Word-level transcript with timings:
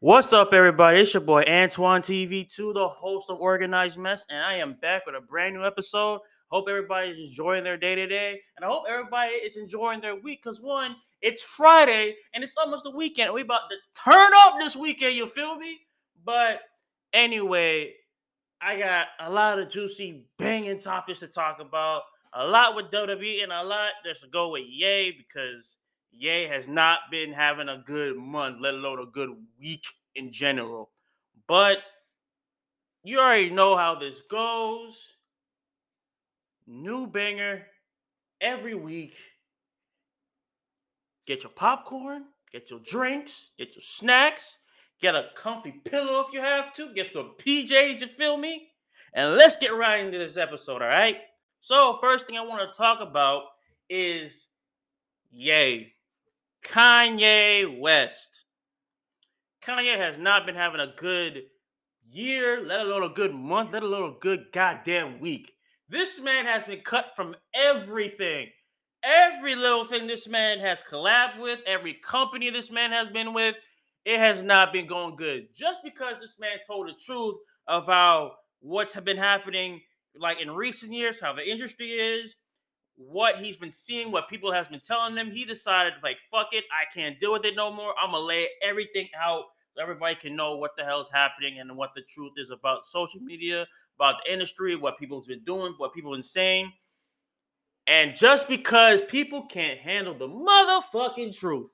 What's 0.00 0.32
up, 0.32 0.52
everybody? 0.52 1.00
It's 1.00 1.12
your 1.12 1.22
boy 1.22 1.42
Antoine 1.42 2.02
TV2, 2.02 2.72
the 2.72 2.86
host 2.86 3.30
of 3.30 3.40
Organized 3.40 3.98
Mess, 3.98 4.24
and 4.30 4.40
I 4.40 4.54
am 4.54 4.76
back 4.80 5.04
with 5.04 5.16
a 5.16 5.20
brand 5.20 5.56
new 5.56 5.66
episode. 5.66 6.20
Hope 6.52 6.66
everybody's 6.68 7.18
enjoying 7.18 7.64
their 7.64 7.76
day 7.76 7.96
today, 7.96 8.40
and 8.56 8.64
I 8.64 8.68
hope 8.68 8.84
everybody 8.88 9.32
is 9.32 9.56
enjoying 9.56 10.00
their 10.00 10.14
week. 10.14 10.44
Cause 10.44 10.60
one, 10.60 10.94
it's 11.20 11.42
Friday 11.42 12.14
and 12.32 12.44
it's 12.44 12.54
almost 12.56 12.84
the 12.84 12.92
weekend. 12.92 13.34
We 13.34 13.40
about 13.40 13.62
to 13.70 13.76
turn 14.00 14.30
up 14.36 14.54
this 14.60 14.76
weekend. 14.76 15.16
You 15.16 15.26
feel 15.26 15.56
me? 15.56 15.80
But 16.24 16.60
anyway, 17.12 17.94
I 18.62 18.78
got 18.78 19.08
a 19.18 19.28
lot 19.28 19.58
of 19.58 19.68
juicy, 19.68 20.26
banging 20.38 20.78
topics 20.78 21.18
to 21.20 21.26
talk 21.26 21.58
about. 21.58 22.02
A 22.34 22.46
lot 22.46 22.76
with 22.76 22.92
WWE 22.92 23.42
and 23.42 23.50
a 23.50 23.64
lot 23.64 23.90
to 24.04 24.28
go 24.28 24.50
with 24.50 24.62
Ye 24.64 25.16
because 25.18 25.74
Ye 26.18 26.48
has 26.48 26.66
not 26.66 26.98
been 27.12 27.32
having 27.32 27.68
a 27.68 27.82
good 27.86 28.16
month, 28.16 28.58
let 28.60 28.74
alone 28.74 28.98
a 28.98 29.06
good 29.06 29.30
week 29.60 29.84
in 30.16 30.32
general. 30.32 30.90
But 31.46 31.78
you 33.04 33.20
already 33.20 33.50
know 33.50 33.76
how 33.76 33.94
this 33.94 34.22
goes. 34.28 35.00
New 36.66 37.06
banger 37.06 37.62
every 38.40 38.74
week. 38.74 39.14
Get 41.24 41.44
your 41.44 41.52
popcorn, 41.52 42.24
get 42.50 42.68
your 42.68 42.80
drinks, 42.80 43.50
get 43.56 43.76
your 43.76 43.82
snacks, 43.82 44.58
get 45.00 45.14
a 45.14 45.26
comfy 45.36 45.72
pillow 45.84 46.24
if 46.26 46.32
you 46.32 46.40
have 46.40 46.74
to, 46.74 46.92
get 46.94 47.12
some 47.12 47.34
PJs, 47.38 48.00
you 48.00 48.08
feel 48.18 48.36
me? 48.36 48.68
And 49.14 49.36
let's 49.36 49.56
get 49.56 49.72
right 49.72 50.04
into 50.04 50.18
this 50.18 50.36
episode, 50.36 50.82
all 50.82 50.88
right? 50.88 51.18
So, 51.60 51.98
first 52.00 52.26
thing 52.26 52.36
I 52.36 52.44
want 52.44 52.72
to 52.72 52.76
talk 52.76 53.00
about 53.00 53.44
is 53.88 54.48
Ye. 55.30 55.92
Kanye 56.64 57.78
West. 57.80 58.44
Kanye 59.62 59.96
has 59.96 60.18
not 60.18 60.46
been 60.46 60.54
having 60.54 60.80
a 60.80 60.94
good 60.96 61.42
year, 62.10 62.64
let 62.64 62.80
alone 62.80 63.04
a 63.04 63.14
good 63.14 63.34
month, 63.34 63.72
let 63.72 63.82
alone 63.82 64.14
a 64.14 64.20
good 64.20 64.46
goddamn 64.52 65.20
week. 65.20 65.52
This 65.88 66.20
man 66.20 66.44
has 66.44 66.66
been 66.66 66.80
cut 66.80 67.12
from 67.16 67.34
everything. 67.54 68.48
Every 69.02 69.54
little 69.54 69.84
thing 69.84 70.06
this 70.06 70.26
man 70.26 70.58
has 70.58 70.82
collabed 70.90 71.38
with, 71.40 71.60
every 71.66 71.94
company 71.94 72.50
this 72.50 72.70
man 72.70 72.90
has 72.92 73.08
been 73.08 73.32
with, 73.32 73.54
it 74.04 74.18
has 74.18 74.42
not 74.42 74.72
been 74.72 74.86
going 74.86 75.16
good. 75.16 75.48
Just 75.54 75.82
because 75.84 76.18
this 76.18 76.38
man 76.38 76.58
told 76.66 76.88
the 76.88 76.94
truth 77.04 77.36
how 77.66 78.32
what's 78.60 78.98
been 79.00 79.16
happening 79.16 79.80
like 80.18 80.40
in 80.40 80.50
recent 80.50 80.92
years, 80.92 81.20
how 81.20 81.32
the 81.32 81.48
industry 81.48 81.90
is, 81.92 82.34
what 82.98 83.36
he's 83.36 83.56
been 83.56 83.70
seeing, 83.70 84.10
what 84.10 84.28
people 84.28 84.52
has 84.52 84.68
been 84.68 84.80
telling 84.80 85.16
him, 85.16 85.30
he 85.30 85.44
decided 85.44 85.94
like 86.02 86.16
fuck 86.30 86.48
it, 86.52 86.64
I 86.72 86.92
can't 86.92 87.18
deal 87.18 87.32
with 87.32 87.44
it 87.44 87.56
no 87.56 87.72
more. 87.72 87.94
I'm 88.00 88.10
gonna 88.10 88.24
lay 88.24 88.48
everything 88.62 89.08
out 89.18 89.44
so 89.74 89.82
everybody 89.82 90.16
can 90.16 90.34
know 90.34 90.56
what 90.56 90.72
the 90.76 90.84
hell's 90.84 91.08
happening 91.08 91.60
and 91.60 91.76
what 91.76 91.90
the 91.94 92.02
truth 92.02 92.32
is 92.36 92.50
about 92.50 92.86
social 92.86 93.20
media, 93.20 93.66
about 93.96 94.16
the 94.24 94.32
industry, 94.32 94.74
what 94.74 94.98
people's 94.98 95.28
been 95.28 95.44
doing, 95.44 95.74
what 95.78 95.94
people 95.94 96.12
been 96.12 96.22
saying. 96.22 96.72
And 97.86 98.14
just 98.14 98.48
because 98.48 99.00
people 99.02 99.46
can't 99.46 99.78
handle 99.78 100.14
the 100.14 100.28
motherfucking 100.28 101.34
truth, 101.36 101.70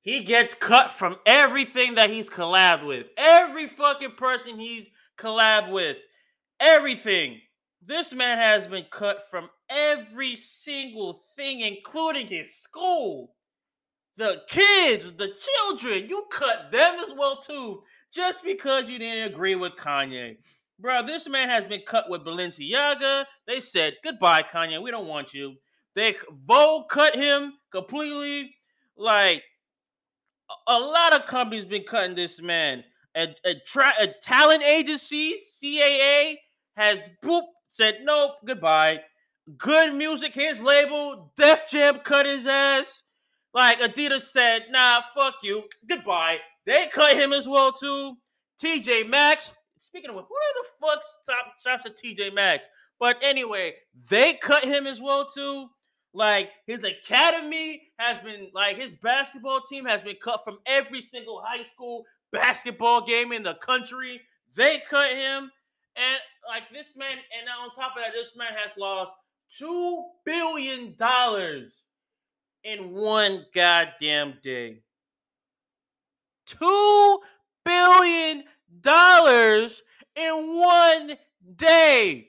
he 0.00 0.24
gets 0.24 0.54
cut 0.54 0.90
from 0.90 1.16
everything 1.26 1.96
that 1.96 2.10
he's 2.10 2.30
collabed 2.30 2.86
with. 2.86 3.06
Every 3.16 3.66
fucking 3.66 4.12
person 4.12 4.58
he's 4.58 4.88
collabed 5.18 5.70
with. 5.70 5.98
Everything. 6.60 7.40
This 7.84 8.12
man 8.12 8.38
has 8.38 8.68
been 8.68 8.84
cut 8.92 9.26
from 9.28 9.50
every 9.68 10.36
single 10.36 11.22
thing, 11.36 11.60
including 11.60 12.28
his 12.28 12.54
school. 12.54 13.34
The 14.16 14.42
kids, 14.48 15.12
the 15.14 15.30
children, 15.34 16.08
you 16.08 16.24
cut 16.30 16.70
them 16.70 16.96
as 17.00 17.12
well 17.16 17.40
too, 17.40 17.82
just 18.14 18.44
because 18.44 18.88
you 18.88 18.98
didn't 18.98 19.32
agree 19.32 19.56
with 19.56 19.72
Kanye. 19.72 20.36
Bro, 20.78 21.06
this 21.06 21.28
man 21.28 21.48
has 21.48 21.66
been 21.66 21.82
cut 21.86 22.08
with 22.08 22.24
Balenciaga. 22.24 23.24
They 23.48 23.58
said, 23.58 23.94
goodbye, 24.04 24.44
Kanye. 24.44 24.80
We 24.80 24.90
don't 24.90 25.08
want 25.08 25.34
you. 25.34 25.54
They 25.96 26.14
Vogue 26.46 26.88
cut 26.88 27.16
him 27.16 27.54
completely. 27.72 28.54
Like 28.96 29.42
a, 30.68 30.78
lot 30.78 31.14
of 31.14 31.26
companies 31.26 31.64
been 31.64 31.84
cutting 31.84 32.14
this 32.14 32.40
man. 32.40 32.84
A, 33.16 33.28
a, 33.44 33.54
tra- 33.66 33.94
a 34.00 34.08
talent 34.22 34.62
agency, 34.62 35.34
CAA, 35.34 36.36
has 36.76 37.08
boop 37.24 37.42
said 37.72 38.00
nope, 38.02 38.32
goodbye. 38.44 39.00
Good 39.56 39.94
music, 39.94 40.34
his 40.34 40.60
label, 40.60 41.32
Def 41.36 41.70
Jam 41.70 42.00
cut 42.04 42.26
his 42.26 42.46
ass. 42.46 43.02
Like 43.54 43.80
Adidas 43.80 44.22
said, 44.22 44.64
nah, 44.70 45.00
fuck 45.14 45.36
you, 45.42 45.64
goodbye. 45.88 46.36
They 46.66 46.88
cut 46.92 47.16
him 47.16 47.32
as 47.32 47.48
well 47.48 47.72
too. 47.72 48.16
TJ 48.62 49.08
Maxx. 49.08 49.50
Speaking 49.78 50.10
of 50.10 50.16
who 50.16 50.22
the 50.22 50.64
fuck 50.80 51.00
stop 51.22 51.54
stops 51.58 51.86
at 51.86 51.96
TJ 51.96 52.34
Maxx? 52.34 52.68
But 53.00 53.16
anyway, 53.22 53.74
they 54.10 54.34
cut 54.34 54.64
him 54.64 54.86
as 54.86 55.00
well 55.00 55.26
too. 55.26 55.68
Like 56.12 56.50
his 56.66 56.84
academy 56.84 57.80
has 57.98 58.20
been 58.20 58.50
like 58.52 58.76
his 58.76 58.94
basketball 58.96 59.62
team 59.62 59.86
has 59.86 60.02
been 60.02 60.16
cut 60.22 60.44
from 60.44 60.58
every 60.66 61.00
single 61.00 61.42
high 61.42 61.62
school 61.62 62.04
basketball 62.32 63.00
game 63.06 63.32
in 63.32 63.42
the 63.42 63.54
country. 63.54 64.20
They 64.54 64.82
cut 64.88 65.12
him. 65.12 65.50
And 65.96 66.18
like 66.48 66.64
this 66.72 66.96
man, 66.96 67.12
and 67.12 67.48
on 67.60 67.70
top 67.70 67.96
of 67.96 68.02
that, 68.02 68.12
this 68.14 68.36
man 68.36 68.52
has 68.52 68.76
lost 68.78 69.12
two 69.58 70.04
billion 70.24 70.94
dollars 70.96 71.82
in 72.64 72.92
one 72.92 73.46
goddamn 73.54 74.34
day. 74.42 74.82
Two 76.46 77.20
billion 77.64 78.44
dollars 78.80 79.82
in 80.16 80.58
one 80.58 81.16
day. 81.56 82.28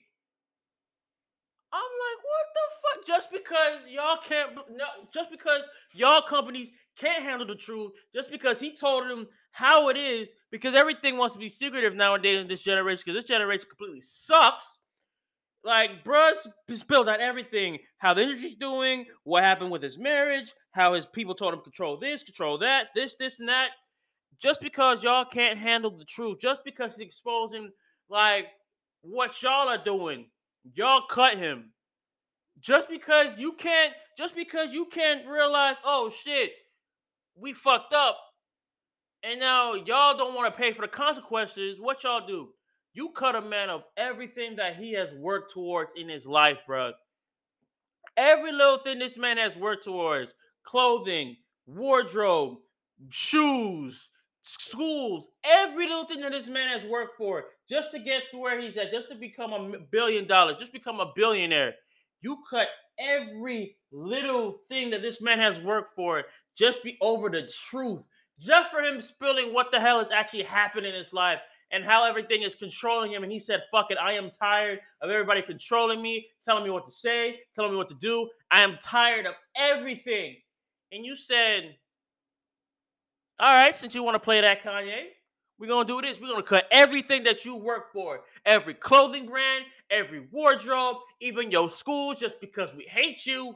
I'm 1.71 1.81
like, 1.81 2.23
what 2.23 2.47
the 2.53 2.61
fuck? 2.83 3.07
Just 3.07 3.31
because 3.31 3.79
y'all 3.89 4.17
can't, 4.17 4.55
no, 4.55 4.85
just 5.13 5.31
because 5.31 5.61
y'all 5.93 6.21
companies 6.21 6.69
can't 6.97 7.23
handle 7.23 7.47
the 7.47 7.55
truth, 7.55 7.93
just 8.13 8.29
because 8.29 8.59
he 8.59 8.75
told 8.75 9.09
them 9.09 9.27
how 9.53 9.89
it 9.89 9.97
is 9.97 10.29
because 10.51 10.75
everything 10.75 11.15
wants 11.15 11.33
to 11.33 11.39
be 11.39 11.47
secretive 11.47 11.95
nowadays 11.95 12.39
in 12.39 12.47
this 12.47 12.61
generation 12.61 13.01
because 13.05 13.19
this 13.19 13.29
generation 13.29 13.67
completely 13.69 14.01
sucks. 14.01 14.65
Like, 15.63 16.03
bruh 16.03 16.33
spilled 16.73 17.07
out 17.07 17.21
everything 17.21 17.79
how 17.99 18.13
the 18.13 18.23
industry's 18.23 18.55
doing, 18.55 19.05
what 19.23 19.43
happened 19.43 19.71
with 19.71 19.81
his 19.81 19.97
marriage, 19.97 20.51
how 20.71 20.93
his 20.93 21.05
people 21.05 21.35
told 21.35 21.53
him 21.53 21.61
control 21.61 21.97
this, 21.97 22.21
control 22.21 22.57
that, 22.57 22.87
this, 22.93 23.15
this, 23.15 23.39
and 23.39 23.47
that. 23.47 23.69
Just 24.41 24.59
because 24.59 25.03
y'all 25.03 25.23
can't 25.23 25.57
handle 25.57 25.95
the 25.95 26.03
truth, 26.03 26.39
just 26.41 26.65
because 26.65 26.95
he's 26.95 27.05
exposing 27.05 27.69
like 28.09 28.47
what 29.03 29.41
y'all 29.41 29.69
are 29.69 29.81
doing, 29.81 30.25
y'all 30.73 31.03
cut 31.09 31.37
him. 31.37 31.71
Just 32.59 32.89
because 32.89 33.37
you 33.37 33.53
can't, 33.53 33.93
just 34.17 34.35
because 34.35 34.73
you 34.73 34.85
can't 34.87 35.25
realize, 35.27 35.75
oh 35.85 36.09
shit, 36.09 36.51
we 37.35 37.53
fucked 37.53 37.93
up 37.93 38.17
and 39.23 39.39
now 39.39 39.73
y'all 39.73 40.17
don't 40.17 40.35
want 40.35 40.53
to 40.53 40.61
pay 40.61 40.73
for 40.73 40.81
the 40.81 40.87
consequences. 40.87 41.79
What 41.79 42.03
y'all 42.03 42.27
do? 42.27 42.49
You 42.93 43.09
cut 43.09 43.35
a 43.35 43.41
man 43.41 43.69
of 43.69 43.83
everything 43.97 44.55
that 44.57 44.75
he 44.75 44.93
has 44.93 45.13
worked 45.13 45.51
towards 45.53 45.93
in 45.95 46.09
his 46.09 46.25
life, 46.25 46.59
bro. 46.67 46.91
Every 48.17 48.51
little 48.51 48.77
thing 48.77 48.99
this 48.99 49.17
man 49.17 49.37
has 49.37 49.55
worked 49.55 49.85
towards 49.85 50.33
clothing, 50.65 51.37
wardrobe, 51.65 52.57
shoes, 53.09 54.09
schools, 54.41 55.29
every 55.43 55.87
little 55.87 56.05
thing 56.05 56.21
that 56.21 56.31
this 56.31 56.47
man 56.47 56.77
has 56.77 56.87
worked 56.87 57.17
for 57.17 57.45
just 57.69 57.91
to 57.91 57.99
get 57.99 58.23
to 58.31 58.37
where 58.37 58.59
he's 58.61 58.77
at, 58.77 58.91
just 58.91 59.09
to 59.09 59.15
become 59.15 59.53
a 59.53 59.79
billion 59.91 60.27
dollars, 60.27 60.57
just 60.57 60.73
become 60.73 60.99
a 60.99 61.11
billionaire. 61.15 61.73
You 62.21 62.37
cut 62.49 62.67
every 62.99 63.77
little 63.91 64.59
thing 64.69 64.89
that 64.91 65.01
this 65.01 65.21
man 65.21 65.39
has 65.39 65.59
worked 65.59 65.95
for 65.95 66.23
just 66.55 66.83
be 66.83 66.97
over 67.01 67.29
the 67.29 67.49
truth 67.69 68.03
just 68.43 68.71
for 68.71 68.81
him 68.81 68.99
spilling 68.99 69.53
what 69.53 69.71
the 69.71 69.79
hell 69.79 69.99
is 69.99 70.09
actually 70.13 70.43
happening 70.43 70.93
in 70.93 71.03
his 71.03 71.13
life 71.13 71.39
and 71.71 71.83
how 71.83 72.05
everything 72.05 72.43
is 72.43 72.55
controlling 72.55 73.11
him. 73.11 73.23
And 73.23 73.31
he 73.31 73.39
said, 73.39 73.63
Fuck 73.71 73.91
it, 73.91 73.97
I 74.01 74.13
am 74.13 74.29
tired 74.29 74.79
of 75.01 75.09
everybody 75.09 75.41
controlling 75.41 76.01
me, 76.01 76.27
telling 76.43 76.63
me 76.63 76.69
what 76.69 76.85
to 76.85 76.91
say, 76.91 77.39
telling 77.55 77.71
me 77.71 77.77
what 77.77 77.89
to 77.89 77.95
do. 77.95 78.29
I 78.51 78.61
am 78.61 78.77
tired 78.81 79.25
of 79.25 79.33
everything. 79.57 80.35
And 80.91 81.05
you 81.05 81.15
said, 81.15 81.75
All 83.39 83.53
right, 83.53 83.75
since 83.75 83.95
you 83.95 84.03
want 84.03 84.15
to 84.15 84.19
play 84.19 84.41
that, 84.41 84.63
Kanye, 84.63 85.05
we're 85.57 85.67
going 85.67 85.87
to 85.87 85.93
do 85.93 86.01
this. 86.01 86.19
We're 86.19 86.27
going 86.27 86.41
to 86.41 86.47
cut 86.47 86.67
everything 86.71 87.23
that 87.23 87.45
you 87.45 87.55
work 87.55 87.91
for 87.91 88.21
every 88.45 88.73
clothing 88.73 89.27
brand, 89.27 89.65
every 89.89 90.27
wardrobe, 90.31 90.97
even 91.21 91.49
your 91.49 91.69
schools, 91.69 92.19
just 92.19 92.39
because 92.39 92.73
we 92.73 92.83
hate 92.83 93.25
you. 93.25 93.55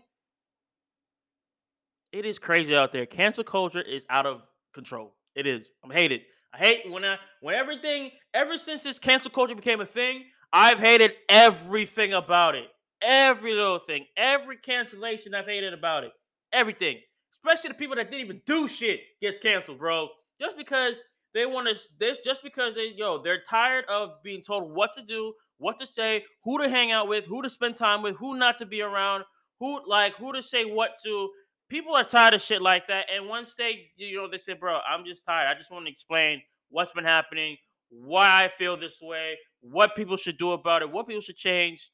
It 2.11 2.25
is 2.25 2.39
crazy 2.39 2.75
out 2.75 2.93
there. 2.93 3.05
Cancel 3.05 3.43
culture 3.43 3.81
is 3.81 4.05
out 4.09 4.25
of 4.25 4.41
control. 4.77 5.13
It 5.35 5.47
is. 5.47 5.67
I'm 5.83 5.91
hated. 5.91 6.21
I 6.53 6.57
hate 6.57 6.89
when 6.91 7.03
I 7.03 7.17
when 7.41 7.55
everything 7.55 8.11
ever 8.33 8.57
since 8.57 8.83
this 8.83 8.99
cancel 8.99 9.31
culture 9.31 9.55
became 9.55 9.81
a 9.81 9.85
thing, 9.85 10.23
I've 10.53 10.79
hated 10.79 11.13
everything 11.29 12.13
about 12.13 12.55
it. 12.55 12.67
Every 13.01 13.53
little 13.53 13.79
thing, 13.79 14.05
every 14.15 14.57
cancellation 14.57 15.35
I've 15.35 15.45
hated 15.45 15.73
about 15.73 16.03
it. 16.03 16.11
Everything. 16.53 16.97
Especially 17.33 17.69
the 17.69 17.75
people 17.75 17.95
that 17.95 18.09
didn't 18.09 18.25
even 18.25 18.41
do 18.45 18.67
shit 18.67 19.01
gets 19.21 19.37
canceled, 19.37 19.79
bro. 19.79 20.09
just 20.39 20.57
because 20.57 20.95
they 21.33 21.45
want 21.45 21.67
to 21.67 21.75
this 21.99 22.17
just 22.25 22.41
because 22.43 22.73
they 22.75 22.93
yo 22.95 23.21
they're 23.21 23.43
tired 23.47 23.85
of 23.85 24.11
being 24.23 24.41
told 24.41 24.73
what 24.73 24.93
to 24.93 25.01
do, 25.03 25.33
what 25.57 25.77
to 25.79 25.85
say, 25.85 26.23
who 26.43 26.57
to 26.61 26.69
hang 26.69 26.91
out 26.91 27.07
with, 27.07 27.25
who 27.25 27.41
to 27.41 27.49
spend 27.49 27.75
time 27.75 28.01
with, 28.01 28.15
who 28.15 28.35
not 28.37 28.57
to 28.59 28.65
be 28.65 28.81
around, 28.81 29.23
who 29.59 29.81
like 29.87 30.15
who 30.15 30.33
to 30.33 30.41
say 30.41 30.65
what 30.65 30.91
to. 31.03 31.29
People 31.69 31.95
are 31.95 32.03
tired 32.03 32.33
of 32.33 32.41
shit 32.41 32.61
like 32.61 32.87
that, 32.87 33.07
and 33.13 33.27
once 33.27 33.55
they 33.55 33.89
you 33.97 34.15
know 34.15 34.29
they 34.29 34.37
say, 34.37 34.53
bro, 34.53 34.79
I'm 34.87 35.05
just 35.05 35.25
tired. 35.25 35.47
I 35.47 35.57
just 35.57 35.71
want 35.71 35.85
to 35.85 35.91
explain 35.91 36.41
what's 36.69 36.91
been 36.93 37.03
happening, 37.03 37.57
why 37.89 38.45
I 38.45 38.47
feel 38.47 38.77
this 38.77 38.99
way, 39.01 39.35
what 39.61 39.95
people 39.95 40.17
should 40.17 40.37
do 40.37 40.51
about 40.51 40.81
it, 40.81 40.91
what 40.91 41.07
people 41.07 41.21
should 41.21 41.37
change. 41.37 41.91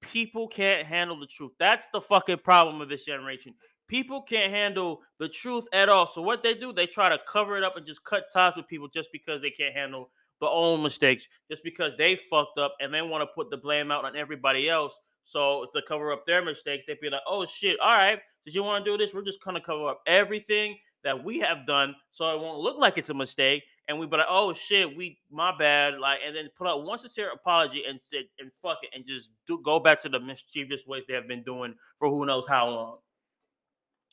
People 0.00 0.48
can't 0.48 0.86
handle 0.86 1.18
the 1.20 1.26
truth. 1.26 1.52
That's 1.58 1.88
the 1.92 2.00
fucking 2.00 2.38
problem 2.38 2.80
of 2.80 2.88
this 2.88 3.04
generation. 3.04 3.54
People 3.86 4.22
can't 4.22 4.52
handle 4.52 5.00
the 5.18 5.28
truth 5.28 5.64
at 5.74 5.88
all. 5.88 6.06
So 6.06 6.22
what 6.22 6.42
they 6.42 6.54
do, 6.54 6.72
they 6.72 6.86
try 6.86 7.08
to 7.10 7.18
cover 7.30 7.58
it 7.58 7.64
up 7.64 7.76
and 7.76 7.86
just 7.86 8.02
cut 8.04 8.24
ties 8.32 8.54
with 8.56 8.66
people 8.66 8.88
just 8.88 9.10
because 9.12 9.42
they 9.42 9.50
can't 9.50 9.74
handle 9.74 10.10
their 10.40 10.48
own 10.48 10.82
mistakes, 10.82 11.26
just 11.50 11.62
because 11.64 11.96
they 11.96 12.18
fucked 12.30 12.58
up 12.58 12.74
and 12.80 12.94
they 12.94 13.02
want 13.02 13.22
to 13.22 13.26
put 13.34 13.50
the 13.50 13.56
blame 13.58 13.90
out 13.90 14.04
on 14.04 14.16
everybody 14.16 14.70
else. 14.70 14.98
So 15.24 15.66
to 15.74 15.82
cover 15.86 16.12
up 16.12 16.24
their 16.26 16.42
mistakes, 16.42 16.84
they'd 16.86 17.00
be 17.00 17.10
like, 17.10 17.20
"Oh 17.26 17.44
shit, 17.44 17.78
all 17.80 17.96
right, 17.96 18.20
did 18.44 18.54
you 18.54 18.62
want 18.62 18.84
to 18.84 18.90
do 18.90 18.96
this? 18.96 19.14
We're 19.14 19.24
just 19.24 19.42
gonna 19.42 19.60
cover 19.60 19.88
up 19.88 20.02
everything 20.06 20.78
that 21.02 21.24
we 21.24 21.38
have 21.38 21.66
done, 21.66 21.94
so 22.10 22.34
it 22.34 22.40
won't 22.40 22.58
look 22.58 22.78
like 22.78 22.98
it's 22.98 23.10
a 23.10 23.14
mistake." 23.14 23.64
And 23.88 23.98
we 23.98 24.06
be 24.06 24.16
like, 24.16 24.26
"Oh 24.28 24.52
shit, 24.52 24.96
we 24.96 25.18
my 25.30 25.56
bad," 25.56 25.98
like, 25.98 26.20
and 26.24 26.34
then 26.36 26.48
put 26.56 26.66
out 26.66 26.84
one 26.84 26.98
sincere 26.98 27.30
apology 27.32 27.84
and 27.88 28.00
sit 28.00 28.30
and 28.38 28.50
fuck 28.62 28.78
it 28.82 28.90
and 28.94 29.06
just 29.06 29.30
do 29.46 29.60
go 29.64 29.80
back 29.80 30.00
to 30.00 30.08
the 30.08 30.20
mischievous 30.20 30.86
ways 30.86 31.04
they 31.06 31.14
have 31.14 31.28
been 31.28 31.42
doing 31.42 31.74
for 31.98 32.08
who 32.08 32.26
knows 32.26 32.46
how 32.46 32.68
long. 32.68 32.98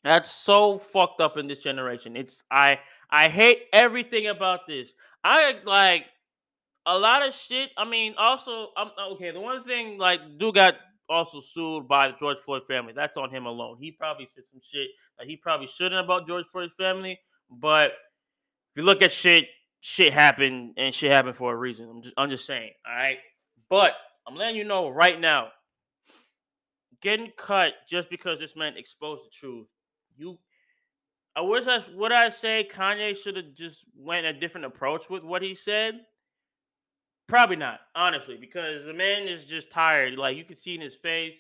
That's 0.04 0.32
so 0.32 0.78
fucked 0.78 1.22
up 1.22 1.38
in 1.38 1.48
this 1.48 1.60
generation. 1.60 2.16
It's 2.16 2.44
I 2.52 2.80
I 3.10 3.30
hate 3.30 3.64
everything 3.74 4.28
about 4.28 4.68
this. 4.68 4.94
I 5.24 5.60
like 5.66 6.06
a 6.86 6.98
lot 6.98 7.28
of 7.28 7.34
shit. 7.34 7.72
I 7.78 7.84
mean, 7.84 8.14
also, 8.18 8.70
I'm 8.78 8.92
okay. 9.14 9.32
The 9.32 9.40
one 9.40 9.62
thing, 9.64 9.98
like, 9.98 10.38
dude 10.38 10.56
got 10.56 10.76
also 11.10 11.40
sued 11.42 11.88
by 11.88 12.10
the 12.10 12.16
George 12.20 12.38
Floyd 12.38 12.64
family. 12.68 12.94
That's 12.94 13.18
on 13.18 13.30
him 13.30 13.46
alone. 13.46 13.78
He 13.80 13.92
probably 13.92 14.26
said 14.26 14.46
some 14.46 14.62
shit 14.62 14.90
that 15.18 15.28
he 15.28 15.36
probably 15.36 15.68
shouldn't 15.68 16.04
about 16.04 16.28
George 16.28 16.46
Floyd's 16.46 16.74
family. 16.74 17.20
But 17.50 17.92
if 17.92 18.78
you 18.78 18.84
look 18.84 19.02
at 19.02 19.12
shit, 19.12 19.48
shit 19.80 20.14
happened 20.14 20.74
and 20.78 20.94
shit 20.94 21.12
happened 21.12 21.38
for 21.38 21.54
a 21.54 21.56
reason. 21.56 21.90
I'm 21.90 22.02
just, 22.02 22.14
I'm 22.18 22.30
just 22.30 22.46
saying. 22.46 22.72
All 22.86 22.96
right. 22.96 23.18
But 23.70 23.94
I'm 24.28 24.36
letting 24.36 24.56
you 24.56 24.64
know 24.64 24.90
right 24.90 25.20
now, 25.20 25.50
getting 27.02 27.32
cut 27.38 27.74
just 27.88 28.10
because 28.10 28.40
this 28.40 28.56
man 28.56 28.76
exposed 28.78 29.26
the 29.26 29.30
truth. 29.30 29.68
You, 30.18 30.38
I 31.36 31.42
wish 31.42 31.68
I 31.68 31.84
would 31.96 32.12
I 32.12 32.30
say 32.30 32.68
Kanye 32.72 33.16
should 33.16 33.38
have 33.38 33.54
just 33.54 33.86
went 33.96 34.26
a 34.26 34.34
different 34.34 34.66
approach 34.66 35.10
with 35.10 35.24
what 35.24 35.42
he 35.42 35.54
said. 35.56 36.02
Probably 37.28 37.58
not, 37.58 37.82
honestly, 37.94 38.38
because 38.38 38.86
the 38.86 38.94
man 38.94 39.28
is 39.28 39.44
just 39.44 39.70
tired. 39.70 40.18
Like 40.18 40.38
you 40.38 40.46
can 40.46 40.56
see 40.56 40.76
in 40.76 40.82
his 40.82 40.96
face, 40.96 41.36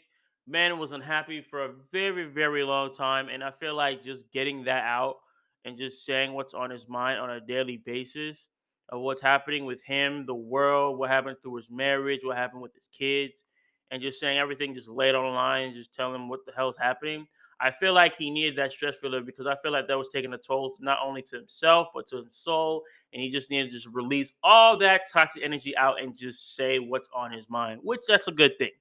man 0.45 0.77
was 0.77 0.91
unhappy 0.91 1.41
for 1.41 1.63
a 1.63 1.71
very, 1.93 2.25
very 2.25 2.63
long 2.63 2.93
time, 2.93 3.29
and 3.29 3.41
I 3.41 3.51
feel 3.51 3.73
like 3.73 4.03
just 4.03 4.29
getting 4.31 4.65
that 4.65 4.83
out 4.83 5.15
and 5.63 5.77
just 5.77 6.05
saying 6.05 6.33
what's 6.33 6.53
on 6.53 6.69
his 6.69 6.89
mind 6.89 7.19
on 7.19 7.29
a 7.29 7.39
daily 7.39 7.77
basis 7.77 8.49
of 8.89 9.01
what's 9.01 9.21
happening 9.21 9.65
with 9.65 9.81
him, 9.83 10.25
the 10.25 10.35
world, 10.35 10.97
what 10.97 11.09
happened 11.09 11.37
through 11.41 11.55
his 11.55 11.69
marriage, 11.69 12.21
what 12.23 12.37
happened 12.37 12.61
with 12.61 12.73
his 12.73 12.89
kids, 12.97 13.43
and 13.91 14.01
just 14.01 14.19
saying 14.19 14.37
everything 14.37 14.73
just 14.73 14.89
laid 14.89 15.15
on 15.15 15.23
the 15.23 15.31
line, 15.31 15.73
just 15.73 15.93
telling 15.93 16.15
him 16.15 16.27
what 16.29 16.45
the 16.45 16.51
hell's 16.53 16.77
happening. 16.77 17.25
I 17.59 17.71
feel 17.71 17.93
like 17.93 18.15
he 18.15 18.29
needed 18.29 18.55
that 18.57 18.71
stress 18.71 18.97
reliever 19.01 19.25
because 19.25 19.47
I 19.47 19.55
feel 19.63 19.71
like 19.71 19.87
that 19.87 19.97
was 19.97 20.09
taking 20.09 20.33
a 20.33 20.37
toll 20.37 20.75
not 20.79 20.99
only 21.03 21.23
to 21.23 21.37
himself 21.37 21.87
but 21.93 22.05
to 22.07 22.17
his 22.17 22.35
soul, 22.37 22.83
and 23.13 23.21
he 23.21 23.31
just 23.31 23.49
needed 23.49 23.71
to 23.71 23.77
just 23.77 23.87
release 23.87 24.33
all 24.43 24.77
that 24.77 25.03
toxic 25.11 25.41
energy 25.43 25.75
out 25.75 26.01
and 26.01 26.15
just 26.15 26.55
say 26.55 26.77
what's 26.79 27.09
on 27.15 27.31
his 27.31 27.49
mind, 27.49 27.79
which 27.83 28.01
that's 28.07 28.27
a 28.27 28.31
good 28.31 28.57
thing. 28.57 28.71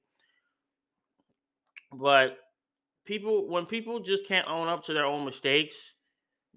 But 1.93 2.39
people, 3.07 3.49
when 3.49 3.65
people 3.65 4.01
just 4.01 4.27
can't 4.27 4.47
own 4.49 4.69
up 4.69 4.85
to 4.85 4.93
their 4.93 5.07
own 5.07 5.25
mistakes, 5.25 5.95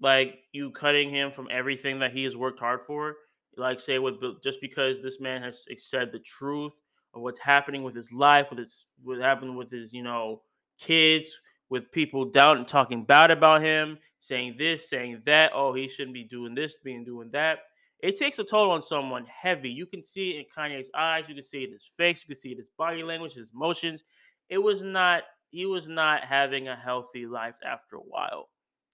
like 0.00 0.40
you 0.52 0.70
cutting 0.72 1.10
him 1.10 1.30
from 1.32 1.48
everything 1.50 1.98
that 2.00 2.12
he 2.12 2.24
has 2.24 2.36
worked 2.36 2.58
hard 2.58 2.80
for, 2.86 3.16
like 3.56 3.80
say 3.80 3.98
with 3.98 4.16
just 4.42 4.60
because 4.60 5.00
this 5.00 5.20
man 5.20 5.42
has 5.42 5.66
said 5.78 6.12
the 6.12 6.18
truth 6.18 6.72
of 7.14 7.22
what's 7.22 7.38
happening 7.38 7.82
with 7.82 7.94
his 7.94 8.12
life, 8.12 8.46
with 8.50 8.58
his 8.58 8.86
what 9.02 9.18
happened 9.18 9.56
with 9.56 9.70
his 9.70 9.92
you 9.92 10.02
know 10.02 10.42
kids 10.78 11.30
with 11.70 11.90
people 11.92 12.26
doubting, 12.26 12.66
talking 12.66 13.04
bad 13.04 13.30
about 13.30 13.62
him, 13.62 13.98
saying 14.18 14.56
this, 14.58 14.90
saying 14.90 15.22
that. 15.24 15.52
Oh, 15.54 15.72
he 15.72 15.88
shouldn't 15.88 16.14
be 16.14 16.24
doing 16.24 16.54
this, 16.54 16.76
being 16.84 17.04
doing 17.04 17.30
that. 17.32 17.60
It 18.02 18.18
takes 18.18 18.38
a 18.38 18.44
toll 18.44 18.70
on 18.70 18.82
someone 18.82 19.26
heavy. 19.26 19.70
You 19.70 19.86
can 19.86 20.02
see 20.04 20.30
it 20.30 20.38
in 20.38 20.44
Kanye's 20.56 20.90
eyes. 20.94 21.24
You 21.28 21.34
can 21.34 21.44
see 21.44 21.62
it 21.62 21.68
in 21.68 21.72
his 21.72 21.90
face. 21.96 22.22
You 22.22 22.34
can 22.34 22.40
see 22.40 22.48
it 22.50 22.52
in 22.52 22.58
his 22.58 22.70
body 22.76 23.02
language, 23.02 23.34
his 23.34 23.50
emotions. 23.54 24.04
It 24.48 24.58
was 24.58 24.82
not. 24.82 25.22
He 25.50 25.66
was 25.66 25.88
not 25.88 26.24
having 26.24 26.68
a 26.68 26.76
healthy 26.76 27.26
life 27.26 27.56
after 27.64 27.96
a 27.96 28.00
while. 28.00 28.48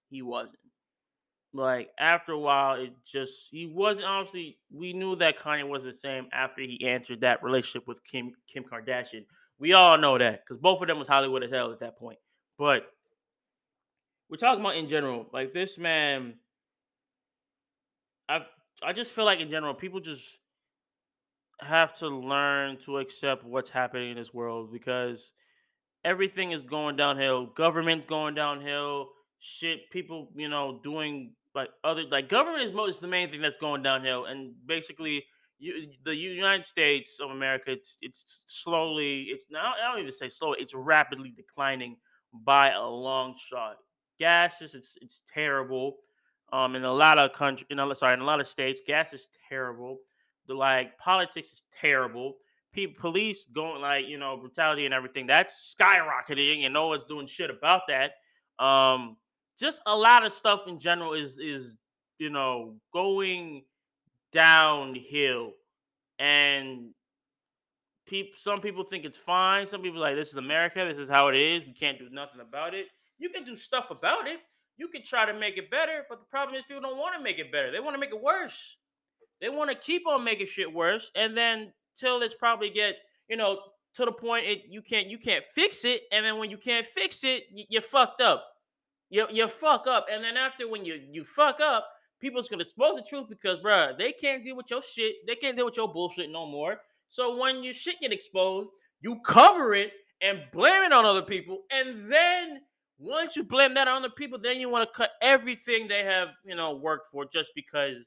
He 0.09 0.21
wasn't. 0.21 0.57
Like 1.53 1.89
after 1.97 2.33
a 2.33 2.39
while, 2.39 2.75
it 2.75 2.91
just 3.05 3.47
he 3.49 3.65
wasn't. 3.65 4.05
Obviously, 4.05 4.57
we 4.71 4.93
knew 4.93 5.15
that 5.15 5.39
Kanye 5.39 5.67
was 5.67 5.83
the 5.83 5.93
same 5.93 6.27
after 6.33 6.61
he 6.61 6.85
answered 6.85 7.21
that 7.21 7.41
relationship 7.41 7.87
with 7.87 8.03
Kim 8.03 8.33
Kim 8.51 8.63
Kardashian. 8.63 9.25
We 9.57 9.73
all 9.73 9.97
know 9.97 10.17
that 10.17 10.43
because 10.43 10.61
both 10.61 10.81
of 10.81 10.87
them 10.87 10.99
was 10.99 11.07
Hollywood 11.07 11.43
as 11.43 11.51
hell 11.51 11.71
at 11.71 11.79
that 11.79 11.97
point. 11.97 12.19
But 12.57 12.91
we're 14.29 14.37
talking 14.37 14.61
about 14.61 14.75
in 14.75 14.89
general, 14.89 15.27
like 15.31 15.53
this 15.53 15.77
man. 15.77 16.35
I 18.27 18.45
I 18.83 18.93
just 18.93 19.11
feel 19.11 19.25
like 19.25 19.39
in 19.39 19.49
general, 19.49 19.73
people 19.73 19.99
just 19.99 20.37
have 21.61 21.95
to 21.95 22.07
learn 22.07 22.77
to 22.77 22.99
accept 22.99 23.43
what's 23.43 23.69
happening 23.69 24.11
in 24.11 24.17
this 24.17 24.33
world 24.33 24.71
because 24.71 25.31
everything 26.03 26.51
is 26.51 26.63
going 26.63 26.95
downhill. 26.95 27.47
Government's 27.47 28.05
going 28.07 28.35
downhill. 28.35 29.09
Shit, 29.39 29.89
people, 29.91 30.29
you 30.35 30.49
know, 30.49 30.79
doing 30.83 31.33
like 31.55 31.69
other 31.83 32.03
like 32.03 32.29
government 32.29 32.63
is 32.63 32.73
most 32.73 33.01
the 33.01 33.07
main 33.07 33.29
thing 33.29 33.41
that's 33.41 33.57
going 33.57 33.81
downhill, 33.83 34.25
and 34.25 34.53
basically 34.65 35.25
you, 35.59 35.89
the 36.05 36.15
United 36.15 36.65
States 36.65 37.17
of 37.21 37.31
America, 37.31 37.71
it's 37.71 37.97
it's 38.01 38.43
slowly, 38.47 39.23
it's 39.23 39.45
now 39.49 39.73
I 39.81 39.91
don't 39.91 40.01
even 40.01 40.13
say 40.13 40.29
slowly, 40.29 40.59
it's 40.59 40.73
rapidly 40.73 41.31
declining 41.31 41.97
by 42.45 42.71
a 42.71 42.85
long 42.85 43.35
shot. 43.37 43.77
Gas 44.19 44.61
is 44.61 44.73
it's 44.73 44.97
it's 45.01 45.21
terrible. 45.31 45.97
Um, 46.53 46.75
in 46.75 46.85
a 46.85 46.93
lot 46.93 47.17
of 47.17 47.33
country, 47.33 47.67
in 47.69 47.79
a, 47.79 47.95
sorry, 47.95 48.13
in 48.13 48.21
a 48.21 48.25
lot 48.25 48.39
of 48.39 48.47
states, 48.47 48.81
gas 48.87 49.11
is 49.11 49.27
terrible. 49.49 49.97
The 50.47 50.53
like 50.53 50.97
politics 50.97 51.51
is 51.51 51.63
terrible. 51.79 52.35
People, 52.73 52.99
police 52.99 53.45
going 53.45 53.81
like 53.81 54.07
you 54.07 54.17
know 54.17 54.37
brutality 54.37 54.85
and 54.85 54.93
everything 54.93 55.27
that's 55.27 55.75
skyrocketing, 55.77 56.63
and 56.63 56.73
no 56.73 56.87
one's 56.87 57.05
doing 57.05 57.27
shit 57.27 57.49
about 57.49 57.81
that. 57.89 58.13
Um, 58.63 59.17
just 59.59 59.81
a 59.85 59.95
lot 59.95 60.25
of 60.25 60.31
stuff 60.31 60.61
in 60.67 60.79
general 60.79 61.13
is 61.13 61.37
is 61.37 61.75
you 62.17 62.29
know 62.29 62.75
going 62.93 63.63
downhill, 64.31 65.51
and 66.19 66.89
people 68.07 68.33
some 68.37 68.61
people 68.61 68.83
think 68.83 69.05
it's 69.05 69.17
fine. 69.17 69.67
Some 69.67 69.81
people 69.81 69.99
like 69.99 70.15
this 70.15 70.29
is 70.29 70.37
America. 70.37 70.85
This 70.87 70.97
is 70.97 71.09
how 71.09 71.27
it 71.27 71.35
is. 71.35 71.65
We 71.65 71.73
can't 71.73 71.99
do 71.99 72.09
nothing 72.11 72.41
about 72.41 72.73
it. 72.73 72.87
You 73.19 73.29
can 73.29 73.43
do 73.43 73.55
stuff 73.55 73.91
about 73.91 74.27
it. 74.27 74.39
You 74.77 74.87
can 74.87 75.03
try 75.03 75.25
to 75.25 75.37
make 75.37 75.57
it 75.57 75.71
better, 75.71 76.05
but 76.07 76.19
the 76.19 76.25
problem 76.25 76.55
is 76.55 76.65
people 76.65 76.81
don't 76.81 76.97
want 76.97 77.15
to 77.17 77.23
make 77.23 77.39
it 77.39 77.51
better. 77.51 77.71
They 77.71 77.79
want 77.79 77.95
to 77.95 77.99
make 77.99 78.11
it 78.11 78.21
worse. 78.21 78.77
They 79.41 79.49
want 79.49 79.69
to 79.71 79.75
keep 79.75 80.07
on 80.07 80.23
making 80.23 80.47
shit 80.47 80.71
worse, 80.71 81.11
and 81.15 81.35
then 81.35 81.73
till 81.99 82.21
it's 82.21 82.35
probably 82.35 82.69
get 82.69 82.95
you 83.29 83.37
know 83.37 83.59
to 83.95 84.05
the 84.05 84.11
point 84.11 84.45
it 84.45 84.61
you 84.69 84.81
can't 84.81 85.07
you 85.07 85.17
can't 85.17 85.43
fix 85.45 85.83
it, 85.85 86.01
and 86.11 86.25
then 86.25 86.37
when 86.37 86.49
you 86.49 86.57
can't 86.57 86.85
fix 86.85 87.23
it, 87.23 87.43
you, 87.51 87.65
you're 87.69 87.81
fucked 87.81 88.21
up. 88.21 88.45
You 89.09 89.27
you 89.31 89.47
fuck 89.47 89.87
up, 89.87 90.07
and 90.11 90.23
then 90.23 90.37
after 90.37 90.67
when 90.67 90.85
you 90.85 91.01
you 91.11 91.23
fuck 91.23 91.59
up, 91.59 91.87
people's 92.19 92.47
gonna 92.47 92.63
expose 92.63 92.95
the 92.95 93.05
truth 93.07 93.27
because 93.29 93.59
bruh, 93.59 93.97
they 93.97 94.11
can't 94.11 94.43
deal 94.43 94.55
with 94.55 94.69
your 94.69 94.81
shit. 94.81 95.15
They 95.27 95.35
can't 95.35 95.55
deal 95.55 95.65
with 95.65 95.77
your 95.77 95.91
bullshit 95.91 96.29
no 96.29 96.45
more. 96.45 96.77
So 97.09 97.37
when 97.37 97.63
your 97.63 97.73
shit 97.73 97.95
get 98.01 98.11
exposed, 98.13 98.69
you 99.01 99.19
cover 99.25 99.73
it 99.73 99.91
and 100.21 100.41
blame 100.51 100.83
it 100.83 100.91
on 100.91 101.05
other 101.05 101.21
people, 101.21 101.59
and 101.71 102.11
then 102.11 102.61
once 102.97 103.35
you 103.35 103.43
blame 103.43 103.73
that 103.75 103.87
on 103.87 103.97
other 104.03 104.09
people, 104.09 104.39
then 104.39 104.59
you 104.59 104.69
want 104.69 104.87
to 104.89 104.95
cut 104.95 105.11
everything 105.21 105.87
they 105.87 106.03
have, 106.03 106.29
you 106.45 106.55
know, 106.55 106.75
worked 106.75 107.07
for 107.11 107.25
just 107.25 107.51
because 107.55 107.97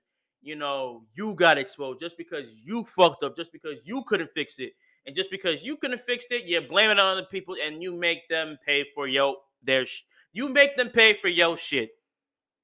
you 0.43 0.57
know 0.57 1.05
you 1.15 1.35
got 1.35 1.59
exposed, 1.59 2.01
just 2.01 2.17
because 2.19 2.55
you 2.65 2.85
fucked 2.85 3.23
up, 3.25 3.37
just 3.37 3.53
because 3.53 3.87
you 3.87 4.03
couldn't 4.09 4.31
fix 4.35 4.59
it, 4.59 4.73
and 5.07 5.15
just 5.15 5.31
because 5.31 5.65
you 5.65 5.77
couldn't 5.77 6.01
fix 6.03 6.27
it, 6.31 6.45
you 6.45 6.61
blame 6.61 6.91
it 6.91 6.99
on 6.99 7.07
other 7.07 7.27
people, 7.31 7.57
and 7.65 7.83
you 7.83 7.97
make 7.97 8.29
them 8.29 8.59
pay 8.67 8.85
for 8.95 9.07
yo 9.07 9.37
their 9.63 9.87
sh- 9.87 10.03
you 10.33 10.49
make 10.49 10.77
them 10.77 10.89
pay 10.91 11.13
for 11.15 11.29
your 11.29 11.57
shit, 11.57 11.91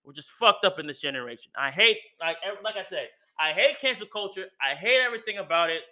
We're 0.04 0.12
just 0.12 0.30
fucked 0.30 0.64
up 0.64 0.78
in 0.78 0.86
this 0.86 1.00
generation. 1.00 1.52
I 1.58 1.70
hate 1.70 1.98
like 2.20 2.36
like 2.64 2.76
I 2.76 2.84
said, 2.84 3.08
I 3.38 3.52
hate 3.52 3.78
cancel 3.80 4.06
culture. 4.06 4.46
I 4.60 4.74
hate 4.74 5.00
everything 5.00 5.38
about 5.38 5.70
it. 5.70 5.82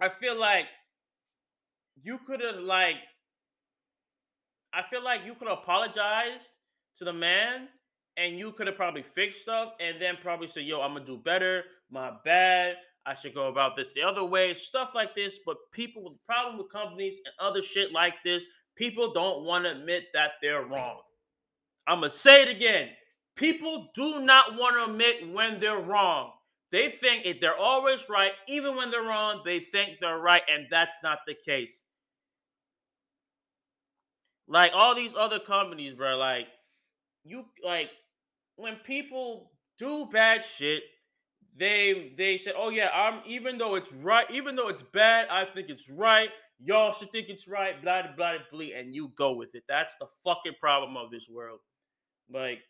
I 0.00 0.08
feel 0.08 0.38
like 0.38 0.66
you 2.02 2.18
could 2.26 2.40
have 2.40 2.56
like 2.56 2.96
I 4.72 4.82
feel 4.90 5.02
like 5.02 5.22
you 5.24 5.34
could 5.34 5.48
have 5.48 5.58
apologized 5.58 6.44
to 6.98 7.04
the 7.04 7.12
man 7.12 7.68
and 8.16 8.38
you 8.38 8.52
could 8.52 8.66
have 8.66 8.76
probably 8.76 9.02
fixed 9.02 9.40
stuff 9.42 9.72
and 9.80 10.00
then 10.00 10.16
probably 10.22 10.46
said, 10.46 10.64
"Yo, 10.64 10.80
I'm 10.80 10.92
gonna 10.92 11.06
do 11.06 11.16
better. 11.16 11.64
My 11.90 12.12
bad. 12.24 12.76
I 13.06 13.14
should 13.14 13.34
go 13.34 13.48
about 13.48 13.76
this 13.76 13.92
the 13.94 14.02
other 14.02 14.24
way." 14.24 14.54
Stuff 14.54 14.94
like 14.94 15.14
this. 15.14 15.38
But 15.44 15.56
people 15.72 16.04
with 16.04 16.24
problem 16.26 16.58
with 16.58 16.70
companies 16.70 17.16
and 17.24 17.34
other 17.38 17.62
shit 17.62 17.92
like 17.92 18.22
this, 18.24 18.44
people 18.76 19.12
don't 19.12 19.44
want 19.44 19.64
to 19.64 19.72
admit 19.72 20.04
that 20.12 20.32
they're 20.42 20.64
wrong. 20.64 21.02
I'm 21.86 22.00
gonna 22.00 22.10
say 22.10 22.42
it 22.42 22.48
again. 22.48 22.90
People 23.36 23.90
do 23.94 24.20
not 24.20 24.56
want 24.56 24.76
to 24.76 24.84
admit 24.84 25.32
when 25.32 25.60
they're 25.60 25.80
wrong. 25.80 26.37
They 26.70 26.90
think 26.90 27.24
if 27.24 27.40
they're 27.40 27.56
always 27.56 28.08
right, 28.08 28.32
even 28.46 28.76
when 28.76 28.90
they're 28.90 29.02
wrong, 29.02 29.42
they 29.44 29.60
think 29.72 29.98
they're 30.00 30.18
right, 30.18 30.42
and 30.50 30.66
that's 30.70 30.96
not 31.02 31.20
the 31.26 31.34
case. 31.34 31.82
Like 34.46 34.72
all 34.74 34.94
these 34.94 35.14
other 35.14 35.38
companies, 35.38 35.94
bro. 35.94 36.16
Like 36.16 36.46
you, 37.24 37.44
like 37.64 37.90
when 38.56 38.76
people 38.76 39.52
do 39.78 40.08
bad 40.12 40.44
shit, 40.44 40.82
they 41.56 42.12
they 42.16 42.38
say, 42.38 42.52
"Oh 42.56 42.70
yeah, 42.70 42.88
I'm." 42.94 43.20
Even 43.26 43.58
though 43.58 43.74
it's 43.74 43.92
right, 43.92 44.26
even 44.30 44.56
though 44.56 44.68
it's 44.68 44.82
bad, 44.92 45.28
I 45.30 45.44
think 45.44 45.68
it's 45.70 45.88
right. 45.90 46.30
Y'all 46.60 46.94
should 46.94 47.12
think 47.12 47.28
it's 47.28 47.48
right. 47.48 47.80
Blah 47.82 48.02
blah 48.02 48.12
blah 48.16 48.38
blah, 48.50 48.66
and 48.76 48.94
you 48.94 49.12
go 49.16 49.32
with 49.34 49.54
it. 49.54 49.64
That's 49.68 49.94
the 50.00 50.06
fucking 50.24 50.54
problem 50.60 50.96
of 50.96 51.10
this 51.10 51.28
world. 51.28 51.60
Like, 52.32 52.60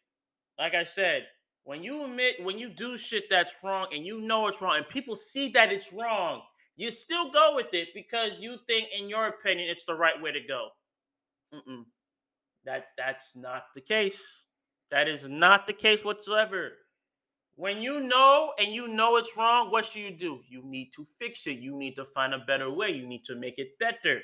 like 0.59 0.75
I 0.75 0.85
said, 0.85 1.27
when 1.69 1.83
you 1.83 2.03
admit 2.03 2.37
when 2.43 2.59
you 2.59 2.71
do 2.71 2.97
shit 2.97 3.25
that's 3.29 3.55
wrong 3.63 3.89
and 3.93 4.03
you 4.07 4.23
know 4.23 4.47
it's 4.47 4.63
wrong, 4.63 4.79
and 4.79 4.89
people 4.89 5.15
see 5.15 5.51
that 5.51 5.71
it's 5.71 5.93
wrong, 5.93 6.41
you 6.77 6.91
still 6.91 7.31
go 7.31 7.55
with 7.55 7.75
it 7.75 7.89
because 7.95 8.39
you 8.39 8.57
think, 8.67 8.89
in 8.99 9.07
your 9.07 9.27
opinion, 9.27 9.69
it's 9.69 9.85
the 9.85 9.95
right 9.95 10.19
way 10.23 10.33
to 10.33 10.41
go. 10.49 10.69
Mm-mm. 11.53 11.85
That 12.65 12.87
that's 12.97 13.33
not 13.35 13.65
the 13.75 13.83
case. 13.83 14.19
That 14.91 15.09
is 15.09 15.29
not 15.29 15.67
the 15.67 15.75
case 15.75 16.07
whatsoever. 16.07 16.71
When 17.57 17.83
you 17.83 18.01
know 18.01 18.55
and 18.59 18.73
you 18.73 18.89
know 18.89 19.17
it's 19.17 19.37
wrong, 19.37 19.71
what 19.71 19.85
should 19.85 20.01
you 20.01 20.17
do? 20.17 20.41
You 20.49 20.63
need 20.65 20.89
to 20.97 21.05
fix 21.19 21.47
it. 21.47 21.59
You 21.59 21.77
need 21.77 21.97
to 21.97 22.07
find 22.07 22.33
a 22.33 22.39
better 22.39 22.71
way. 22.71 22.93
You 22.93 23.07
need 23.07 23.27
to 23.27 23.37
make 23.37 23.59
it 23.59 23.79
better. 23.79 24.21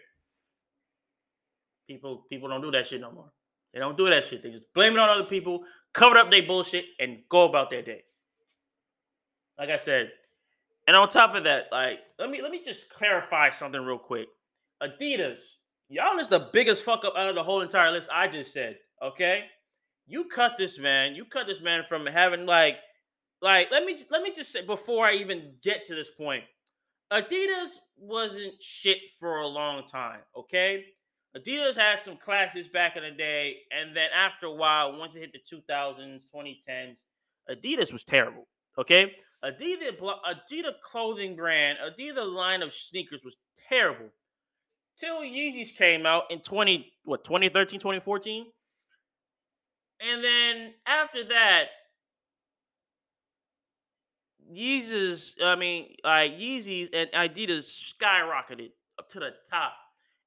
People 1.86 2.24
people 2.30 2.48
don't 2.48 2.62
do 2.62 2.70
that 2.70 2.86
shit 2.86 3.02
no 3.02 3.12
more. 3.12 3.30
They 3.74 3.80
don't 3.80 3.98
do 3.98 4.08
that 4.08 4.24
shit. 4.24 4.42
They 4.42 4.50
just 4.50 4.72
blame 4.74 4.94
it 4.94 4.98
on 4.98 5.10
other 5.10 5.28
people, 5.28 5.64
cover 5.92 6.16
up 6.16 6.30
their 6.30 6.46
bullshit, 6.46 6.86
and 6.98 7.18
go 7.28 7.46
about 7.46 7.68
their 7.68 7.82
day. 7.82 8.04
Like 9.58 9.68
I 9.68 9.76
said, 9.76 10.10
and 10.86 10.96
on 10.96 11.08
top 11.08 11.34
of 11.34 11.44
that, 11.44 11.66
like 11.72 11.98
let 12.18 12.30
me 12.30 12.40
let 12.40 12.50
me 12.50 12.62
just 12.64 12.88
clarify 12.88 13.50
something 13.50 13.82
real 13.82 13.98
quick. 13.98 14.28
Adidas 14.82 15.38
Y'all 15.88 16.18
is 16.18 16.28
the 16.28 16.48
biggest 16.52 16.82
fuck 16.82 17.04
up 17.04 17.14
out 17.16 17.28
of 17.28 17.34
the 17.34 17.42
whole 17.42 17.60
entire 17.60 17.92
list 17.92 18.08
I 18.12 18.26
just 18.26 18.52
said. 18.52 18.78
Okay, 19.02 19.44
you 20.06 20.24
cut 20.24 20.52
this 20.56 20.78
man. 20.78 21.14
You 21.14 21.24
cut 21.24 21.46
this 21.46 21.60
man 21.60 21.82
from 21.88 22.06
having 22.06 22.46
like, 22.46 22.76
like 23.42 23.70
let 23.70 23.84
me 23.84 24.02
let 24.10 24.22
me 24.22 24.32
just 24.32 24.50
say 24.50 24.64
before 24.64 25.06
I 25.06 25.14
even 25.14 25.52
get 25.62 25.84
to 25.84 25.94
this 25.94 26.10
point, 26.10 26.44
Adidas 27.12 27.76
wasn't 27.96 28.60
shit 28.62 28.98
for 29.20 29.40
a 29.40 29.46
long 29.46 29.84
time. 29.86 30.20
Okay, 30.36 30.84
Adidas 31.36 31.74
had 31.76 31.98
some 31.98 32.16
classes 32.16 32.68
back 32.68 32.96
in 32.96 33.02
the 33.02 33.10
day, 33.10 33.56
and 33.72 33.96
then 33.96 34.08
after 34.14 34.46
a 34.46 34.52
while, 34.52 34.96
once 34.96 35.16
it 35.16 35.20
hit 35.20 35.32
the 35.32 35.56
2000s, 35.56 36.20
2010s, 36.32 36.98
Adidas 37.50 37.92
was 37.92 38.04
terrible. 38.04 38.46
Okay, 38.78 39.12
Adidas 39.44 39.98
Adidas 40.00 40.80
clothing 40.82 41.36
brand, 41.36 41.78
Adidas 41.78 42.32
line 42.32 42.62
of 42.62 42.72
sneakers 42.72 43.20
was 43.24 43.36
terrible. 43.68 44.10
Till 44.96 45.22
Yeezys 45.22 45.76
came 45.76 46.06
out 46.06 46.24
in 46.30 46.38
20 46.38 46.92
what 47.04 47.24
2013 47.24 47.80
2014 47.80 48.46
and 50.00 50.24
then 50.24 50.72
after 50.86 51.24
that 51.24 51.64
Yeezys 54.52 55.34
I 55.42 55.56
mean 55.56 55.96
like 56.04 56.32
Yeezys 56.38 56.90
and 56.92 57.10
Adidas 57.10 57.94
skyrocketed 58.00 58.70
up 59.00 59.08
to 59.08 59.18
the 59.18 59.30
top 59.50 59.72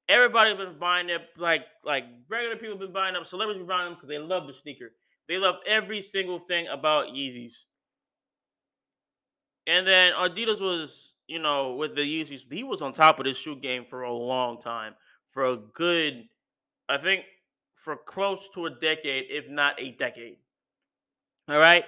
everybody 0.08 0.54
been 0.54 0.78
buying 0.78 1.06
them 1.06 1.20
like 1.36 1.64
like 1.84 2.04
regular 2.28 2.56
people 2.56 2.76
been 2.76 2.92
buying 2.92 3.14
them 3.14 3.24
celebrities 3.24 3.60
been 3.60 3.68
buying 3.68 3.86
them 3.86 3.94
because 3.94 4.08
they 4.08 4.18
love 4.18 4.46
the 4.46 4.54
sneaker 4.54 4.92
they 5.28 5.38
love 5.38 5.56
every 5.66 6.02
single 6.02 6.38
thing 6.40 6.66
about 6.68 7.08
Yeezys 7.08 7.54
and 9.66 9.86
then 9.86 10.12
Adidas 10.12 10.60
was 10.60 11.12
you 11.28 11.38
know, 11.38 11.74
with 11.74 11.94
the 11.94 12.00
Yeezys, 12.00 12.50
he 12.50 12.64
was 12.64 12.82
on 12.82 12.92
top 12.92 13.18
of 13.18 13.26
this 13.26 13.36
shoe 13.36 13.54
game 13.54 13.84
for 13.88 14.02
a 14.02 14.12
long 14.12 14.58
time, 14.58 14.94
for 15.30 15.44
a 15.44 15.56
good, 15.56 16.24
I 16.88 16.96
think, 16.96 17.24
for 17.74 17.96
close 17.96 18.48
to 18.54 18.66
a 18.66 18.70
decade, 18.70 19.26
if 19.28 19.48
not 19.48 19.80
a 19.80 19.92
decade. 19.92 20.38
All 21.48 21.58
right. 21.58 21.84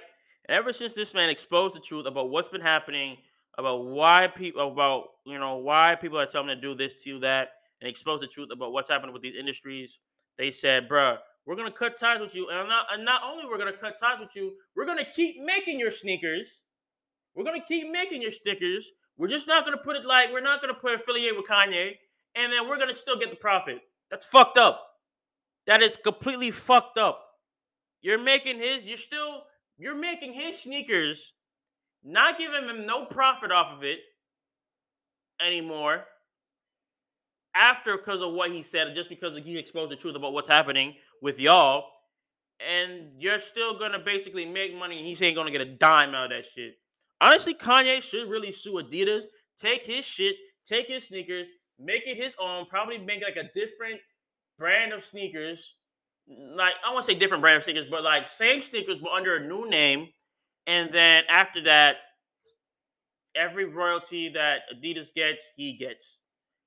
And 0.47 0.55
ever 0.55 0.71
since 0.71 0.93
this 0.93 1.13
man 1.13 1.29
exposed 1.29 1.75
the 1.75 1.79
truth 1.79 2.05
about 2.05 2.29
what's 2.29 2.47
been 2.47 2.61
happening, 2.61 3.17
about 3.57 3.87
why 3.87 4.27
people, 4.27 4.71
about 4.71 5.05
you 5.25 5.39
know, 5.39 5.57
why 5.57 5.95
people 5.95 6.19
are 6.19 6.25
telling 6.25 6.49
him 6.49 6.57
to 6.57 6.61
do 6.61 6.75
this, 6.75 7.03
to 7.03 7.19
that, 7.19 7.49
and 7.81 7.89
expose 7.89 8.21
the 8.21 8.27
truth 8.27 8.49
about 8.53 8.71
what's 8.71 8.89
happening 8.89 9.13
with 9.13 9.21
these 9.21 9.35
industries, 9.35 9.99
they 10.37 10.51
said, 10.51 10.87
"Bruh, 10.87 11.19
we're 11.45 11.55
gonna 11.55 11.71
cut 11.71 11.97
ties 11.97 12.21
with 12.21 12.35
you, 12.35 12.49
and 12.49 12.69
not, 12.69 12.87
and 12.91 13.03
not 13.03 13.23
only 13.23 13.45
we're 13.45 13.57
gonna 13.57 13.75
cut 13.75 13.97
ties 13.97 14.19
with 14.19 14.35
you, 14.35 14.55
we're 14.75 14.85
gonna 14.85 15.05
keep 15.05 15.39
making 15.39 15.79
your 15.79 15.91
sneakers." 15.91 16.61
We're 17.33 17.45
gonna 17.45 17.63
keep 17.63 17.89
making 17.89 18.21
your 18.21 18.31
stickers, 18.31 18.91
we're 19.17 19.27
just 19.27 19.47
not 19.47 19.65
gonna 19.65 19.77
put 19.77 19.95
it 19.95 20.05
like 20.05 20.31
we're 20.31 20.41
not 20.41 20.61
gonna 20.61 20.73
put 20.73 20.93
affiliate 20.95 21.35
with 21.35 21.45
Kanye, 21.47 21.97
and 22.35 22.51
then 22.51 22.67
we're 22.67 22.77
gonna 22.77 22.95
still 22.95 23.17
get 23.17 23.29
the 23.29 23.35
profit. 23.35 23.79
That's 24.09 24.25
fucked 24.25 24.57
up. 24.57 24.85
That 25.67 25.81
is 25.81 25.95
completely 25.95 26.51
fucked 26.51 26.97
up. 26.97 27.23
You're 28.01 28.17
making 28.17 28.57
his, 28.57 28.85
you're 28.85 28.97
still, 28.97 29.43
you're 29.77 29.95
making 29.95 30.33
his 30.33 30.61
sneakers, 30.61 31.33
not 32.03 32.37
giving 32.37 32.67
him 32.67 32.85
no 32.85 33.05
profit 33.05 33.51
off 33.51 33.77
of 33.77 33.83
it 33.83 33.99
anymore. 35.39 36.05
After 37.53 37.97
because 37.97 38.21
of 38.21 38.33
what 38.33 38.51
he 38.51 38.63
said, 38.63 38.93
just 38.95 39.09
because 39.09 39.35
he 39.35 39.57
exposed 39.57 39.91
the 39.91 39.95
truth 39.95 40.15
about 40.15 40.33
what's 40.33 40.47
happening 40.47 40.95
with 41.21 41.39
y'all, 41.39 41.85
and 42.59 43.11
you're 43.17 43.39
still 43.39 43.77
gonna 43.77 43.99
basically 43.99 44.45
make 44.45 44.75
money, 44.75 44.97
and 44.97 45.05
he 45.05 45.25
ain't 45.25 45.35
gonna 45.35 45.51
get 45.51 45.61
a 45.61 45.65
dime 45.65 46.15
out 46.15 46.25
of 46.25 46.29
that 46.31 46.45
shit. 46.45 46.75
Honestly, 47.19 47.53
Kanye 47.53 48.01
should 48.01 48.29
really 48.29 48.51
sue 48.51 48.73
Adidas, 48.73 49.23
take 49.57 49.83
his 49.83 50.05
shit, 50.05 50.35
take 50.65 50.87
his 50.87 51.07
sneakers, 51.07 51.49
make 51.77 52.03
it 52.07 52.17
his 52.17 52.35
own, 52.39 52.65
probably 52.67 52.97
make 52.97 53.23
like 53.23 53.35
a 53.35 53.51
different 53.53 53.99
brand 54.57 54.93
of 54.93 55.03
sneakers. 55.03 55.75
Like 56.27 56.73
I 56.85 56.93
want 56.93 57.05
to 57.05 57.11
say 57.11 57.17
different 57.17 57.41
brand 57.41 57.57
of 57.57 57.63
sneakers, 57.63 57.87
but 57.89 58.03
like 58.03 58.27
same 58.27 58.61
sneakers 58.61 58.99
but 58.99 59.11
under 59.11 59.35
a 59.35 59.47
new 59.47 59.69
name. 59.69 60.09
And 60.67 60.93
then 60.93 61.23
after 61.27 61.61
that, 61.63 61.97
every 63.35 63.65
royalty 63.65 64.29
that 64.29 64.61
Adidas 64.73 65.13
gets, 65.13 65.43
he 65.55 65.73
gets. 65.73 66.19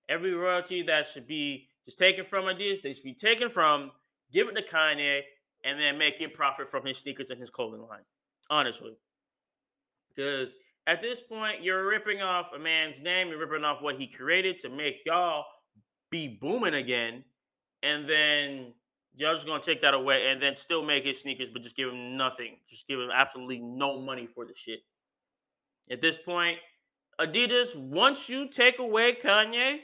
Every 0.09 0.35
royalty 0.35 0.83
that 0.83 1.07
should 1.07 1.27
be 1.27 1.69
just 1.85 1.99
taken 1.99 2.25
from 2.25 2.45
Adidas, 2.45 2.83
they 2.83 2.95
should 2.95 3.05
be 3.05 3.15
taken 3.15 3.49
from, 3.49 3.91
give 4.33 4.49
it 4.49 4.57
to 4.57 4.63
Kanye, 4.63 5.21
and 5.65 5.81
then 5.81 5.99
make 5.99 6.19
him 6.19 6.31
profit 6.31 6.69
from 6.69 6.85
his 6.85 6.99
sneakers 6.99 7.31
and 7.31 7.41
his 7.41 7.51
clothing 7.51 7.83
line. 7.83 8.05
Honestly. 8.51 8.93
Because 10.15 10.55
at 10.87 11.01
this 11.01 11.21
point, 11.21 11.63
you're 11.63 11.89
ripping 11.89 12.21
off 12.21 12.51
a 12.55 12.59
man's 12.59 13.01
name, 13.01 13.29
you're 13.29 13.39
ripping 13.39 13.65
off 13.65 13.81
what 13.81 13.97
he 13.97 14.07
created 14.07 14.59
to 14.61 14.69
make 14.69 15.01
y'all 15.07 15.45
be 16.11 16.29
booming 16.29 16.75
again. 16.75 17.25
And 17.83 18.09
then 18.09 18.73
y'all 19.15 19.35
just 19.35 19.47
gonna 19.47 19.63
take 19.63 19.81
that 19.83 19.95
away 19.95 20.29
and 20.29 20.41
then 20.41 20.57
still 20.57 20.83
make 20.85 21.05
his 21.05 21.21
sneakers, 21.21 21.49
but 21.53 21.63
just 21.63 21.77
give 21.77 21.89
him 21.89 22.17
nothing. 22.17 22.57
Just 22.69 22.87
give 22.87 23.01
him 23.01 23.11
absolutely 23.13 23.59
no 23.59 23.99
money 24.01 24.27
for 24.27 24.45
the 24.45 24.55
shit. 24.55 24.81
At 25.91 26.01
this 26.01 26.19
point, 26.19 26.59
Adidas, 27.21 27.77
once 27.77 28.29
you 28.29 28.49
take 28.49 28.79
away 28.79 29.15
Kanye, 29.15 29.79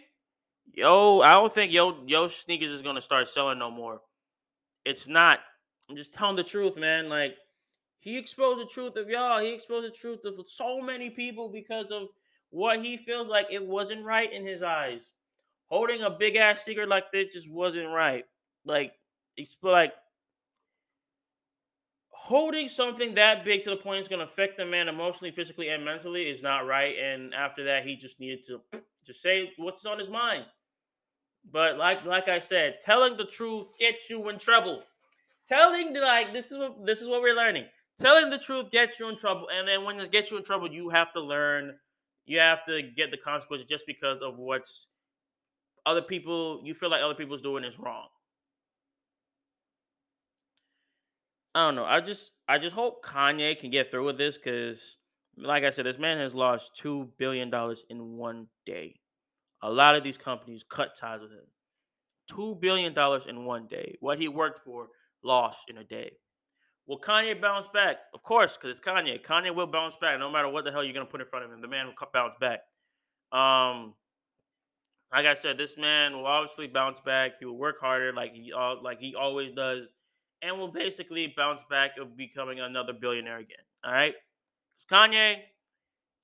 yo, 0.72 1.20
I 1.20 1.32
don't 1.32 1.52
think 1.52 1.72
yo 1.72 2.04
yo 2.06 2.28
sneakers 2.28 2.70
is 2.70 2.82
gonna 2.82 3.00
start 3.00 3.28
selling 3.28 3.58
no 3.58 3.70
more. 3.70 4.00
It's 4.84 5.08
not. 5.08 5.40
I'm 5.88 5.96
just 5.96 6.14
telling 6.14 6.36
the 6.36 6.44
truth, 6.44 6.76
man. 6.76 7.08
Like 7.08 7.36
he 8.00 8.16
exposed 8.16 8.60
the 8.60 8.72
truth 8.72 8.96
of 8.96 9.08
y'all. 9.08 9.40
He 9.40 9.52
exposed 9.52 9.86
the 9.86 9.96
truth 9.96 10.20
of 10.24 10.34
so 10.48 10.80
many 10.80 11.10
people 11.10 11.48
because 11.48 11.86
of 11.90 12.08
what 12.50 12.84
he 12.84 12.96
feels 12.96 13.28
like 13.28 13.46
it 13.50 13.64
wasn't 13.64 14.04
right 14.04 14.32
in 14.32 14.44
his 14.46 14.62
eyes. 14.62 15.14
Holding 15.66 16.02
a 16.02 16.10
big 16.10 16.36
ass 16.36 16.64
secret 16.64 16.88
like 16.88 17.12
this 17.12 17.32
just 17.32 17.50
wasn't 17.50 17.88
right. 17.88 18.24
Like, 18.64 18.92
it's 19.36 19.56
like 19.62 19.92
holding 22.08 22.68
something 22.68 23.14
that 23.14 23.44
big 23.44 23.62
to 23.64 23.70
the 23.70 23.76
point 23.76 24.00
it's 24.00 24.08
going 24.08 24.18
to 24.18 24.24
affect 24.24 24.56
the 24.56 24.64
man 24.64 24.88
emotionally, 24.88 25.30
physically, 25.30 25.68
and 25.68 25.84
mentally 25.84 26.24
is 26.24 26.42
not 26.42 26.66
right. 26.66 26.94
And 26.98 27.32
after 27.34 27.64
that, 27.64 27.86
he 27.86 27.96
just 27.96 28.18
needed 28.18 28.44
to 28.46 28.60
just 29.04 29.22
say 29.22 29.52
what's 29.56 29.84
on 29.84 29.98
his 29.98 30.10
mind. 30.10 30.44
But 31.50 31.78
like 31.78 32.04
like 32.04 32.28
I 32.28 32.38
said, 32.38 32.78
telling 32.82 33.16
the 33.16 33.24
truth 33.24 33.68
gets 33.78 34.10
you 34.10 34.28
in 34.28 34.38
trouble. 34.38 34.82
Telling 35.46 35.92
the, 35.92 36.00
like 36.00 36.32
this 36.32 36.50
is 36.50 36.58
what 36.58 36.86
this 36.86 37.00
is 37.00 37.08
what 37.08 37.22
we're 37.22 37.34
learning 37.34 37.66
telling 38.00 38.30
the 38.30 38.38
truth 38.38 38.70
gets 38.70 38.98
you 38.98 39.08
in 39.08 39.16
trouble, 39.16 39.48
and 39.52 39.68
then 39.68 39.84
when 39.84 40.00
it 40.00 40.10
gets 40.10 40.30
you 40.30 40.36
in 40.36 40.42
trouble, 40.44 40.72
you 40.72 40.88
have 40.88 41.12
to 41.12 41.20
learn. 41.20 41.76
You 42.26 42.38
have 42.38 42.64
to 42.66 42.82
get 42.82 43.10
the 43.10 43.16
consequences 43.16 43.68
just 43.68 43.86
because 43.86 44.22
of 44.22 44.38
what's 44.38 44.86
other 45.84 46.02
people. 46.02 46.60
You 46.64 46.74
feel 46.74 46.90
like 46.90 47.02
other 47.02 47.14
people's 47.14 47.42
doing 47.42 47.64
is 47.64 47.78
wrong. 47.78 48.06
I 51.54 51.66
don't 51.66 51.74
know. 51.74 51.84
I 51.84 52.00
just 52.00 52.30
I 52.48 52.58
just 52.58 52.74
hope 52.74 53.04
Kanye 53.04 53.58
can 53.58 53.70
get 53.70 53.90
through 53.90 54.06
with 54.06 54.18
this 54.18 54.36
because, 54.36 54.96
like 55.42 55.64
I 55.64 55.70
said, 55.70 55.86
this 55.86 55.98
man 55.98 56.18
has 56.18 56.34
lost 56.34 56.76
two 56.76 57.10
billion 57.18 57.50
dollars 57.50 57.84
in 57.90 58.16
one 58.16 58.46
day. 58.66 58.94
A 59.62 59.70
lot 59.70 59.94
of 59.94 60.04
these 60.04 60.16
companies 60.16 60.64
cut 60.68 60.96
ties 60.96 61.20
with 61.20 61.30
him. 61.30 61.46
Two 62.28 62.56
billion 62.60 62.94
dollars 62.94 63.26
in 63.26 63.44
one 63.44 63.66
day. 63.66 63.96
What 64.00 64.18
he 64.18 64.28
worked 64.28 64.60
for 64.60 64.88
lost 65.22 65.64
in 65.68 65.78
a 65.78 65.84
day. 65.84 66.12
Will 66.86 66.98
Kanye 66.98 67.40
bounce 67.40 67.66
back? 67.68 67.98
Of 68.14 68.22
course, 68.22 68.56
because 68.56 68.78
it's 68.78 68.86
Kanye. 68.86 69.24
Kanye 69.24 69.54
will 69.54 69.66
bounce 69.66 69.96
back 69.96 70.18
no 70.18 70.30
matter 70.30 70.48
what 70.48 70.64
the 70.64 70.72
hell 70.72 70.82
you're 70.82 70.94
gonna 70.94 71.06
put 71.06 71.20
in 71.20 71.26
front 71.26 71.44
of 71.44 71.52
him. 71.52 71.60
The 71.60 71.68
man 71.68 71.86
will 71.86 72.08
bounce 72.12 72.34
back. 72.40 72.60
Um, 73.32 73.94
like 75.12 75.26
I 75.26 75.34
said, 75.34 75.58
this 75.58 75.76
man 75.76 76.16
will 76.16 76.26
obviously 76.26 76.66
bounce 76.66 77.00
back. 77.00 77.32
He 77.38 77.44
will 77.44 77.58
work 77.58 77.80
harder, 77.80 78.12
like 78.12 78.32
he 78.32 78.52
like 78.82 79.00
he 79.00 79.14
always 79.14 79.52
does, 79.52 79.92
and 80.42 80.58
will 80.58 80.72
basically 80.72 81.32
bounce 81.36 81.62
back 81.68 81.98
of 81.98 82.16
becoming 82.16 82.60
another 82.60 82.92
billionaire 82.92 83.38
again. 83.38 83.58
All 83.84 83.92
right, 83.92 84.14
Kanye. 84.84 85.36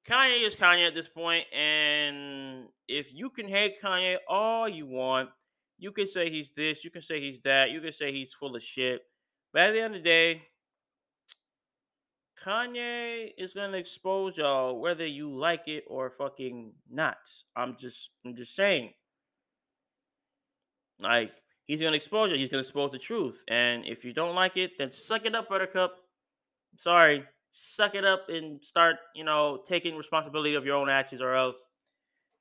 Kanye 0.09 0.47
is 0.47 0.55
Kanye 0.55 0.87
at 0.87 0.95
this 0.95 1.09
point, 1.09 1.45
and 1.53 2.69
if 2.87 3.13
you 3.13 3.29
can 3.29 3.49
hate 3.49 3.83
Kanye 3.83 4.19
all 4.29 4.69
you 4.69 4.87
want, 4.87 5.31
you 5.79 5.91
can 5.91 6.07
say 6.07 6.31
he's 6.31 6.51
this, 6.57 6.85
you 6.85 6.91
can 6.91 7.03
say 7.03 7.21
he's 7.21 7.41
that, 7.43 7.71
you 7.71 7.81
can 7.81 7.93
say 7.93 8.13
he's 8.13 8.33
full 8.33 8.55
of 8.55 8.63
shit. 8.63 9.03
But 9.53 9.63
at 9.63 9.73
the 9.73 9.81
end 9.81 9.97
of 9.97 10.03
the 10.03 10.09
day, 10.09 10.43
Kanye 12.45 13.33
is 13.37 13.53
gonna 13.53 13.77
expose 13.77 14.37
y'all 14.37 14.79
whether 14.79 15.07
you 15.07 15.37
like 15.37 15.67
it 15.67 15.85
or 15.89 16.11
fucking 16.11 16.73
not. 16.89 17.19
I'm 17.57 17.77
just 17.77 18.11
I'm 18.25 18.37
just 18.37 18.55
saying. 18.55 18.93
Like 21.01 21.33
he's 21.67 21.81
gonna 21.81 21.97
expose 21.97 22.31
you. 22.31 22.37
He's 22.37 22.51
gonna 22.51 22.61
expose 22.61 22.93
the 22.93 22.99
truth. 22.99 23.39
And 23.49 23.85
if 23.87 24.05
you 24.05 24.13
don't 24.13 24.37
like 24.37 24.57
it, 24.57 24.73
then 24.79 24.93
suck 24.93 25.27
it 25.27 25.35
up, 25.35 25.49
Buttercup. 25.49 25.97
Sorry, 26.77 27.25
suck 27.59 27.95
it 27.95 28.05
up 28.05 28.29
and 28.29 28.63
start, 28.63 28.97
you 29.15 29.25
know, 29.25 29.63
taking 29.67 29.97
responsibility 29.97 30.55
of 30.57 30.67
your 30.67 30.77
own 30.77 30.91
actions, 30.91 31.23
or 31.23 31.35
else 31.35 31.57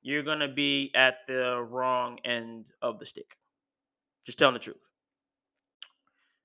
you're 0.02 0.22
gonna 0.22 0.46
be 0.46 0.92
at 0.94 1.26
the 1.26 1.66
wrong 1.70 2.18
end 2.22 2.66
of 2.82 2.98
the 2.98 3.06
stick. 3.06 3.34
Just 4.26 4.38
telling 4.38 4.52
the 4.52 4.60
truth. 4.60 4.76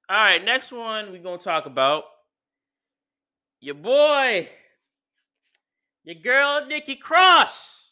All 0.07 0.15
right, 0.15 0.43
next 0.43 0.71
one 0.71 1.11
we're 1.11 1.21
gonna 1.21 1.37
talk 1.37 1.65
about 1.65 2.05
your 3.59 3.75
boy, 3.75 4.47
your 6.05 6.15
girl 6.15 6.65
Nikki 6.65 6.95
Cross 6.95 7.91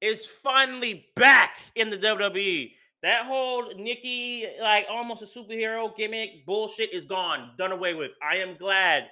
is 0.00 0.26
finally 0.26 1.06
back 1.14 1.56
in 1.76 1.88
the 1.88 1.96
WWE. 1.98 2.72
That 3.04 3.26
whole 3.26 3.72
Nikki, 3.76 4.46
like 4.60 4.86
almost 4.90 5.22
a 5.22 5.26
superhero 5.26 5.96
gimmick 5.96 6.44
bullshit 6.46 6.92
is 6.92 7.04
gone, 7.04 7.52
done 7.56 7.70
away 7.70 7.94
with. 7.94 8.10
I 8.20 8.38
am 8.38 8.56
glad 8.56 9.06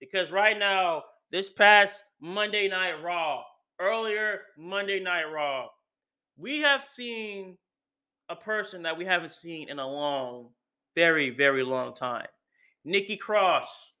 because 0.00 0.30
right 0.30 0.58
now, 0.58 1.02
this 1.30 1.48
past 1.48 2.02
Monday 2.20 2.68
Night 2.68 3.02
Raw, 3.02 3.42
earlier 3.80 4.40
Monday 4.56 5.00
Night 5.00 5.24
Raw, 5.24 5.66
we 6.36 6.60
have 6.60 6.82
seen 6.82 7.56
a 8.28 8.36
person 8.36 8.82
that 8.82 8.96
we 8.96 9.04
haven't 9.04 9.32
seen 9.32 9.68
in 9.68 9.78
a 9.78 9.86
long, 9.86 10.50
very, 10.94 11.30
very 11.30 11.62
long 11.62 11.94
time. 11.94 12.26
Nikki 12.84 13.16
Cross 13.16 13.92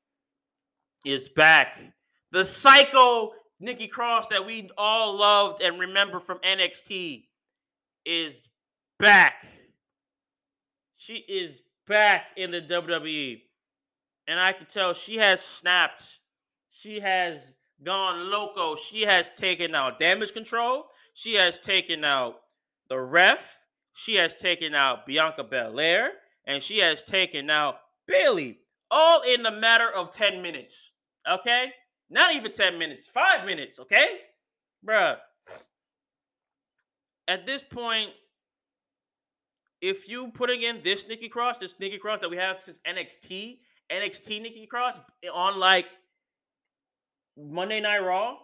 is 1.04 1.28
back. 1.28 1.80
The 2.32 2.44
psycho 2.44 3.32
Nikki 3.60 3.88
Cross 3.88 4.28
that 4.28 4.46
we 4.46 4.70
all 4.78 5.16
loved 5.16 5.62
and 5.62 5.80
remember 5.80 6.20
from 6.20 6.38
NXT 6.38 7.24
is 8.04 8.48
back. 8.98 9.34
She 10.96 11.24
is 11.28 11.62
back 11.86 12.26
in 12.36 12.50
the 12.50 12.60
WWE. 12.60 13.40
And 14.28 14.38
I 14.38 14.52
can 14.52 14.66
tell 14.66 14.94
she 14.94 15.16
has 15.16 15.40
snapped. 15.40 16.04
She 16.70 17.00
has 17.00 17.40
gone 17.82 18.30
loco. 18.30 18.76
She 18.76 19.02
has 19.02 19.30
taken 19.30 19.74
out 19.74 19.98
damage 19.98 20.32
control. 20.32 20.84
She 21.14 21.34
has 21.34 21.58
taken 21.58 22.04
out 22.04 22.36
the 22.88 23.00
ref. 23.00 23.58
She 23.94 24.14
has 24.14 24.36
taken 24.36 24.74
out 24.74 25.06
Bianca 25.06 25.42
Belair. 25.42 26.10
And 26.46 26.62
she 26.62 26.78
has 26.78 27.02
taken 27.02 27.50
out 27.50 27.80
Bayley. 28.06 28.58
All 28.90 29.22
in 29.22 29.42
the 29.42 29.50
matter 29.50 29.90
of 29.90 30.10
10 30.10 30.40
minutes. 30.40 30.92
Okay? 31.28 31.72
Not 32.10 32.34
even 32.34 32.52
10 32.52 32.78
minutes, 32.78 33.06
five 33.06 33.44
minutes, 33.44 33.78
okay? 33.78 34.20
Bruh. 34.86 35.16
At 37.26 37.44
this 37.44 37.62
point, 37.62 38.10
if 39.82 40.08
you 40.08 40.28
putting 40.28 40.62
in 40.62 40.80
this 40.82 41.06
Nikki 41.06 41.28
Cross, 41.28 41.58
this 41.58 41.74
Nikki 41.78 41.98
Cross 41.98 42.20
that 42.20 42.30
we 42.30 42.38
have 42.38 42.62
since 42.62 42.78
NXT, 42.88 43.58
NXT 43.90 44.42
Nikki 44.42 44.66
Cross 44.66 45.00
on 45.32 45.58
like 45.58 45.86
Monday 47.36 47.80
Night 47.80 47.98
Raw, 47.98 48.36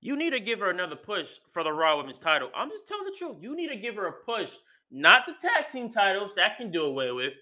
you 0.00 0.16
need 0.16 0.32
to 0.32 0.40
give 0.40 0.60
her 0.60 0.70
another 0.70 0.96
push 0.96 1.38
for 1.52 1.62
the 1.62 1.72
Raw 1.72 1.96
Women's 1.96 2.18
title. 2.18 2.50
I'm 2.54 2.70
just 2.70 2.88
telling 2.88 3.04
the 3.04 3.16
truth. 3.16 3.36
You 3.40 3.54
need 3.56 3.68
to 3.68 3.76
give 3.76 3.96
her 3.96 4.06
a 4.06 4.12
push, 4.24 4.52
not 4.90 5.26
the 5.26 5.34
tag 5.40 5.70
team 5.70 5.90
titles 5.90 6.32
that 6.36 6.56
can 6.56 6.70
do 6.70 6.84
away 6.84 7.12
with. 7.12 7.34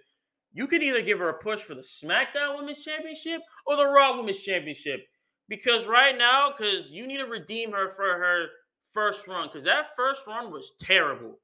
You 0.53 0.66
could 0.66 0.83
either 0.83 1.01
give 1.03 1.21
her 1.21 1.29
a 1.29 1.38
push 1.38 1.61
for 1.61 1.75
the 1.75 1.83
SmackDown 1.83 2.57
Women's 2.57 2.83
Championship 2.83 3.40
or 3.66 3.77
the 3.77 3.87
Raw 3.87 4.16
Women's 4.16 4.40
Championship. 4.40 5.01
Because 5.49 5.87
right 5.87 6.16
now, 6.16 6.53
because 6.57 6.90
you 6.90 7.07
need 7.07 7.19
to 7.19 7.27
redeem 7.27 7.73
her 7.73 7.88
for 7.88 8.05
her 8.05 8.47
first 8.93 9.27
run. 9.27 9.49
Because 9.49 9.64
that 9.64 9.95
first 9.97 10.27
run 10.27 10.51
was 10.51 10.73
terrible. 10.81 11.38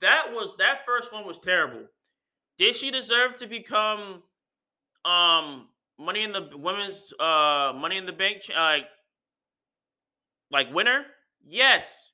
That 0.00 0.26
was 0.32 0.54
that 0.58 0.84
first 0.86 1.12
one 1.12 1.26
was 1.26 1.38
terrible. 1.38 1.86
Did 2.58 2.76
she 2.76 2.90
deserve 2.90 3.38
to 3.38 3.46
become 3.46 4.22
um 5.06 5.68
money 5.98 6.24
in 6.24 6.32
the 6.32 6.50
women's 6.54 7.12
uh 7.18 7.72
money 7.74 7.96
in 7.96 8.06
the 8.06 8.12
bank 8.12 8.42
uh, 8.54 8.78
like 10.50 10.72
winner? 10.72 11.04
Yes. 11.46 12.10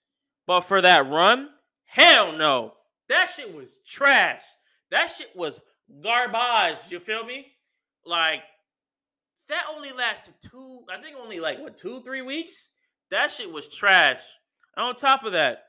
But 0.46 0.62
for 0.62 0.80
that 0.80 1.08
run, 1.08 1.48
hell 1.84 2.36
no. 2.36 2.74
That 3.08 3.26
shit 3.26 3.54
was 3.54 3.78
trash. 3.86 4.42
That 4.90 5.06
shit 5.06 5.34
was 5.34 5.60
garbage. 6.02 6.90
You 6.90 6.98
feel 6.98 7.24
me? 7.24 7.46
Like 8.04 8.42
that 9.48 9.64
only 9.74 9.92
lasted 9.92 10.34
two, 10.50 10.80
I 10.90 11.00
think 11.00 11.16
only 11.20 11.40
like 11.40 11.58
what 11.58 11.76
two, 11.76 12.02
three 12.02 12.22
weeks. 12.22 12.70
That 13.10 13.30
shit 13.30 13.50
was 13.50 13.68
trash. 13.68 14.22
And 14.76 14.86
on 14.86 14.94
top 14.94 15.24
of 15.24 15.32
that, 15.32 15.64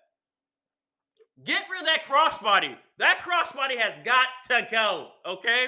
get 1.43 1.63
rid 1.69 1.81
of 1.81 1.88
that 1.88 2.05
crossbody. 2.05 2.75
That 2.97 3.19
crossbody 3.19 3.77
has 3.77 3.99
got 4.05 4.27
to 4.49 4.67
go. 4.71 5.09
Okay, 5.25 5.67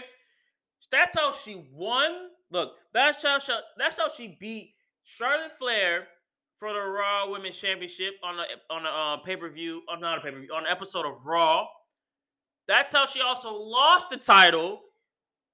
that's 0.92 1.18
how 1.18 1.32
she 1.32 1.64
won. 1.72 2.30
Look, 2.52 2.74
that's 2.94 3.24
how 3.24 3.40
she, 3.40 3.54
that's 3.78 3.98
how 3.98 4.10
she 4.10 4.38
beat 4.40 4.74
Charlotte 5.04 5.52
Flair 5.52 6.08
for 6.60 6.74
the 6.74 6.80
Raw 6.80 7.30
Women's 7.30 7.60
Championship 7.60 8.14
on 8.24 8.38
the 8.38 8.44
on 8.74 8.86
a 8.86 8.90
uh, 8.90 9.18
pay 9.18 9.36
per 9.36 9.50
view, 9.50 9.82
or 9.90 9.98
not 9.98 10.18
a 10.18 10.22
pay 10.22 10.32
per 10.32 10.40
view, 10.40 10.54
on 10.54 10.66
an 10.66 10.72
episode 10.72 11.06
of 11.06 11.26
Raw. 11.26 11.66
That's 12.68 12.92
how 12.92 13.06
she 13.06 13.22
also 13.22 13.54
lost 13.54 14.10
the 14.10 14.18
title 14.18 14.82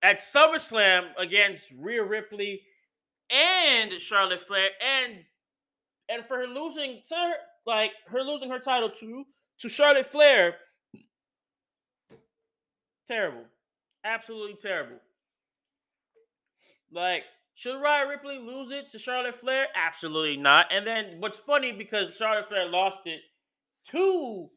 at 0.04 0.18
SummerSlam 0.18 1.10
against 1.18 1.72
Rhea 1.78 2.04
Ripley 2.04 2.62
and 3.30 3.92
Charlotte 3.94 4.42
Flair, 4.42 4.70
and 4.82 5.20
and 6.10 6.26
for 6.26 6.38
her 6.38 6.48
losing 6.48 7.02
to 7.10 7.16
her, 7.16 7.34
like 7.66 7.92
her 8.08 8.22
losing 8.22 8.50
her 8.50 8.60
title 8.60 8.90
to 9.00 9.26
to 9.60 9.70
Charlotte 9.70 10.06
Flair, 10.06 10.56
terrible, 13.08 13.44
absolutely 14.04 14.56
terrible. 14.56 14.98
Like, 16.92 17.24
should 17.56 17.82
Rhea 17.82 18.08
Ripley 18.08 18.40
lose 18.40 18.72
it 18.72 18.90
to 18.90 19.00
Charlotte 19.00 19.36
Flair? 19.36 19.68
Absolutely 19.76 20.38
not. 20.38 20.68
And 20.72 20.86
then 20.86 21.20
what's 21.20 21.38
funny 21.38 21.72
because 21.72 22.16
Charlotte 22.16 22.48
Flair 22.48 22.68
lost 22.68 23.00
it 23.06 23.22
to 23.92 24.50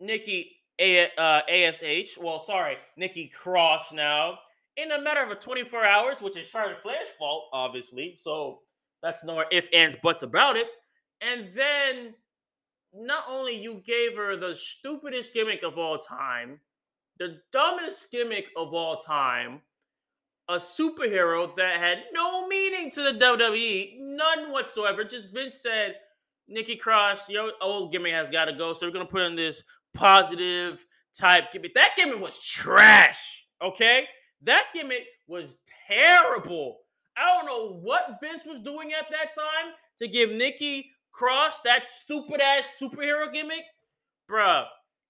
Nikki 0.00 0.56
a- 0.80 1.10
uh, 1.16 1.42
ASH. 1.48 2.18
Well, 2.18 2.40
sorry, 2.40 2.76
Nikki 2.96 3.28
Cross 3.28 3.92
now 3.92 4.38
in 4.76 4.92
a 4.92 5.00
matter 5.00 5.22
of 5.22 5.30
a 5.30 5.36
24 5.36 5.84
hours, 5.84 6.20
which 6.20 6.36
is 6.36 6.48
Charlotte 6.48 6.82
Flair's 6.82 7.08
fault, 7.18 7.48
obviously. 7.52 8.18
So 8.20 8.60
that's 9.02 9.24
no 9.24 9.44
if, 9.50 9.68
ands, 9.72 9.96
buts 10.02 10.22
about 10.22 10.56
it. 10.56 10.66
And 11.20 11.46
then 11.54 12.14
not 12.92 13.24
only 13.28 13.56
you 13.56 13.82
gave 13.84 14.16
her 14.16 14.36
the 14.36 14.56
stupidest 14.56 15.32
gimmick 15.32 15.62
of 15.62 15.78
all 15.78 15.98
time, 15.98 16.60
the 17.18 17.40
dumbest 17.52 18.10
gimmick 18.10 18.46
of 18.56 18.74
all 18.74 18.96
time, 18.96 19.60
a 20.48 20.54
superhero 20.54 21.54
that 21.56 21.80
had 21.80 21.98
no 22.12 22.46
meaning 22.46 22.90
to 22.90 23.02
the 23.02 23.12
WWE, 23.12 23.94
none 23.98 24.52
whatsoever. 24.52 25.04
Just 25.04 25.32
Vince 25.32 25.60
said, 25.62 25.94
Nikki 26.48 26.76
Cross, 26.76 27.28
your 27.28 27.52
old 27.62 27.92
gimmick 27.92 28.12
has 28.12 28.30
got 28.30 28.46
to 28.46 28.52
go. 28.52 28.72
So 28.72 28.86
we're 28.86 28.92
gonna 28.92 29.06
put 29.06 29.22
in 29.22 29.36
this 29.36 29.62
positive 29.94 30.84
type 31.18 31.50
gimmick. 31.52 31.74
That 31.74 31.94
gimmick 31.96 32.20
was 32.20 32.38
trash. 32.38 33.46
Okay, 33.62 34.06
that 34.42 34.66
gimmick 34.74 35.06
was 35.26 35.58
terrible. 35.88 36.78
I 37.16 37.34
don't 37.34 37.46
know 37.46 37.78
what 37.80 38.18
Vince 38.20 38.44
was 38.44 38.60
doing 38.60 38.92
at 38.92 39.08
that 39.10 39.34
time 39.34 39.72
to 40.00 40.08
give 40.08 40.30
Nikki 40.30 40.90
Cross 41.12 41.60
that 41.60 41.88
stupid 41.88 42.40
ass 42.40 42.76
superhero 42.80 43.32
gimmick, 43.32 43.64
bruh. 44.28 44.66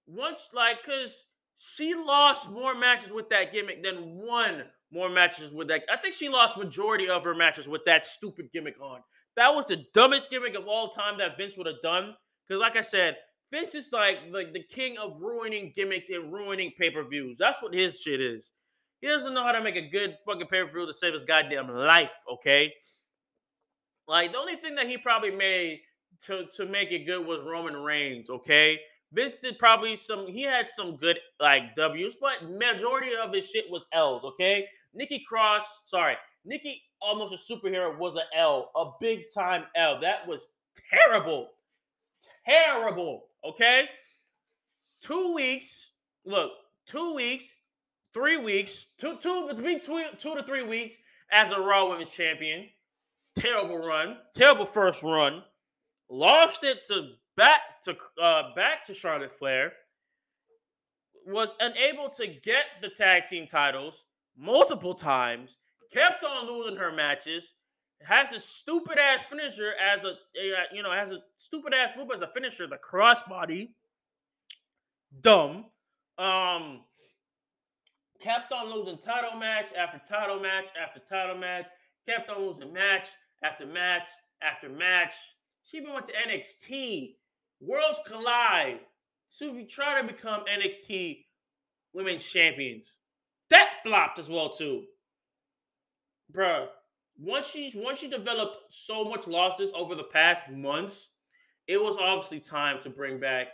Once 0.07 0.49
like, 0.53 0.85
cause 0.85 1.25
she 1.57 1.95
lost 1.95 2.51
more 2.51 2.75
matches 2.75 3.11
with 3.11 3.31
that 3.31 3.51
gimmick 3.51 3.83
than 3.83 4.19
won 4.19 4.65
more 4.95 5.11
matches 5.11 5.53
with 5.53 5.69
that. 5.69 5.83
I 5.93 5.97
think 5.97 6.15
she 6.15 6.29
lost 6.29 6.57
majority 6.57 7.09
of 7.09 7.25
her 7.25 7.35
matches 7.35 7.69
with 7.69 7.85
that 7.85 8.07
stupid 8.07 8.49
gimmick 8.53 8.81
on. 8.81 9.01
That 9.37 9.53
was 9.53 9.67
the 9.67 9.85
dumbest 9.93 10.31
gimmick 10.31 10.57
of 10.57 10.69
all 10.69 10.91
time 10.91 11.19
that 11.19 11.37
Vince 11.37 11.57
would 11.57 11.67
have 11.67 11.83
done. 11.83 12.15
Because, 12.47 12.61
like 12.61 12.77
I 12.77 12.81
said, 12.81 13.17
Vince 13.53 13.75
is 13.75 13.89
like 13.93 14.19
like 14.31 14.53
the 14.53 14.63
king 14.63 14.97
of 14.99 15.21
ruining 15.21 15.73
gimmicks 15.75 16.11
and 16.11 16.33
ruining 16.33 16.73
pay 16.79 16.91
per 16.91 17.07
views. 17.07 17.37
That's 17.39 17.61
what 17.63 17.75
his 17.75 18.01
shit 18.01 18.21
is. 18.21 18.53
He 19.01 19.09
doesn't 19.09 19.35
know 19.35 19.43
how 19.43 19.53
to 19.53 19.63
make 19.63 19.77
a 19.77 19.89
good 19.89 20.17
fucking 20.27 20.47
pay 20.47 20.63
per 20.63 20.71
view 20.73 20.87
to 20.87 20.93
save 20.93 21.13
his 21.13 21.23
goddamn 21.23 21.69
life. 21.69 22.13
Okay. 22.33 22.73
Like 24.07 24.33
the 24.33 24.39
only 24.39 24.57
thing 24.57 24.75
that 24.77 24.89
he 24.89 24.99
probably 24.99 25.31
made 25.31 25.81
to 26.27 26.45
to 26.57 26.67
make 26.67 26.93
it 26.93 27.07
good 27.07 27.27
was 27.27 27.43
Roman 27.43 27.77
Reigns. 27.77 28.31
Okay. 28.31 28.79
Vince 29.13 29.41
did 29.41 29.59
probably 29.59 29.97
some. 29.97 30.27
He 30.27 30.43
had 30.43 30.69
some 30.69 30.97
good 30.97 31.19
like 31.41 31.75
W's, 31.77 32.17
but 32.21 32.51
majority 32.51 33.11
of 33.15 33.33
his 33.33 33.49
shit 33.49 33.67
was 33.71 33.87
L's. 33.93 34.25
Okay. 34.25 34.67
Nikki 34.95 35.25
Cross, 35.27 35.83
sorry, 35.87 36.17
Nikki 36.45 36.83
almost 37.01 37.35
a 37.35 37.53
superhero 37.53 37.97
was 37.99 38.15
an 38.15 38.23
L, 38.37 38.71
a 38.77 38.91
big 39.01 39.25
time 39.33 39.65
L. 39.77 40.01
That 40.01 40.27
was 40.27 40.51
terrible, 40.91 41.49
terrible. 42.47 43.25
Okay. 43.45 43.89
Two 45.01 45.35
weeks. 45.35 45.91
Look, 46.25 46.53
two 46.87 47.15
weeks, 47.15 47.55
three 48.15 48.39
weeks, 48.39 48.87
two 48.99 49.19
two 49.19 49.49
between 49.49 49.81
two, 49.81 50.05
two 50.19 50.35
to 50.35 50.43
three 50.43 50.63
weeks 50.63 50.97
as 51.31 51.53
a 51.53 51.61
Raw 51.61 51.91
Women's 51.91 52.13
Champion. 52.13 52.67
Terrible 53.39 53.79
run, 53.79 54.19
terrible 54.35 54.65
first 54.65 55.03
run. 55.03 55.43
Lost 56.09 56.65
it 56.65 56.85
to 56.89 57.11
back 57.37 57.61
to 57.85 57.97
uh, 58.23 58.55
back 58.55 58.85
to 58.87 58.95
Charlotte 58.95 59.37
Flair. 59.39 59.73
Was 61.27 61.51
unable 61.61 62.09
to 62.11 62.27
get 62.27 62.65
the 62.81 62.89
tag 62.89 63.27
team 63.27 63.47
titles 63.47 64.05
multiple 64.37 64.95
times. 64.95 65.59
Kept 65.93 66.25
on 66.25 66.47
losing 66.47 66.77
her 66.77 66.93
matches. 66.93 67.55
Has 68.03 68.33
a 68.33 68.41
stupid 68.41 68.99
ass 68.99 69.27
finisher 69.27 69.73
as 69.81 70.05
a, 70.05 70.15
you 70.73 70.83
know 70.83 70.93
has 70.93 71.11
a 71.11 71.21
stupid 71.37 71.73
ass 71.73 71.93
move 71.97 72.09
as 72.13 72.21
a 72.21 72.27
finisher, 72.29 72.67
the 72.67 72.77
crossbody. 72.77 73.71
Dumb. 75.21 75.67
Um, 76.19 76.81
kept 78.21 78.53
on 78.53 78.73
losing 78.73 78.99
title 78.99 79.39
match 79.39 79.69
after 79.79 80.01
title 80.07 80.41
match 80.41 80.67
after 80.81 81.01
title 81.01 81.37
match. 81.39 81.67
Kept 82.07 82.29
on 82.29 82.43
losing 82.43 82.73
match 82.73 83.09
after 83.43 83.65
match 83.65 84.09
after 84.43 84.69
match. 84.69 85.15
She 85.63 85.79
even 85.79 85.95
went 85.95 86.07
to 86.07 86.13
NXT. 86.13 87.15
Worlds 87.61 88.01
collide. 88.07 88.81
to 89.39 89.53
we 89.53 89.65
try 89.65 90.01
to 90.01 90.07
become 90.07 90.43
NXT 90.45 91.25
Women's 91.95 92.25
Champions. 92.25 92.87
That 93.51 93.69
flopped 93.85 94.19
as 94.19 94.29
well 94.29 94.51
too, 94.51 94.85
bruh. 96.33 96.69
Once 97.17 97.47
she 97.47 97.73
once 97.77 98.01
she 98.01 98.09
developed 98.09 98.57
so 98.71 99.05
much 99.05 99.27
losses 99.27 99.71
over 99.75 99.95
the 99.95 100.05
past 100.05 100.49
months, 100.51 101.11
it 101.69 101.81
was 101.81 101.97
obviously 102.01 102.41
time 102.41 102.83
to 102.83 102.91
bring 102.91 103.21
back 103.21 103.49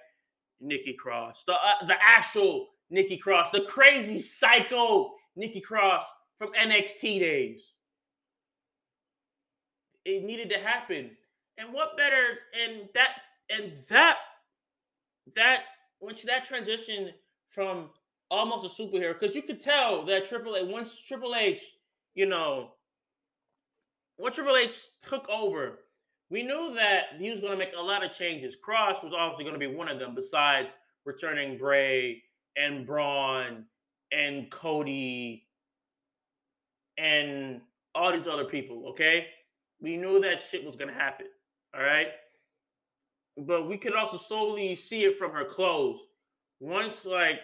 Nikki 0.61 0.95
Cross, 0.95 1.45
the 1.47 1.53
uh, 1.53 1.85
the 1.87 1.97
actual 2.01 2.69
Nikki 2.91 3.17
Cross, 3.17 3.51
the 3.53 3.63
crazy 3.63 4.21
psycho 4.21 5.13
Nikki 5.37 5.61
Cross 5.61 6.05
from 6.39 6.53
NXT 6.53 7.21
days. 7.21 7.61
It 10.05 10.25
needed 10.25 10.49
to 10.51 10.59
happen. 10.59 11.11
And 11.59 11.73
what 11.73 11.97
better 11.97 12.39
and 12.59 12.89
that 12.95 13.11
and 13.51 13.77
that 13.91 14.17
that 15.37 15.61
when 15.99 16.15
that 16.27 16.45
transition 16.45 17.11
from 17.51 17.91
almost 18.31 18.65
a 18.65 18.83
superhero, 18.83 19.19
because 19.19 19.35
you 19.35 19.43
could 19.43 19.61
tell 19.61 20.05
that 20.07 20.25
Triple 20.25 20.57
H 20.57 20.67
once 20.69 21.01
Triple 21.01 21.35
H, 21.35 21.61
you 22.15 22.27
know, 22.27 22.73
when 24.17 24.33
Triple 24.33 24.57
H 24.57 24.79
took 25.01 25.29
over, 25.29 25.81
we 26.31 26.43
knew 26.43 26.73
that 26.75 27.17
he 27.19 27.31
was 27.31 27.41
going 27.41 27.53
to 27.53 27.59
make 27.59 27.73
a 27.77 27.83
lot 27.83 28.05
of 28.05 28.17
changes. 28.17 28.57
Cross 28.57 29.03
was 29.03 29.13
obviously 29.13 29.45
going 29.45 29.59
to 29.59 29.69
be 29.69 29.75
one 29.75 29.89
of 29.89 29.99
them, 29.99 30.15
besides 30.15 30.71
returning 31.05 31.59
Bray 31.59 32.23
and 32.57 32.87
Braun 32.87 33.65
and 34.13 34.51
Cody 34.51 35.47
and 36.99 37.61
all 37.95 38.13
these 38.13 38.27
other 38.27 38.45
people. 38.45 38.89
Okay, 38.91 39.27
we 39.81 39.97
knew 39.97 40.21
that 40.21 40.41
shit 40.41 40.65
was 40.65 40.77
going 40.77 40.89
to 40.89 40.95
happen. 40.95 41.27
All 41.75 41.83
right. 41.83 42.09
But 43.37 43.69
we 43.69 43.79
could 43.79 43.95
also 43.95 44.17
solely 44.17 44.77
see 44.77 45.05
it 45.05 45.19
from 45.19 45.33
her 45.33 45.45
clothes. 45.45 46.01
Once 46.61 47.05
like 47.07 47.41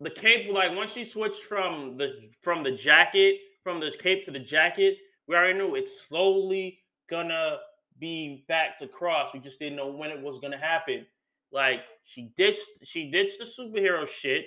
the 0.00 0.10
cape, 0.10 0.52
like 0.52 0.74
once 0.74 0.92
she 0.92 1.04
switched 1.04 1.42
from 1.42 1.96
the 1.96 2.30
from 2.42 2.62
the 2.62 2.72
jacket, 2.72 3.36
from 3.62 3.80
the 3.80 3.92
cape 3.98 4.24
to 4.24 4.30
the 4.30 4.38
jacket, 4.38 4.98
we 5.26 5.34
already 5.34 5.58
knew 5.58 5.74
it's 5.74 6.02
slowly 6.08 6.78
gonna 7.08 7.58
be 7.98 8.44
back 8.48 8.78
to 8.78 8.88
cross. 8.88 9.32
We 9.34 9.40
just 9.40 9.58
didn't 9.58 9.76
know 9.76 9.90
when 9.90 10.10
it 10.10 10.20
was 10.20 10.38
gonna 10.38 10.58
happen. 10.58 11.06
Like 11.52 11.80
she 12.04 12.32
ditched 12.36 12.66
she 12.82 13.10
ditched 13.10 13.38
the 13.38 13.44
superhero 13.44 14.06
shit. 14.08 14.46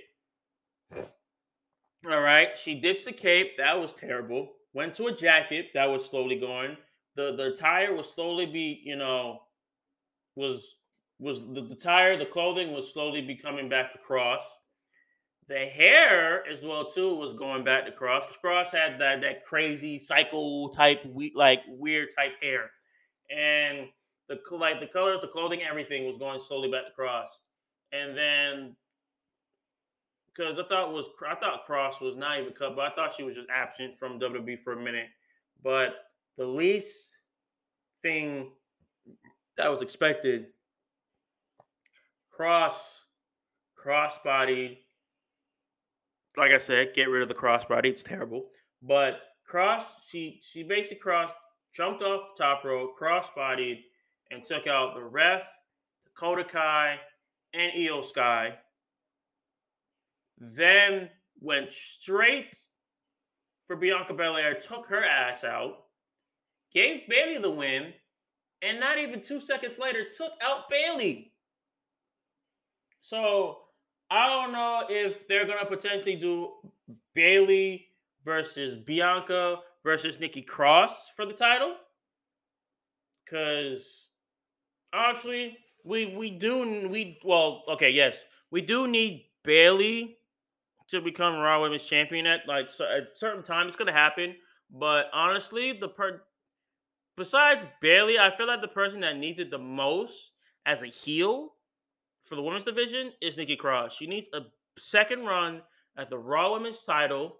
All 2.09 2.21
right, 2.21 2.49
she 2.57 2.75
ditched 2.75 3.05
the 3.05 3.13
cape. 3.13 3.57
That 3.57 3.79
was 3.79 3.93
terrible. 3.93 4.53
Went 4.73 4.95
to 4.95 5.07
a 5.07 5.15
jacket. 5.15 5.67
That 5.73 5.85
was 5.85 6.05
slowly 6.05 6.39
going 6.39 6.77
the 7.15 7.35
the 7.35 7.55
tire 7.57 7.93
was 7.93 8.09
slowly 8.09 8.45
be 8.45 8.81
you 8.83 8.95
know 8.95 9.41
was 10.35 10.75
was 11.19 11.39
the, 11.39 11.61
the 11.61 11.75
tire 11.75 12.17
the 12.17 12.25
clothing 12.25 12.71
was 12.71 12.91
slowly 12.91 13.21
becoming 13.21 13.69
back 13.69 13.91
to 13.93 13.99
cross 13.99 14.41
the 15.47 15.65
hair 15.65 16.43
as 16.47 16.63
well 16.63 16.85
too 16.85 17.15
was 17.15 17.33
going 17.33 17.63
back 17.63 17.85
to 17.85 17.91
cross 17.91 18.23
because 18.25 18.37
cross 18.37 18.71
had 18.71 18.99
that 18.99 19.21
that 19.21 19.45
crazy 19.45 19.99
cycle 19.99 20.69
type 20.69 21.05
we, 21.05 21.31
like 21.35 21.61
weird 21.67 22.09
type 22.15 22.31
hair. 22.41 22.71
And 23.35 23.87
the 24.29 24.39
like 24.55 24.79
the 24.79 24.87
colors 24.87 25.19
the 25.21 25.27
clothing 25.27 25.61
everything 25.69 26.05
was 26.05 26.17
going 26.17 26.41
slowly 26.41 26.71
back 26.71 26.85
to 26.85 26.91
cross. 26.93 27.29
And 27.91 28.17
then 28.17 28.75
because 30.35 30.57
I 30.57 30.67
thought 30.67 30.93
was 30.93 31.05
I 31.29 31.35
thought 31.35 31.65
Cross 31.65 32.01
was 32.01 32.15
not 32.15 32.39
even 32.39 32.53
cut, 32.53 32.75
but 32.75 32.91
I 32.91 32.95
thought 32.95 33.13
she 33.15 33.23
was 33.23 33.35
just 33.35 33.49
absent 33.49 33.97
from 33.99 34.19
WWE 34.19 34.63
for 34.63 34.73
a 34.73 34.81
minute. 34.81 35.07
But 35.63 35.95
the 36.37 36.45
least 36.45 37.17
thing 38.01 38.51
that 39.57 39.69
was 39.69 39.81
expected. 39.81 40.47
Cross 42.31 43.01
cross 43.75 44.17
crossbody 44.23 44.77
like 46.37 46.51
i 46.51 46.57
said 46.57 46.93
get 46.93 47.09
rid 47.09 47.21
of 47.21 47.27
the 47.27 47.33
crossbody 47.33 47.85
it's 47.85 48.03
terrible 48.03 48.45
but 48.81 49.19
cross 49.45 49.83
she 50.07 50.39
she 50.41 50.63
basically 50.63 50.97
crossed 50.97 51.35
jumped 51.75 52.03
off 52.03 52.29
the 52.35 52.43
top 52.43 52.63
rope 52.63 52.91
crossbodied 52.99 53.79
and 54.31 54.43
took 54.43 54.67
out 54.67 54.95
the 54.95 55.03
ref 55.03 55.43
dakota 56.05 56.43
kai 56.43 56.97
and 57.53 57.71
Iyo 57.73 58.03
Sky 58.03 58.53
then 60.39 61.09
went 61.39 61.71
straight 61.71 62.55
for 63.67 63.75
bianca 63.75 64.13
belair 64.13 64.55
took 64.55 64.87
her 64.87 65.03
ass 65.03 65.43
out 65.43 65.83
gave 66.73 67.07
Bayley 67.07 67.37
the 67.37 67.51
win, 67.51 67.93
and 68.61 68.79
not 68.79 68.97
even 68.97 69.21
two 69.21 69.39
seconds 69.39 69.77
later 69.77 70.05
took 70.05 70.31
out 70.41 70.69
Bayley. 70.69 71.33
So 73.01 73.57
I 74.09 74.27
don't 74.27 74.51
know 74.51 74.83
if 74.89 75.27
they're 75.27 75.45
gonna 75.45 75.65
potentially 75.65 76.15
do 76.15 76.51
Bayley 77.13 77.87
versus 78.25 78.77
Bianca 78.77 79.57
versus 79.83 80.19
Nikki 80.19 80.41
Cross 80.41 81.09
for 81.15 81.25
the 81.25 81.33
title. 81.33 81.75
Cause 83.29 84.07
honestly, 84.93 85.57
we 85.83 86.15
we 86.15 86.29
do 86.31 86.87
we 86.87 87.19
well 87.23 87.63
okay 87.67 87.89
yes 87.89 88.23
we 88.51 88.61
do 88.61 88.87
need 88.87 89.25
Bayley 89.43 90.17
to 90.87 91.01
become 91.01 91.35
Raw 91.35 91.61
Women's 91.61 91.83
Champion 91.83 92.27
at 92.27 92.41
like 92.47 92.69
so 92.71 92.85
at 92.85 93.17
certain 93.17 93.43
time 93.43 93.67
it's 93.67 93.75
gonna 93.75 93.91
happen. 93.91 94.35
But 94.71 95.07
honestly, 95.13 95.73
the 95.73 95.89
per 95.89 96.21
besides 97.17 97.65
Bayley, 97.81 98.19
I 98.19 98.35
feel 98.35 98.47
like 98.47 98.61
the 98.61 98.67
person 98.67 98.99
that 99.01 99.17
needs 99.17 99.39
it 99.39 99.51
the 99.51 99.57
most 99.57 100.31
as 100.65 100.81
a 100.83 100.87
heel 100.87 101.53
for 102.25 102.35
the 102.35 102.41
women's 102.41 102.65
division 102.65 103.11
is 103.21 103.37
Nikki 103.37 103.55
Cross. 103.55 103.95
She 103.95 104.07
needs 104.07 104.27
a 104.33 104.41
second 104.79 105.25
run 105.25 105.61
at 105.97 106.09
the 106.09 106.17
Raw 106.17 106.53
Women's 106.53 106.81
title 106.81 107.37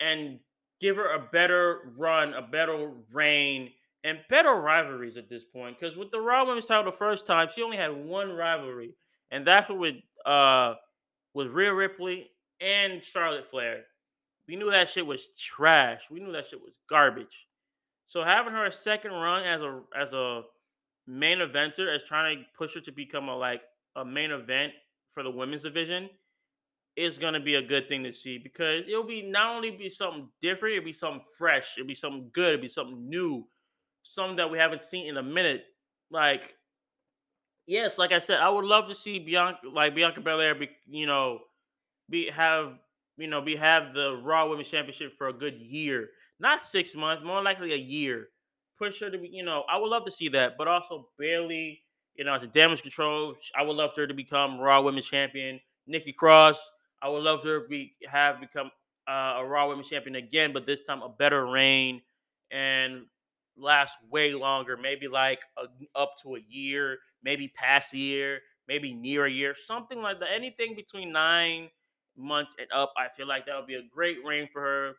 and 0.00 0.38
give 0.80 0.96
her 0.96 1.14
a 1.14 1.28
better 1.32 1.92
run, 1.96 2.34
a 2.34 2.42
better 2.42 2.90
reign, 3.12 3.70
and 4.04 4.18
better 4.28 4.54
rivalries 4.54 5.16
at 5.16 5.28
this 5.28 5.44
point. 5.44 5.78
Because 5.78 5.96
with 5.96 6.10
the 6.10 6.20
Raw 6.20 6.44
Women's 6.44 6.66
title 6.66 6.84
the 6.84 6.96
first 6.96 7.26
time, 7.26 7.48
she 7.54 7.62
only 7.62 7.76
had 7.76 7.92
one 7.92 8.32
rivalry, 8.32 8.94
and 9.30 9.46
that's 9.46 9.68
what 9.68 9.78
with 9.78 9.96
uh 10.26 10.74
with 11.34 11.48
Rhea 11.48 11.72
Ripley 11.72 12.30
and 12.60 13.02
Charlotte 13.02 13.48
Flair. 13.48 13.84
We 14.46 14.56
knew 14.56 14.70
that 14.70 14.88
shit 14.88 15.06
was 15.06 15.28
trash. 15.36 16.02
We 16.10 16.20
knew 16.20 16.32
that 16.32 16.48
shit 16.48 16.60
was 16.60 16.78
garbage. 16.88 17.46
So 18.06 18.24
having 18.24 18.54
her 18.54 18.64
a 18.64 18.72
second 18.72 19.12
run 19.12 19.44
as 19.44 19.60
a 19.60 19.80
as 19.96 20.12
a 20.14 20.42
main 21.08 21.38
eventer, 21.38 21.92
as 21.92 22.04
trying 22.04 22.38
to 22.38 22.44
push 22.56 22.74
her 22.74 22.80
to 22.82 22.92
become 22.92 23.28
a 23.28 23.36
like 23.36 23.62
a 23.96 24.04
main 24.04 24.30
event 24.30 24.72
for 25.12 25.22
the 25.22 25.30
women's 25.30 25.62
division, 25.62 26.08
is 26.96 27.16
gonna 27.16 27.40
be 27.40 27.54
a 27.54 27.62
good 27.62 27.88
thing 27.88 28.04
to 28.04 28.12
see 28.12 28.38
because 28.38 28.84
it'll 28.86 29.04
be 29.04 29.22
not 29.22 29.56
only 29.56 29.70
be 29.70 29.88
something 29.88 30.28
different, 30.42 30.76
it'll 30.76 30.84
be 30.84 30.92
something 30.92 31.24
fresh, 31.36 31.74
it'll 31.76 31.86
be 31.86 31.94
something 31.94 32.28
good, 32.32 32.54
it'll 32.54 32.62
be 32.62 32.68
something 32.68 33.08
new, 33.08 33.48
something 34.02 34.36
that 34.36 34.50
we 34.50 34.58
haven't 34.58 34.82
seen 34.82 35.06
in 35.06 35.16
a 35.16 35.22
minute. 35.22 35.64
Like, 36.10 36.54
yes, 37.66 37.96
like 37.98 38.12
I 38.12 38.18
said, 38.18 38.40
I 38.40 38.50
would 38.50 38.64
love 38.64 38.88
to 38.88 38.94
see 38.94 39.18
Bianca, 39.18 39.60
like 39.72 39.94
Bianca 39.94 40.20
Belair, 40.20 40.54
be 40.54 40.70
you 40.86 41.06
know, 41.06 41.40
be 42.10 42.30
have 42.30 42.78
you 43.16 43.28
know 43.28 43.40
be 43.40 43.56
have 43.56 43.94
the 43.94 44.20
Raw 44.22 44.48
Women's 44.48 44.70
Championship 44.70 45.16
for 45.16 45.28
a 45.28 45.32
good 45.32 45.60
year, 45.60 46.10
not 46.38 46.66
six 46.66 46.94
months, 46.94 47.24
more 47.24 47.42
likely 47.42 47.72
a 47.72 47.76
year. 47.76 48.28
Push 48.78 49.00
her 49.00 49.10
to 49.10 49.18
be, 49.18 49.28
you 49.28 49.42
know, 49.42 49.64
I 49.68 49.76
would 49.76 49.88
love 49.88 50.04
to 50.04 50.10
see 50.10 50.28
that, 50.28 50.56
but 50.56 50.68
also 50.68 51.08
Bayley, 51.18 51.82
you 52.14 52.24
know, 52.24 52.34
it's 52.34 52.46
damage 52.48 52.82
control. 52.82 53.34
I 53.56 53.62
would 53.62 53.76
love 53.76 53.90
her 53.96 54.06
to 54.06 54.14
become 54.14 54.58
Raw 54.58 54.80
Women's 54.82 55.06
Champion. 55.06 55.60
Nikki 55.86 56.12
Cross, 56.12 56.60
I 57.02 57.08
would 57.08 57.22
love 57.22 57.42
her 57.44 57.62
to 57.62 57.68
be 57.68 57.94
have 58.08 58.40
become 58.40 58.70
uh, 59.08 59.36
a 59.38 59.44
Raw 59.44 59.68
Women's 59.68 59.88
Champion 59.88 60.16
again, 60.16 60.52
but 60.52 60.66
this 60.66 60.82
time 60.82 61.02
a 61.02 61.08
better 61.08 61.46
reign 61.46 62.02
and 62.50 63.06
last 63.56 63.96
way 64.10 64.34
longer. 64.34 64.76
Maybe 64.76 65.08
like 65.08 65.40
a, 65.56 65.66
up 65.98 66.14
to 66.22 66.36
a 66.36 66.40
year, 66.48 66.98
maybe 67.22 67.48
past 67.48 67.94
a 67.94 67.98
year, 67.98 68.40
maybe 68.68 68.92
near 68.92 69.26
a 69.26 69.30
year, 69.30 69.54
something 69.56 70.00
like 70.00 70.20
that. 70.20 70.28
Anything 70.34 70.74
between 70.76 71.12
nine 71.12 71.68
months 72.16 72.54
and 72.58 72.68
up, 72.72 72.92
I 72.96 73.08
feel 73.16 73.26
like 73.26 73.46
that 73.46 73.56
would 73.56 73.66
be 73.66 73.74
a 73.74 73.82
great 73.92 74.18
reign 74.24 74.48
for 74.52 74.60
her. 74.60 74.92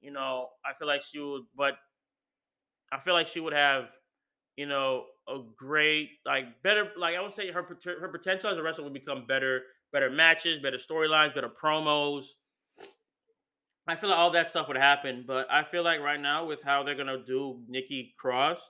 You 0.00 0.10
know, 0.10 0.48
I 0.64 0.74
feel 0.78 0.88
like 0.88 1.02
she 1.02 1.18
would, 1.20 1.42
but 1.56 1.74
I 2.92 3.00
feel 3.00 3.14
like 3.14 3.26
she 3.26 3.40
would 3.40 3.52
have, 3.52 3.88
you 4.56 4.66
know, 4.66 5.06
a 5.28 5.38
great 5.56 6.10
like 6.26 6.62
better 6.62 6.92
like 6.98 7.16
I 7.16 7.20
would 7.20 7.32
say 7.32 7.50
her 7.50 7.62
her 7.62 8.08
potential 8.08 8.50
as 8.50 8.58
a 8.58 8.62
wrestler 8.62 8.84
would 8.84 8.92
become 8.92 9.26
better 9.26 9.62
better 9.92 10.10
matches, 10.10 10.60
better 10.60 10.76
storylines, 10.76 11.34
better 11.34 11.48
promos. 11.48 12.26
I 13.86 13.96
feel 13.96 14.10
like 14.10 14.18
all 14.18 14.30
that 14.30 14.48
stuff 14.48 14.68
would 14.68 14.78
happen, 14.78 15.24
but 15.26 15.50
I 15.50 15.62
feel 15.62 15.82
like 15.82 16.00
right 16.00 16.20
now 16.20 16.46
with 16.46 16.62
how 16.62 16.82
they're 16.82 16.94
gonna 16.94 17.22
do 17.24 17.62
Nikki 17.68 18.14
Cross, 18.18 18.60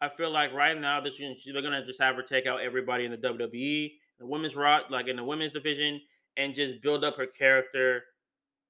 I 0.00 0.08
feel 0.08 0.30
like 0.30 0.52
right 0.52 0.78
now 0.78 1.00
this 1.00 1.18
they're 1.18 1.62
gonna 1.62 1.84
just 1.84 2.00
have 2.00 2.16
her 2.16 2.22
take 2.22 2.46
out 2.46 2.60
everybody 2.60 3.04
in 3.04 3.10
the 3.10 3.16
WWE, 3.16 3.92
the 4.18 4.26
women's 4.26 4.56
rock, 4.56 4.84
like 4.90 5.08
in 5.08 5.16
the 5.16 5.24
women's 5.24 5.52
division, 5.52 6.00
and 6.36 6.54
just 6.54 6.82
build 6.82 7.02
up 7.04 7.16
her 7.16 7.26
character 7.26 8.04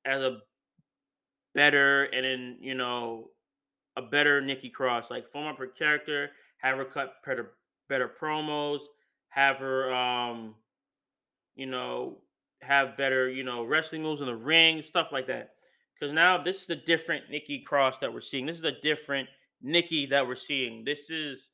as 0.05 0.23
a 0.23 0.39
better 1.55 2.05
and 2.05 2.25
then 2.25 2.57
you 2.61 2.75
know 2.75 3.31
a 3.99 4.03
better 4.03 4.41
Nikki 4.41 4.71
Cross, 4.71 5.11
like 5.11 5.31
form 5.31 5.47
up 5.47 5.59
her 5.59 5.67
character, 5.67 6.31
have 6.59 6.79
her 6.79 6.85
cut 6.85 7.15
better 7.27 7.53
better 7.89 8.11
promos, 8.21 8.81
have 9.29 9.57
her 9.57 9.93
um 9.93 10.55
you 11.59 11.67
know, 11.67 12.19
have 12.63 12.97
better, 12.97 13.29
you 13.29 13.43
know, 13.43 13.65
wrestling 13.65 14.03
moves 14.03 14.21
in 14.21 14.29
the 14.29 14.35
ring, 14.35 14.81
stuff 14.81 15.09
like 15.13 15.27
that. 15.27 15.51
Because 15.99 16.15
now 16.15 16.41
this 16.41 16.63
is 16.63 16.71
a 16.71 16.77
different 16.77 17.25
Nikki 17.31 17.65
Cross 17.67 17.99
that 17.99 18.15
we're 18.15 18.21
seeing. 18.21 18.47
This 18.47 18.59
is 18.59 18.65
a 18.65 18.81
different 18.81 19.29
Nikki 19.61 20.07
that 20.07 20.27
we're 20.27 20.37
seeing. 20.37 20.85
This 20.85 21.11
is 21.11 21.51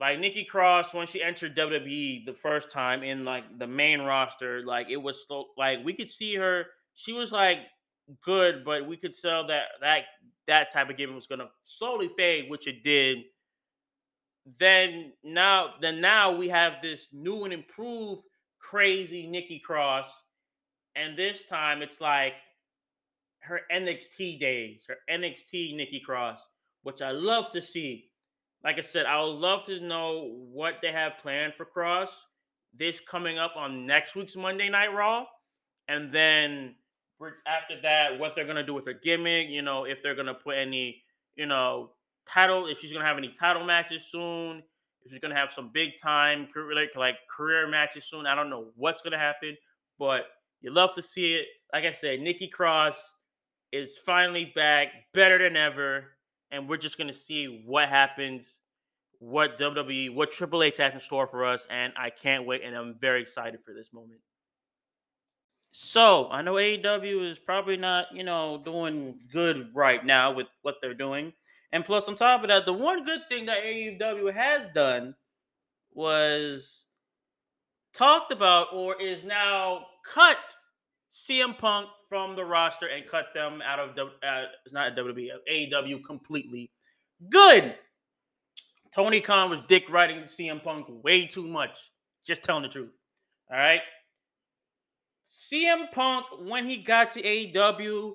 like 0.00 0.18
Nikki 0.18 0.44
Cross 0.44 0.92
when 0.92 1.06
she 1.06 1.22
entered 1.22 1.56
WWE 1.56 2.26
the 2.26 2.32
first 2.32 2.70
time 2.70 3.04
in 3.04 3.24
like 3.24 3.44
the 3.58 3.66
main 3.66 4.00
roster. 4.00 4.62
Like 4.64 4.88
it 4.90 4.96
was 4.96 5.24
so 5.28 5.46
like 5.56 5.78
we 5.84 5.92
could 5.92 6.10
see 6.10 6.34
her. 6.34 6.66
She 6.94 7.12
was 7.12 7.30
like 7.30 7.58
good, 8.24 8.64
but 8.64 8.88
we 8.88 8.96
could 8.96 9.14
tell 9.16 9.46
that 9.46 9.66
that 9.80 10.04
that 10.50 10.72
type 10.72 10.90
of 10.90 10.96
gimmick 10.96 11.14
was 11.14 11.28
gonna 11.28 11.48
slowly 11.64 12.08
fade, 12.16 12.50
which 12.50 12.66
it 12.66 12.82
did. 12.82 13.18
Then 14.58 15.12
now, 15.22 15.74
then 15.80 16.00
now 16.00 16.32
we 16.32 16.48
have 16.48 16.82
this 16.82 17.06
new 17.12 17.44
and 17.44 17.52
improved 17.52 18.22
crazy 18.58 19.28
Nikki 19.28 19.60
Cross. 19.64 20.06
And 20.96 21.16
this 21.16 21.44
time 21.48 21.82
it's 21.82 22.00
like 22.00 22.32
her 23.42 23.60
NXT 23.72 24.40
days, 24.40 24.82
her 24.88 24.96
NXT 25.08 25.76
Nikki 25.76 26.02
Cross, 26.04 26.40
which 26.82 27.00
I 27.00 27.12
love 27.12 27.52
to 27.52 27.62
see. 27.62 28.10
Like 28.64 28.76
I 28.76 28.82
said, 28.82 29.06
I 29.06 29.22
would 29.22 29.28
love 29.28 29.64
to 29.66 29.78
know 29.78 30.34
what 30.50 30.80
they 30.82 30.90
have 30.90 31.12
planned 31.22 31.54
for 31.54 31.64
Cross. 31.64 32.10
This 32.76 33.00
coming 33.00 33.38
up 33.38 33.54
on 33.56 33.86
next 33.86 34.16
week's 34.16 34.34
Monday 34.34 34.68
Night 34.68 34.92
Raw. 34.92 35.26
And 35.86 36.12
then 36.12 36.74
after 37.46 37.80
that, 37.82 38.18
what 38.18 38.34
they're 38.34 38.46
gonna 38.46 38.64
do 38.64 38.74
with 38.74 38.86
her 38.86 38.94
gimmick, 38.94 39.48
you 39.48 39.62
know, 39.62 39.84
if 39.84 40.02
they're 40.02 40.14
gonna 40.14 40.34
put 40.34 40.56
any, 40.56 41.02
you 41.34 41.46
know, 41.46 41.90
title, 42.26 42.66
if 42.66 42.80
she's 42.80 42.92
gonna 42.92 43.04
have 43.04 43.18
any 43.18 43.28
title 43.32 43.64
matches 43.64 44.04
soon, 44.10 44.62
if 45.02 45.10
she's 45.10 45.20
gonna 45.20 45.34
have 45.34 45.52
some 45.52 45.70
big 45.72 45.96
time 46.00 46.48
like 46.74 46.96
like 46.96 47.16
career 47.34 47.68
matches 47.68 48.04
soon. 48.04 48.26
I 48.26 48.34
don't 48.34 48.50
know 48.50 48.68
what's 48.76 49.02
gonna 49.02 49.18
happen, 49.18 49.56
but 49.98 50.26
you 50.60 50.72
love 50.72 50.94
to 50.94 51.02
see 51.02 51.34
it. 51.34 51.46
Like 51.72 51.84
I 51.84 51.92
said, 51.92 52.20
Nikki 52.20 52.48
Cross 52.48 52.96
is 53.72 53.96
finally 54.04 54.52
back, 54.54 54.88
better 55.14 55.38
than 55.38 55.56
ever, 55.56 56.04
and 56.50 56.68
we're 56.68 56.76
just 56.76 56.98
gonna 56.98 57.12
see 57.12 57.62
what 57.66 57.88
happens, 57.88 58.60
what 59.18 59.58
WWE, 59.58 60.14
what 60.14 60.30
Triple 60.30 60.62
H 60.62 60.76
has 60.78 60.94
in 60.94 61.00
store 61.00 61.26
for 61.26 61.44
us, 61.44 61.66
and 61.70 61.92
I 61.96 62.10
can't 62.10 62.46
wait, 62.46 62.62
and 62.62 62.74
I'm 62.74 62.96
very 63.00 63.20
excited 63.22 63.60
for 63.64 63.74
this 63.74 63.92
moment. 63.92 64.20
So 65.72 66.28
I 66.30 66.42
know 66.42 66.54
AEW 66.54 67.30
is 67.30 67.38
probably 67.38 67.76
not, 67.76 68.06
you 68.12 68.24
know, 68.24 68.60
doing 68.64 69.20
good 69.32 69.70
right 69.74 70.04
now 70.04 70.32
with 70.32 70.48
what 70.62 70.76
they're 70.82 70.94
doing. 70.94 71.32
And 71.72 71.84
plus, 71.84 72.08
on 72.08 72.16
top 72.16 72.42
of 72.42 72.48
that, 72.48 72.66
the 72.66 72.72
one 72.72 73.04
good 73.04 73.20
thing 73.28 73.46
that 73.46 73.62
AEW 73.62 74.34
has 74.34 74.68
done 74.74 75.14
was 75.92 76.86
talked 77.92 78.32
about 78.32 78.68
or 78.72 79.00
is 79.00 79.24
now 79.24 79.86
cut 80.04 80.56
CM 81.12 81.56
Punk 81.56 81.88
from 82.08 82.34
the 82.34 82.44
roster 82.44 82.86
and 82.86 83.06
cut 83.08 83.26
them 83.34 83.62
out 83.64 83.78
of 83.78 83.90
uh, 83.98 84.44
it's 84.64 84.74
not 84.74 84.96
WWE 84.96 85.28
AEW 85.52 86.02
completely. 86.04 86.70
Good. 87.28 87.76
Tony 88.92 89.20
Khan 89.20 89.50
was 89.50 89.60
dick 89.68 89.88
riding 89.88 90.22
CM 90.22 90.62
Punk 90.62 90.86
way 91.04 91.26
too 91.26 91.46
much. 91.46 91.76
Just 92.26 92.42
telling 92.42 92.62
the 92.62 92.68
truth. 92.68 92.90
All 93.50 93.56
right. 93.56 93.80
CM 95.30 95.90
Punk 95.92 96.26
when 96.42 96.68
he 96.68 96.78
got 96.78 97.12
to 97.12 97.22
AEW 97.22 98.14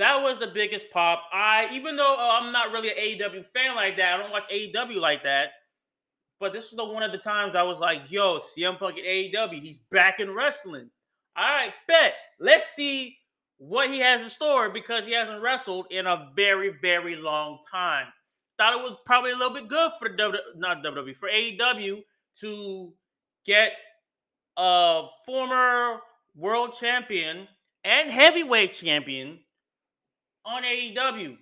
that 0.00 0.22
was 0.22 0.38
the 0.38 0.46
biggest 0.46 0.90
pop. 0.90 1.24
I 1.30 1.68
even 1.72 1.94
though 1.94 2.14
uh, 2.14 2.40
I'm 2.40 2.52
not 2.52 2.72
really 2.72 2.88
an 2.88 2.96
AEW 2.96 3.44
fan 3.54 3.76
like 3.76 3.98
that, 3.98 4.14
I 4.14 4.16
don't 4.16 4.30
watch 4.30 4.48
AEW 4.50 4.98
like 4.98 5.22
that. 5.24 5.50
But 6.40 6.54
this 6.54 6.64
is 6.64 6.70
the 6.70 6.84
one 6.86 7.02
of 7.02 7.12
the 7.12 7.18
times 7.18 7.54
I 7.54 7.62
was 7.62 7.78
like, 7.80 8.10
"Yo, 8.10 8.38
CM 8.38 8.78
Punk 8.78 8.96
at 8.96 9.04
AEW, 9.04 9.60
he's 9.60 9.78
back 9.92 10.18
in 10.18 10.34
wrestling." 10.34 10.90
All 11.36 11.44
right, 11.44 11.74
bet. 11.86 12.14
Let's 12.40 12.74
see 12.74 13.18
what 13.58 13.90
he 13.90 13.98
has 13.98 14.22
in 14.22 14.30
store 14.30 14.70
because 14.70 15.04
he 15.04 15.12
hasn't 15.12 15.42
wrestled 15.42 15.86
in 15.90 16.06
a 16.06 16.30
very, 16.34 16.72
very 16.80 17.16
long 17.16 17.58
time. 17.70 18.06
Thought 18.56 18.80
it 18.80 18.82
was 18.82 18.96
probably 19.04 19.32
a 19.32 19.36
little 19.36 19.52
bit 19.52 19.68
good 19.68 19.92
for 19.98 20.08
the 20.08 20.16
w, 20.16 20.40
not 20.56 20.82
WWE 20.82 21.14
for 21.14 21.28
AEW 21.28 22.00
to 22.40 22.92
get 23.44 23.72
a 24.56 25.02
former 25.26 26.00
world 26.40 26.74
champion 26.78 27.46
and 27.84 28.10
heavyweight 28.10 28.72
champion 28.72 29.38
on 30.46 30.62
AEW 30.62 31.36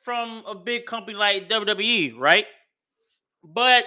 from 0.00 0.42
a 0.46 0.54
big 0.54 0.86
company 0.86 1.16
like 1.16 1.48
WWE, 1.48 2.18
right? 2.18 2.46
But 3.44 3.84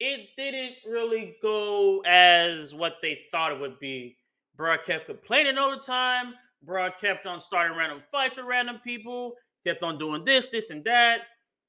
it 0.00 0.28
didn't 0.36 0.74
really 0.86 1.36
go 1.40 2.02
as 2.04 2.74
what 2.74 2.96
they 3.00 3.18
thought 3.30 3.52
it 3.52 3.60
would 3.60 3.78
be. 3.78 4.16
Bro 4.56 4.78
kept 4.84 5.06
complaining 5.06 5.58
all 5.58 5.70
the 5.70 5.82
time. 5.82 6.34
Bro 6.62 6.90
kept 7.00 7.26
on 7.26 7.40
starting 7.40 7.76
random 7.76 8.02
fights 8.10 8.36
with 8.36 8.46
random 8.46 8.80
people, 8.84 9.34
kept 9.66 9.82
on 9.82 9.98
doing 9.98 10.24
this, 10.24 10.48
this, 10.48 10.70
and 10.70 10.84
that. 10.84 11.20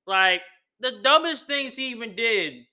Like 0.08 0.42
the 0.80 1.00
dumbest 1.04 1.48
things 1.48 1.76
he 1.76 1.90
even 1.92 2.16
did. 2.16 2.64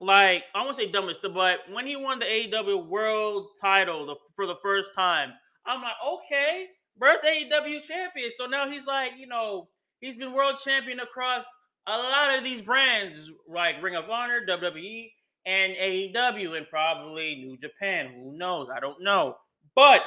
Like, 0.00 0.44
I 0.54 0.62
won't 0.62 0.76
say 0.76 0.90
dumbest, 0.90 1.20
but 1.22 1.58
when 1.70 1.86
he 1.86 1.94
won 1.94 2.18
the 2.18 2.24
AEW 2.24 2.86
world 2.86 3.50
title 3.60 4.16
for 4.34 4.46
the 4.46 4.56
first 4.62 4.94
time, 4.94 5.32
I'm 5.66 5.82
like, 5.82 5.92
okay, 6.06 6.66
Bro's 6.96 7.18
AEW 7.20 7.82
champion. 7.82 8.30
So 8.36 8.46
now 8.46 8.68
he's 8.68 8.86
like, 8.86 9.12
you 9.18 9.26
know, 9.26 9.68
he's 10.00 10.16
been 10.16 10.32
world 10.32 10.58
champion 10.64 11.00
across 11.00 11.44
a 11.86 11.96
lot 11.96 12.36
of 12.36 12.44
these 12.44 12.62
brands 12.62 13.30
like 13.46 13.82
Ring 13.82 13.96
of 13.96 14.08
Honor, 14.08 14.40
WWE, 14.48 15.10
and 15.46 15.74
AEW, 15.74 16.56
and 16.56 16.68
probably 16.68 17.34
New 17.36 17.58
Japan. 17.58 18.10
Who 18.14 18.36
knows? 18.36 18.68
I 18.74 18.80
don't 18.80 19.02
know. 19.02 19.36
But 19.74 20.02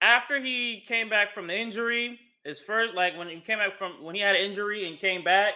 after 0.00 0.40
he 0.40 0.84
came 0.86 1.08
back 1.08 1.34
from 1.34 1.46
the 1.46 1.58
injury, 1.58 2.18
his 2.44 2.60
first, 2.60 2.94
like 2.94 3.16
when 3.16 3.28
he 3.28 3.40
came 3.40 3.58
back 3.58 3.78
from 3.78 4.02
when 4.02 4.14
he 4.14 4.20
had 4.20 4.36
an 4.36 4.42
injury 4.42 4.86
and 4.86 4.98
came 4.98 5.24
back, 5.24 5.54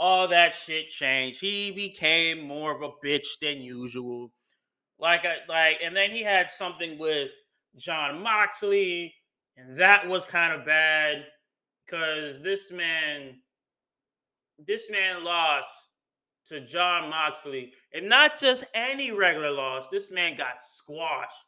all 0.00 0.28
that 0.28 0.54
shit 0.54 0.88
changed. 0.88 1.40
He 1.40 1.70
became 1.70 2.42
more 2.42 2.74
of 2.74 2.82
a 2.82 3.06
bitch 3.06 3.26
than 3.40 3.58
usual. 3.62 4.32
Like, 4.98 5.24
uh, 5.24 5.34
like, 5.48 5.78
and 5.84 5.96
then 5.96 6.10
he 6.10 6.22
had 6.22 6.50
something 6.50 6.98
with 6.98 7.30
Jon 7.76 8.22
Moxley, 8.22 9.14
and 9.56 9.78
that 9.78 10.06
was 10.08 10.24
kind 10.24 10.52
of 10.52 10.64
bad 10.66 11.24
because 11.84 12.40
this 12.42 12.70
man, 12.72 13.36
this 14.66 14.90
man 14.90 15.24
lost 15.24 15.68
to 16.46 16.60
Jon 16.60 17.08
Moxley, 17.10 17.72
and 17.92 18.08
not 18.08 18.38
just 18.38 18.64
any 18.74 19.10
regular 19.10 19.50
loss. 19.50 19.86
This 19.90 20.10
man 20.10 20.36
got 20.36 20.62
squashed. 20.62 21.44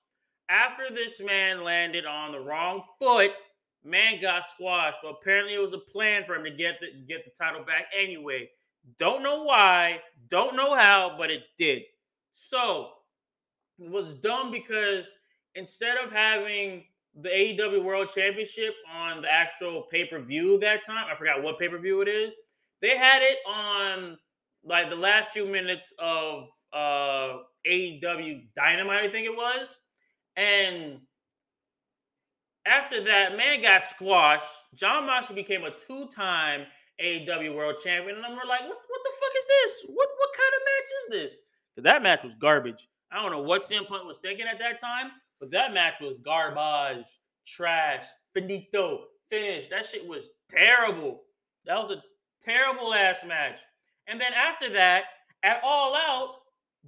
after 0.49 0.85
this 0.95 1.21
man 1.21 1.65
landed 1.65 2.07
on 2.07 2.33
the 2.33 2.41
wrong 2.41 2.83
foot, 3.01 3.33
man 3.85 4.21
got 4.21 4.49
squashed. 4.49 4.99
But 5.03 5.17
apparently, 5.21 5.55
it 5.55 5.61
was 5.63 5.73
a 5.73 5.79
plan 5.79 6.25
for 6.25 6.35
him 6.35 6.45
to 6.45 6.51
get 6.51 6.81
the 6.81 6.89
get 7.07 7.25
the 7.25 7.31
title 7.31 7.65
back 7.65 7.87
anyway. 7.99 8.49
Don't 8.99 9.23
know 9.23 9.43
why, 9.43 10.01
don't 10.29 10.55
know 10.57 10.75
how, 10.75 11.15
but 11.19 11.31
it 11.31 11.43
did. 11.59 11.83
So 12.31 12.91
it 13.79 13.91
was 13.91 14.15
dumb 14.15 14.51
because 14.51 15.11
instead 15.55 15.97
of 15.99 16.13
having 16.13 16.85
the 17.21 17.29
AEW 17.29 17.83
World 17.83 18.09
Championship 18.15 18.75
on 18.95 19.23
the 19.23 19.33
actual 19.33 19.83
pay 19.91 20.05
per 20.05 20.21
view 20.21 20.59
that 20.61 20.85
time, 20.85 21.07
I 21.13 21.17
forgot 21.17 21.43
what 21.43 21.59
pay 21.59 21.69
per 21.69 21.79
view 21.79 22.03
it 22.03 22.09
is. 22.09 22.33
They 22.81 22.97
had 22.97 23.23
it 23.23 23.39
on 23.47 24.19
like 24.65 24.91
the 24.91 24.97
last 24.97 25.33
few 25.33 25.47
minutes 25.47 25.93
of 25.99 26.49
uh 26.73 27.39
AEW 27.67 28.47
Dynamite, 28.55 29.05
I 29.05 29.09
think 29.09 29.27
it 29.27 29.37
was. 29.37 29.79
And 30.37 31.01
after 32.67 33.03
that, 33.05 33.37
man 33.37 33.63
got 33.63 33.85
squashed. 33.85 34.45
Jon 34.75 35.07
Moxley 35.07 35.37
became 35.37 35.65
a 35.65 35.71
two-time 35.71 36.67
AEW 37.03 37.55
World 37.55 37.77
Champion, 37.83 38.17
and 38.17 38.25
I'm 38.25 38.37
like, 38.37 38.63
what, 38.63 38.79
what 38.89 39.01
the 39.05 39.13
fuck 39.21 39.33
is 39.37 39.47
this? 39.47 39.87
What 39.89 40.09
what 40.19 40.31
kind 40.37 40.53
of 40.55 40.63
match 40.65 40.91
is 41.01 41.31
this? 41.31 41.39
Because 41.75 41.85
that 41.85 42.03
match 42.03 42.25
was 42.25 42.35
garbage. 42.35 42.89
I 43.13 43.23
don't 43.23 43.31
know 43.31 43.43
what 43.43 43.63
CM 43.63 43.87
Punk 43.87 44.05
was 44.05 44.19
thinking 44.19 44.47
at 44.51 44.59
that 44.59 44.81
time, 44.81 45.11
but 45.39 45.51
that 45.51 45.73
match 45.73 45.95
was 46.01 46.19
garbage, 46.19 47.07
trash, 47.47 48.05
finito, 48.35 49.05
finish. 49.31 49.69
That 49.69 49.85
shit 49.85 50.07
was 50.07 50.29
terrible. 50.49 51.23
That 51.67 51.77
was 51.77 51.91
a 51.91 52.03
terrible 52.43 52.95
ass 52.95 53.19
match. 53.27 53.59
And 54.07 54.21
then 54.21 54.33
after 54.33 54.73
that, 54.73 55.05
at 55.43 55.61
All 55.63 55.95
Out, 55.95 56.37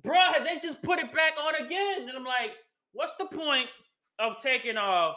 bruh, 0.03 0.45
they 0.45 0.59
just 0.61 0.83
put 0.83 0.99
it 0.99 1.13
back 1.13 1.35
on 1.43 1.67
again. 1.67 2.09
And 2.09 2.17
I'm 2.17 2.25
like, 2.25 2.53
what's 2.93 3.15
the 3.19 3.27
point 3.27 3.69
of 4.19 4.41
taking 4.41 4.77
off 4.77 5.17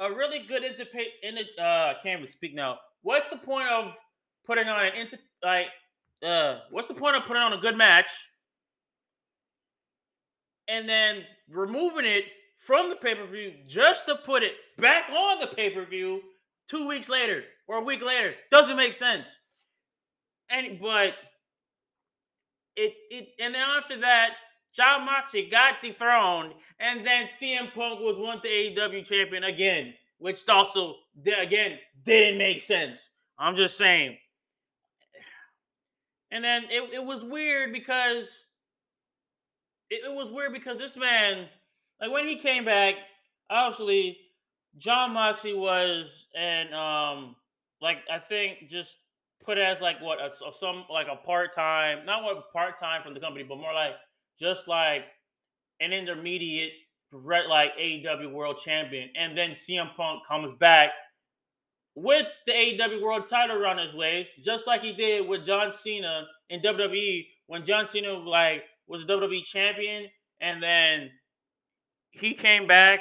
a 0.00 0.12
really 0.12 0.40
good 0.40 0.64
independent? 0.64 1.14
In 1.22 1.38
uh, 1.62 1.94
can't 2.02 2.20
even 2.20 2.32
speak 2.32 2.54
now. 2.54 2.78
What's 3.02 3.28
the 3.28 3.36
point 3.36 3.68
of 3.68 3.96
putting 4.46 4.68
on 4.68 4.86
an 4.86 4.94
inter 4.94 5.18
like? 5.42 5.66
Uh, 6.22 6.58
what's 6.70 6.88
the 6.88 6.94
point 6.94 7.16
of 7.16 7.24
putting 7.24 7.42
on 7.42 7.52
a 7.52 7.58
good 7.58 7.76
match 7.76 8.10
and 10.66 10.88
then 10.88 11.22
removing 11.48 12.04
it 12.04 12.24
from 12.58 12.88
the 12.88 12.96
pay 12.96 13.14
per 13.14 13.26
view 13.26 13.52
just 13.66 14.06
to 14.06 14.16
put 14.16 14.42
it 14.42 14.54
back 14.78 15.10
on 15.10 15.40
the 15.40 15.46
pay 15.46 15.70
per 15.70 15.84
view 15.84 16.20
two 16.68 16.88
weeks 16.88 17.08
later 17.08 17.44
or 17.68 17.78
a 17.78 17.82
week 17.82 18.04
later? 18.04 18.34
Doesn't 18.50 18.76
make 18.76 18.94
sense. 18.94 19.28
And 20.50 20.80
but 20.80 21.14
it 22.76 22.94
it 23.10 23.28
and 23.40 23.54
then 23.54 23.62
after 23.62 24.00
that, 24.00 24.30
Jon 24.74 25.04
Moxley 25.04 25.48
got 25.50 25.82
dethroned, 25.82 26.52
and 26.80 27.04
then 27.04 27.24
CM 27.24 27.72
Punk 27.74 28.00
was 28.00 28.16
one 28.18 28.40
the 28.42 28.48
AEW 28.48 29.04
champion 29.04 29.44
again, 29.44 29.94
which 30.18 30.48
also 30.48 30.96
again 31.38 31.78
didn't 32.04 32.38
make 32.38 32.62
sense. 32.62 32.98
I'm 33.38 33.56
just 33.56 33.78
saying. 33.78 34.16
And 36.30 36.44
then 36.44 36.64
it, 36.64 36.94
it 36.94 37.04
was 37.04 37.24
weird 37.24 37.72
because 37.72 38.28
it, 39.90 40.02
it 40.04 40.14
was 40.14 40.30
weird 40.30 40.52
because 40.52 40.78
this 40.78 40.96
man, 40.96 41.46
like 42.00 42.10
when 42.10 42.28
he 42.28 42.36
came 42.36 42.64
back, 42.64 42.96
obviously 43.48 44.18
Jon 44.76 45.12
Moxley 45.12 45.54
was 45.54 46.26
and 46.36 46.74
um 46.74 47.36
like 47.80 47.98
I 48.12 48.18
think 48.18 48.68
just 48.68 48.96
put 49.44 49.56
as 49.56 49.80
like 49.80 50.00
what 50.02 50.18
a, 50.20 50.30
some 50.52 50.84
like 50.90 51.06
a 51.10 51.16
part 51.16 51.54
time, 51.54 52.04
not 52.04 52.22
what 52.22 52.52
part 52.52 52.78
time 52.78 53.02
from 53.02 53.14
the 53.14 53.20
company, 53.20 53.44
but 53.48 53.56
more 53.56 53.72
like 53.72 53.92
just 54.38 54.68
like 54.68 55.04
an 55.80 55.92
intermediate 55.92 56.72
threat 57.10 57.48
like 57.48 57.76
AEW 57.76 58.32
World 58.32 58.58
Champion, 58.62 59.08
and 59.16 59.36
then 59.36 59.50
CM 59.50 59.94
Punk 59.96 60.26
comes 60.26 60.52
back 60.58 60.90
with 61.94 62.26
the 62.46 62.52
AEW 62.52 63.02
World 63.02 63.26
Title 63.26 63.56
around 63.56 63.78
his 63.78 63.94
waist, 63.94 64.30
just 64.42 64.66
like 64.66 64.82
he 64.82 64.92
did 64.92 65.26
with 65.26 65.44
John 65.44 65.72
Cena 65.72 66.26
in 66.50 66.60
WWE 66.60 67.26
when 67.46 67.64
John 67.64 67.86
Cena 67.86 68.12
like 68.12 68.64
was 68.86 69.02
a 69.02 69.06
WWE 69.06 69.44
champion, 69.44 70.06
and 70.40 70.62
then 70.62 71.10
he 72.10 72.34
came 72.34 72.66
back 72.66 73.00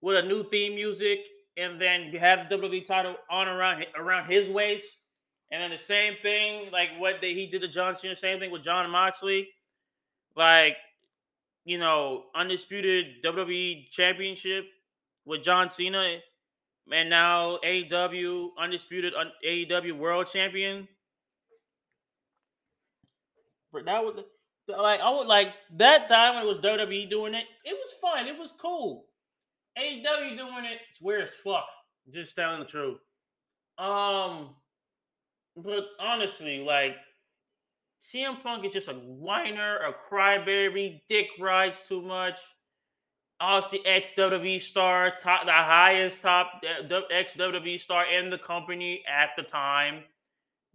with 0.00 0.16
a 0.16 0.26
new 0.26 0.42
theme 0.50 0.74
music, 0.74 1.20
and 1.56 1.80
then 1.80 2.10
you 2.12 2.18
have 2.18 2.48
the 2.48 2.56
WWE 2.56 2.86
title 2.86 3.16
on 3.30 3.48
around 3.48 3.84
around 3.96 4.30
his 4.30 4.48
waist. 4.48 4.86
And 5.52 5.60
then 5.60 5.70
the 5.70 5.78
same 5.78 6.14
thing, 6.22 6.70
like 6.72 6.90
what 6.98 7.16
they, 7.20 7.34
he 7.34 7.46
did 7.46 7.62
to 7.62 7.68
John 7.68 7.96
Cena, 7.96 8.14
same 8.14 8.38
thing 8.38 8.52
with 8.52 8.62
Jon 8.62 8.88
Moxley. 8.88 9.48
Like, 10.40 10.78
you 11.66 11.76
know, 11.76 12.24
undisputed 12.34 13.22
WWE 13.22 13.90
championship 13.90 14.64
with 15.26 15.42
John 15.42 15.68
Cena. 15.68 16.16
And 16.90 17.10
now 17.10 17.58
AEW, 17.62 18.48
undisputed 18.58 19.12
AEW 19.46 19.98
world 19.98 20.28
champion. 20.32 20.88
But 23.70 23.84
that 23.84 24.02
was 24.02 24.24
like 24.66 25.00
I 25.00 25.10
would 25.10 25.26
like 25.26 25.48
that 25.76 26.08
time 26.08 26.36
when 26.36 26.44
it 26.44 26.48
was 26.48 26.58
WWE 26.58 27.10
doing 27.10 27.34
it, 27.34 27.44
it 27.66 27.74
was 27.74 27.92
fun. 28.00 28.26
It 28.26 28.38
was 28.38 28.52
cool. 28.52 29.04
AEW 29.78 30.38
doing 30.38 30.64
it, 30.64 30.78
it's 30.90 31.02
weird 31.02 31.24
as 31.24 31.34
fuck. 31.34 31.66
Just 32.12 32.34
telling 32.34 32.60
the 32.60 32.66
truth. 32.66 32.98
Um, 33.78 34.54
but 35.54 35.84
honestly, 36.00 36.60
like 36.60 36.96
CM 38.02 38.42
Punk 38.42 38.64
is 38.64 38.72
just 38.72 38.88
a 38.88 38.94
whiner, 38.94 39.78
a 39.78 39.92
crybaby, 39.92 41.00
dick 41.08 41.26
rides 41.38 41.82
too 41.82 42.00
much. 42.00 42.38
Obviously, 43.40 43.84
ex 43.86 44.12
WWE 44.16 44.60
star, 44.60 45.12
top 45.18 45.46
the 45.46 45.52
highest 45.52 46.20
top 46.22 46.62
ex 47.10 47.34
WWE 47.34 47.80
star 47.80 48.10
in 48.12 48.30
the 48.30 48.38
company 48.38 49.02
at 49.08 49.30
the 49.36 49.42
time. 49.42 50.04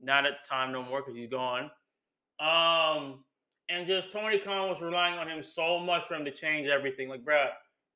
Not 0.01 0.25
at 0.25 0.41
the 0.41 0.47
time 0.47 0.71
no 0.71 0.83
more 0.83 1.01
because 1.01 1.15
he's 1.15 1.29
gone. 1.29 1.71
Um, 2.39 3.23
and 3.69 3.87
just 3.87 4.11
Tony 4.11 4.39
Khan 4.39 4.69
was 4.69 4.81
relying 4.81 5.17
on 5.17 5.27
him 5.27 5.41
so 5.41 5.79
much 5.79 6.07
for 6.07 6.15
him 6.15 6.25
to 6.25 6.31
change 6.31 6.67
everything. 6.67 7.07
Like, 7.07 7.23
bruh, 7.23 7.49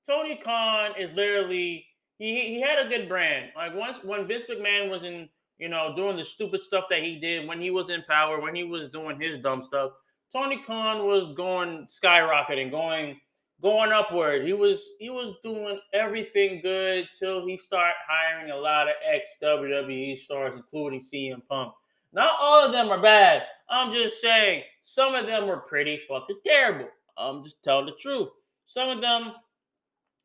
Tony 0.07 0.39
Khan 0.43 0.91
is 0.97 1.11
literally 1.13 1.85
he 2.17 2.41
he 2.41 2.61
had 2.61 2.85
a 2.85 2.89
good 2.89 3.07
brand. 3.07 3.51
Like 3.55 3.75
once 3.75 4.03
when 4.03 4.27
Vince 4.27 4.43
McMahon 4.49 4.89
was 4.89 5.03
in 5.03 5.29
you 5.59 5.69
know, 5.69 5.93
doing 5.95 6.17
the 6.17 6.23
stupid 6.23 6.61
stuff 6.61 6.85
that 6.89 7.03
he 7.03 7.19
did 7.19 7.47
when 7.47 7.61
he 7.61 7.69
was 7.69 7.89
in 7.89 8.03
power, 8.07 8.39
when 8.39 8.55
he 8.55 8.63
was 8.63 8.89
doing 8.89 9.19
his 9.19 9.37
dumb 9.37 9.61
stuff. 9.61 9.91
Tony 10.31 10.61
Khan 10.65 11.05
was 11.05 11.33
going 11.35 11.85
skyrocketing, 11.85 12.71
going 12.71 13.19
going 13.61 13.91
upward. 13.91 14.45
He 14.45 14.53
was 14.53 14.81
he 14.99 15.09
was 15.09 15.33
doing 15.43 15.79
everything 15.93 16.61
good 16.61 17.07
till 17.17 17.45
he 17.45 17.57
started 17.57 17.95
hiring 18.07 18.51
a 18.51 18.55
lot 18.55 18.87
of 18.87 18.93
ex 19.05 19.29
WWE 19.43 20.17
stars, 20.17 20.55
including 20.55 21.01
CM 21.01 21.41
Punk. 21.47 21.73
Not 22.13 22.31
all 22.39 22.65
of 22.65 22.71
them 22.71 22.89
are 22.89 23.01
bad. 23.01 23.43
I'm 23.69 23.93
just 23.93 24.21
saying 24.21 24.63
some 24.81 25.13
of 25.13 25.27
them 25.27 25.47
were 25.47 25.57
pretty 25.57 25.99
fucking 26.07 26.39
terrible. 26.45 26.89
I'm 27.17 27.43
just 27.43 27.61
telling 27.63 27.85
the 27.85 27.91
truth. 27.99 28.29
Some 28.65 28.89
of 28.89 29.01
them, 29.01 29.33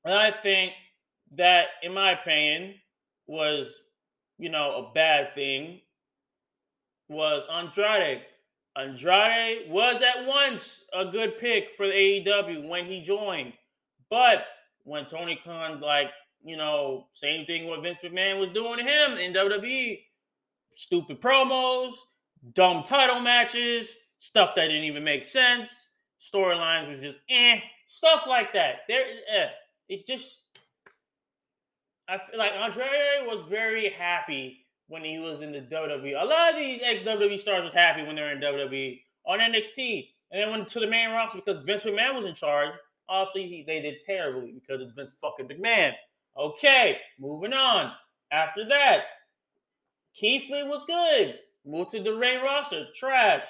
I 0.06 0.30
think 0.30 0.72
that, 1.32 1.66
in 1.82 1.92
my 1.92 2.12
opinion, 2.12 2.74
was 3.26 3.74
you 4.38 4.48
know, 4.48 4.88
a 4.88 4.92
bad 4.94 5.34
thing 5.34 5.80
was 7.08 7.42
Andrade. 7.52 8.22
Andrade 8.76 9.70
was 9.70 10.02
at 10.02 10.26
once 10.26 10.84
a 10.92 11.04
good 11.04 11.38
pick 11.38 11.68
for 11.76 11.86
the 11.86 11.92
AEW 11.92 12.68
when 12.68 12.86
he 12.86 13.00
joined. 13.02 13.52
But 14.10 14.44
when 14.82 15.06
Tony 15.06 15.38
Khan, 15.44 15.80
like, 15.80 16.10
you 16.44 16.56
know, 16.56 17.06
same 17.12 17.46
thing 17.46 17.66
what 17.66 17.82
Vince 17.82 17.98
McMahon 18.04 18.40
was 18.40 18.50
doing 18.50 18.78
to 18.78 18.84
him 18.84 19.18
in 19.18 19.32
WWE, 19.32 20.00
stupid 20.74 21.20
promos, 21.20 21.92
dumb 22.52 22.82
title 22.82 23.20
matches, 23.20 23.88
stuff 24.18 24.54
that 24.56 24.66
didn't 24.66 24.84
even 24.84 25.04
make 25.04 25.24
sense, 25.24 25.90
storylines 26.20 26.88
was 26.88 26.98
just 26.98 27.18
eh, 27.30 27.60
stuff 27.86 28.24
like 28.26 28.52
that. 28.52 28.80
There, 28.88 29.04
eh, 29.32 29.48
it 29.88 30.06
just 30.06 30.40
I 32.09 32.19
feel 32.19 32.38
like 32.38 32.52
Andrade 32.52 33.27
was 33.27 33.44
very 33.48 33.90
happy 33.90 34.67
when 34.88 35.05
he 35.05 35.19
was 35.19 35.42
in 35.42 35.52
the 35.52 35.61
WWE. 35.61 36.21
A 36.21 36.25
lot 36.25 36.50
of 36.50 36.57
these 36.57 36.81
ex 36.83 37.02
WWE 37.02 37.38
stars 37.38 37.65
was 37.65 37.73
happy 37.73 38.02
when 38.02 38.17
they're 38.17 38.33
in 38.33 38.40
WWE 38.40 39.00
on 39.27 39.38
NXT, 39.38 40.09
and 40.31 40.42
then 40.42 40.50
went 40.50 40.69
to 40.69 40.81
the 40.81 40.87
main 40.87 41.11
roster 41.11 41.38
because 41.38 41.65
Vince 41.65 41.83
McMahon 41.83 42.15
was 42.15 42.27
in 42.27 42.35
charge. 42.35 42.75
Obviously, 43.09 43.46
he, 43.48 43.65
they 43.67 43.81
did 43.81 44.00
terribly 44.05 44.52
because 44.52 44.83
it's 44.83 44.92
Vince 44.92 45.15
fucking 45.21 45.48
McMahon. 45.48 45.92
Okay, 46.37 46.98
moving 47.19 47.52
on. 47.52 47.92
After 48.33 48.67
that, 48.69 49.05
Keith 50.15 50.50
Lee 50.50 50.65
was 50.65 50.83
good. 50.87 51.38
Moved 51.65 51.90
to 51.90 52.02
the 52.02 52.17
main 52.17 52.42
roster, 52.42 52.87
trash. 52.94 53.44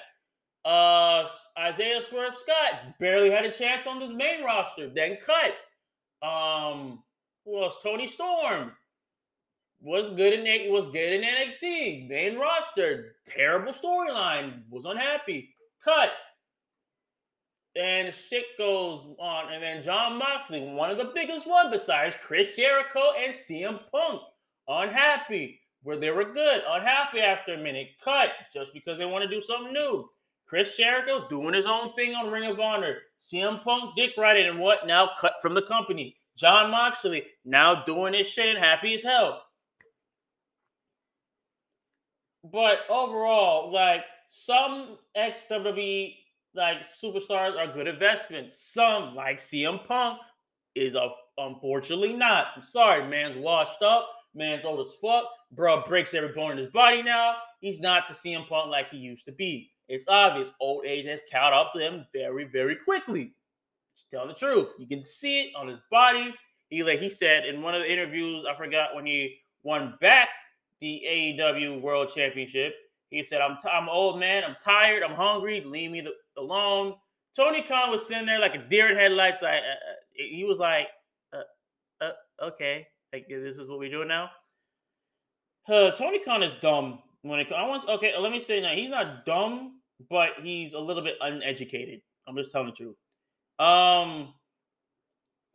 Uh, 0.63 1.27
Isaiah 1.59 2.01
Swerve 2.01 2.35
Scott 2.37 2.97
barely 2.99 3.29
had 3.29 3.45
a 3.45 3.51
chance 3.51 3.85
on 3.85 3.99
the 3.99 4.07
main 4.07 4.43
roster, 4.43 4.89
then 4.89 5.17
cut. 5.23 5.55
Um, 6.27 7.03
who 7.45 7.63
else? 7.63 7.77
Toni 7.81 8.07
Storm 8.07 8.71
was 9.81 10.09
good 10.09 10.33
in 10.33 10.71
was 10.71 10.85
good 10.87 11.13
in 11.13 11.21
NXT. 11.21 12.09
Main 12.09 12.37
roster, 12.37 13.15
terrible 13.27 13.73
storyline. 13.73 14.63
Was 14.69 14.85
unhappy. 14.85 15.55
Cut. 15.83 16.09
and 17.75 18.13
shit 18.13 18.45
goes 18.57 19.07
on. 19.19 19.53
And 19.53 19.61
then 19.63 19.83
Jon 19.83 20.17
Moxley, 20.17 20.61
one 20.61 20.89
of 20.91 20.97
the 20.97 21.11
biggest 21.13 21.47
one 21.47 21.71
besides 21.71 22.15
Chris 22.21 22.55
Jericho 22.55 23.11
and 23.23 23.33
CM 23.33 23.79
Punk, 23.91 24.21
unhappy 24.67 25.61
where 25.83 25.97
they 25.99 26.09
were 26.09 26.33
good, 26.33 26.63
unhappy 26.67 27.19
after 27.19 27.53
a 27.53 27.57
minute, 27.57 27.89
cut 28.03 28.29
just 28.51 28.73
because 28.73 28.97
they 28.97 29.05
want 29.05 29.23
to 29.23 29.29
do 29.29 29.41
something 29.41 29.73
new. 29.73 30.09
Chris 30.47 30.75
Jericho 30.77 31.27
doing 31.29 31.53
his 31.53 31.67
own 31.67 31.93
thing 31.93 32.15
on 32.15 32.31
Ring 32.31 32.49
of 32.49 32.59
Honor. 32.59 32.97
CM 33.21 33.63
Punk 33.63 33.95
dick 33.95 34.11
riding 34.17 34.47
and 34.47 34.59
what 34.59 34.87
now 34.87 35.11
cut 35.19 35.33
from 35.41 35.53
the 35.53 35.61
company. 35.63 36.17
Jon 36.37 36.71
Moxley 36.71 37.23
now 37.45 37.83
doing 37.85 38.13
his 38.13 38.27
shit 38.27 38.55
and 38.55 38.57
happy 38.57 38.93
as 38.93 39.03
hell. 39.03 39.41
But 42.43 42.79
overall, 42.89 43.71
like 43.71 44.01
some 44.29 44.97
ex 45.15 45.45
WWE 45.49 46.15
like 46.53 46.85
superstars 46.85 47.57
are 47.57 47.71
good 47.71 47.87
investments. 47.87 48.71
Some, 48.73 49.15
like 49.15 49.37
CM 49.37 49.85
Punk, 49.85 50.19
is 50.75 50.95
a 50.95 51.09
unfortunately 51.37 52.13
not. 52.13 52.47
I'm 52.55 52.63
sorry, 52.63 53.07
man's 53.07 53.35
washed 53.35 53.81
up. 53.81 54.09
Man's 54.33 54.65
old 54.65 54.85
as 54.85 54.93
fuck. 55.01 55.25
Bro 55.51 55.83
breaks 55.87 56.13
every 56.13 56.33
bone 56.33 56.51
in 56.51 56.57
his 56.57 56.67
body 56.67 57.01
now. 57.01 57.35
He's 57.61 57.79
not 57.79 58.03
the 58.09 58.13
CM 58.13 58.47
Punk 58.47 58.69
like 58.69 58.89
he 58.89 58.97
used 58.97 59.25
to 59.25 59.31
be. 59.31 59.71
It's 59.87 60.05
obvious 60.07 60.49
old 60.59 60.85
age 60.85 61.05
has 61.05 61.21
caught 61.31 61.53
up 61.53 61.71
to 61.73 61.79
him 61.79 62.05
very, 62.13 62.45
very 62.45 62.75
quickly. 62.75 63.33
Just 63.95 64.09
tell 64.11 64.27
the 64.27 64.33
truth. 64.33 64.73
You 64.77 64.87
can 64.87 65.05
see 65.05 65.41
it 65.41 65.55
on 65.55 65.67
his 65.67 65.79
body. 65.89 66.33
He 66.69 66.83
like 66.83 66.99
he 66.99 67.09
said 67.09 67.45
in 67.45 67.61
one 67.61 67.75
of 67.75 67.81
the 67.81 67.91
interviews, 67.91 68.45
I 68.49 68.55
forgot 68.57 68.95
when 68.95 69.05
he 69.05 69.35
won 69.63 69.95
back 70.01 70.29
the 70.81 71.01
AEW 71.07 71.81
World 71.81 72.11
Championship. 72.13 72.73
He 73.09 73.23
said, 73.23 73.39
"I'm 73.41 73.57
t- 73.57 73.69
I'm 73.69 73.87
old 73.87 74.19
man. 74.19 74.43
I'm 74.43 74.55
tired. 74.63 75.03
I'm 75.03 75.13
hungry. 75.15 75.61
Leave 75.61 75.91
me 75.91 76.01
the- 76.01 76.15
alone." 76.37 76.95
Tony 77.35 77.61
Khan 77.61 77.91
was 77.91 78.05
sitting 78.07 78.25
there 78.25 78.39
like 78.39 78.55
a 78.55 78.67
deer 78.67 78.89
in 78.89 78.95
headlights. 78.97 79.41
Like 79.41 79.61
uh, 79.61 79.67
uh 79.67 79.95
he 80.15 80.43
was 80.43 80.59
like, 80.59 80.87
uh, 81.33 81.43
uh, 82.03 82.11
"Okay, 82.41 82.85
like 83.13 83.27
this 83.29 83.57
is 83.57 83.69
what 83.69 83.79
we're 83.79 83.89
doing 83.91 84.07
now." 84.07 84.29
Tony 85.67 86.19
Khan 86.19 86.43
is 86.43 86.53
dumb 86.61 86.99
when 87.21 87.39
it. 87.39 87.49
comes. 87.49 87.85
okay. 87.85 88.17
Let 88.17 88.31
me 88.31 88.39
say 88.39 88.61
now, 88.61 88.73
he's 88.75 88.89
not 88.89 89.25
dumb, 89.25 89.79
but 90.09 90.29
he's 90.41 90.73
a 90.73 90.79
little 90.79 91.03
bit 91.03 91.15
uneducated. 91.21 92.01
I'm 92.27 92.35
just 92.35 92.51
telling 92.51 92.67
the 92.67 92.73
truth. 92.73 92.95
Um, 93.59 94.33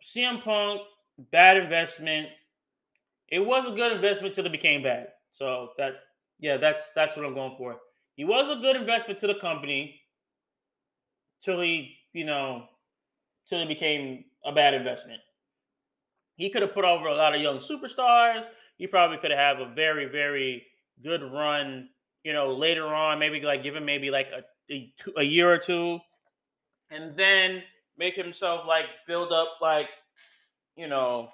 CM 0.03 0.43
Punk, 0.43 0.83
bad 1.31 1.57
investment. 1.57 2.29
It 3.29 3.41
was 3.41 3.67
a 3.67 3.71
good 3.71 3.93
investment 3.93 4.35
till 4.35 4.47
it 4.47 4.53
became 4.53 4.83
bad. 4.83 5.09
So 5.31 5.71
that 5.79 5.95
yeah, 6.39 6.57
that's 6.57 6.91
that's 6.95 7.17
what 7.17 7.27
I'm 7.27 7.35
going 7.35 7.55
for. 7.57 7.77
He 8.17 8.25
was 8.25 8.49
a 8.49 8.61
good 8.61 8.77
investment 8.77 9.19
to 9.21 9.27
the 9.27 9.35
company 9.35 10.01
till 11.43 11.61
he, 11.61 11.97
you 12.13 12.25
know, 12.25 12.65
till 13.49 13.61
it 13.61 13.69
became 13.69 14.25
a 14.45 14.53
bad 14.53 14.75
investment. 14.75 15.21
He 16.37 16.49
could 16.51 16.63
have 16.63 16.75
put 16.75 16.85
over 16.85 17.07
a 17.07 17.15
lot 17.15 17.35
of 17.35 17.43
young 17.43 17.59
superstars. 17.59 18.45
He 18.79 18.87
probably 18.87 19.19
could 19.19 19.31
have 19.31 19.61
a 19.61 19.73
very, 19.75 20.07
very 20.07 20.65
good 21.03 21.23
run, 21.23 21.91
you 22.25 22.33
know, 22.33 22.53
later 22.53 22.87
on, 22.87 23.19
maybe 23.19 23.41
like 23.43 23.63
give 23.63 23.77
him 23.77 23.85
maybe 23.85 24.11
like 24.11 24.29
a, 24.29 24.73
a, 24.73 24.93
a 25.19 25.23
year 25.23 25.53
or 25.53 25.59
two, 25.59 25.99
and 26.91 27.15
then 27.17 27.63
make 28.01 28.17
himself 28.17 28.67
like 28.67 28.87
build 29.07 29.31
up 29.31 29.59
like, 29.63 29.91
you 30.75 30.89
know, 30.89 31.29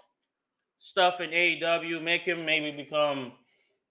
stuff 0.78 1.22
in 1.22 1.30
AEW, 1.30 2.02
make 2.02 2.22
him 2.22 2.44
maybe 2.44 2.70
become 2.76 3.32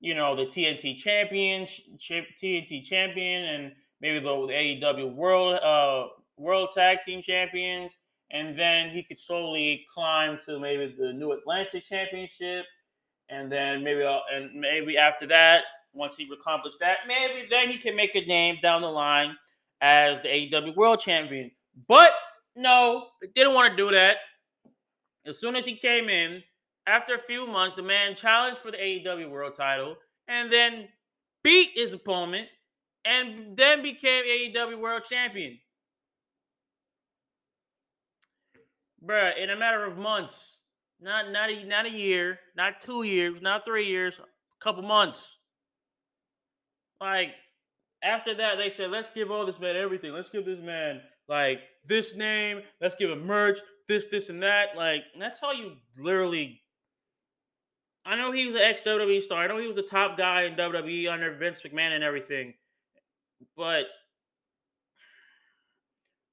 you 0.06 0.14
know, 0.14 0.36
the 0.36 0.44
TNT 0.44 0.96
champion, 0.98 1.64
TNT 1.64 2.84
champion, 2.84 3.44
and 3.46 3.72
maybe 4.02 4.20
the, 4.20 4.30
AEW 4.30 5.16
World 5.16 5.56
uh, 5.64 6.10
World 6.38 6.70
Tag 6.74 7.00
Team 7.02 7.24
champions, 7.24 7.98
and 8.30 8.58
then 8.58 8.92
he 8.92 9.02
could 9.02 9.18
slowly 9.18 9.86
climb 9.92 10.40
to 10.46 10.60
maybe 10.60 10.94
the 10.96 11.20
All-Atlantic 11.26 11.86
Championship, 11.86 12.66
and 13.30 13.52
then 13.52 13.84
maybe 13.84 14.04
uh, 14.04 14.20
and 14.32 14.54
maybe 14.54 14.98
after 14.98 15.26
that, 15.28 15.64
once 15.94 16.18
he 16.18 16.30
accomplished 16.32 16.78
that, 16.82 17.00
maybe 17.08 17.48
then 17.50 17.70
he 17.70 17.78
can 17.80 17.96
make 17.96 18.16
a 18.16 18.22
name 18.26 18.58
down 18.62 18.82
the 18.82 18.88
line 18.88 19.36
as 19.82 20.22
the 20.22 20.28
AEW 20.28 20.76
World 20.76 21.00
Champion. 21.00 21.50
But 21.88 22.12
no, 22.56 23.08
didn't 23.36 23.54
want 23.54 23.72
to 23.72 23.78
do 23.78 23.92
that. 23.92 24.18
As 25.26 25.40
soon 25.40 25.56
as 25.56 25.66
he 25.66 25.76
came 25.76 26.10
in, 26.10 26.44
after 26.88 27.16
a 27.16 27.20
few 27.20 27.48
months, 27.48 27.76
the 27.76 27.82
man 27.82 28.16
challenged 28.16 28.60
for 28.60 28.72
the 28.72 28.78
AEW 28.78 29.30
World 29.30 29.56
Title 29.56 29.96
and 30.28 30.52
then 30.52 30.88
beat 31.44 31.72
his 31.76 31.94
opponent 31.94 32.48
and 33.06 33.58
then 33.58 33.82
became 33.82 34.24
AEW 34.26 34.80
World 34.80 35.04
Champion. 35.10 35.58
Bruh, 39.04 39.38
in 39.38 39.50
a 39.52 39.56
matter 39.56 39.84
of 39.84 39.98
months, 39.98 40.58
not 41.00 41.32
not 41.32 41.50
a, 41.50 41.64
not 41.66 41.86
a 41.86 41.92
year, 41.92 42.40
not 42.56 42.82
two 42.82 43.04
years, 43.04 43.42
not 43.42 43.66
three 43.66 43.86
years, 43.86 44.20
a 44.20 44.64
couple 44.64 44.82
months. 44.82 45.38
Like 47.00 47.30
after 48.04 48.34
that, 48.36 48.58
they 48.58 48.72
said, 48.72 48.90
"Let's 48.90 49.12
give 49.12 49.30
all 49.30 49.46
this 49.46 49.60
man 49.60 49.76
everything. 49.76 50.12
Let's 50.12 50.30
give 50.30 50.46
this 50.46 50.60
man 50.60 51.02
like 51.28 51.60
this 51.86 52.16
name. 52.16 52.62
Let's 52.82 52.96
give 52.96 53.10
him 53.10 53.26
merch, 53.26 53.60
this, 53.88 54.06
this, 54.08 54.30
and 54.30 54.42
that." 54.44 54.76
Like 54.76 55.04
that's 55.20 55.40
how 55.40 55.52
you 55.52 55.74
literally 55.98 56.62
I 58.06 58.16
know 58.16 58.32
he 58.32 58.46
was 58.46 58.56
an 58.56 58.62
ex 58.62 58.82
WWE 58.84 59.22
star. 59.22 59.44
I 59.44 59.48
know 59.48 59.58
he 59.58 59.68
was 59.68 59.76
the 59.76 59.82
top 59.82 60.18
guy 60.18 60.44
in 60.44 60.56
WWE 60.56 61.12
under 61.12 61.36
Vince 61.36 61.60
McMahon 61.66 61.96
and 61.96 62.04
everything. 62.04 62.54
But 63.58 63.86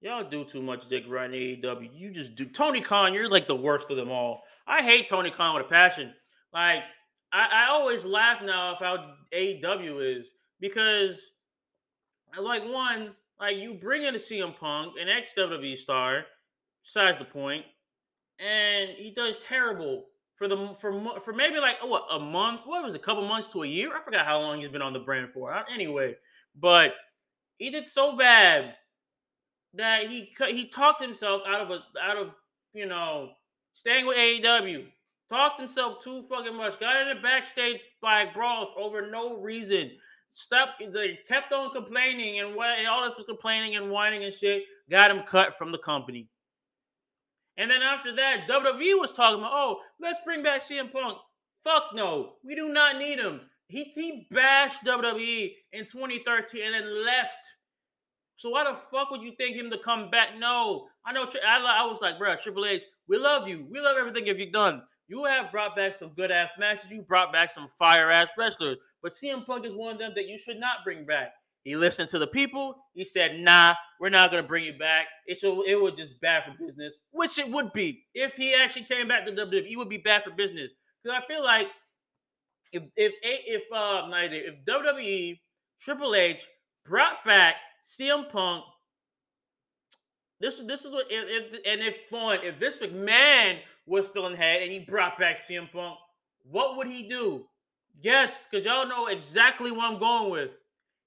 y'all 0.02 0.28
do 0.28 0.44
too 0.44 0.60
much 0.60 0.88
dick 0.88 1.04
right 1.08 1.30
AEW. 1.30 1.88
You 1.94 2.10
just 2.10 2.34
do. 2.34 2.44
Tony 2.44 2.82
Khan, 2.82 3.14
you're 3.14 3.30
like 3.30 3.48
the 3.48 3.56
worst 3.56 3.90
of 3.90 3.96
them 3.96 4.10
all. 4.10 4.42
I 4.66 4.82
hate 4.82 5.08
Tony 5.08 5.30
Khan 5.30 5.56
with 5.56 5.66
a 5.66 5.68
passion. 5.68 6.12
Like, 6.52 6.82
I, 7.32 7.48
I 7.50 7.66
always 7.70 8.04
laugh 8.04 8.42
now 8.42 8.72
of 8.72 8.78
how 8.78 9.14
AEW 9.34 10.18
is 10.18 10.28
because, 10.60 11.30
like, 12.38 12.62
one, 12.64 13.14
like 13.40 13.56
you 13.56 13.74
bring 13.74 14.04
in 14.04 14.14
a 14.14 14.18
CM 14.18 14.56
Punk, 14.58 14.94
an 15.00 15.08
ex 15.08 15.32
WWE 15.36 15.76
star, 15.76 16.24
besides 16.84 17.18
the 17.18 17.24
point, 17.24 17.64
and 18.38 18.90
he 18.90 19.10
does 19.10 19.38
terrible 19.38 20.06
for 20.36 20.48
the 20.48 20.74
for 20.80 21.20
for 21.20 21.32
maybe 21.32 21.58
like 21.58 21.76
oh, 21.82 21.86
what 21.86 22.06
a 22.10 22.18
month. 22.18 22.62
What 22.64 22.82
was 22.82 22.94
it, 22.94 23.00
a 23.00 23.04
couple 23.04 23.26
months 23.26 23.48
to 23.48 23.62
a 23.62 23.66
year? 23.66 23.90
I 23.96 24.02
forgot 24.02 24.26
how 24.26 24.40
long 24.40 24.60
he's 24.60 24.68
been 24.68 24.82
on 24.82 24.92
the 24.92 24.98
brand 24.98 25.30
for. 25.32 25.54
Anyway, 25.72 26.16
but 26.60 26.94
he 27.58 27.70
did 27.70 27.86
so 27.86 28.16
bad 28.16 28.74
that 29.74 30.08
he 30.08 30.32
he 30.48 30.68
talked 30.68 31.02
himself 31.02 31.42
out 31.46 31.60
of 31.60 31.70
a 31.70 31.80
out 32.02 32.16
of 32.16 32.30
you 32.74 32.86
know 32.86 33.30
staying 33.72 34.06
with 34.06 34.16
AEW. 34.16 34.86
Talked 35.28 35.60
himself 35.60 36.02
too 36.02 36.24
fucking 36.28 36.54
much. 36.54 36.78
Got 36.78 37.00
in 37.00 37.16
the 37.16 37.22
backstage 37.22 37.80
by 38.02 38.26
brawls 38.26 38.68
over 38.76 39.10
no 39.10 39.38
reason. 39.40 39.92
Stopped. 40.34 40.82
They 40.94 41.18
kept 41.28 41.52
on 41.52 41.74
complaining 41.74 42.40
and 42.40 42.56
what 42.56 42.70
all 42.86 43.06
this 43.06 43.18
was 43.18 43.26
complaining 43.26 43.76
and 43.76 43.90
whining 43.90 44.24
and 44.24 44.32
shit. 44.32 44.62
Got 44.90 45.10
him 45.10 45.24
cut 45.26 45.58
from 45.58 45.72
the 45.72 45.78
company. 45.78 46.26
And 47.58 47.70
then 47.70 47.82
after 47.82 48.16
that, 48.16 48.48
WWE 48.48 48.98
was 48.98 49.12
talking 49.12 49.40
about, 49.40 49.52
oh, 49.52 49.80
let's 50.00 50.20
bring 50.24 50.42
back 50.42 50.62
CM 50.62 50.90
Punk. 50.90 51.18
Fuck 51.62 51.94
no, 51.94 52.32
we 52.42 52.54
do 52.54 52.70
not 52.70 52.96
need 52.96 53.18
him. 53.18 53.42
He, 53.68 53.84
he 53.84 54.26
bashed 54.30 54.84
WWE 54.84 55.52
in 55.74 55.84
2013 55.84 56.64
and 56.64 56.74
then 56.74 57.04
left. 57.04 57.46
So 58.36 58.48
why 58.48 58.64
the 58.64 58.74
fuck 58.74 59.10
would 59.10 59.22
you 59.22 59.32
think 59.36 59.54
him 59.54 59.70
to 59.70 59.78
come 59.84 60.10
back? 60.10 60.30
No, 60.38 60.88
I 61.04 61.12
know. 61.12 61.28
I, 61.46 61.58
I 61.58 61.84
was 61.84 62.00
like, 62.00 62.18
bro, 62.18 62.36
Triple 62.36 62.64
H, 62.64 62.82
we 63.06 63.18
love 63.18 63.46
you. 63.46 63.66
We 63.70 63.80
love 63.80 63.98
everything 63.98 64.26
you've 64.26 64.50
done. 64.50 64.82
You 65.08 65.26
have 65.26 65.52
brought 65.52 65.76
back 65.76 65.92
some 65.92 66.08
good 66.16 66.30
ass 66.30 66.52
matches. 66.58 66.90
You 66.90 67.02
brought 67.02 67.34
back 67.34 67.50
some 67.50 67.68
fire 67.68 68.10
ass 68.10 68.30
wrestlers. 68.38 68.78
But 69.02 69.12
CM 69.12 69.44
Punk 69.44 69.66
is 69.66 69.74
one 69.74 69.92
of 69.92 69.98
them 69.98 70.12
that 70.14 70.28
you 70.28 70.38
should 70.38 70.58
not 70.58 70.84
bring 70.84 71.04
back. 71.04 71.32
He 71.64 71.76
listened 71.76 72.08
to 72.10 72.18
the 72.18 72.26
people. 72.26 72.74
He 72.94 73.04
said, 73.04 73.38
"Nah, 73.38 73.74
we're 74.00 74.08
not 74.08 74.30
gonna 74.30 74.42
bring 74.42 74.64
you 74.64 74.76
back. 74.78 75.06
It's 75.26 75.42
it 75.44 75.80
would 75.80 75.96
just 75.96 76.20
bad 76.20 76.44
for 76.44 76.64
business, 76.64 76.94
which 77.10 77.38
it 77.38 77.48
would 77.48 77.72
be 77.72 78.04
if 78.14 78.34
he 78.36 78.54
actually 78.54 78.84
came 78.84 79.06
back 79.06 79.24
to 79.26 79.32
WWE. 79.32 79.72
It 79.72 79.76
would 79.76 79.88
be 79.88 79.98
bad 79.98 80.24
for 80.24 80.30
business 80.30 80.70
because 81.02 81.20
I 81.22 81.26
feel 81.26 81.44
like 81.44 81.68
if 82.72 82.82
if 82.96 83.12
if 83.22 83.62
uh 83.72 84.08
if 84.10 84.64
WWE 84.64 85.40
Triple 85.80 86.14
H 86.14 86.46
brought 86.84 87.24
back 87.24 87.56
CM 87.82 88.28
Punk, 88.30 88.64
this 90.40 90.60
this 90.66 90.84
is 90.84 90.90
what 90.90 91.06
if, 91.10 91.52
if 91.54 91.60
and 91.64 91.80
if 91.80 92.08
fun 92.10 92.40
if 92.42 92.56
Vince 92.56 92.78
McMahon 92.78 93.58
was 93.86 94.06
still 94.06 94.26
in 94.26 94.34
head 94.34 94.62
and 94.62 94.72
he 94.72 94.80
brought 94.80 95.18
back 95.18 95.38
CM 95.48 95.70
Punk, 95.70 95.96
what 96.42 96.76
would 96.76 96.88
he 96.88 97.08
do? 97.08 97.46
Yes, 98.00 98.46
because 98.50 98.64
y'all 98.64 98.88
know 98.88 99.06
exactly 99.06 99.70
what 99.70 99.90
I'm 99.90 99.98
going 99.98 100.30
with 100.30 100.50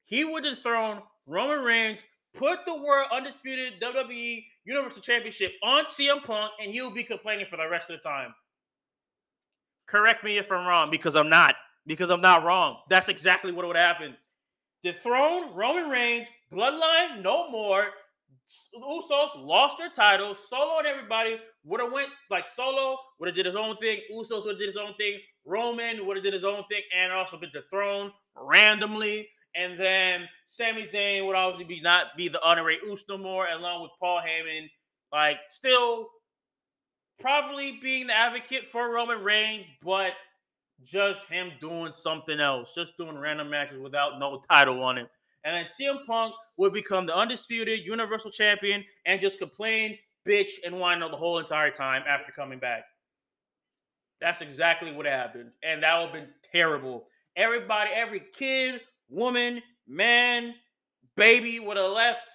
he 0.05 0.23
would 0.23 0.43
dethrone 0.43 1.01
Roman 1.25 1.63
Reigns, 1.63 1.99
put 2.33 2.59
the 2.65 2.75
world 2.75 3.07
undisputed 3.11 3.81
WWE 3.81 4.43
Universal 4.65 5.01
Championship 5.01 5.53
on 5.63 5.85
CM 5.85 6.23
Punk, 6.23 6.51
and 6.61 6.71
he'll 6.71 6.91
be 6.91 7.03
complaining 7.03 7.47
for 7.49 7.57
the 7.57 7.67
rest 7.67 7.89
of 7.89 7.97
the 7.97 8.07
time. 8.07 8.33
Correct 9.87 10.23
me 10.23 10.37
if 10.37 10.51
I'm 10.51 10.65
wrong, 10.65 10.89
because 10.91 11.15
I'm 11.15 11.29
not. 11.29 11.55
Because 11.87 12.09
I'm 12.09 12.21
not 12.21 12.43
wrong. 12.43 12.77
That's 12.89 13.09
exactly 13.09 13.51
what 13.51 13.65
would 13.65 13.75
happen. 13.75 14.15
Dethrone 14.83 15.55
Roman 15.55 15.89
Reigns, 15.89 16.27
bloodline 16.51 17.23
no 17.23 17.49
more, 17.49 17.87
Usos 18.75 19.29
lost 19.37 19.79
their 19.79 19.89
titles. 19.89 20.37
Solo 20.47 20.77
and 20.77 20.87
everybody 20.87 21.39
would 21.63 21.81
have 21.81 21.91
went 21.91 22.09
like 22.29 22.45
Solo 22.45 22.97
would 23.19 23.27
have 23.27 23.35
did 23.35 23.47
his 23.47 23.55
own 23.55 23.75
thing. 23.77 24.01
Usos 24.13 24.45
would 24.45 24.51
have 24.51 24.59
did 24.59 24.67
his 24.67 24.77
own 24.77 24.93
thing. 24.95 25.19
Roman 25.45 26.05
would 26.05 26.17
have 26.17 26.23
did 26.23 26.33
his 26.33 26.43
own 26.43 26.63
thing 26.69 26.81
and 26.95 27.11
also 27.11 27.37
been 27.37 27.51
dethroned 27.53 28.11
randomly. 28.35 29.29
And 29.55 29.79
then 29.79 30.27
Sami 30.47 30.83
Zayn 30.83 31.25
would 31.25 31.35
obviously 31.35 31.65
be 31.65 31.81
not 31.81 32.17
be 32.17 32.27
the 32.27 32.43
honorary 32.43 32.77
Us 32.91 33.05
no 33.07 33.17
more, 33.17 33.47
along 33.47 33.83
with 33.83 33.91
Paul 33.99 34.21
Heyman, 34.21 34.69
like 35.13 35.37
still 35.47 36.09
probably 37.19 37.79
being 37.81 38.07
the 38.07 38.13
advocate 38.13 38.67
for 38.67 38.91
Roman 38.91 39.23
Reigns, 39.23 39.67
but 39.81 40.13
just 40.83 41.25
him 41.27 41.51
doing 41.61 41.93
something 41.93 42.39
else, 42.39 42.73
just 42.75 42.97
doing 42.97 43.17
random 43.17 43.49
matches 43.49 43.79
without 43.79 44.19
no 44.19 44.41
title 44.51 44.83
on 44.83 44.97
it. 44.97 45.09
And 45.45 45.55
then 45.55 45.65
CM 45.65 46.05
Punk 46.05 46.33
would 46.57 46.73
become 46.73 47.05
the 47.05 47.15
undisputed 47.15 47.85
Universal 47.85 48.31
Champion 48.31 48.83
and 49.05 49.21
just 49.21 49.37
complain, 49.37 49.97
bitch, 50.27 50.51
and 50.65 50.79
whine 50.79 50.99
the 50.99 51.09
whole 51.09 51.37
entire 51.37 51.69
time 51.69 52.03
after 52.07 52.31
coming 52.31 52.59
back. 52.59 52.83
That's 54.21 54.41
exactly 54.41 54.91
what 54.91 55.05
happened. 55.05 55.51
And 55.63 55.83
that 55.83 55.97
would 55.97 56.05
have 56.05 56.13
been 56.13 56.29
terrible. 56.51 57.07
Everybody, 57.35 57.91
every 57.93 58.23
kid, 58.33 58.81
woman, 59.09 59.61
man, 59.87 60.55
baby 61.15 61.59
would 61.59 61.77
have 61.77 61.91
left 61.91 62.27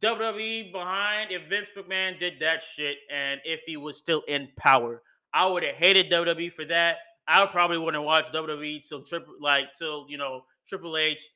WWE 0.00 0.72
behind 0.72 1.30
if 1.30 1.48
Vince 1.48 1.68
McMahon 1.76 2.18
did 2.18 2.34
that 2.40 2.62
shit 2.62 2.96
and 3.12 3.40
if 3.44 3.60
he 3.66 3.76
was 3.76 3.96
still 3.96 4.22
in 4.28 4.48
power. 4.56 5.02
I 5.32 5.46
would 5.46 5.62
have 5.62 5.76
hated 5.76 6.10
WWE 6.10 6.52
for 6.52 6.64
that. 6.66 6.96
I 7.28 7.44
probably 7.46 7.78
wouldn't 7.78 8.04
watch 8.04 8.26
WWE 8.32 8.86
till 8.88 9.02
triple 9.02 9.34
like 9.40 9.72
till 9.72 10.06
you 10.08 10.16
know 10.16 10.44
Triple 10.66 10.96
H 10.96 11.26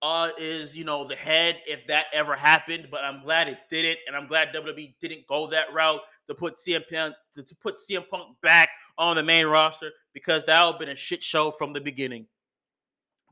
uh 0.00 0.30
is 0.38 0.76
you 0.76 0.84
know 0.84 1.06
the 1.06 1.16
head 1.16 1.58
if 1.66 1.86
that 1.88 2.06
ever 2.12 2.34
happened. 2.34 2.88
But 2.90 3.04
I'm 3.04 3.22
glad 3.22 3.48
it 3.48 3.58
didn't, 3.68 3.98
and 4.06 4.16
I'm 4.16 4.26
glad 4.26 4.54
WWE 4.54 4.94
didn't 5.00 5.26
go 5.26 5.46
that 5.48 5.72
route 5.72 6.00
to 6.28 6.34
put 6.34 6.54
CM 6.56 6.82
Punk 6.92 7.14
to, 7.34 7.42
to 7.42 7.54
put 7.56 7.76
CM 7.78 8.08
Punk 8.08 8.36
back 8.42 8.68
on 8.96 9.16
the 9.16 9.22
main 9.22 9.46
roster 9.46 9.90
because 10.12 10.44
that 10.44 10.64
would 10.64 10.72
have 10.72 10.80
been 10.80 10.88
a 10.90 10.96
shit 10.96 11.22
show 11.22 11.50
from 11.50 11.72
the 11.72 11.80
beginning. 11.80 12.26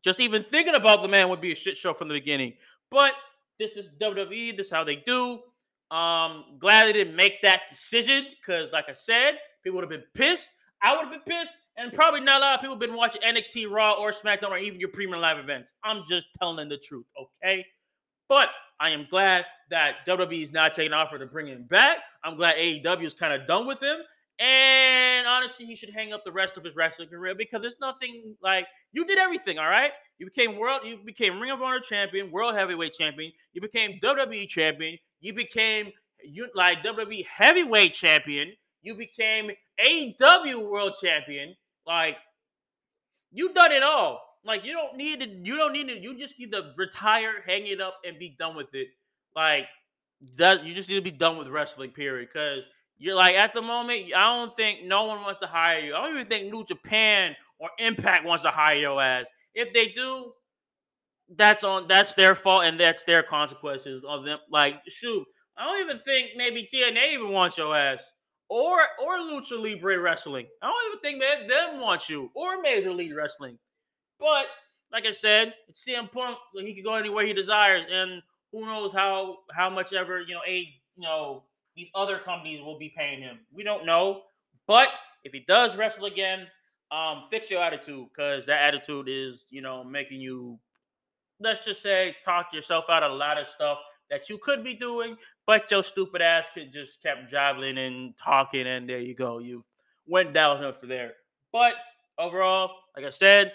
Just 0.03 0.21
even 0.21 0.45
thinking 0.45 0.75
about 0.75 1.03
the 1.03 1.09
man 1.09 1.29
would 1.29 1.41
be 1.41 1.53
a 1.53 1.57
shit 1.57 1.77
show 1.77 1.93
from 1.93 2.09
the 2.09 2.15
beginning. 2.15 2.55
But 2.91 3.13
this, 3.59 3.73
is 3.73 3.91
WWE. 4.01 4.57
This 4.57 4.67
is 4.67 4.73
how 4.73 4.85
they 4.85 4.97
do. 4.97 5.41
Um, 5.91 6.45
glad 6.59 6.87
they 6.87 6.93
didn't 6.93 7.17
make 7.17 7.43
that 7.43 7.63
decision 7.69 8.27
because, 8.31 8.71
like 8.73 8.89
I 8.89 8.93
said, 8.93 9.39
people 9.63 9.77
would 9.77 9.85
have 9.85 9.91
been 9.91 10.09
pissed. 10.15 10.53
I 10.83 10.95
would 10.95 11.07
have 11.07 11.11
been 11.11 11.37
pissed, 11.39 11.57
and 11.77 11.93
probably 11.93 12.21
not 12.21 12.41
a 12.41 12.45
lot 12.45 12.55
of 12.55 12.61
people 12.61 12.75
have 12.75 12.81
been 12.81 12.95
watching 12.95 13.23
NXT 13.23 13.71
Raw 13.71 13.95
or 13.95 14.13
SmackDown 14.13 14.51
or 14.51 14.59
even 14.59 14.79
your 14.79 14.91
premium 14.91 15.21
live 15.21 15.39
events. 15.39 15.73
I'm 15.83 16.03
just 16.07 16.27
telling 16.39 16.69
the 16.69 16.77
truth, 16.77 17.07
okay? 17.19 17.65
But 18.29 18.49
I 18.81 18.91
am 18.91 19.07
glad 19.11 19.45
that 19.71 20.07
WWE 20.07 20.43
is 20.43 20.53
not 20.53 20.75
taking 20.75 20.93
offer 20.93 21.19
to 21.19 21.27
bring 21.27 21.47
him 21.47 21.65
back. 21.65 21.99
I'm 22.25 22.37
glad 22.37 22.57
AEW 22.57 23.05
is 23.05 23.15
kind 23.15 23.33
of 23.33 23.47
done 23.47 23.67
with 23.67 23.83
him. 23.83 23.99
And 24.39 25.27
honestly, 25.27 25.65
he 25.65 25.75
should 25.75 25.91
hang 25.95 26.13
up 26.13 26.25
the 26.25 26.33
rest 26.33 26.59
of 26.59 26.65
his 26.65 26.77
wrestling 26.77 27.09
career 27.09 27.35
because 27.35 27.63
there's 27.63 27.81
nothing 27.81 28.35
like 28.43 28.67
you 28.93 29.07
did 29.07 29.19
everything, 29.19 29.59
all 29.59 29.69
right? 29.69 29.93
You 30.19 30.27
became 30.27 30.59
world, 30.59 30.83
you 30.85 30.99
became 31.05 31.41
Ring 31.41 31.51
of 31.51 31.63
Honor 31.63 31.81
champion, 31.81 32.31
world 32.31 32.55
heavyweight 32.55 32.93
champion, 32.93 33.33
you 33.55 33.63
became 33.63 33.99
WWE 34.03 34.47
champion, 34.47 34.99
you 35.21 35.33
became 35.33 35.91
you 36.23 36.49
like 36.55 36.83
WWE 36.83 37.25
heavyweight 37.27 37.95
champion, 37.95 38.53
you 38.83 38.95
became 38.95 39.51
AEW 39.85 40.69
world 40.69 40.97
champion. 41.01 41.55
Like 41.87 42.17
you 43.33 43.53
done 43.53 43.73
it 43.73 43.83
all. 43.83 44.26
Like 44.47 44.65
you 44.65 44.73
don't 44.73 44.97
need 44.97 45.21
to, 45.21 45.27
you 45.27 45.57
don't 45.57 45.73
need 45.73 45.89
to, 45.89 45.99
you 46.01 46.19
just 46.19 46.39
need 46.39 46.53
to 46.53 46.73
retire, 46.77 47.43
hang 47.47 47.67
it 47.67 47.81
up, 47.81 47.97
and 48.07 48.19
be 48.19 48.37
done 48.39 48.57
with 48.57 48.73
it. 48.75 48.89
Like 49.35 49.67
does 50.37 50.63
you 50.63 50.75
just 50.75 50.89
need 50.89 50.97
to 50.97 51.03
be 51.03 51.11
done 51.11 51.37
with 51.37 51.49
wrestling, 51.49 51.91
period. 51.91 52.29
Because 52.33 52.63
you're 52.99 53.15
like 53.15 53.37
at 53.37 53.53
the 53.55 53.63
moment, 53.63 54.13
I 54.17 54.35
don't 54.35 54.55
think 54.57 54.85
no 54.85 55.05
one 55.05 55.23
wants 55.23 55.41
to 55.41 55.47
hire 55.47 55.81
you. 55.81 55.95
I 55.95 56.03
don't 56.03 56.15
even 56.15 56.27
think 56.27 56.53
New 56.53 56.65
Japan 56.65 57.37
or 57.59 57.71
Impact 57.79 58.25
wants 58.25 58.43
to 58.45 58.51
hire 58.51 58.77
your 58.77 59.01
ass. 59.01 59.27
If 59.55 59.73
they 59.73 59.89
do, 59.89 60.33
that's 61.37 61.65
on 61.65 61.89
that's 61.89 62.15
their 62.15 62.35
fault 62.35 62.65
and 62.65 62.79
that's 62.79 63.05
their 63.05 63.23
consequences 63.23 64.05
of 64.05 64.25
them. 64.25 64.39
Like, 64.51 64.77
shoot, 64.89 65.25
I 65.59 65.65
don't 65.65 65.85
even 65.85 65.99
think 65.99 66.31
maybe 66.37 66.69
TNA 66.73 67.15
even 67.15 67.33
wants 67.33 67.59
your 67.59 67.77
ass. 67.77 68.05
Or 68.49 68.79
or 69.03 69.19
Lucha 69.19 69.61
Libre 69.61 69.99
Wrestling. 69.99 70.47
I 70.63 70.69
don't 70.69 70.93
even 70.93 71.01
think 71.01 71.23
that 71.23 71.49
them 71.49 71.81
want 71.81 72.09
you 72.09 72.31
or 72.35 72.61
Major 72.63 72.93
League 72.93 73.15
Wrestling. 73.15 73.59
But 74.19 74.47
like 74.93 75.07
I 75.07 75.11
said, 75.11 75.55
it's 75.69 75.85
CM 75.87 76.11
Punk, 76.11 76.39
so 76.55 76.61
he 76.61 76.75
can 76.75 76.85
go 76.85 76.95
anywhere 76.95 77.27
he 77.27 77.33
desires, 77.33 77.85
and 77.91 78.23
who 78.53 78.67
knows 78.67 78.93
how 78.93 79.39
how 79.53 79.69
much 79.69 79.93
ever 79.93 80.21
you 80.21 80.35
know 80.35 80.41
a 80.47 80.59
you 80.97 81.03
know 81.03 81.45
these 81.77 81.91
other 81.95 82.19
companies 82.19 82.61
will 82.63 82.79
be 82.79 82.93
paying 82.97 83.21
him. 83.21 83.39
We 83.53 83.63
don't 83.63 83.85
know, 83.85 84.23
but 84.67 84.89
if 85.25 85.33
he 85.33 85.45
does 85.47 85.77
wrestle 85.77 86.07
again, 86.07 86.47
um, 86.91 87.25
fix 87.31 87.51
your 87.51 87.63
attitude 87.63 88.07
because 88.15 88.47
that 88.47 88.63
attitude 88.63 89.09
is 89.09 89.47
you 89.51 89.61
know 89.61 89.85
making 89.85 90.21
you 90.21 90.59
let's 91.41 91.65
just 91.65 91.83
say 91.83 92.15
talk 92.25 92.47
yourself 92.53 92.87
out 92.89 93.03
of 93.03 93.13
a 93.13 93.15
lot 93.15 93.39
of 93.39 93.47
stuff 93.47 93.79
that 94.11 94.29
you 94.29 94.39
could 94.39 94.63
be 94.63 94.75
doing, 94.75 95.17
but 95.47 95.71
your 95.71 95.83
stupid 95.83 96.23
ass 96.23 96.47
could 96.55 96.73
just 96.73 97.03
kept 97.03 97.31
jabbling 97.31 97.79
and 97.79 98.17
talking, 98.17 98.67
and 98.67 98.89
there 98.89 99.01
you 99.01 99.15
go. 99.15 99.39
You've 99.39 99.67
went 100.07 100.33
downhill 100.33 100.73
for 100.73 100.87
there. 100.87 101.15
But 101.53 101.75
overall, 102.19 102.71
like 102.97 103.05
I 103.05 103.11
said, 103.11 103.53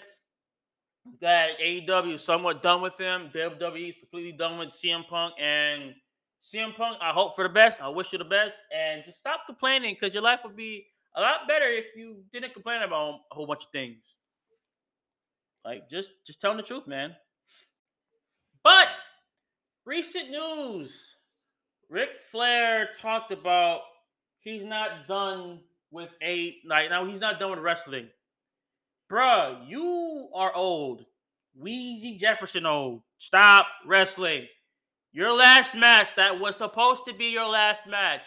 that 1.20 1.58
AEW 1.62 2.14
is 2.14 2.24
somewhat 2.24 2.62
done 2.62 2.80
with 2.80 2.98
him. 2.98 3.30
WWE 3.34 3.88
is 3.90 3.96
completely 3.98 4.32
done 4.32 4.58
with 4.58 4.70
CM 4.70 5.06
Punk 5.08 5.34
and 5.40 5.94
CM 6.42 6.74
Punk. 6.76 6.96
I 7.00 7.12
hope 7.12 7.34
for 7.36 7.44
the 7.44 7.52
best. 7.52 7.80
I 7.80 7.88
wish 7.88 8.12
you 8.12 8.18
the 8.18 8.24
best, 8.24 8.56
and 8.76 9.02
just 9.04 9.18
stop 9.18 9.40
complaining 9.46 9.94
because 9.98 10.14
your 10.14 10.22
life 10.22 10.40
would 10.44 10.56
be 10.56 10.86
a 11.16 11.20
lot 11.20 11.48
better 11.48 11.66
if 11.66 11.86
you 11.96 12.22
didn't 12.32 12.52
complain 12.52 12.82
about 12.82 13.20
a 13.30 13.34
whole 13.34 13.46
bunch 13.46 13.64
of 13.64 13.70
things. 13.72 13.98
Like 15.64 15.88
just 15.90 16.12
just 16.26 16.40
telling 16.40 16.56
the 16.56 16.62
truth, 16.62 16.86
man. 16.86 17.14
But 18.62 18.88
recent 19.84 20.30
news. 20.30 21.16
Ric 21.88 22.10
Flair 22.30 22.88
talked 22.98 23.32
about 23.32 23.80
he's 24.40 24.64
not 24.64 25.06
done 25.06 25.60
with 25.90 26.14
a 26.22 26.56
like 26.66 26.88
now 26.90 27.04
he's 27.04 27.20
not 27.20 27.38
done 27.38 27.50
with 27.50 27.60
wrestling. 27.60 28.08
Bruh, 29.12 29.68
you 29.68 30.28
are 30.34 30.54
old. 30.54 31.04
Weezy 31.62 32.18
Jefferson 32.18 32.64
old. 32.64 33.02
Stop 33.18 33.66
wrestling. 33.86 34.46
Your 35.12 35.36
last 35.36 35.74
match 35.74 36.16
that 36.16 36.40
was 36.40 36.56
supposed 36.56 37.04
to 37.04 37.12
be 37.12 37.26
your 37.26 37.46
last 37.46 37.86
match. 37.86 38.24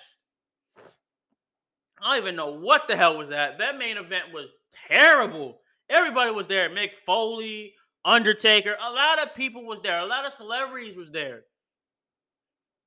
I 1.99 2.11
don't 2.13 2.21
even 2.21 2.35
know 2.35 2.51
what 2.51 2.87
the 2.87 2.95
hell 2.95 3.17
was 3.17 3.29
that. 3.29 3.57
That 3.57 3.79
main 3.79 3.97
event 3.97 4.25
was 4.31 4.45
terrible. 4.87 5.57
Everybody 5.89 6.29
was 6.29 6.47
there. 6.47 6.69
Mick 6.69 6.93
Foley, 6.93 7.73
Undertaker, 8.03 8.77
a 8.79 8.91
lot 8.91 9.17
of 9.17 9.33
people 9.33 9.65
was 9.65 9.81
there. 9.81 10.01
A 10.01 10.05
lot 10.05 10.27
of 10.27 10.33
celebrities 10.33 10.95
was 10.95 11.09
there. 11.09 11.45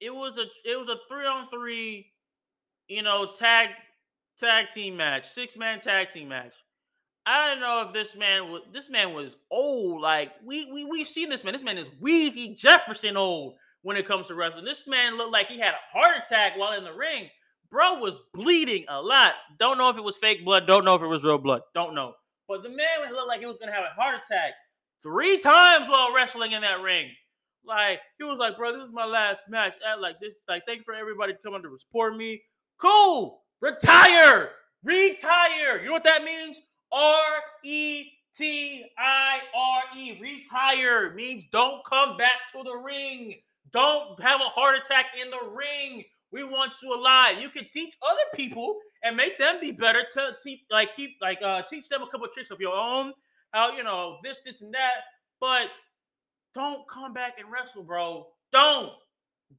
It 0.00 0.14
was 0.14 0.38
a 0.38 0.44
it 0.64 0.78
was 0.78 0.86
a 0.86 0.98
three 1.08 1.26
on 1.26 1.48
three, 1.50 2.12
you 2.86 3.02
know, 3.02 3.32
tag 3.32 3.70
tag 4.38 4.68
team 4.68 4.96
match, 4.96 5.28
six 5.28 5.56
man 5.56 5.80
tag 5.80 6.10
team 6.10 6.28
match. 6.28 6.54
I 7.28 7.46
don't 7.46 7.60
know 7.60 7.84
if 7.86 7.92
this 7.92 8.16
man 8.16 8.50
was 8.50 8.62
this 8.72 8.88
man 8.88 9.12
was 9.12 9.36
old. 9.50 10.00
Like 10.00 10.32
we 10.42 10.64
we 10.72 10.86
we've 10.86 11.06
seen 11.06 11.28
this 11.28 11.44
man. 11.44 11.52
This 11.52 11.62
man 11.62 11.76
is 11.76 11.90
Weezy 12.02 12.56
Jefferson 12.56 13.18
old 13.18 13.56
when 13.82 13.98
it 13.98 14.08
comes 14.08 14.28
to 14.28 14.34
wrestling. 14.34 14.64
This 14.64 14.86
man 14.86 15.18
looked 15.18 15.32
like 15.32 15.48
he 15.48 15.58
had 15.58 15.74
a 15.74 15.92
heart 15.92 16.16
attack 16.24 16.56
while 16.56 16.72
in 16.72 16.84
the 16.84 16.92
ring. 16.94 17.28
Bro 17.70 17.98
was 17.98 18.16
bleeding 18.32 18.86
a 18.88 19.02
lot. 19.02 19.32
Don't 19.58 19.76
know 19.76 19.90
if 19.90 19.98
it 19.98 20.02
was 20.02 20.16
fake 20.16 20.42
blood. 20.42 20.66
Don't 20.66 20.86
know 20.86 20.94
if 20.94 21.02
it 21.02 21.06
was 21.06 21.22
real 21.22 21.36
blood. 21.36 21.60
Don't 21.74 21.94
know. 21.94 22.14
But 22.48 22.62
the 22.62 22.70
man 22.70 23.12
looked 23.12 23.28
like 23.28 23.40
he 23.40 23.46
was 23.46 23.58
gonna 23.58 23.72
have 23.72 23.84
a 23.84 24.00
heart 24.00 24.14
attack 24.14 24.52
three 25.02 25.36
times 25.36 25.86
while 25.86 26.14
wrestling 26.14 26.52
in 26.52 26.62
that 26.62 26.80
ring. 26.80 27.10
Like 27.62 28.00
he 28.16 28.24
was 28.24 28.38
like, 28.38 28.56
bro, 28.56 28.72
this 28.72 28.84
is 28.84 28.94
my 28.94 29.04
last 29.04 29.42
match. 29.50 29.74
At 29.86 30.00
like 30.00 30.18
this, 30.18 30.32
like 30.48 30.62
thank 30.66 30.78
you 30.78 30.84
for 30.84 30.94
everybody 30.94 31.34
coming 31.44 31.62
to 31.62 31.78
support 31.78 32.16
me. 32.16 32.40
Cool. 32.78 33.42
Retire. 33.60 34.52
Retire. 34.82 35.78
You 35.78 35.88
know 35.88 35.92
what 35.92 36.04
that 36.04 36.24
means? 36.24 36.58
R 36.92 37.42
E 37.64 38.06
T 38.36 38.84
I 38.98 39.40
R 39.54 39.98
E. 39.98 40.18
Retire 40.20 41.14
means 41.14 41.44
don't 41.52 41.84
come 41.84 42.16
back 42.16 42.52
to 42.52 42.62
the 42.62 42.74
ring. 42.74 43.34
Don't 43.72 44.20
have 44.22 44.40
a 44.40 44.44
heart 44.48 44.76
attack 44.76 45.06
in 45.20 45.30
the 45.30 45.50
ring. 45.52 46.04
We 46.30 46.44
want 46.44 46.76
you 46.82 46.94
alive. 46.94 47.40
You 47.40 47.48
can 47.48 47.66
teach 47.72 47.94
other 48.06 48.22
people 48.34 48.78
and 49.02 49.16
make 49.16 49.38
them 49.38 49.56
be 49.60 49.72
better 49.72 50.04
to 50.14 50.36
teach, 50.42 50.60
like 50.70 50.94
keep, 50.94 51.16
like 51.20 51.38
uh, 51.44 51.62
teach 51.68 51.88
them 51.88 52.02
a 52.02 52.06
couple 52.06 52.26
of 52.26 52.32
tricks 52.32 52.50
of 52.50 52.60
your 52.60 52.76
own. 52.76 53.12
How 53.52 53.74
you 53.74 53.82
know 53.82 54.18
this, 54.22 54.40
this, 54.44 54.60
and 54.60 54.72
that. 54.74 55.04
But 55.40 55.68
don't 56.54 56.86
come 56.88 57.12
back 57.12 57.34
and 57.38 57.50
wrestle, 57.50 57.82
bro. 57.82 58.26
Don't, 58.52 58.92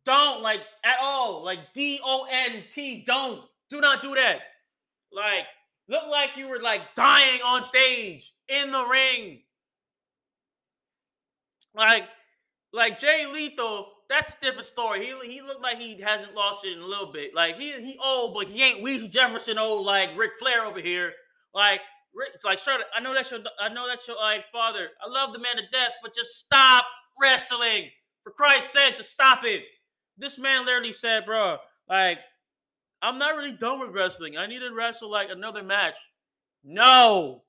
don't 0.06 0.42
like 0.42 0.62
at 0.84 0.98
all. 1.02 1.44
Like 1.44 1.74
D 1.74 2.00
O 2.04 2.28
N 2.30 2.64
T. 2.72 3.04
Don't. 3.06 3.42
Do 3.70 3.82
not 3.82 4.02
do 4.02 4.16
that. 4.16 4.40
Like 5.12 5.46
look 5.90 6.08
like 6.10 6.32
you 6.38 6.48
were 6.48 6.62
like 6.62 6.96
dying 6.96 7.42
on 7.46 7.64
stage 7.64 8.32
in 8.48 8.72
the 8.72 8.86
ring. 8.86 9.42
Like, 11.76 12.06
like 12.72 13.00
Jay 13.00 13.26
Lethal 13.32 13.92
that's 14.10 14.34
a 14.34 14.46
different 14.46 14.66
story. 14.66 15.06
He 15.06 15.32
he 15.32 15.42
looked 15.42 15.62
like 15.62 15.78
he 15.80 16.02
hasn't 16.02 16.34
lost 16.34 16.66
it 16.66 16.74
in 16.74 16.80
a 16.80 16.86
little 16.86 17.12
bit. 17.12 17.36
Like 17.36 17.58
he 17.58 17.72
he 17.74 17.98
old, 18.04 18.34
but 18.34 18.48
he 18.48 18.64
ain't 18.64 18.84
Weezy 18.84 19.10
Jefferson 19.10 19.58
old 19.58 19.86
like 19.86 20.10
Ric 20.18 20.32
Flair 20.40 20.66
over 20.66 20.82
here. 20.82 21.14
Like 21.54 21.82
Ric, 22.14 22.30
like 22.44 22.58
sure, 22.58 22.80
I 22.96 23.00
know 23.00 23.14
that's 23.14 23.30
your 23.30 23.42
I 23.62 23.70
know 23.70 23.88
that's 23.88 24.08
your 24.08 24.18
like 24.18 24.46
father. 24.52 24.90
I 25.06 25.10
love 25.10 25.32
the 25.32 25.40
man 25.40 25.58
to 25.58 25.62
death, 25.72 25.92
but 26.02 26.16
just 26.16 26.40
stop 26.40 26.86
wrestling. 27.22 27.90
For 28.24 28.32
Christ's 28.32 28.74
sake, 28.74 28.96
to 28.98 29.04
stop 29.04 29.42
it. 29.44 29.64
This 30.18 30.38
man 30.38 30.66
literally 30.66 30.92
said, 30.92 31.26
bro, 31.26 31.58
like, 31.88 32.20
I'm 33.02 33.18
not 33.18 33.36
really 33.36 33.54
done 33.54 33.80
with 33.80 33.92
wrestling. 33.92 34.38
I 34.38 34.48
need 34.48 34.60
to 34.60 34.74
wrestle 34.74 35.10
like 35.10 35.30
another 35.30 35.64
match. 35.64 35.96
No, 36.64 37.44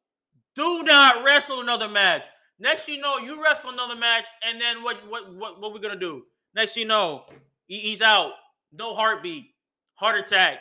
do 0.55 0.83
not 0.85 1.25
wrestle 1.25 1.61
another 1.61 1.89
match. 1.89 2.25
Next, 2.59 2.89
you 2.89 2.99
know, 3.01 3.19
you 3.19 3.43
wrestle 3.43 3.71
another 3.71 3.97
match, 3.97 4.27
and 4.47 4.61
then 4.61 4.83
what? 4.83 4.99
What? 5.09 5.35
What? 5.35 5.61
What 5.61 5.73
we 5.73 5.81
gonna 5.81 5.99
do? 5.99 6.25
Next, 6.55 6.77
you 6.77 6.85
know, 6.85 7.25
he, 7.67 7.79
he's 7.79 8.03
out. 8.03 8.33
No 8.73 8.95
heartbeat. 8.95 9.47
Heart 9.95 10.21
attack. 10.21 10.59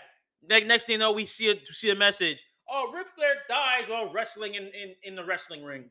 Next, 0.48 0.68
next 0.68 0.86
thing 0.86 0.94
you 0.94 1.00
know, 1.00 1.12
we 1.12 1.26
see 1.26 1.52
a 1.52 1.56
see 1.66 1.90
a 1.90 1.96
message. 1.96 2.44
Oh, 2.72 2.92
Ric 2.94 3.08
Flair 3.16 3.34
dies 3.48 3.90
while 3.90 4.12
wrestling 4.14 4.56
in, 4.56 4.64
in, 4.66 4.96
in 5.04 5.16
the 5.16 5.24
wrestling 5.24 5.64
ring. 5.64 5.90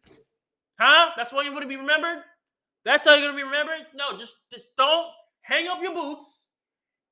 Huh? 0.79 1.11
That's 1.17 1.33
why 1.33 1.43
you 1.43 1.53
want 1.53 1.63
to 1.63 1.69
be 1.69 1.77
remembered? 1.77 2.23
That's 2.85 3.07
how 3.07 3.15
you're 3.15 3.29
gonna 3.29 3.37
be 3.37 3.43
remembered? 3.43 3.87
No, 3.95 4.17
just 4.17 4.37
just 4.51 4.69
don't 4.77 5.09
hang 5.43 5.69
up 5.69 5.79
your 5.83 5.95
boots, 5.95 6.47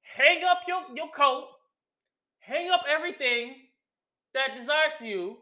hang 0.03 0.45
up 0.45 0.61
your, 0.69 0.83
your 0.95 1.09
coat, 1.09 1.49
hang 2.47 2.71
up 2.71 2.85
everything 2.89 3.55
that 4.35 4.57
desires 4.57 4.93
for 4.99 5.05
you, 5.05 5.37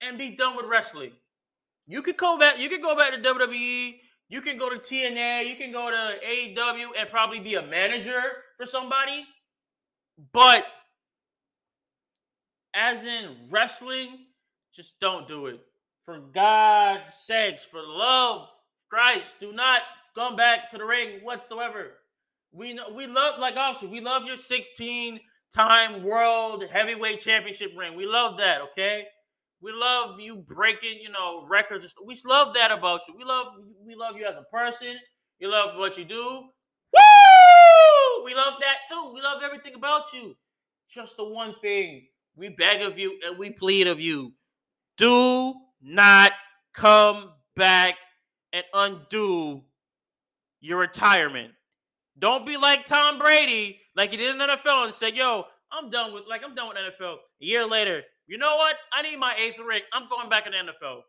and 0.00 0.18
be 0.18 0.30
done 0.30 0.56
with 0.56 0.66
wrestling. 0.66 1.12
You 1.86 2.02
could 2.02 2.16
go 2.16 2.38
back. 2.38 2.58
You 2.58 2.68
could 2.68 2.82
go 2.82 2.96
back 2.96 3.12
to 3.12 3.20
WWE. 3.20 3.96
You 4.28 4.40
can 4.40 4.58
go 4.58 4.68
to 4.70 4.76
TNA. 4.76 5.48
You 5.48 5.56
can 5.56 5.72
go 5.72 5.90
to 5.90 6.26
AEW 6.26 6.88
and 6.98 7.08
probably 7.10 7.40
be 7.40 7.54
a 7.54 7.62
manager 7.62 8.20
for 8.56 8.66
somebody. 8.66 9.24
But 10.32 10.64
as 12.74 13.04
in 13.04 13.36
wrestling, 13.50 14.26
just 14.74 14.98
don't 15.00 15.26
do 15.26 15.46
it. 15.46 15.60
For 16.04 16.18
God's 16.34 17.14
sakes, 17.14 17.64
for 17.64 17.80
love, 17.82 18.48
Christ, 18.90 19.36
do 19.40 19.52
not 19.52 19.82
come 20.14 20.36
back 20.36 20.70
to 20.70 20.78
the 20.78 20.84
ring 20.84 21.20
whatsoever. 21.22 21.92
We 22.52 22.74
know 22.74 22.90
we 22.94 23.06
love 23.06 23.38
like 23.38 23.56
obviously 23.56 23.88
we 23.88 24.00
love 24.00 24.24
your 24.24 24.36
16 24.36 25.20
time 25.54 26.02
world 26.02 26.64
heavyweight 26.70 27.20
championship 27.20 27.70
ring. 27.76 27.96
We 27.96 28.06
love 28.06 28.38
that, 28.38 28.60
okay? 28.72 29.04
We 29.60 29.72
love 29.72 30.20
you 30.20 30.36
breaking, 30.36 30.98
you 31.00 31.10
know, 31.10 31.46
records. 31.48 31.94
We 32.04 32.18
love 32.26 32.54
that 32.54 32.70
about 32.70 33.00
you. 33.08 33.14
We 33.16 33.24
love 33.24 33.46
we 33.84 33.94
love 33.94 34.16
you 34.16 34.26
as 34.26 34.34
a 34.34 34.44
person. 34.52 34.96
You 35.38 35.50
love 35.50 35.76
what 35.76 35.96
you 35.96 36.04
do. 36.04 36.42
Woo! 36.92 38.24
We 38.24 38.34
love 38.34 38.54
that 38.60 38.78
too. 38.88 39.12
We 39.14 39.20
love 39.22 39.42
everything 39.42 39.74
about 39.74 40.12
you. 40.12 40.36
Just 40.88 41.16
the 41.16 41.24
one 41.24 41.54
thing 41.60 42.06
we 42.36 42.50
beg 42.50 42.82
of 42.82 42.98
you 42.98 43.18
and 43.26 43.38
we 43.38 43.50
plead 43.50 43.86
of 43.86 43.98
you. 43.98 44.32
Do 44.96 45.54
not 45.82 46.32
come 46.74 47.32
back 47.56 47.96
and 48.52 48.64
undo 48.74 49.62
your 50.60 50.78
retirement. 50.78 51.52
Don't 52.18 52.46
be 52.46 52.56
like 52.56 52.84
Tom 52.84 53.18
Brady, 53.18 53.80
like 53.96 54.10
he 54.10 54.16
did 54.16 54.34
in 54.34 54.40
NFL 54.40 54.84
and 54.84 54.94
said, 54.94 55.16
"Yo, 55.16 55.44
I'm 55.72 55.90
done 55.90 56.12
with 56.12 56.24
like 56.28 56.42
I'm 56.44 56.54
done 56.54 56.68
with 56.68 56.76
NFL." 56.76 57.14
A 57.14 57.44
year 57.44 57.66
later, 57.66 58.02
you 58.26 58.38
know 58.38 58.56
what? 58.56 58.76
I 58.92 59.02
need 59.02 59.18
my 59.18 59.34
eighth 59.36 59.58
ring. 59.58 59.82
I'm 59.92 60.08
going 60.08 60.28
back 60.28 60.46
in 60.46 60.52
the 60.52 60.72
NFL. 60.72 61.00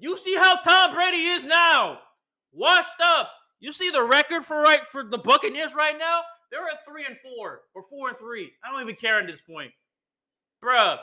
You 0.00 0.16
see 0.16 0.36
how 0.36 0.56
Tom 0.56 0.94
Brady 0.94 1.26
is 1.26 1.44
now, 1.44 2.00
washed 2.52 3.00
up. 3.02 3.30
You 3.60 3.72
see 3.72 3.90
the 3.90 4.02
record 4.02 4.44
for 4.44 4.60
right 4.60 4.86
for 4.90 5.04
the 5.04 5.18
Buccaneers 5.18 5.74
right 5.74 5.96
now. 5.98 6.22
They're 6.50 6.66
at 6.66 6.84
three 6.84 7.04
and 7.06 7.16
four 7.18 7.62
or 7.74 7.82
four 7.82 8.08
and 8.08 8.16
three. 8.16 8.52
I 8.64 8.70
don't 8.70 8.82
even 8.82 8.94
care 8.94 9.18
at 9.18 9.26
this 9.26 9.40
point, 9.40 9.72
bruh. 10.62 10.98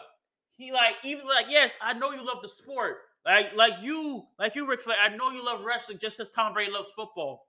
He 0.58 0.72
like 0.72 0.96
even 1.04 1.28
like 1.28 1.48
yes, 1.50 1.74
I 1.82 1.94
know 1.94 2.12
you 2.12 2.26
love 2.26 2.42
the 2.42 2.48
sport, 2.48 2.98
like 3.26 3.48
like 3.56 3.74
you 3.82 4.24
like 4.38 4.56
you 4.56 4.66
Ric 4.66 4.82
Flair. 4.82 4.98
I 5.02 5.16
know 5.16 5.32
you 5.32 5.44
love 5.44 5.64
wrestling 5.64 5.98
just 6.00 6.20
as 6.20 6.30
Tom 6.30 6.54
Brady 6.54 6.72
loves 6.72 6.92
football. 6.96 7.48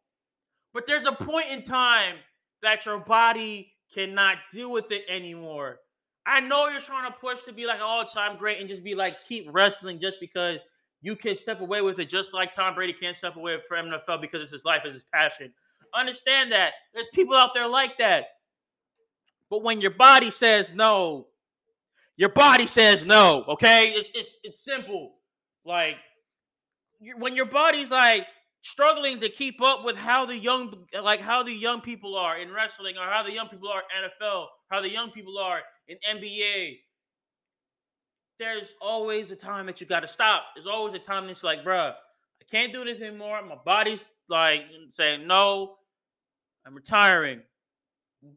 But 0.72 0.86
there's 0.86 1.04
a 1.04 1.12
point 1.12 1.48
in 1.50 1.62
time 1.62 2.14
that 2.62 2.86
your 2.86 2.98
body 2.98 3.72
cannot 3.94 4.36
deal 4.52 4.70
with 4.70 4.90
it 4.90 5.02
anymore. 5.08 5.78
I 6.26 6.40
know 6.40 6.68
you're 6.68 6.80
trying 6.80 7.10
to 7.10 7.18
push 7.18 7.42
to 7.44 7.52
be 7.52 7.66
like 7.66 7.80
all 7.80 8.04
time 8.04 8.36
great 8.36 8.60
and 8.60 8.68
just 8.68 8.84
be 8.84 8.94
like 8.94 9.16
keep 9.26 9.48
wrestling 9.50 10.00
just 10.00 10.16
because 10.20 10.58
you 11.02 11.16
can 11.16 11.36
step 11.36 11.60
away 11.60 11.80
with 11.80 11.98
it, 11.98 12.08
just 12.08 12.34
like 12.34 12.52
Tom 12.52 12.74
Brady 12.74 12.92
can't 12.92 13.16
step 13.16 13.36
away 13.36 13.58
from 13.66 13.86
NFL 13.86 14.20
because 14.20 14.42
it's 14.42 14.52
his 14.52 14.64
life, 14.64 14.82
it's 14.84 14.94
his 14.94 15.04
passion. 15.12 15.52
Understand 15.94 16.52
that 16.52 16.72
there's 16.94 17.08
people 17.08 17.34
out 17.34 17.50
there 17.54 17.66
like 17.66 17.96
that. 17.98 18.26
But 19.48 19.62
when 19.62 19.80
your 19.80 19.90
body 19.90 20.30
says 20.30 20.72
no, 20.74 21.26
your 22.16 22.28
body 22.28 22.66
says 22.66 23.04
no. 23.04 23.44
Okay, 23.48 23.90
it's 23.90 24.10
it's 24.14 24.38
it's 24.44 24.62
simple. 24.64 25.14
Like 25.64 25.96
when 27.16 27.34
your 27.34 27.46
body's 27.46 27.90
like, 27.90 28.26
struggling 28.62 29.20
to 29.20 29.28
keep 29.28 29.62
up 29.62 29.84
with 29.84 29.96
how 29.96 30.26
the 30.26 30.36
young 30.36 30.84
like 31.02 31.20
how 31.20 31.42
the 31.42 31.52
young 31.52 31.80
people 31.80 32.16
are 32.16 32.38
in 32.38 32.52
wrestling 32.52 32.96
or 32.96 33.04
how 33.04 33.22
the 33.22 33.32
young 33.32 33.48
people 33.48 33.68
are 33.68 33.82
NFL, 34.02 34.46
how 34.70 34.80
the 34.80 34.90
young 34.90 35.10
people 35.10 35.38
are 35.38 35.60
in 35.88 35.96
NBA. 36.08 36.78
There's 38.38 38.74
always 38.80 39.30
a 39.30 39.36
time 39.36 39.66
that 39.66 39.80
you 39.80 39.86
got 39.86 40.00
to 40.00 40.08
stop. 40.08 40.44
There's 40.54 40.66
always 40.66 40.94
a 40.94 40.98
time 40.98 41.26
that's 41.26 41.42
like, 41.42 41.62
bruh, 41.62 41.92
I 41.92 42.44
can't 42.50 42.72
do 42.72 42.84
this 42.84 43.00
anymore. 43.00 43.40
My 43.42 43.56
body's 43.64 44.08
like 44.28 44.62
saying, 44.88 45.26
no, 45.26 45.76
I'm 46.66 46.74
retiring. 46.74 47.40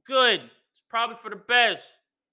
Good. 0.06 0.42
It's 0.42 0.84
probably 0.90 1.18
for 1.22 1.30
the 1.30 1.42
best. 1.48 1.88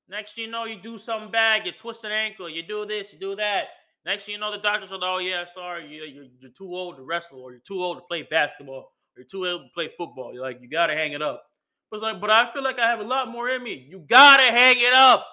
Next 0.08 0.36
you 0.36 0.48
know, 0.48 0.64
you 0.64 0.80
do 0.80 0.98
something 0.98 1.30
bad, 1.30 1.64
you 1.64 1.70
twist 1.70 2.02
an 2.02 2.10
ankle, 2.10 2.48
you 2.48 2.64
do 2.64 2.84
this, 2.84 3.12
you 3.12 3.18
do 3.20 3.36
that. 3.36 3.66
Next 4.06 4.24
thing 4.24 4.34
you 4.34 4.40
know, 4.40 4.50
the 4.50 4.58
doctor 4.58 4.86
said, 4.86 5.00
"Oh 5.02 5.18
yeah, 5.18 5.44
sorry, 5.44 5.86
you, 5.86 6.04
you're, 6.04 6.24
you're 6.40 6.50
too 6.50 6.68
old 6.74 6.96
to 6.96 7.02
wrestle, 7.02 7.40
or 7.40 7.52
you're 7.52 7.60
too 7.60 7.82
old 7.82 7.98
to 7.98 8.02
play 8.02 8.22
basketball, 8.22 8.92
or 9.16 9.18
you're 9.18 9.26
too 9.26 9.46
old 9.46 9.62
to 9.62 9.68
play 9.74 9.90
football. 9.96 10.32
You're 10.32 10.42
like, 10.42 10.58
you 10.62 10.68
gotta 10.68 10.94
hang 10.94 11.12
it 11.12 11.22
up." 11.22 11.44
But 11.90 11.96
it's 11.96 12.02
like, 12.02 12.20
but 12.20 12.30
I 12.30 12.50
feel 12.50 12.62
like 12.62 12.78
I 12.78 12.88
have 12.88 13.00
a 13.00 13.04
lot 13.04 13.28
more 13.28 13.48
in 13.50 13.62
me. 13.62 13.86
You 13.88 14.00
gotta 14.08 14.44
hang 14.44 14.76
it 14.78 14.94
up. 14.94 15.26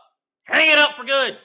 Hang 0.46 0.70
it 0.70 0.78
up 0.78 0.96
for 0.96 1.06
good. 1.06 1.38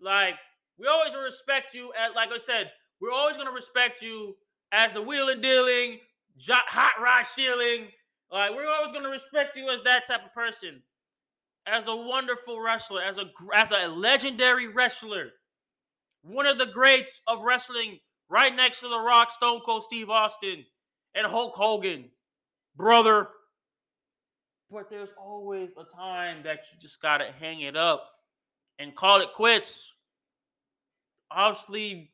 Like 0.00 0.34
we 0.78 0.86
always 0.86 1.14
respect 1.14 1.74
you. 1.74 1.92
As 1.98 2.14
like 2.14 2.30
I 2.32 2.38
said, 2.38 2.70
we're 3.00 3.12
always 3.12 3.36
gonna 3.36 3.52
respect 3.52 4.00
you 4.00 4.36
as 4.72 4.94
a 4.94 5.02
wheeling 5.02 5.40
dealing, 5.40 5.98
hot 6.48 6.92
rod 7.02 7.22
shielding. 7.22 7.88
Like 8.30 8.52
we're 8.54 8.68
always 8.68 8.92
gonna 8.92 9.10
respect 9.10 9.56
you 9.56 9.68
as 9.68 9.82
that 9.82 10.06
type 10.06 10.24
of 10.24 10.32
person, 10.32 10.82
as 11.66 11.88
a 11.88 11.94
wonderful 11.94 12.60
wrestler, 12.62 13.02
as 13.02 13.18
a 13.18 13.24
as 13.54 13.70
a 13.72 13.88
legendary 13.88 14.68
wrestler 14.68 15.32
one 16.22 16.46
of 16.46 16.58
the 16.58 16.66
greats 16.66 17.20
of 17.26 17.42
wrestling, 17.42 17.98
right 18.28 18.54
next 18.54 18.80
to 18.80 18.88
The 18.88 18.98
Rock, 18.98 19.30
Stone 19.30 19.60
Cold 19.64 19.84
Steve 19.84 20.10
Austin, 20.10 20.64
and 21.14 21.26
Hulk 21.26 21.54
Hogan, 21.54 22.10
brother. 22.76 23.28
But 24.70 24.88
there's 24.88 25.08
always 25.18 25.70
a 25.78 25.84
time 25.96 26.42
that 26.44 26.60
you 26.72 26.78
just 26.78 27.02
got 27.02 27.18
to 27.18 27.32
hang 27.40 27.62
it 27.62 27.76
up 27.76 28.08
and 28.78 28.94
call 28.94 29.20
it 29.20 29.32
quits. 29.34 29.92
Obviously, 31.30 32.12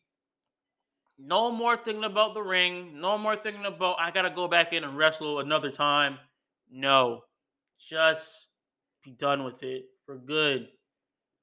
no 1.19 1.51
more 1.51 1.77
thinking 1.77 2.05
about 2.05 2.35
the 2.35 2.43
ring. 2.43 3.01
No 3.01 3.19
more 3.19 3.37
thinking 3.37 3.67
about, 3.67 3.97
I 3.99 4.11
got 4.11 4.23
to 4.23 4.31
go 4.31 4.49
back 4.49 4.73
in 4.73 4.85
and 4.85 4.97
wrestle 4.97 5.41
another 5.41 5.71
time. 5.71 6.19
No. 6.71 7.23
Just 7.79 8.49
be 9.05 9.13
done 9.13 9.45
with 9.45 9.63
it 9.63 9.85
for 10.05 10.17
good. 10.17 10.69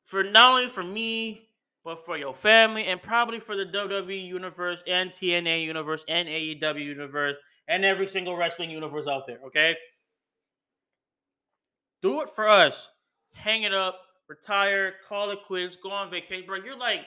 For 0.04 0.24
not 0.24 0.52
only 0.52 0.68
for 0.68 0.84
me, 0.84 1.50
but 1.84 2.06
for 2.06 2.18
your 2.18 2.34
family 2.34 2.86
and 2.86 3.02
probably 3.02 3.40
for 3.40 3.56
the 3.56 3.66
WWE 3.66 4.26
universe 4.26 4.84
and 4.88 5.12
TNA 5.12 5.64
universe 5.66 6.06
and 6.08 6.28
AEW 6.28 6.84
universe 6.84 7.36
and 7.68 7.84
every 7.84 8.08
single 8.08 8.36
wrestling 8.36 8.70
universe 8.70 9.08
out 9.08 9.28
there, 9.28 9.40
okay? 9.46 9.76
Do 12.02 12.22
it 12.22 12.30
for 12.30 12.48
us. 12.48 12.90
Hang 13.34 13.64
it 13.64 13.74
up, 13.74 14.00
retire, 14.28 14.94
call 15.08 15.32
it 15.32 15.40
quits, 15.46 15.76
go 15.76 15.90
on 15.92 16.10
vacation, 16.10 16.46
bro. 16.46 16.58
You're 16.58 16.78
like 16.78 17.02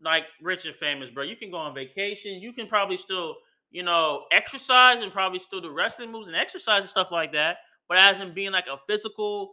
like 0.00 0.24
rich 0.42 0.64
and 0.64 0.74
famous, 0.74 1.10
bro. 1.10 1.24
You 1.24 1.36
can 1.36 1.50
go 1.50 1.56
on 1.56 1.74
vacation. 1.74 2.34
You 2.34 2.52
can 2.52 2.68
probably 2.68 2.96
still, 2.96 3.36
you 3.70 3.82
know, 3.82 4.24
exercise 4.30 5.02
and 5.02 5.12
probably 5.12 5.38
still 5.38 5.60
do 5.60 5.72
wrestling 5.72 6.12
moves 6.12 6.28
and 6.28 6.36
exercise 6.36 6.80
and 6.80 6.88
stuff 6.88 7.08
like 7.10 7.32
that. 7.32 7.58
But 7.88 7.98
as 7.98 8.20
in 8.20 8.34
being 8.34 8.52
like 8.52 8.66
a 8.66 8.76
physical 8.86 9.50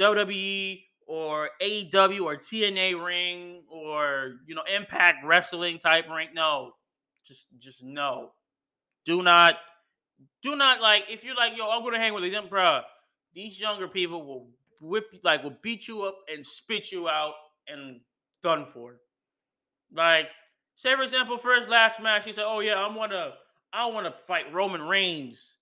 WWE 0.00 0.82
or 1.12 1.50
AEW 1.60 2.24
or 2.24 2.36
TNA 2.38 3.04
ring 3.04 3.64
or 3.70 4.36
you 4.46 4.54
know 4.54 4.62
Impact 4.74 5.18
Wrestling 5.26 5.78
type 5.78 6.06
ring. 6.08 6.28
No, 6.32 6.72
just 7.26 7.48
just 7.58 7.84
no. 7.84 8.30
Do 9.04 9.22
not, 9.22 9.56
do 10.42 10.56
not 10.56 10.80
like 10.80 11.04
if 11.10 11.22
you're 11.22 11.34
like 11.34 11.52
yo, 11.54 11.68
I'm 11.68 11.84
gonna 11.84 11.98
hang 11.98 12.14
with 12.14 12.32
them, 12.32 12.46
bro. 12.48 12.80
These 13.34 13.60
younger 13.60 13.88
people 13.88 14.24
will 14.24 14.48
whip 14.80 15.04
like 15.22 15.42
will 15.42 15.58
beat 15.62 15.86
you 15.86 16.00
up 16.00 16.16
and 16.34 16.46
spit 16.46 16.90
you 16.90 17.10
out 17.10 17.34
and 17.68 18.00
done 18.42 18.64
for. 18.72 18.96
Like 19.94 20.28
say 20.76 20.94
for 20.94 21.02
example, 21.02 21.36
for 21.36 21.54
his 21.60 21.68
last 21.68 22.00
match, 22.00 22.24
he 22.24 22.32
said, 22.32 22.44
"Oh 22.46 22.60
yeah, 22.60 22.76
I'm 22.76 22.94
gonna 22.94 23.34
I 23.70 23.84
want 23.84 24.06
to 24.06 24.14
fight 24.26 24.50
Roman 24.50 24.80
Reigns. 24.80 25.56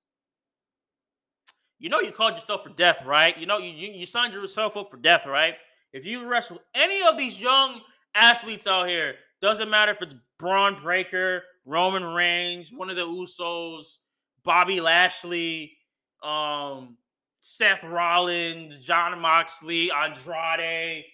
You 1.81 1.89
know 1.89 2.01
you 2.01 2.13
called 2.13 2.35
yourself 2.35 2.63
for 2.63 2.71
death, 2.71 3.03
right? 3.07 3.37
You 3.39 3.47
know 3.47 3.59
you, 3.59 3.71
you 3.71 3.91
you 3.93 4.07
signed 4.07 4.35
yourself 4.35 4.77
up 4.77 4.91
for 4.91 4.99
death, 4.99 5.25
right? 5.27 5.55
If 5.93 6.05
you 6.05 6.27
wrestle 6.29 6.59
any 6.75 7.03
of 7.09 7.17
these 7.17 7.41
young 7.41 7.81
athletes 8.15 8.67
out 8.67 8.87
here, 8.87 9.15
doesn't 9.41 9.71
matter 9.71 9.91
if 9.91 10.03
it's 10.03 10.15
Bron 10.39 10.81
Breakker, 10.83 11.43
Roman 11.65 12.05
Reigns, 12.05 12.71
one 12.71 12.91
of 12.91 12.97
the 12.97 13.07
Usos, 13.07 13.97
Bobby 14.45 14.81
Lashley, 14.81 15.73
um, 16.23 16.99
Seth 17.41 17.83
Rollins, 17.83 18.79
Jon 18.79 19.19
Moxley, 19.19 19.91
Andrade, 19.91 21.05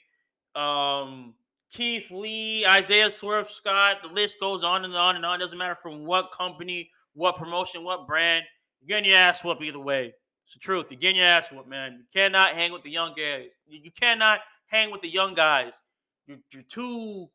um, 0.56 1.34
Keith 1.72 2.10
Lee, 2.10 2.66
Isaiah 2.66 3.10
Swerve 3.10 3.48
Scott. 3.48 3.98
The 4.02 4.12
list 4.12 4.40
goes 4.40 4.64
on 4.64 4.84
and 4.84 4.96
on 4.96 5.14
and 5.14 5.24
on. 5.24 5.40
It 5.40 5.44
doesn't 5.44 5.58
matter 5.58 5.78
from 5.80 6.04
what 6.04 6.32
company, 6.32 6.90
what 7.14 7.36
promotion, 7.36 7.84
what 7.84 8.08
brand. 8.08 8.44
You're 8.80 8.98
getting 8.98 9.10
your 9.10 9.18
ass 9.18 9.44
whooped 9.44 9.62
either 9.62 9.78
way. 9.78 10.12
It's 10.46 10.54
the 10.54 10.60
truth. 10.60 10.86
You're 10.90 11.00
getting 11.00 11.16
your 11.16 11.26
ass 11.26 11.50
whooped, 11.50 11.68
man. 11.68 11.98
You 11.98 12.04
cannot 12.12 12.54
hang 12.54 12.72
with 12.72 12.82
the 12.82 12.90
young 12.90 13.14
guys. 13.16 13.50
You 13.66 13.90
cannot 13.90 14.40
hang 14.66 14.92
with 14.92 15.02
the 15.02 15.08
young 15.08 15.34
guys. 15.34 15.72
You're, 16.26 16.38
you're 16.52 16.62
too, 16.62 17.28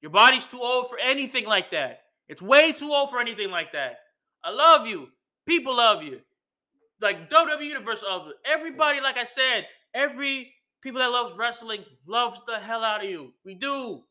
your 0.00 0.10
body's 0.10 0.46
too 0.46 0.60
old 0.60 0.88
for 0.88 0.98
anything 0.98 1.46
like 1.46 1.70
that. 1.70 2.02
It's 2.28 2.42
way 2.42 2.72
too 2.72 2.92
old 2.92 3.10
for 3.10 3.20
anything 3.20 3.50
like 3.50 3.72
that. 3.72 3.98
I 4.44 4.50
love 4.50 4.86
you. 4.86 5.08
People 5.46 5.76
love 5.76 6.02
you. 6.02 6.20
Like 7.00 7.30
WWE 7.30 7.64
Universe 7.64 8.02
of 8.08 8.28
everybody, 8.44 9.00
like 9.00 9.16
I 9.16 9.24
said, 9.24 9.66
every 9.94 10.52
people 10.82 11.00
that 11.00 11.10
loves 11.10 11.32
wrestling 11.36 11.84
loves 12.06 12.40
the 12.46 12.58
hell 12.58 12.82
out 12.82 13.04
of 13.04 13.10
you. 13.10 13.32
We 13.44 13.54
do. 13.54 14.02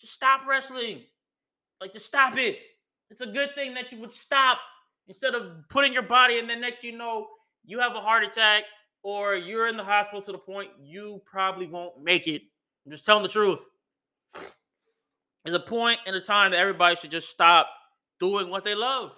Just 0.00 0.14
stop 0.14 0.42
wrestling. 0.48 1.02
Like 1.80 1.92
just 1.92 2.06
stop 2.06 2.36
it. 2.36 2.58
It's 3.10 3.20
a 3.20 3.26
good 3.26 3.54
thing 3.54 3.72
that 3.74 3.92
you 3.92 4.00
would 4.00 4.12
stop 4.12 4.58
instead 5.06 5.34
of 5.34 5.68
putting 5.68 5.92
your 5.92 6.02
body 6.02 6.38
and 6.38 6.48
then 6.48 6.60
next 6.60 6.82
you 6.82 6.96
know 6.96 7.28
you 7.64 7.78
have 7.80 7.94
a 7.94 8.00
heart 8.00 8.24
attack 8.24 8.64
or 9.02 9.34
you're 9.34 9.68
in 9.68 9.76
the 9.76 9.84
hospital 9.84 10.22
to 10.22 10.32
the 10.32 10.38
point 10.38 10.70
you 10.82 11.20
probably 11.24 11.66
won't 11.66 12.02
make 12.02 12.26
it. 12.26 12.42
I'm 12.84 12.92
just 12.92 13.04
telling 13.04 13.22
the 13.22 13.28
truth. 13.28 13.60
There's 15.44 15.56
a 15.56 15.60
point 15.60 16.00
in 16.06 16.14
a 16.14 16.20
time 16.20 16.50
that 16.52 16.58
everybody 16.58 16.96
should 16.96 17.10
just 17.10 17.28
stop 17.28 17.68
doing 18.18 18.48
what 18.48 18.64
they 18.64 18.74
love. 18.74 19.12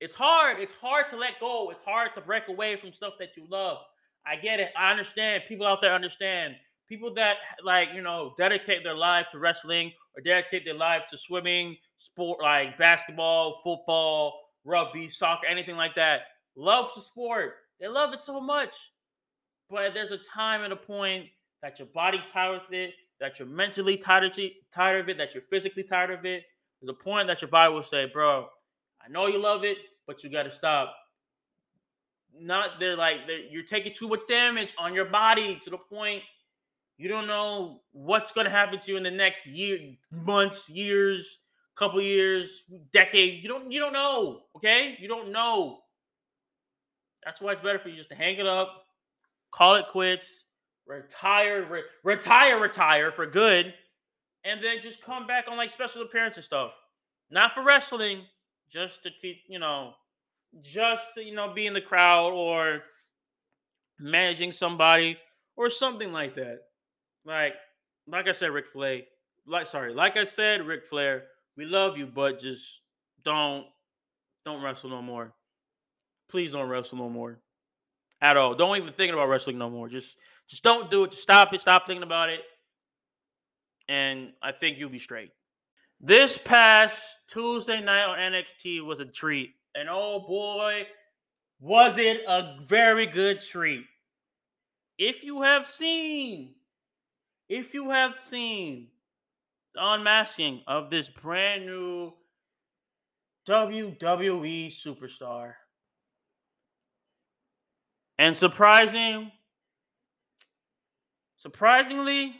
It's 0.00 0.14
hard. 0.14 0.58
It's 0.58 0.72
hard 0.72 1.08
to 1.08 1.16
let 1.16 1.38
go. 1.40 1.70
It's 1.70 1.84
hard 1.84 2.14
to 2.14 2.20
break 2.20 2.48
away 2.48 2.76
from 2.76 2.92
stuff 2.92 3.14
that 3.18 3.36
you 3.36 3.44
love. 3.48 3.78
I 4.26 4.36
get 4.36 4.58
it. 4.58 4.70
I 4.76 4.90
understand. 4.90 5.44
People 5.46 5.66
out 5.66 5.80
there 5.80 5.92
understand. 5.92 6.56
People 6.88 7.14
that 7.14 7.36
like, 7.64 7.88
you 7.94 8.02
know, 8.02 8.34
dedicate 8.36 8.82
their 8.82 8.96
life 8.96 9.26
to 9.30 9.38
wrestling 9.38 9.92
or 10.16 10.22
dedicate 10.22 10.64
their 10.64 10.74
life 10.74 11.02
to 11.10 11.18
swimming, 11.18 11.76
sport 11.98 12.42
like 12.42 12.76
basketball, 12.78 13.60
football, 13.62 14.40
rugby, 14.64 15.08
soccer, 15.08 15.46
anything 15.46 15.76
like 15.76 15.94
that. 15.94 16.22
Loves 16.56 16.94
the 16.94 17.02
sport. 17.02 17.54
They 17.80 17.88
love 17.88 18.12
it 18.12 18.20
so 18.20 18.40
much. 18.40 18.74
But 19.68 19.94
there's 19.94 20.10
a 20.10 20.18
time 20.18 20.62
and 20.62 20.72
a 20.72 20.76
point 20.76 21.26
that 21.62 21.78
your 21.78 21.88
body's 21.94 22.26
tired 22.26 22.62
of 22.66 22.72
it, 22.72 22.94
that 23.20 23.38
you're 23.38 23.48
mentally 23.48 23.96
tired 23.96 24.24
of, 24.24 24.38
it, 24.38 24.52
tired 24.72 25.00
of 25.00 25.08
it, 25.08 25.18
that 25.18 25.34
you're 25.34 25.42
physically 25.42 25.82
tired 25.82 26.10
of 26.10 26.24
it. 26.24 26.42
There's 26.80 26.90
a 26.90 27.04
point 27.04 27.28
that 27.28 27.40
your 27.40 27.50
body 27.50 27.72
will 27.72 27.82
say, 27.82 28.06
bro, 28.06 28.46
I 29.04 29.08
know 29.08 29.26
you 29.26 29.38
love 29.38 29.64
it, 29.64 29.78
but 30.06 30.24
you 30.24 30.30
got 30.30 30.44
to 30.44 30.50
stop. 30.50 30.94
Not 32.38 32.78
they're 32.78 32.96
like 32.96 33.26
they're, 33.26 33.40
you're 33.50 33.64
taking 33.64 33.92
too 33.92 34.08
much 34.08 34.20
damage 34.28 34.74
on 34.78 34.94
your 34.94 35.06
body 35.06 35.58
to 35.64 35.70
the 35.70 35.76
point 35.76 36.22
you 37.00 37.08
don't 37.08 37.26
know 37.26 37.80
what's 37.92 38.30
going 38.30 38.44
to 38.44 38.50
happen 38.50 38.78
to 38.78 38.90
you 38.90 38.98
in 38.98 39.02
the 39.02 39.10
next 39.10 39.46
year, 39.46 39.78
months, 40.12 40.68
years, 40.68 41.38
couple 41.74 41.98
years, 42.02 42.64
decade. 42.92 43.42
You 43.42 43.48
don't 43.48 43.72
you 43.72 43.80
don't 43.80 43.94
know. 43.94 44.42
Okay, 44.54 44.98
you 45.00 45.08
don't 45.08 45.32
know. 45.32 45.78
That's 47.24 47.40
why 47.40 47.52
it's 47.52 47.60
better 47.60 47.78
for 47.78 47.88
you 47.88 47.96
just 47.96 48.08
to 48.10 48.14
hang 48.14 48.36
it 48.36 48.46
up, 48.46 48.84
call 49.52 49.74
it 49.74 49.86
quits, 49.88 50.44
retire, 50.86 51.66
re- 51.70 51.82
retire, 52.02 52.60
retire 52.60 53.10
for 53.10 53.26
good, 53.26 53.74
and 54.44 54.62
then 54.62 54.80
just 54.82 55.02
come 55.02 55.26
back 55.26 55.44
on 55.48 55.56
like 55.56 55.70
special 55.70 56.02
appearance 56.02 56.36
and 56.36 56.44
stuff. 56.44 56.72
Not 57.30 57.52
for 57.52 57.62
wrestling, 57.62 58.22
just 58.70 59.02
to 59.02 59.10
teach, 59.10 59.38
you 59.48 59.58
know, 59.58 59.92
just 60.62 61.04
to, 61.14 61.22
you 61.22 61.34
know, 61.34 61.52
be 61.52 61.66
in 61.66 61.74
the 61.74 61.80
crowd 61.80 62.32
or 62.32 62.82
managing 63.98 64.52
somebody 64.52 65.16
or 65.56 65.68
something 65.70 66.12
like 66.12 66.34
that. 66.36 66.60
Like, 67.24 67.54
like 68.06 68.28
I 68.28 68.32
said, 68.32 68.50
Ric 68.50 68.66
Flair. 68.72 69.02
Like, 69.46 69.66
sorry, 69.66 69.94
like 69.94 70.16
I 70.16 70.24
said, 70.24 70.66
Ric 70.66 70.86
Flair. 70.86 71.24
We 71.56 71.64
love 71.64 71.98
you, 71.98 72.06
but 72.06 72.40
just 72.40 72.80
don't, 73.24 73.66
don't 74.44 74.62
wrestle 74.62 74.90
no 74.90 75.02
more. 75.02 75.34
Please 76.30 76.52
don't 76.52 76.68
wrestle 76.68 76.98
no 76.98 77.08
more. 77.08 77.38
At 78.22 78.36
all. 78.36 78.54
Don't 78.54 78.76
even 78.76 78.92
think 78.92 79.12
about 79.12 79.28
wrestling 79.28 79.58
no 79.58 79.70
more. 79.70 79.88
Just, 79.88 80.16
just 80.46 80.62
don't 80.62 80.90
do 80.90 81.04
it. 81.04 81.10
Just 81.12 81.22
stop 81.22 81.54
it. 81.54 81.60
Stop 81.60 81.86
thinking 81.86 82.02
about 82.02 82.28
it. 82.28 82.40
And 83.88 84.32
I 84.42 84.52
think 84.52 84.78
you'll 84.78 84.90
be 84.90 84.98
straight. 84.98 85.30
This 86.00 86.38
past 86.38 87.20
Tuesday 87.28 87.80
night 87.80 88.04
on 88.04 88.18
NXT 88.18 88.84
was 88.84 89.00
a 89.00 89.06
treat. 89.06 89.54
And 89.74 89.88
oh 89.90 90.24
boy, 90.26 90.86
was 91.60 91.98
it 91.98 92.22
a 92.26 92.58
very 92.66 93.06
good 93.06 93.40
treat. 93.40 93.84
If 94.98 95.24
you 95.24 95.42
have 95.42 95.66
seen, 95.66 96.54
if 97.48 97.74
you 97.74 97.90
have 97.90 98.18
seen 98.18 98.88
the 99.74 99.80
unmasking 99.82 100.62
of 100.66 100.90
this 100.90 101.08
brand 101.08 101.66
new 101.66 102.12
WWE 103.46 104.68
superstar, 104.68 105.52
and 108.20 108.36
surprising, 108.36 109.32
surprisingly, 111.38 112.34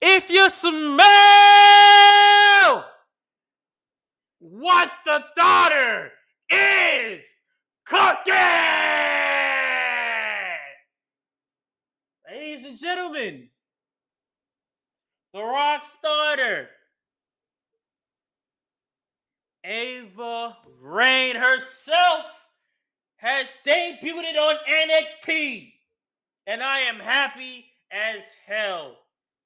if 0.00 0.28
you 0.28 0.50
smell 0.50 0.74
what 4.40 4.90
the 5.04 5.22
daughter 5.36 6.10
is 6.50 7.24
cooking, 7.86 8.34
ladies 12.28 12.64
and 12.64 12.76
gentlemen, 12.76 13.48
the 15.32 15.40
rock 15.40 15.84
starter, 15.98 16.68
Ava 19.64 20.56
Raine 20.80 21.36
herself, 21.36 22.41
has 23.22 23.46
debuted 23.64 24.36
on 24.36 24.56
NXT, 24.68 25.72
and 26.48 26.60
I 26.60 26.80
am 26.80 26.96
happy 26.96 27.66
as 27.92 28.24
hell. 28.44 28.96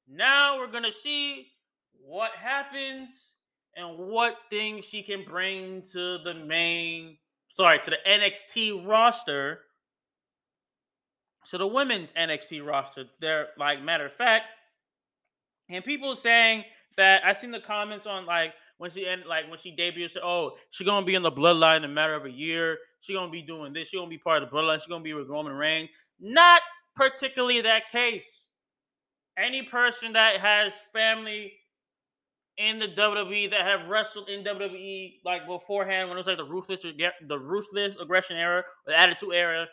Now 0.08 0.58
we're 0.58 0.72
gonna 0.72 0.90
see 0.90 1.48
what 1.92 2.30
happens 2.32 3.32
and 3.76 3.98
what 3.98 4.38
things 4.48 4.86
she 4.86 5.02
can 5.02 5.26
bring 5.26 5.82
to 5.92 6.16
the 6.24 6.32
main, 6.46 7.18
sorry, 7.54 7.78
to 7.80 7.90
the 7.90 7.98
NXT 8.08 8.86
roster. 8.86 9.60
So 11.44 11.58
the 11.58 11.66
women's 11.66 12.12
NXT 12.12 12.66
roster, 12.66 13.04
they're 13.20 13.48
like 13.58 13.82
matter 13.82 14.06
of 14.06 14.14
fact, 14.14 14.46
and 15.68 15.84
people 15.84 16.16
saying 16.16 16.64
that 16.96 17.26
I 17.26 17.34
seen 17.34 17.50
the 17.50 17.60
comments 17.60 18.06
on 18.06 18.24
like 18.24 18.54
when 18.78 18.90
she 18.90 19.06
end 19.06 19.24
like 19.26 19.48
when 19.48 19.58
she 19.58 19.74
debuted, 19.74 20.16
"Oh, 20.22 20.56
she 20.70 20.84
gonna 20.84 21.06
be 21.06 21.14
in 21.14 21.22
the 21.22 21.32
bloodline 21.32 21.78
in 21.78 21.84
a 21.84 21.88
matter 21.88 22.14
of 22.14 22.24
a 22.24 22.30
year. 22.30 22.78
She 23.00 23.14
gonna 23.14 23.30
be 23.30 23.42
doing 23.42 23.72
this. 23.72 23.88
She 23.88 23.96
gonna 23.96 24.08
be 24.08 24.18
part 24.18 24.42
of 24.42 24.50
the 24.50 24.56
bloodline. 24.56 24.82
She 24.82 24.88
gonna 24.88 25.04
be 25.04 25.14
with 25.14 25.28
Roman 25.28 25.52
Reigns." 25.52 25.90
Not 26.18 26.62
particularly 26.96 27.60
that 27.60 27.90
case 27.90 28.46
any 29.36 29.62
person 29.62 30.12
that 30.14 30.40
has 30.40 30.74
family 30.92 31.52
in 32.58 32.78
the 32.78 32.88
WWE 32.88 33.50
that 33.50 33.60
have 33.62 33.88
wrestled 33.88 34.28
in 34.30 34.42
WWE 34.42 35.20
like 35.24 35.46
beforehand 35.46 36.08
when 36.08 36.16
it 36.16 36.20
was 36.20 36.26
like 36.26 36.38
the 36.38 36.44
ruthless 36.44 36.82
the 36.82 37.38
ruthless 37.38 37.94
aggression 38.00 38.36
era, 38.36 38.64
the 38.86 38.98
attitude 38.98 39.34
era, 39.34 39.66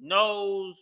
knows. 0.00 0.76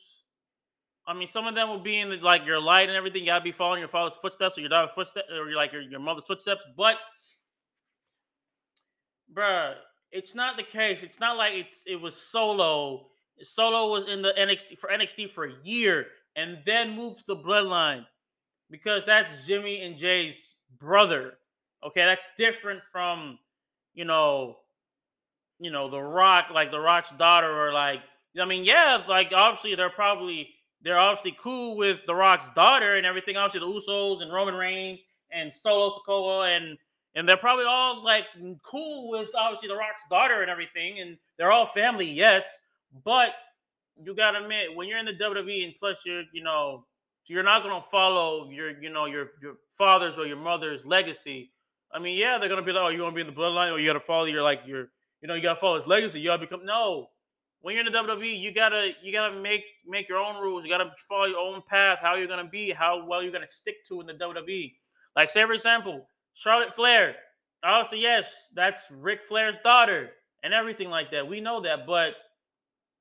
I 1.06 1.12
mean, 1.12 1.26
some 1.26 1.46
of 1.46 1.54
them 1.54 1.68
will 1.68 1.82
be 1.82 1.98
in 1.98 2.08
the, 2.08 2.16
like 2.16 2.46
your 2.46 2.60
light 2.60 2.88
and 2.88 2.96
everything. 2.96 3.20
You 3.20 3.26
gotta 3.26 3.44
be 3.44 3.52
following 3.52 3.80
your 3.80 3.88
father's 3.88 4.16
footsteps 4.16 4.56
or 4.56 4.62
your 4.62 4.70
daughter's 4.70 4.94
footsteps 4.94 5.26
or 5.30 5.50
your, 5.50 5.56
like 5.56 5.70
your, 5.70 5.82
your 5.82 6.00
mother's 6.00 6.24
footsteps. 6.24 6.62
But, 6.78 6.96
bruh, 9.32 9.74
it's 10.12 10.34
not 10.34 10.56
the 10.56 10.62
case. 10.62 11.02
It's 11.02 11.20
not 11.20 11.36
like 11.36 11.54
it's 11.54 11.82
it 11.86 12.00
was 12.00 12.14
solo. 12.16 13.06
Solo 13.42 13.90
was 13.90 14.08
in 14.08 14.22
the 14.22 14.32
NXT 14.38 14.78
for 14.78 14.88
NXT 14.88 15.30
for 15.30 15.46
a 15.46 15.52
year 15.64 16.06
and 16.36 16.58
then 16.64 16.94
moved 16.94 17.26
to 17.26 17.34
Bloodline 17.34 18.06
because 18.70 19.02
that's 19.06 19.30
Jimmy 19.46 19.82
and 19.82 19.96
Jey's 19.96 20.54
brother. 20.78 21.34
Okay, 21.84 22.04
that's 22.04 22.24
different 22.36 22.80
from 22.92 23.38
you 23.94 24.04
know, 24.04 24.56
you 25.58 25.70
know, 25.70 25.88
The 25.88 26.00
Rock, 26.00 26.46
like 26.52 26.70
The 26.70 26.80
Rock's 26.80 27.12
daughter, 27.18 27.50
or 27.50 27.72
like 27.72 28.00
I 28.40 28.44
mean, 28.44 28.64
yeah, 28.64 29.02
like 29.08 29.32
obviously 29.34 29.74
they're 29.74 29.90
probably 29.90 30.48
they're 30.82 30.98
obviously 30.98 31.36
cool 31.40 31.76
with 31.76 32.04
The 32.06 32.14
Rock's 32.14 32.52
daughter 32.54 32.96
and 32.96 33.06
everything. 33.06 33.36
Obviously, 33.36 33.66
the 33.66 33.80
Usos 33.80 34.22
and 34.22 34.32
Roman 34.32 34.54
Reigns 34.54 35.00
and 35.32 35.52
Solo 35.52 35.96
Sikoa 35.96 36.56
and 36.56 36.78
and 37.14 37.28
they're 37.28 37.36
probably 37.36 37.64
all 37.64 38.02
like 38.02 38.24
cool 38.62 39.10
with 39.10 39.30
obviously 39.36 39.68
the 39.68 39.76
Rock's 39.76 40.02
daughter 40.10 40.42
and 40.42 40.50
everything, 40.50 41.00
and 41.00 41.16
they're 41.38 41.52
all 41.52 41.66
family, 41.66 42.10
yes. 42.10 42.44
But 43.04 43.30
you 44.02 44.14
gotta 44.14 44.42
admit, 44.42 44.74
when 44.74 44.88
you're 44.88 44.98
in 44.98 45.06
the 45.06 45.12
WWE, 45.12 45.64
and 45.64 45.74
plus 45.78 46.02
you're, 46.04 46.24
you 46.32 46.42
know, 46.42 46.86
you're 47.26 47.42
not 47.42 47.62
gonna 47.62 47.80
follow 47.80 48.50
your, 48.50 48.80
you 48.80 48.90
know, 48.90 49.06
your 49.06 49.30
your 49.40 49.56
father's 49.78 50.18
or 50.18 50.26
your 50.26 50.36
mother's 50.36 50.84
legacy. 50.84 51.52
I 51.92 51.98
mean, 51.98 52.18
yeah, 52.18 52.38
they're 52.38 52.48
gonna 52.48 52.62
be 52.62 52.72
like, 52.72 52.82
oh, 52.82 52.88
you 52.88 53.02
want 53.02 53.14
to 53.14 53.24
be 53.24 53.28
in 53.28 53.34
the 53.34 53.40
bloodline, 53.40 53.72
or 53.72 53.78
you 53.78 53.88
gotta 53.88 54.00
follow 54.00 54.24
your 54.24 54.42
like 54.42 54.62
your, 54.66 54.88
you 55.20 55.28
know, 55.28 55.34
you 55.34 55.42
gotta 55.42 55.60
follow 55.60 55.76
his 55.76 55.86
legacy. 55.86 56.20
You 56.20 56.26
gotta 56.26 56.40
become 56.40 56.64
no. 56.64 57.08
When 57.60 57.74
you're 57.74 57.86
in 57.86 57.90
the 57.90 57.98
WWE, 57.98 58.38
you 58.38 58.52
gotta 58.52 58.92
you 59.02 59.12
gotta 59.12 59.40
make 59.40 59.62
make 59.86 60.08
your 60.08 60.18
own 60.18 60.42
rules. 60.42 60.64
You 60.64 60.70
gotta 60.70 60.90
follow 61.08 61.26
your 61.26 61.38
own 61.38 61.62
path. 61.68 61.98
How 62.02 62.16
you're 62.16 62.26
gonna 62.26 62.48
be, 62.48 62.70
how 62.70 63.06
well 63.06 63.22
you're 63.22 63.32
gonna 63.32 63.48
stick 63.48 63.84
to 63.88 64.00
in 64.00 64.06
the 64.06 64.14
WWE. 64.14 64.74
Like, 65.16 65.30
say 65.30 65.44
for 65.44 65.52
example, 65.52 66.08
Charlotte 66.34 66.74
Flair. 66.74 67.16
Obviously, 67.62 68.00
yes, 68.00 68.26
that's 68.54 68.80
Ric 68.90 69.20
Flair's 69.26 69.56
daughter 69.64 70.10
and 70.42 70.52
everything 70.52 70.90
like 70.90 71.10
that. 71.12 71.26
We 71.26 71.40
know 71.40 71.62
that, 71.62 71.86
but 71.86 72.14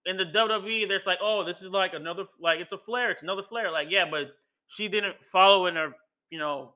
in 0.06 0.18
the 0.18 0.26
WWE, 0.26 0.88
there's 0.88 1.06
like, 1.06 1.20
oh, 1.22 1.44
this 1.44 1.62
is 1.62 1.70
like 1.70 1.94
another 1.94 2.26
like 2.40 2.60
it's 2.60 2.72
a 2.72 2.78
Flair, 2.78 3.12
it's 3.12 3.24
another 3.24 3.44
Flair. 3.44 3.72
Like, 3.72 3.88
yeah, 3.90 4.06
but 4.10 4.32
she 4.68 4.88
didn't 4.88 5.24
follow 5.24 5.66
in 5.66 5.76
her, 5.76 5.94
you 6.30 6.40
know. 6.40 6.76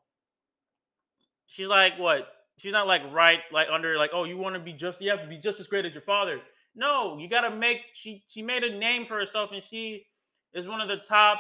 She's 1.45 1.67
like 1.67 1.97
what? 1.97 2.27
She's 2.57 2.73
not 2.73 2.87
like 2.87 3.03
right, 3.13 3.39
like 3.53 3.67
under, 3.71 3.97
like, 3.97 4.11
oh, 4.13 4.23
you 4.23 4.37
want 4.37 4.55
to 4.55 4.59
be 4.59 4.73
just, 4.73 4.99
you 4.99 5.11
have 5.11 5.21
to 5.21 5.27
be 5.27 5.37
just 5.37 5.59
as 5.59 5.67
great 5.67 5.85
as 5.85 5.93
your 5.93 6.01
father. 6.01 6.41
No, 6.75 7.17
you 7.17 7.29
gotta 7.29 7.55
make 7.55 7.79
she 7.93 8.23
she 8.27 8.41
made 8.41 8.63
a 8.63 8.77
name 8.77 9.05
for 9.05 9.17
herself, 9.17 9.51
and 9.51 9.63
she 9.63 10.05
is 10.53 10.67
one 10.67 10.79
of 10.79 10.87
the 10.87 10.97
top 10.97 11.39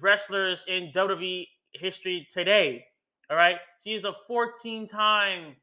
wrestlers 0.00 0.64
in 0.68 0.92
WWE 0.94 1.46
history 1.72 2.26
today. 2.30 2.84
All 3.30 3.36
right. 3.36 3.56
She 3.84 3.94
is 3.94 4.04
a 4.04 4.12
14 4.26 4.86
time 4.86 5.56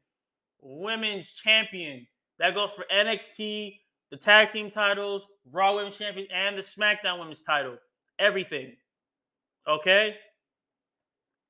women's 0.60 1.30
champion. 1.30 2.06
That 2.38 2.54
goes 2.54 2.72
for 2.72 2.84
NXT, 2.92 3.78
the 4.10 4.16
tag 4.16 4.50
team 4.50 4.70
titles, 4.70 5.22
Raw 5.52 5.76
Women's 5.76 5.96
Champion, 5.96 6.26
and 6.34 6.58
the 6.58 6.62
SmackDown 6.62 7.20
Women's 7.20 7.42
title. 7.42 7.76
Everything. 8.18 8.74
Okay? 9.68 10.16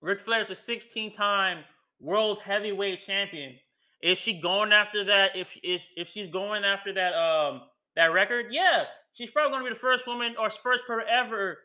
Ric 0.00 0.20
Flair's 0.20 0.50
a 0.50 0.54
16 0.54 1.12
time 1.14 1.64
world 2.00 2.38
heavyweight 2.40 3.00
champion. 3.00 3.54
Is 4.02 4.18
she 4.18 4.38
going 4.38 4.72
after 4.72 5.04
that? 5.04 5.30
If 5.34 5.56
if 5.62 5.82
if 5.96 6.10
she's 6.10 6.28
going 6.28 6.64
after 6.64 6.92
that 6.92 7.14
um 7.14 7.62
that 7.96 8.12
record, 8.12 8.46
yeah, 8.50 8.84
she's 9.14 9.30
probably 9.30 9.52
going 9.52 9.64
to 9.64 9.70
be 9.70 9.74
the 9.74 9.80
first 9.80 10.06
woman 10.06 10.34
or 10.38 10.50
first 10.50 10.86
person 10.86 11.08
ever 11.10 11.58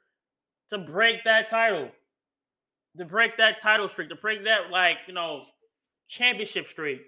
to 0.69 0.77
break 0.77 1.23
that 1.25 1.49
title 1.49 1.89
to 2.97 3.05
break 3.05 3.37
that 3.37 3.59
title 3.61 3.87
streak, 3.87 4.09
to 4.09 4.15
break 4.15 4.43
that 4.45 4.71
like 4.71 4.97
you 5.07 5.13
know 5.13 5.43
championship 6.07 6.67
streak. 6.67 7.01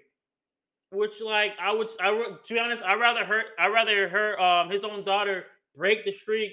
Which 0.90 1.20
like 1.20 1.52
I 1.60 1.72
would, 1.72 1.88
I 2.00 2.10
to 2.10 2.54
be 2.54 2.58
honest, 2.58 2.84
I 2.84 2.94
rather 2.94 3.24
her, 3.24 3.42
I 3.58 3.68
rather 3.68 4.08
her, 4.08 4.40
um, 4.40 4.70
his 4.70 4.84
own 4.84 5.04
daughter 5.04 5.44
break 5.74 6.04
the 6.04 6.12
streak 6.12 6.52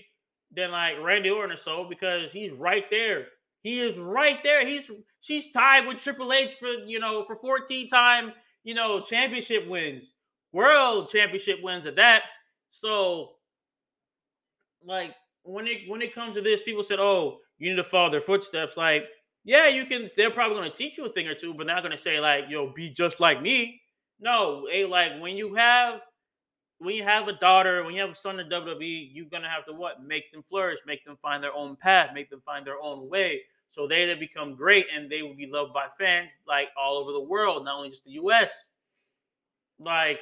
than 0.56 0.72
like 0.72 0.96
Randy 1.02 1.30
Orton 1.30 1.52
or 1.52 1.58
so 1.58 1.86
because 1.90 2.32
he's 2.32 2.54
right 2.54 2.86
there. 2.90 3.26
He 3.62 3.80
is 3.80 3.98
right 3.98 4.40
there. 4.44 4.66
He's 4.66 4.90
she's 5.20 5.52
tied 5.52 5.86
with 5.88 5.98
Triple 5.98 6.32
H 6.32 6.54
for 6.54 6.68
you 6.68 7.00
know 7.00 7.24
for 7.24 7.36
14 7.36 7.88
time 7.88 8.32
you 8.64 8.74
know 8.74 9.02
championship 9.02 9.68
wins, 9.68 10.14
world 10.54 11.10
championship 11.10 11.58
wins 11.62 11.86
at 11.86 11.98
that. 11.98 12.24
So 12.70 13.32
like 14.86 15.14
when 15.44 15.68
it 15.68 15.80
when 15.88 16.02
it 16.02 16.16
comes 16.16 16.36
to 16.36 16.42
this, 16.42 16.62
people 16.62 16.84
said, 16.84 17.00
"Oh, 17.00 17.40
you 17.58 17.70
need 17.70 17.78
to 17.78 17.84
follow 17.84 18.10
their 18.10 18.22
footsteps." 18.22 18.78
Like 18.78 19.06
yeah, 19.44 19.68
you 19.68 19.86
can. 19.86 20.10
They're 20.16 20.32
probably 20.32 20.58
going 20.58 20.72
to 20.72 20.78
teach 20.78 20.98
you 20.98 21.06
a 21.06 21.10
thing 21.10 21.28
or 21.28 21.36
two, 21.36 21.54
but 21.54 21.68
not 21.68 21.82
going 21.82 21.92
to 21.92 21.98
say 21.98 22.20
like, 22.20 22.46
"Yo, 22.50 22.72
be 22.74 22.90
just 22.90 23.20
like 23.20 23.42
me." 23.42 23.82
No, 24.20 24.68
hey, 24.70 24.86
like 24.86 25.20
when 25.22 25.36
you 25.38 25.56
have 25.56 26.02
when 26.80 26.96
you 26.96 27.04
have 27.04 27.28
a 27.28 27.34
daughter, 27.34 27.84
when 27.84 27.94
you 27.94 28.02
have 28.02 28.12
a 28.12 28.16
son 28.16 28.40
in 28.40 28.50
WWE, 28.50 29.10
you're 29.14 29.26
gonna 29.30 29.50
have 29.50 29.66
to 29.66 29.74
what? 29.74 30.04
Make 30.04 30.32
them 30.32 30.44
flourish, 30.44 30.80
make 30.86 31.06
them 31.06 31.18
find 31.22 31.44
their 31.44 31.54
own 31.54 31.76
path, 31.76 32.12
make 32.14 32.30
them 32.30 32.42
find 32.46 32.66
their 32.66 32.82
own 32.82 33.10
way, 33.10 33.42
so 33.70 33.88
they 33.88 34.14
become 34.16 34.56
great 34.56 34.88
and 34.94 35.10
they 35.10 35.22
will 35.22 35.36
be 35.36 35.48
loved 35.48 35.74
by 35.74 35.88
fans 35.98 36.32
like 36.48 36.70
all 36.78 36.98
over 36.98 37.12
the 37.12 37.24
world, 37.24 37.66
not 37.66 37.78
only 37.78 37.90
just 37.90 38.06
the 38.06 38.12
U.S. 38.12 38.52
Like, 39.80 40.20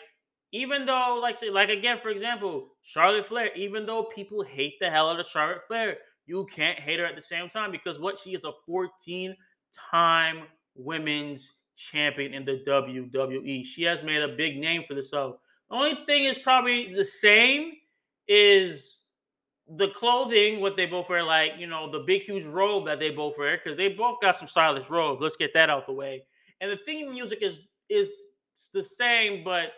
even 0.51 0.86
though, 0.86 1.20
like, 1.22 1.38
say, 1.38 1.49
like 1.49 1.70
again, 1.70 1.99
for 2.01 2.09
example, 2.09 2.70
Charlotte 2.82 3.26
Flair, 3.26 3.53
even 3.55 3.86
though 3.86 4.03
people 4.03 4.43
hate 4.43 4.76
the 4.80 4.89
hell 4.89 5.09
out 5.09 5.20
of 5.20 5.26
Charlotte 5.26 5.65
Flair, 5.68 5.97
you 6.28 6.45
can't 6.53 6.80
hate 6.80 6.99
her 6.99 7.05
at 7.05 7.15
the 7.15 7.21
same 7.21 7.49
time 7.49 7.71
because 7.71 7.99
what 7.99 8.19
she 8.19 8.34
is 8.34 8.43
a 8.43 8.51
14 8.65 9.36
time 9.91 10.43
women's 10.75 11.53
champion 11.75 12.34
in 12.34 12.43
the 12.43 12.63
WWE. 12.67 13.63
She 13.63 13.84
has 13.84 14.03
made 14.03 14.21
a 14.21 14.36
big 14.36 14.57
name 14.57 14.84
for 14.88 14.95
herself. 14.95 15.38
The 15.69 15.75
only 15.75 15.97
thing 16.05 16.25
is 16.25 16.38
probably 16.38 16.93
the 16.93 17.03
same 17.03 17.73
is 18.28 19.01
the 19.75 19.89
clothing, 19.89 20.59
what 20.59 20.75
they 20.75 20.86
both 20.86 21.09
wear, 21.09 21.23
like, 21.23 21.53
you 21.57 21.67
know, 21.67 21.91
the 21.91 21.99
big, 21.99 22.21
huge 22.23 22.45
robe 22.45 22.86
that 22.86 22.99
they 22.99 23.11
both 23.11 23.38
wear, 23.38 23.57
because 23.57 23.78
they 23.78 23.89
both 23.89 24.21
got 24.21 24.38
some 24.38 24.47
stylish 24.47 24.89
robes. 24.89 25.21
Let's 25.21 25.36
get 25.36 25.53
that 25.53 25.69
out 25.69 25.86
the 25.86 25.93
way. 25.93 26.23
And 26.61 26.71
the 26.71 26.78
theme 26.78 27.11
music 27.11 27.39
is 27.41 27.59
is 27.89 28.11
the 28.73 28.84
same, 28.84 29.43
but 29.43 29.71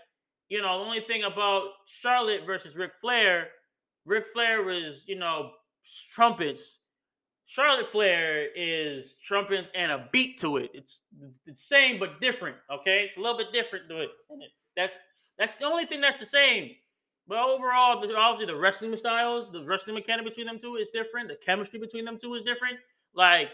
you 0.48 0.62
know, 0.62 0.80
the 0.80 0.86
only 0.86 1.02
thing 1.02 1.24
about 1.24 1.66
Charlotte 1.86 2.42
versus 2.46 2.76
Ric 2.76 2.92
Flair, 3.02 3.50
Ric 4.06 4.26
Flair 4.26 4.64
was, 4.64 5.04
you 5.06 5.16
know, 5.16 5.52
trumpets. 6.12 6.80
Charlotte 7.46 7.88
Flair 7.88 8.48
is 8.56 9.16
trumpets 9.26 9.70
and 9.74 9.92
a 9.92 10.08
beat 10.12 10.38
to 10.40 10.58
it. 10.58 10.70
It's, 10.74 11.04
it's 11.22 11.40
the 11.46 11.56
same 11.56 12.00
but 12.00 12.22
different. 12.22 12.56
Okay, 12.72 13.06
it's 13.06 13.18
a 13.18 13.20
little 13.20 13.38
bit 13.38 13.52
different 13.52 13.90
to 13.90 14.02
it. 14.02 14.10
That's 14.78 15.00
that's 15.38 15.56
the 15.56 15.66
only 15.66 15.86
thing 15.86 16.02
that's 16.02 16.20
the 16.20 16.26
same. 16.26 16.72
But 17.28 17.40
overall, 17.40 18.02
the, 18.02 18.16
obviously 18.16 18.54
the 18.54 18.60
wrestling 18.60 18.96
styles, 18.98 19.52
the 19.52 19.64
wrestling 19.64 19.96
mechanic 19.96 20.26
between 20.26 20.48
them 20.48 20.60
two 20.60 20.76
is 20.76 20.90
different. 20.90 21.28
The 21.28 21.38
chemistry 21.44 21.80
between 21.80 22.06
them 22.06 22.18
two 22.20 22.36
is 22.36 22.44
different. 22.44 22.78
Like 23.14 23.50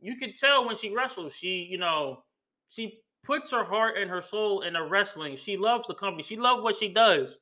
you 0.00 0.16
could 0.16 0.36
tell 0.36 0.66
when 0.66 0.76
she 0.76 0.94
wrestles, 0.94 1.34
she 1.34 1.66
you 1.70 1.78
know 1.78 2.22
she 2.68 3.00
puts 3.24 3.50
her 3.50 3.64
heart 3.64 3.96
and 3.98 4.10
her 4.10 4.20
soul 4.20 4.62
in 4.62 4.74
the 4.74 4.82
wrestling. 4.82 5.36
She 5.36 5.56
loves 5.56 5.86
the 5.86 5.94
company. 5.94 6.22
She 6.22 6.36
loves 6.36 6.62
what 6.62 6.76
she 6.76 6.88
does. 6.92 7.38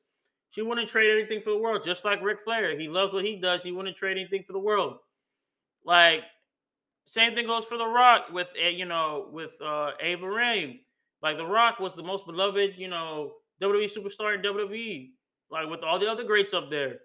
She 0.53 0.61
wouldn't 0.61 0.87
trade 0.87 1.09
anything 1.09 1.41
for 1.41 1.49
the 1.49 1.57
world, 1.57 1.83
just 1.83 2.05
like 2.05 2.21
Ric 2.21 2.39
Flair. 2.39 2.77
He 2.77 2.87
loves 2.87 3.11
what 3.11 3.25
he 3.25 3.37
does. 3.37 3.63
He 3.63 3.71
wouldn't 3.71 3.97
trade 3.97 4.17
anything 4.17 4.43
for 4.43 4.53
the 4.53 4.59
world. 4.59 4.97
Like, 5.83 6.21
same 7.05 7.33
thing 7.33 7.47
goes 7.47 7.65
for 7.65 7.75
The 7.75 7.87
Rock 7.87 8.25
with 8.31 8.53
eh, 8.61 8.69
you 8.69 8.85
know 8.85 9.29
with 9.31 9.59
uh, 9.63 9.91
Ava 9.99 10.29
Raine. 10.29 10.81
Like 11.23 11.37
The 11.37 11.45
Rock 11.45 11.79
was 11.79 11.95
the 11.95 12.03
most 12.03 12.27
beloved 12.27 12.75
you 12.77 12.87
know 12.87 13.33
WWE 13.63 13.91
superstar 13.91 14.35
in 14.35 14.41
WWE. 14.43 15.09
Like 15.49 15.69
with 15.71 15.81
all 15.81 15.97
the 15.97 16.09
other 16.09 16.23
greats 16.23 16.53
up 16.53 16.69
there, 16.69 16.99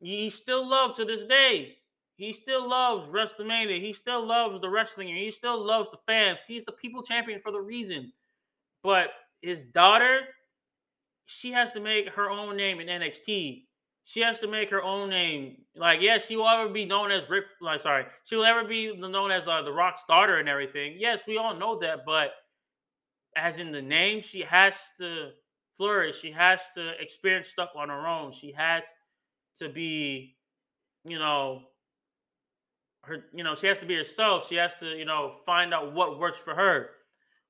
he 0.00 0.30
still 0.30 0.66
loved 0.66 0.96
to 0.96 1.04
this 1.04 1.24
day. 1.24 1.76
He 2.16 2.32
still 2.32 2.66
loves 2.66 3.08
WrestleMania. 3.08 3.78
He 3.78 3.92
still 3.92 4.26
loves 4.26 4.58
the 4.58 4.70
wrestling. 4.70 5.08
He 5.08 5.30
still 5.30 5.62
loves 5.62 5.90
the 5.90 5.98
fans. 6.06 6.40
He's 6.48 6.64
the 6.64 6.72
people 6.72 7.02
champion 7.02 7.42
for 7.42 7.52
the 7.52 7.60
reason. 7.60 8.10
But 8.82 9.08
his 9.42 9.64
daughter 9.64 10.20
she 11.30 11.52
has 11.52 11.72
to 11.72 11.80
make 11.80 12.08
her 12.10 12.30
own 12.30 12.56
name 12.56 12.80
in 12.80 12.88
NXT. 12.88 13.64
She 14.04 14.20
has 14.20 14.40
to 14.40 14.48
make 14.48 14.70
her 14.70 14.82
own 14.82 15.10
name. 15.10 15.58
Like, 15.76 16.00
yes, 16.00 16.26
she 16.26 16.36
will 16.36 16.48
ever 16.48 16.68
be 16.68 16.84
known 16.84 17.12
as 17.12 17.28
Rick. 17.30 17.44
Like, 17.60 17.80
sorry, 17.80 18.06
she 18.24 18.34
will 18.34 18.44
ever 18.44 18.64
be 18.64 18.96
known 18.96 19.30
as 19.30 19.46
uh, 19.46 19.62
the 19.62 19.72
Rock 19.72 19.98
starter 19.98 20.38
and 20.38 20.48
everything. 20.48 20.96
Yes, 20.98 21.20
we 21.28 21.38
all 21.38 21.54
know 21.54 21.78
that, 21.78 22.00
but 22.04 22.32
as 23.36 23.58
in 23.58 23.70
the 23.70 23.80
name, 23.82 24.20
she 24.20 24.42
has 24.42 24.76
to 24.98 25.30
flourish. 25.76 26.20
She 26.20 26.32
has 26.32 26.62
to 26.74 27.00
experience 27.00 27.48
stuff 27.48 27.70
on 27.76 27.88
her 27.88 28.06
own. 28.06 28.32
She 28.32 28.52
has 28.52 28.84
to 29.56 29.68
be, 29.68 30.36
you 31.04 31.18
know, 31.18 31.62
her. 33.04 33.26
You 33.32 33.44
know, 33.44 33.54
she 33.54 33.68
has 33.68 33.78
to 33.78 33.86
be 33.86 33.94
herself. 33.94 34.48
She 34.48 34.56
has 34.56 34.78
to, 34.80 34.96
you 34.96 35.04
know, 35.04 35.36
find 35.46 35.72
out 35.72 35.94
what 35.94 36.18
works 36.18 36.40
for 36.40 36.54
her. 36.54 36.90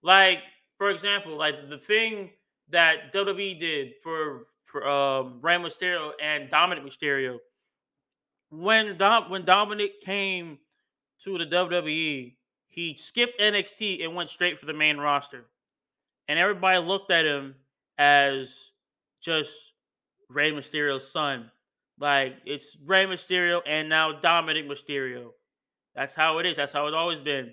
Like, 0.03 0.41
for 0.77 0.91
example, 0.91 1.37
like 1.39 1.69
the 1.71 1.79
thing 1.79 2.31
that 2.71 3.13
WWE 3.13 3.59
did 3.59 3.93
for 4.03 4.43
for 4.65 4.89
um, 4.89 5.39
Rey 5.43 5.57
Mysterio 5.57 6.13
and 6.23 6.49
Dominic 6.51 6.85
Mysterio. 6.85 7.39
When 8.51 8.97
Dom 8.97 9.31
when 9.31 9.45
Dominic 9.45 10.01
came 10.01 10.59
to 11.25 11.39
the 11.39 11.47
WWE, 11.47 12.35
he 12.69 12.95
skipped 12.95 13.41
NXT 13.41 14.05
and 14.05 14.15
went 14.15 14.31
straight 14.31 14.59
for 14.59 14.67
the 14.67 14.73
main 14.73 14.99
roster, 14.99 15.47
and 16.29 16.39
everybody 16.39 16.79
looked 16.79 17.11
at 17.11 17.25
him 17.25 17.55
as 17.99 18.71
just 19.21 19.55
Rey 20.29 20.53
Mysterio's 20.53 21.11
son. 21.11 21.51
Like 21.99 22.37
it's 22.47 22.77
Rey 22.85 23.05
Mysterio 23.05 23.61
and 23.67 23.89
now 23.89 24.13
Dominic 24.13 24.67
Mysterio. 24.69 25.31
That's 25.95 26.15
how 26.15 26.39
it 26.39 26.47
is. 26.47 26.57
That's 26.57 26.73
how 26.73 26.87
it's 26.87 26.95
always 26.95 27.21
been. 27.21 27.53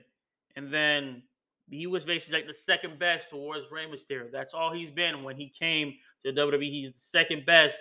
And 0.55 0.73
then 0.73 1.23
he 1.69 1.87
was 1.87 2.05
basically 2.05 2.39
like 2.39 2.47
the 2.47 2.53
second 2.53 2.97
best 2.99 3.29
towards 3.29 3.71
Rey 3.71 3.85
Mysterio. 3.85 4.31
That's 4.31 4.53
all 4.53 4.73
he's 4.73 4.91
been 4.91 5.23
when 5.23 5.35
he 5.35 5.51
came 5.57 5.93
to 6.25 6.31
WWE. 6.31 6.69
He's 6.69 6.93
the 6.93 6.99
second 6.99 7.45
best, 7.45 7.77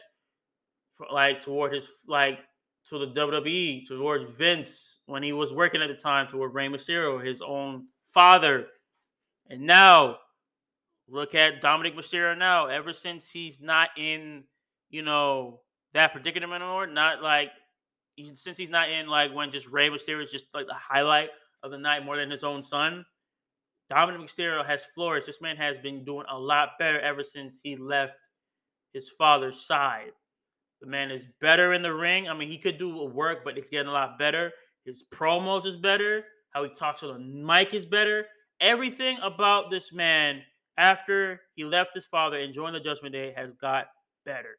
for, 0.96 1.06
like 1.12 1.40
toward 1.40 1.72
his 1.72 1.88
like 2.08 2.38
to 2.88 2.98
the 2.98 3.08
WWE, 3.08 3.86
towards 3.86 4.32
Vince 4.34 4.98
when 5.06 5.22
he 5.22 5.32
was 5.32 5.52
working 5.52 5.82
at 5.82 5.88
the 5.88 5.94
time 5.94 6.26
toward 6.26 6.54
Rey 6.54 6.68
Mysterio, 6.68 7.24
his 7.24 7.40
own 7.40 7.86
father. 8.06 8.66
And 9.48 9.60
now 9.60 10.18
Look 11.08 11.34
at 11.34 11.60
Dominic 11.60 11.96
Mysterio 11.96 12.36
now. 12.36 12.66
Ever 12.66 12.92
since 12.92 13.30
he's 13.30 13.60
not 13.60 13.90
in, 13.96 14.42
you 14.90 15.02
know, 15.02 15.60
that 15.94 16.12
predicament 16.12 16.62
anymore, 16.62 16.86
not 16.86 17.22
like 17.22 17.50
he's, 18.16 18.40
since 18.40 18.58
he's 18.58 18.70
not 18.70 18.90
in 18.90 19.06
like 19.06 19.32
when 19.32 19.50
just 19.50 19.68
Rey 19.68 19.88
Mysterio 19.88 20.22
is 20.22 20.32
just 20.32 20.46
like 20.52 20.66
the 20.66 20.74
highlight 20.74 21.28
of 21.62 21.70
the 21.70 21.78
night 21.78 22.04
more 22.04 22.16
than 22.16 22.30
his 22.30 22.42
own 22.42 22.62
son. 22.62 23.04
Dominic 23.88 24.20
Mysterio 24.20 24.66
has 24.66 24.84
flourished. 24.94 25.26
This 25.26 25.40
man 25.40 25.56
has 25.56 25.78
been 25.78 26.04
doing 26.04 26.26
a 26.30 26.38
lot 26.38 26.70
better 26.78 27.00
ever 27.00 27.22
since 27.22 27.60
he 27.62 27.76
left 27.76 28.28
his 28.92 29.08
father's 29.08 29.66
side. 29.66 30.12
The 30.80 30.86
man 30.86 31.10
is 31.10 31.28
better 31.40 31.72
in 31.72 31.82
the 31.82 31.92
ring. 31.94 32.28
I 32.28 32.34
mean, 32.34 32.50
he 32.50 32.58
could 32.58 32.78
do 32.78 33.04
work, 33.04 33.44
but 33.44 33.56
it's 33.56 33.70
getting 33.70 33.88
a 33.88 33.92
lot 33.92 34.18
better. 34.18 34.52
His 34.84 35.04
promos 35.12 35.66
is 35.66 35.76
better. 35.76 36.24
How 36.50 36.64
he 36.64 36.70
talks 36.70 37.02
on 37.02 37.12
the 37.12 37.18
mic 37.18 37.74
is 37.74 37.86
better. 37.86 38.26
Everything 38.60 39.18
about 39.22 39.70
this 39.70 39.92
man 39.92 40.42
after 40.78 41.40
he 41.54 41.64
left 41.64 41.94
his 41.94 42.04
father 42.04 42.38
and 42.38 42.52
joined 42.52 42.74
the 42.74 42.80
Judgment 42.80 43.12
Day 43.12 43.32
has 43.36 43.52
got 43.60 43.86
better. 44.24 44.58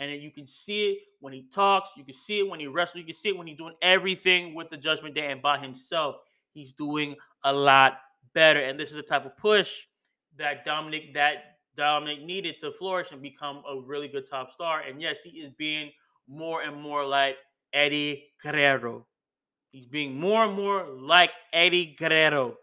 And 0.00 0.10
you 0.10 0.30
can 0.30 0.46
see 0.46 0.90
it 0.90 0.98
when 1.20 1.32
he 1.32 1.46
talks. 1.52 1.90
You 1.96 2.04
can 2.04 2.14
see 2.14 2.40
it 2.40 2.48
when 2.48 2.60
he 2.60 2.66
wrestles. 2.66 3.00
You 3.00 3.04
can 3.04 3.14
see 3.14 3.28
it 3.30 3.36
when 3.36 3.46
he's 3.46 3.56
doing 3.56 3.74
everything 3.80 4.54
with 4.54 4.68
the 4.68 4.76
Judgment 4.76 5.14
Day 5.14 5.30
and 5.30 5.40
by 5.40 5.58
himself. 5.58 6.16
He's 6.52 6.72
doing 6.72 7.16
a 7.44 7.52
lot 7.52 7.98
better. 8.32 8.60
And 8.60 8.78
this 8.78 8.90
is 8.90 8.96
the 8.96 9.02
type 9.02 9.26
of 9.26 9.36
push 9.36 9.70
that 10.36 10.64
Dominic 10.64 11.12
that 11.14 11.58
Dominic 11.76 12.22
needed 12.22 12.56
to 12.58 12.70
flourish 12.72 13.12
and 13.12 13.20
become 13.20 13.62
a 13.68 13.80
really 13.80 14.08
good 14.08 14.28
top 14.28 14.50
star. 14.50 14.80
And 14.80 15.00
yes, 15.00 15.22
he 15.22 15.30
is 15.40 15.52
being 15.58 15.90
more 16.28 16.62
and 16.62 16.80
more 16.80 17.04
like 17.04 17.36
Eddie 17.72 18.32
Guerrero. 18.42 19.06
He's 19.70 19.86
being 19.86 20.18
more 20.18 20.44
and 20.44 20.54
more 20.54 20.86
like 20.88 21.30
Eddie 21.52 21.96
Guerrero. 21.98 22.56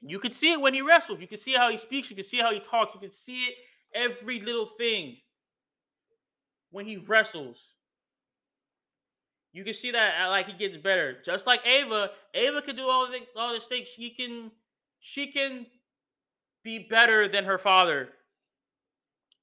You 0.00 0.18
can 0.18 0.32
see 0.32 0.52
it 0.52 0.60
when 0.60 0.74
he 0.74 0.82
wrestles. 0.82 1.20
You 1.20 1.26
can 1.28 1.38
see 1.38 1.54
how 1.54 1.70
he 1.70 1.76
speaks. 1.76 2.10
You 2.10 2.16
can 2.16 2.24
see 2.24 2.38
how 2.38 2.52
he 2.52 2.60
talks. 2.60 2.94
You 2.94 3.00
can 3.00 3.10
see 3.10 3.46
it 3.46 3.54
every 3.94 4.40
little 4.40 4.66
thing 4.78 5.16
when 6.70 6.86
he 6.86 6.96
wrestles. 6.96 7.60
You 9.52 9.64
can 9.64 9.74
see 9.74 9.90
that 9.90 10.14
uh, 10.24 10.30
like 10.30 10.46
he 10.46 10.54
gets 10.54 10.76
better. 10.76 11.18
Just 11.24 11.46
like 11.46 11.66
Ava, 11.66 12.10
Ava 12.34 12.62
can 12.62 12.74
do 12.74 12.88
all 12.88 13.06
the 13.06 13.18
all 13.38 13.52
this 13.52 13.66
things. 13.66 13.88
She 13.88 14.10
can 14.10 14.50
she 15.00 15.30
can 15.30 15.66
be 16.64 16.78
better 16.78 17.28
than 17.28 17.44
her 17.44 17.58
father. 17.58 18.08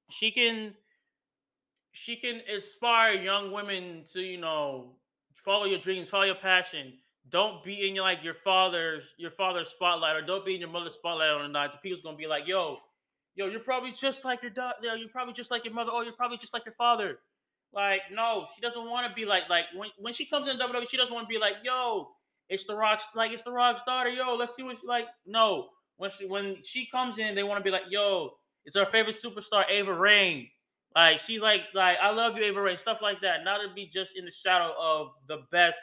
She 0.10 0.32
can 0.32 0.74
she 1.92 2.16
can 2.16 2.42
inspire 2.52 3.14
young 3.14 3.52
women 3.52 4.04
to, 4.14 4.22
you 4.22 4.40
know, 4.40 4.96
follow 5.34 5.66
your 5.66 5.80
dreams, 5.80 6.10
follow 6.10 6.24
your 6.24 6.36
passion. 6.36 6.94
Don't 7.30 7.64
be 7.64 7.88
in 7.88 7.94
your 7.94 8.04
like 8.04 8.24
your 8.24 8.34
father's 8.34 9.14
your 9.18 9.32
father's 9.32 9.70
spotlight, 9.70 10.16
or 10.16 10.22
don't 10.22 10.46
be 10.46 10.56
in 10.56 10.62
your 10.62 10.70
mother's 10.70 10.96
spotlight 10.96 11.30
on 11.30 11.44
the 11.44 11.48
night. 11.48 11.72
The 11.72 11.78
People's 11.78 12.02
gonna 12.02 12.18
be 12.18 12.26
like, 12.26 12.48
"Yo, 12.48 12.80
yo, 13.36 13.46
you're 13.46 13.60
probably 13.60 13.92
just 13.92 14.26
like 14.26 14.42
your 14.42 14.50
dad. 14.50 14.74
Yo, 14.82 14.96
you're 14.96 15.10
probably 15.10 15.34
just 15.34 15.52
like 15.52 15.66
your 15.66 15.74
mother. 15.76 15.92
Oh, 15.94 16.02
you're 16.02 16.14
probably 16.14 16.38
just 16.38 16.54
like 16.54 16.66
your 16.66 16.74
father." 16.74 17.20
Like, 17.74 18.02
no, 18.12 18.48
she 18.56 18.62
doesn't 18.62 18.90
want 18.90 19.08
to 19.08 19.14
be 19.14 19.26
like 19.26 19.44
like 19.50 19.66
when 19.76 19.90
when 19.98 20.14
she 20.14 20.26
comes 20.26 20.48
in 20.48 20.58
WWE, 20.58 20.90
she 20.90 20.98
doesn't 20.98 21.14
want 21.14 21.28
to 21.28 21.34
be 21.34 21.40
like, 21.40 21.56
"Yo, 21.64 22.10
it's 22.50 22.64
the 22.66 22.76
Rock's 22.76 23.06
like 23.16 23.32
it's 23.32 23.44
the 23.44 23.52
Rock's 23.52 23.84
daughter. 23.84 24.10
Yo, 24.10 24.36
let's 24.36 24.56
see 24.56 24.64
what 24.64 24.78
she 24.80 24.88
like." 24.88 25.06
No, 25.26 25.70
when 25.98 26.10
she 26.10 26.26
when 26.26 26.58
she 26.64 26.88
comes 26.88 27.20
in, 27.20 27.36
they 27.36 27.44
want 27.44 27.60
to 27.60 27.64
be 27.64 27.72
like, 27.72 27.84
"Yo, 27.90 28.32
it's 28.66 28.76
our 28.76 28.88
favorite 28.88 29.16
superstar, 29.16 29.66
Ava 29.70 29.94
Raine." 29.94 30.50
Like 30.96 31.20
she's 31.20 31.42
like 31.42 31.62
like 31.76 31.98
I 32.02 32.10
love 32.10 32.38
you, 32.38 32.44
Ava 32.46 32.62
Raine, 32.62 32.78
stuff 32.78 33.00
like 33.02 33.22
that. 33.22 33.44
Not 33.44 33.62
to 33.62 33.74
be 33.74 33.86
just 33.86 34.18
in 34.18 34.26
the 34.26 34.32
shadow 34.32 34.74
of 34.80 35.12
the 35.28 35.44
best, 35.52 35.80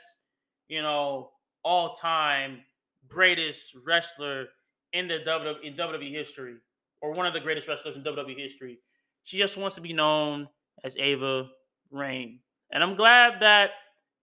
you 0.69 0.83
know, 0.83 1.31
all 1.63 1.95
time 1.95 2.63
greatest 3.09 3.77
wrestler 3.87 4.47
in 4.93 5.07
the 5.07 5.19
WWE 5.27 5.63
in 5.63 5.75
WWE 5.75 6.13
history, 6.13 6.57
or 7.01 7.13
one 7.13 7.27
of 7.27 7.33
the 7.33 7.41
greatest 7.41 7.69
wrestlers 7.69 7.95
in 7.95 8.03
WWE 8.03 8.37
history. 8.37 8.81
She 9.23 9.39
just 9.39 9.57
wants 9.57 9.77
to 9.77 9.81
be 9.81 9.93
known 9.93 10.49
as 10.85 10.97
Ava 10.97 11.49
Raine, 11.91 12.41
and 12.71 12.83
I'm 12.83 12.95
glad 12.95 13.41
that 13.41 13.71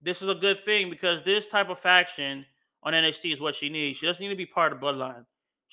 this 0.02 0.22
is 0.22 0.28
a 0.28 0.34
good 0.34 0.62
thing 0.64 0.90
because 0.90 1.22
this 1.22 1.46
type 1.46 1.70
of 1.70 1.78
faction 1.78 2.44
on 2.82 2.92
NXT 2.92 3.32
is 3.32 3.40
what 3.40 3.54
she 3.54 3.68
needs. 3.68 3.98
She 3.98 4.06
doesn't 4.06 4.22
need 4.22 4.30
to 4.30 4.36
be 4.36 4.46
part 4.46 4.72
of 4.72 4.80
Bloodline. 4.80 5.24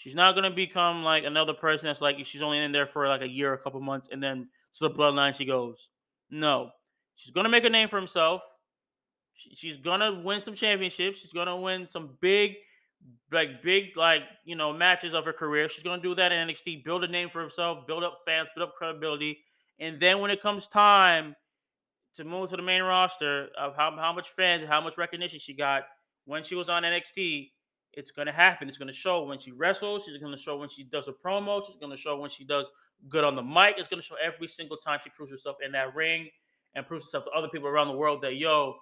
She's 0.02 0.16
not 0.16 0.34
gonna 0.34 0.50
become 0.50 1.04
like 1.04 1.26
another 1.26 1.54
person 1.54 1.86
that's 1.86 2.02
like 2.02 2.18
she's 2.26 2.42
only 2.42 2.58
in 2.58 2.72
there 2.72 2.88
for 2.88 3.08
like 3.08 3.22
a 3.22 3.28
year, 3.28 3.54
a 3.54 3.58
couple 3.60 3.80
months, 3.82 4.10
and 4.12 4.22
then 4.22 4.48
to 4.74 4.80
the 4.80 4.89
bloodline 4.89 5.36
she 5.36 5.46
goes. 5.46 5.89
No, 6.32 6.72
she's 7.16 7.32
gonna 7.32 7.50
make 7.50 7.66
a 7.66 7.70
name 7.70 7.88
for 7.88 7.98
himself. 7.98 8.42
She's 9.36 9.78
gonna 9.78 10.20
win 10.24 10.42
some 10.42 10.56
championships. 10.56 11.20
She's 11.20 11.34
gonna 11.34 11.56
win 11.56 11.86
some 11.86 12.18
big, 12.20 12.56
like 13.32 13.62
big, 13.62 13.96
like 13.96 14.24
you 14.44 14.56
know, 14.56 14.74
matches 14.74 15.14
of 15.14 15.24
her 15.24 15.34
career. 15.34 15.70
She's 15.70 15.84
gonna 15.84 16.02
do 16.02 16.16
that 16.16 16.32
in 16.32 16.48
NXT, 16.48 16.84
build 16.84 17.04
a 17.04 17.08
name 17.08 17.30
for 17.30 17.44
herself, 17.44 17.86
build 17.86 18.04
up 18.04 18.22
fans, 18.26 18.50
build 18.56 18.70
up 18.70 18.76
credibility, 18.76 19.44
and 19.80 20.00
then 20.00 20.18
when 20.18 20.32
it 20.32 20.42
comes 20.42 20.68
time 20.68 21.36
to 22.16 22.24
move 22.24 22.49
to 22.49 22.57
the 22.57 22.62
main 22.62 22.82
roster 22.82 23.47
of 23.57 23.76
how, 23.76 23.95
how 23.97 24.14
much 24.14 24.30
fans, 24.30 24.68
how 24.68 24.82
much 24.82 24.97
recognition 24.97 25.39
she 25.39 25.53
got 25.53 25.84
when 26.26 26.43
she 26.43 26.55
was 26.55 26.70
on 26.70 26.84
NXT, 26.84 27.51
it's 27.93 28.12
gonna 28.12 28.32
happen. 28.32 28.70
It's 28.70 28.78
gonna 28.78 28.93
show 28.93 29.24
when 29.24 29.39
she 29.39 29.51
wrestles. 29.51 30.05
She's 30.05 30.22
gonna 30.22 30.38
show 30.38 30.57
when 30.57 30.70
she 30.70 30.84
does 30.84 31.07
a 31.07 31.12
promo. 31.12 31.66
She's 31.66 31.76
gonna 31.76 31.97
show 31.97 32.18
when 32.18 32.30
she 32.30 32.45
does 32.45 32.72
good 33.09 33.24
on 33.24 33.36
the 33.36 33.41
mic. 33.41 33.76
It's 33.78 33.89
gonna 33.89 34.01
show 34.01 34.16
every 34.24 34.47
single 34.47 34.78
time 34.78 34.99
she 35.03 35.09
proves 35.09 35.32
herself 35.32 35.57
in 35.66 35.72
that 35.74 35.93
ring 35.93 36.30
and 36.76 36.88
proves 36.88 37.05
herself 37.05 37.26
to 37.26 37.32
other 37.32 37.49
people 37.49 37.68
around 37.68 37.89
the 37.89 37.97
world 37.97 38.22
that 38.22 38.36
yo, 38.36 38.76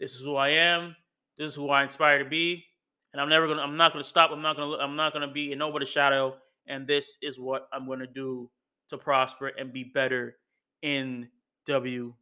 this 0.00 0.14
is 0.14 0.22
who 0.22 0.36
I 0.36 0.50
am. 0.50 0.96
This 1.36 1.50
is 1.50 1.54
who 1.54 1.68
I 1.68 1.82
inspire 1.82 2.22
to 2.22 2.28
be, 2.28 2.64
and 3.12 3.20
I'm 3.20 3.28
never 3.28 3.46
gonna. 3.46 3.60
I'm 3.60 3.76
not 3.76 3.92
gonna 3.92 4.04
stop. 4.04 4.30
I'm 4.30 4.40
not 4.40 4.56
gonna. 4.56 4.76
I'm 4.76 4.96
not 4.96 5.12
gonna 5.12 5.30
be 5.30 5.52
in 5.52 5.58
nobody's 5.58 5.90
shadow. 5.90 6.36
And 6.68 6.86
this 6.86 7.16
is 7.22 7.38
what 7.38 7.68
I'm 7.72 7.86
gonna 7.86 8.06
do 8.06 8.50
to 8.88 8.98
prosper 8.98 9.48
and 9.48 9.72
be 9.72 9.84
better 9.84 10.36
in 10.82 11.28
WWE. 11.68 12.14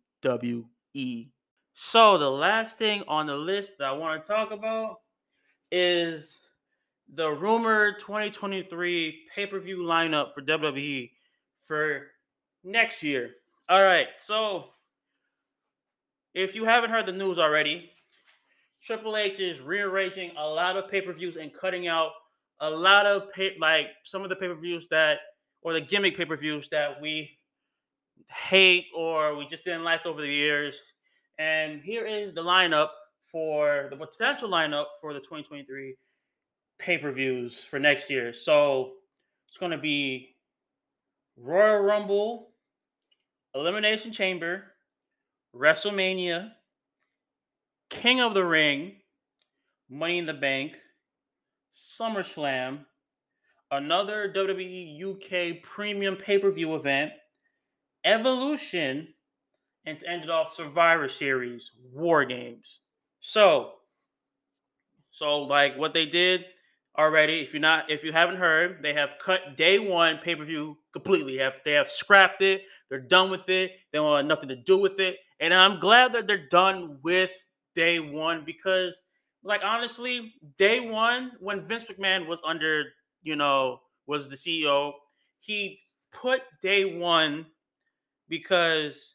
So 1.74 2.18
the 2.18 2.30
last 2.30 2.78
thing 2.78 3.02
on 3.08 3.26
the 3.26 3.36
list 3.36 3.78
that 3.78 3.88
I 3.88 3.92
want 3.92 4.22
to 4.22 4.28
talk 4.28 4.50
about 4.52 5.00
is 5.70 6.40
the 7.12 7.30
rumored 7.30 7.98
2023 7.98 9.26
pay-per-view 9.34 9.78
lineup 9.78 10.32
for 10.34 10.42
WWE 10.42 11.10
for 11.62 12.06
next 12.62 13.02
year. 13.02 13.30
All 13.68 13.82
right, 13.82 14.08
so 14.16 14.66
if 16.34 16.54
you 16.54 16.64
haven't 16.64 16.90
heard 16.90 17.06
the 17.06 17.12
news 17.12 17.38
already, 17.38 17.90
Triple 18.82 19.16
H 19.16 19.40
is 19.40 19.60
rearranging 19.60 20.32
a 20.36 20.46
lot 20.46 20.76
of 20.76 20.90
pay-per-views 20.90 21.36
and 21.36 21.52
cutting 21.52 21.88
out 21.88 22.10
a 22.60 22.70
lot 22.70 23.06
of 23.06 23.32
pay, 23.32 23.56
like 23.58 23.86
some 24.04 24.22
of 24.22 24.28
the 24.28 24.36
pay-per-views 24.36 24.88
that 24.88 25.18
or 25.62 25.72
the 25.72 25.80
gimmick 25.80 26.16
pay-per-views 26.16 26.68
that 26.70 27.00
we 27.00 27.30
hate 28.28 28.86
or 28.96 29.36
we 29.36 29.46
just 29.46 29.64
didn't 29.64 29.84
like 29.84 30.06
over 30.06 30.20
the 30.20 30.28
years. 30.28 30.80
And 31.38 31.82
here 31.82 32.06
is 32.06 32.34
the 32.34 32.42
lineup 32.42 32.90
for 33.30 33.88
the 33.90 33.96
potential 33.96 34.48
lineup 34.48 34.86
for 35.00 35.12
the 35.12 35.20
2023 35.20 35.96
pay 36.78 36.98
per 36.98 37.12
views 37.12 37.58
for 37.68 37.78
next 37.78 38.10
year. 38.10 38.32
So 38.32 38.92
it's 39.48 39.58
going 39.58 39.72
to 39.72 39.78
be 39.78 40.36
Royal 41.36 41.80
Rumble, 41.80 42.50
Elimination 43.54 44.12
Chamber, 44.12 44.64
WrestleMania, 45.54 46.50
King 47.90 48.20
of 48.20 48.34
the 48.34 48.44
Ring, 48.44 48.96
Money 49.88 50.18
in 50.18 50.26
the 50.26 50.34
Bank, 50.34 50.72
SummerSlam, 51.76 52.84
another 53.70 54.32
WWE 54.34 55.02
UK 55.02 55.62
premium 55.62 56.16
pay 56.16 56.38
per 56.38 56.50
view 56.50 56.74
event, 56.76 57.12
Evolution, 58.04 59.08
and 59.86 59.98
to 59.98 60.08
end 60.08 60.24
it 60.24 60.30
off, 60.30 60.52
Survivor 60.52 61.08
Series, 61.08 61.70
War 61.92 62.24
Games. 62.24 62.80
So, 63.20 63.72
so 65.10 65.38
like 65.40 65.76
what 65.76 65.94
they 65.94 66.06
did 66.06 66.44
already, 66.98 67.40
if 67.40 67.52
you're 67.52 67.60
not, 67.60 67.90
if 67.90 68.04
you 68.04 68.12
haven't 68.12 68.36
heard, 68.36 68.82
they 68.82 68.92
have 68.94 69.16
cut 69.18 69.56
day 69.56 69.78
one 69.78 70.18
pay 70.22 70.36
per 70.36 70.44
view 70.44 70.78
completely. 70.92 71.38
Have 71.38 71.60
they 71.64 71.72
have 71.72 71.88
scrapped 71.88 72.42
it? 72.42 72.62
They're 72.88 73.00
done 73.00 73.30
with 73.30 73.48
it. 73.48 73.72
They 73.92 74.00
want 74.00 74.28
nothing 74.28 74.48
to 74.50 74.56
do 74.56 74.78
with 74.78 75.00
it. 75.00 75.16
And 75.40 75.52
I'm 75.52 75.80
glad 75.80 76.12
that 76.12 76.26
they're 76.26 76.48
done 76.48 76.98
with 77.02 77.32
day 77.74 77.98
one 77.98 78.44
because, 78.44 79.02
like 79.42 79.62
honestly, 79.64 80.34
day 80.56 80.80
one 80.80 81.32
when 81.40 81.66
Vince 81.66 81.86
McMahon 81.86 82.26
was 82.26 82.40
under, 82.46 82.84
you 83.22 83.36
know, 83.36 83.80
was 84.06 84.28
the 84.28 84.36
CEO, 84.36 84.92
he 85.40 85.80
put 86.12 86.42
day 86.62 86.84
one 86.84 87.46
because 88.28 89.14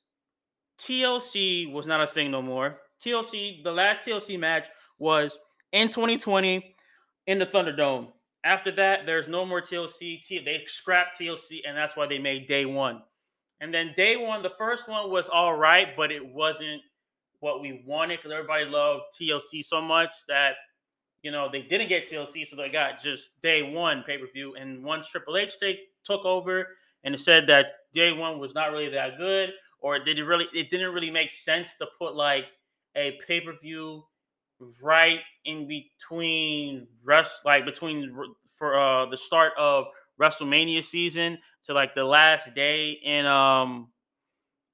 TLC 0.79 1.71
was 1.71 1.87
not 1.87 2.01
a 2.01 2.07
thing 2.07 2.31
no 2.31 2.41
more. 2.41 2.79
TLC, 3.03 3.63
the 3.63 3.71
last 3.71 4.07
TLC 4.07 4.39
match 4.39 4.67
was 4.97 5.37
in 5.71 5.89
2020 5.89 6.75
in 7.27 7.39
the 7.39 7.45
Thunderdome. 7.45 8.07
After 8.43 8.71
that, 8.71 9.05
there's 9.05 9.27
no 9.27 9.45
more 9.45 9.61
TLC. 9.61 10.19
They 10.29 10.63
scrapped 10.67 11.19
TLC, 11.19 11.59
and 11.67 11.77
that's 11.77 11.95
why 11.97 12.07
they 12.07 12.19
made 12.19 12.47
day 12.47 12.65
one. 12.65 13.01
And 13.61 13.73
then 13.73 13.93
day 13.95 14.15
one, 14.15 14.41
the 14.41 14.53
first 14.57 14.87
one 14.87 15.11
was 15.11 15.27
all 15.27 15.57
right, 15.57 15.89
but 15.97 16.11
it 16.11 16.25
wasn't 16.25 16.81
what 17.41 17.61
we 17.61 17.83
wanted 17.85 18.17
because 18.17 18.31
everybody 18.31 18.65
loved 18.65 19.03
TLC 19.19 19.63
so 19.63 19.81
much 19.81 20.13
that 20.27 20.55
you 21.23 21.31
know 21.31 21.49
they 21.51 21.61
didn't 21.61 21.89
get 21.89 22.09
TLC, 22.09 22.47
so 22.47 22.55
they 22.55 22.69
got 22.69 23.01
just 23.01 23.39
day 23.41 23.61
one 23.73 24.03
pay 24.05 24.17
per 24.17 24.27
view. 24.33 24.55
And 24.55 24.83
once 24.83 25.09
Triple 25.09 25.37
H 25.37 25.59
take 25.59 25.79
took 26.05 26.23
over 26.23 26.67
and 27.03 27.15
it 27.15 27.19
said 27.19 27.47
that 27.47 27.67
day 27.93 28.11
one 28.11 28.39
was 28.39 28.53
not 28.53 28.71
really 28.71 28.89
that 28.89 29.17
good, 29.17 29.51
or 29.79 29.99
did 30.03 30.19
it 30.19 30.23
really? 30.23 30.47
It 30.53 30.69
didn't 30.69 30.93
really 30.93 31.11
make 31.11 31.31
sense 31.31 31.75
to 31.77 31.87
put 31.97 32.15
like 32.15 32.45
a 32.95 33.17
pay 33.27 33.41
per 33.41 33.53
view 33.61 34.03
right 34.81 35.19
in 35.45 35.67
between 35.67 36.87
rest, 37.03 37.31
like 37.45 37.65
between 37.65 38.15
for 38.57 38.77
uh 38.77 39.05
the 39.09 39.17
start 39.17 39.53
of 39.57 39.85
WrestleMania 40.19 40.83
season 40.83 41.37
to 41.63 41.73
like 41.73 41.95
the 41.95 42.03
last 42.03 42.53
day 42.53 42.91
in 43.03 43.25
um 43.25 43.89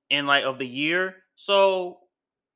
in 0.09 0.25
like 0.25 0.43
of 0.43 0.57
the 0.57 0.67
year. 0.67 1.15
So 1.35 1.99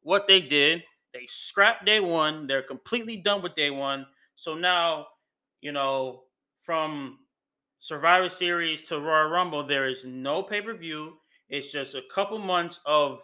what 0.01 0.27
they 0.27 0.41
did, 0.41 0.83
they 1.13 1.27
scrapped 1.27 1.85
day 1.85 1.99
one. 1.99 2.47
They're 2.47 2.63
completely 2.63 3.17
done 3.17 3.41
with 3.41 3.55
day 3.55 3.69
one. 3.69 4.05
So 4.35 4.55
now, 4.55 5.07
you 5.61 5.71
know, 5.71 6.23
from 6.63 7.19
Survivor 7.79 8.29
Series 8.29 8.87
to 8.89 8.99
Royal 8.99 9.29
Rumble, 9.29 9.65
there 9.65 9.87
is 9.87 10.03
no 10.03 10.43
pay 10.43 10.61
per 10.61 10.73
view. 10.75 11.13
It's 11.49 11.71
just 11.71 11.95
a 11.95 12.01
couple 12.13 12.37
months 12.37 12.79
of, 12.85 13.21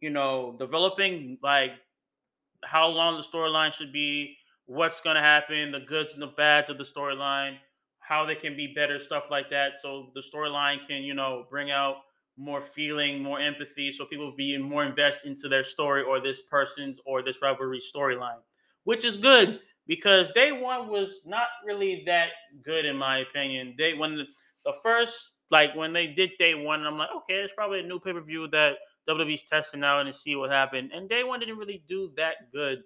you 0.00 0.10
know, 0.10 0.56
developing 0.58 1.38
like 1.42 1.72
how 2.64 2.86
long 2.86 3.16
the 3.16 3.26
storyline 3.26 3.72
should 3.72 3.92
be, 3.92 4.36
what's 4.66 5.00
going 5.00 5.16
to 5.16 5.22
happen, 5.22 5.72
the 5.72 5.80
goods 5.80 6.14
and 6.14 6.22
the 6.22 6.28
bads 6.36 6.70
of 6.70 6.78
the 6.78 6.84
storyline, 6.84 7.56
how 7.98 8.24
they 8.24 8.34
can 8.34 8.56
be 8.56 8.72
better, 8.74 8.98
stuff 8.98 9.24
like 9.30 9.50
that. 9.50 9.74
So 9.80 10.10
the 10.14 10.22
storyline 10.22 10.86
can, 10.86 11.02
you 11.02 11.14
know, 11.14 11.46
bring 11.50 11.70
out 11.70 11.96
more 12.36 12.62
feeling, 12.62 13.22
more 13.22 13.40
empathy, 13.40 13.92
so 13.92 14.04
people 14.04 14.34
be 14.36 14.58
more 14.58 14.84
invested 14.84 15.30
into 15.30 15.48
their 15.48 15.62
story 15.62 16.02
or 16.02 16.20
this 16.20 16.42
person's 16.50 16.98
or 17.06 17.22
this 17.22 17.40
rivalry 17.40 17.80
storyline, 17.80 18.40
which 18.84 19.04
is 19.04 19.16
good 19.16 19.60
because 19.86 20.30
day 20.34 20.52
one 20.52 20.88
was 20.88 21.20
not 21.24 21.48
really 21.64 22.02
that 22.06 22.28
good 22.64 22.84
in 22.84 22.96
my 22.96 23.18
opinion. 23.18 23.74
They 23.76 23.94
when 23.94 24.16
the, 24.16 24.24
the 24.64 24.74
first 24.82 25.32
like 25.50 25.74
when 25.76 25.92
they 25.92 26.08
did 26.08 26.30
day 26.38 26.54
one, 26.54 26.84
I'm 26.84 26.98
like, 26.98 27.10
okay, 27.16 27.34
it's 27.34 27.52
probably 27.54 27.80
a 27.80 27.82
new 27.82 28.00
pay 28.00 28.12
per 28.12 28.20
view 28.20 28.48
that 28.48 28.76
WWE's 29.08 29.42
testing 29.42 29.84
out 29.84 30.06
and 30.06 30.14
see 30.14 30.36
what 30.36 30.50
happened. 30.50 30.90
And 30.94 31.08
day 31.08 31.24
one 31.24 31.40
didn't 31.40 31.58
really 31.58 31.84
do 31.88 32.12
that 32.16 32.50
good 32.52 32.82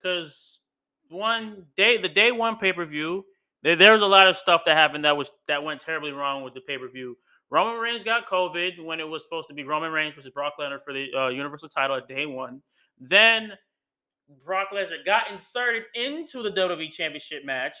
because 0.00 0.60
one 1.08 1.64
day 1.76 1.98
the 1.98 2.08
day 2.08 2.32
one 2.32 2.56
pay 2.56 2.72
per 2.72 2.86
view, 2.86 3.24
there, 3.62 3.76
there 3.76 3.92
was 3.92 4.02
a 4.02 4.06
lot 4.06 4.28
of 4.28 4.36
stuff 4.36 4.64
that 4.66 4.76
happened 4.76 5.04
that 5.04 5.16
was 5.16 5.30
that 5.48 5.62
went 5.62 5.80
terribly 5.80 6.12
wrong 6.12 6.42
with 6.42 6.54
the 6.54 6.60
pay 6.60 6.78
per 6.78 6.88
view. 6.88 7.16
Roman 7.50 7.78
Reigns 7.78 8.02
got 8.02 8.28
COVID 8.28 8.84
when 8.84 8.98
it 8.98 9.08
was 9.08 9.22
supposed 9.22 9.48
to 9.48 9.54
be 9.54 9.62
Roman 9.62 9.92
Reigns 9.92 10.14
versus 10.14 10.32
Brock 10.32 10.54
Lesnar 10.58 10.82
for 10.84 10.92
the 10.92 11.06
uh, 11.16 11.28
Universal 11.28 11.68
title 11.68 11.96
at 11.96 12.08
day 12.08 12.26
one. 12.26 12.60
Then 12.98 13.52
Brock 14.44 14.68
Lesnar 14.72 15.04
got 15.04 15.30
inserted 15.30 15.84
into 15.94 16.42
the 16.42 16.50
WWE 16.50 16.90
Championship 16.90 17.44
match. 17.44 17.76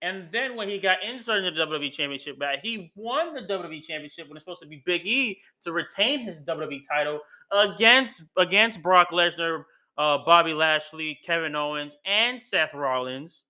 And 0.00 0.28
then 0.30 0.54
when 0.54 0.68
he 0.68 0.78
got 0.78 0.98
inserted 1.02 1.46
in 1.46 1.54
the 1.54 1.66
WWE 1.66 1.92
Championship 1.92 2.38
match, 2.38 2.60
he 2.62 2.92
won 2.94 3.34
the 3.34 3.40
WWE 3.40 3.82
Championship 3.82 4.28
when 4.28 4.36
it's 4.36 4.44
supposed 4.44 4.62
to 4.62 4.68
be 4.68 4.82
Big 4.86 5.04
E 5.06 5.40
to 5.62 5.72
retain 5.72 6.20
his 6.20 6.40
WWE 6.40 6.82
title 6.88 7.20
against 7.50 8.22
against 8.36 8.82
Brock 8.82 9.08
Lesnar, 9.10 9.64
uh, 9.96 10.18
Bobby 10.18 10.54
Lashley, 10.54 11.18
Kevin 11.24 11.56
Owens, 11.56 11.96
and 12.04 12.40
Seth 12.40 12.74
Rollins. 12.74 13.42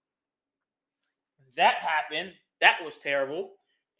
That 1.56 1.74
happened. 1.76 2.32
That 2.60 2.78
was 2.82 2.96
terrible. 2.96 3.50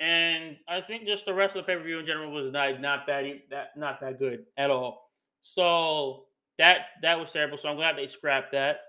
And 0.01 0.57
I 0.69 0.81
think 0.81 1.07
just 1.07 1.27
the 1.27 1.35
rest 1.35 1.57
of 1.57 1.67
the 1.67 1.73
pay 1.73 1.77
per 1.77 1.85
view 1.85 1.99
in 1.99 2.07
general 2.07 2.33
was 2.33 2.51
not 2.53 2.81
not 2.81 3.07
that 3.09 3.25
that 3.51 3.77
not 3.77 4.01
that 4.01 4.19
good 4.19 4.47
at 4.57 4.71
all. 4.71 5.11
So 5.43 6.28
that 6.59 6.87
that 7.03 7.19
was 7.19 7.33
terrible. 7.33 7.59
So 7.59 7.69
I'm 7.69 7.77
glad 7.77 7.97
they 7.97 8.07
scrapped 8.07 8.53
that. 8.53 8.81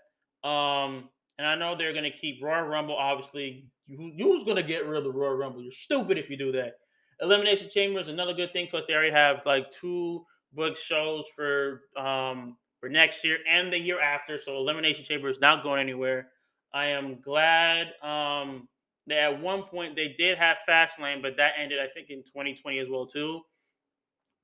Um, 0.47 1.09
and 1.38 1.47
I 1.47 1.55
know 1.55 1.76
they're 1.76 1.93
gonna 1.93 2.11
keep 2.11 2.43
Royal 2.43 2.65
Rumble. 2.65 2.95
Obviously, 2.95 3.65
you, 3.88 4.13
who's 4.17 4.43
gonna 4.43 4.63
get 4.63 4.86
rid 4.86 4.97
of 4.97 5.03
the 5.03 5.11
Royal 5.11 5.36
Rumble? 5.36 5.61
You're 5.61 5.72
stupid 5.72 6.17
if 6.17 6.30
you 6.30 6.38
do 6.38 6.51
that. 6.53 6.74
Elimination 7.22 7.70
Chamber 7.70 7.99
is 7.99 8.07
another 8.07 8.34
good 8.34 8.53
thing. 8.53 8.67
Plus, 8.70 8.86
they 8.86 8.93
already 8.93 9.11
have 9.11 9.41
like 9.45 9.70
two 9.72 10.26
book 10.53 10.76
shows 10.76 11.26
for 11.36 11.82
um 11.97 12.57
for 12.80 12.89
next 12.89 13.24
year 13.24 13.38
and 13.47 13.72
the 13.72 13.78
year 13.78 14.01
after. 14.01 14.39
So 14.39 14.57
Elimination 14.57 15.05
Chamber 15.05 15.30
is 15.30 15.39
not 15.39 15.63
going 15.63 15.80
anywhere. 15.80 16.30
I 16.74 16.88
am 16.88 17.22
glad 17.22 17.88
um 18.01 18.67
that 19.07 19.17
at 19.17 19.41
one 19.41 19.63
point 19.63 19.95
they 19.95 20.15
did 20.17 20.38
have 20.38 20.57
Fastlane, 20.67 21.22
but 21.22 21.38
that 21.38 21.53
ended 21.59 21.80
I 21.80 21.88
think 21.88 22.09
in 22.09 22.24
2020 22.24 22.80
as 22.80 22.88
well 22.89 23.05
too. 23.05 23.41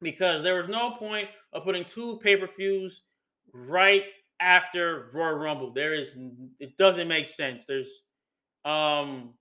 Because 0.02 0.44
there 0.44 0.56
was 0.60 0.70
no 0.70 0.92
point 0.92 1.30
of 1.54 1.64
putting 1.64 1.86
two 1.86 2.20
pay-per-views 2.22 3.02
right 3.56 4.04
after 4.40 5.10
Royal 5.14 5.36
Rumble. 5.36 5.72
There 5.74 5.94
is 5.94 6.10
it 6.60 6.78
doesn't 6.78 7.08
make 7.08 7.28
sense. 7.28 7.66
There's 7.66 7.90
um 8.66 9.34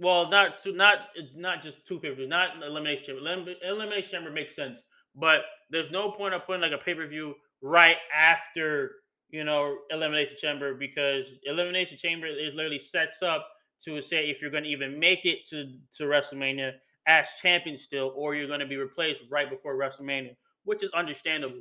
well 0.00 0.28
not 0.28 0.62
to 0.62 0.72
not 0.72 0.98
not 1.36 1.62
just 1.62 1.86
two 1.86 1.98
pay-per-views, 2.00 2.28
not 2.28 2.62
elimination 2.62 3.06
chamber. 3.06 3.54
elimination 3.62 4.10
chamber 4.10 4.30
makes 4.30 4.56
sense, 4.56 4.78
but 5.14 5.42
there's 5.70 5.90
no 5.90 6.10
point 6.10 6.34
of 6.34 6.46
putting 6.46 6.62
like 6.62 6.72
a 6.72 6.82
pay-per-view 6.82 7.34
right 7.62 7.96
after 8.14 8.92
you 9.30 9.44
know 9.44 9.76
elimination 9.90 10.36
chamber 10.40 10.74
because 10.74 11.24
elimination 11.44 11.98
chamber 11.98 12.26
is 12.26 12.54
literally 12.54 12.78
sets 12.78 13.22
up 13.22 13.48
to 13.84 14.00
say 14.00 14.30
if 14.30 14.40
you're 14.40 14.50
going 14.50 14.64
to 14.64 14.70
even 14.70 14.98
make 14.98 15.24
it 15.24 15.46
to 15.48 15.74
to 15.96 16.04
WrestleMania 16.04 16.72
as 17.06 17.28
champion 17.42 17.76
still, 17.76 18.12
or 18.16 18.34
you're 18.34 18.46
going 18.46 18.60
to 18.60 18.66
be 18.66 18.76
replaced 18.76 19.24
right 19.30 19.50
before 19.50 19.76
WrestleMania, 19.76 20.34
which 20.64 20.82
is 20.82 20.90
understandable. 20.94 21.60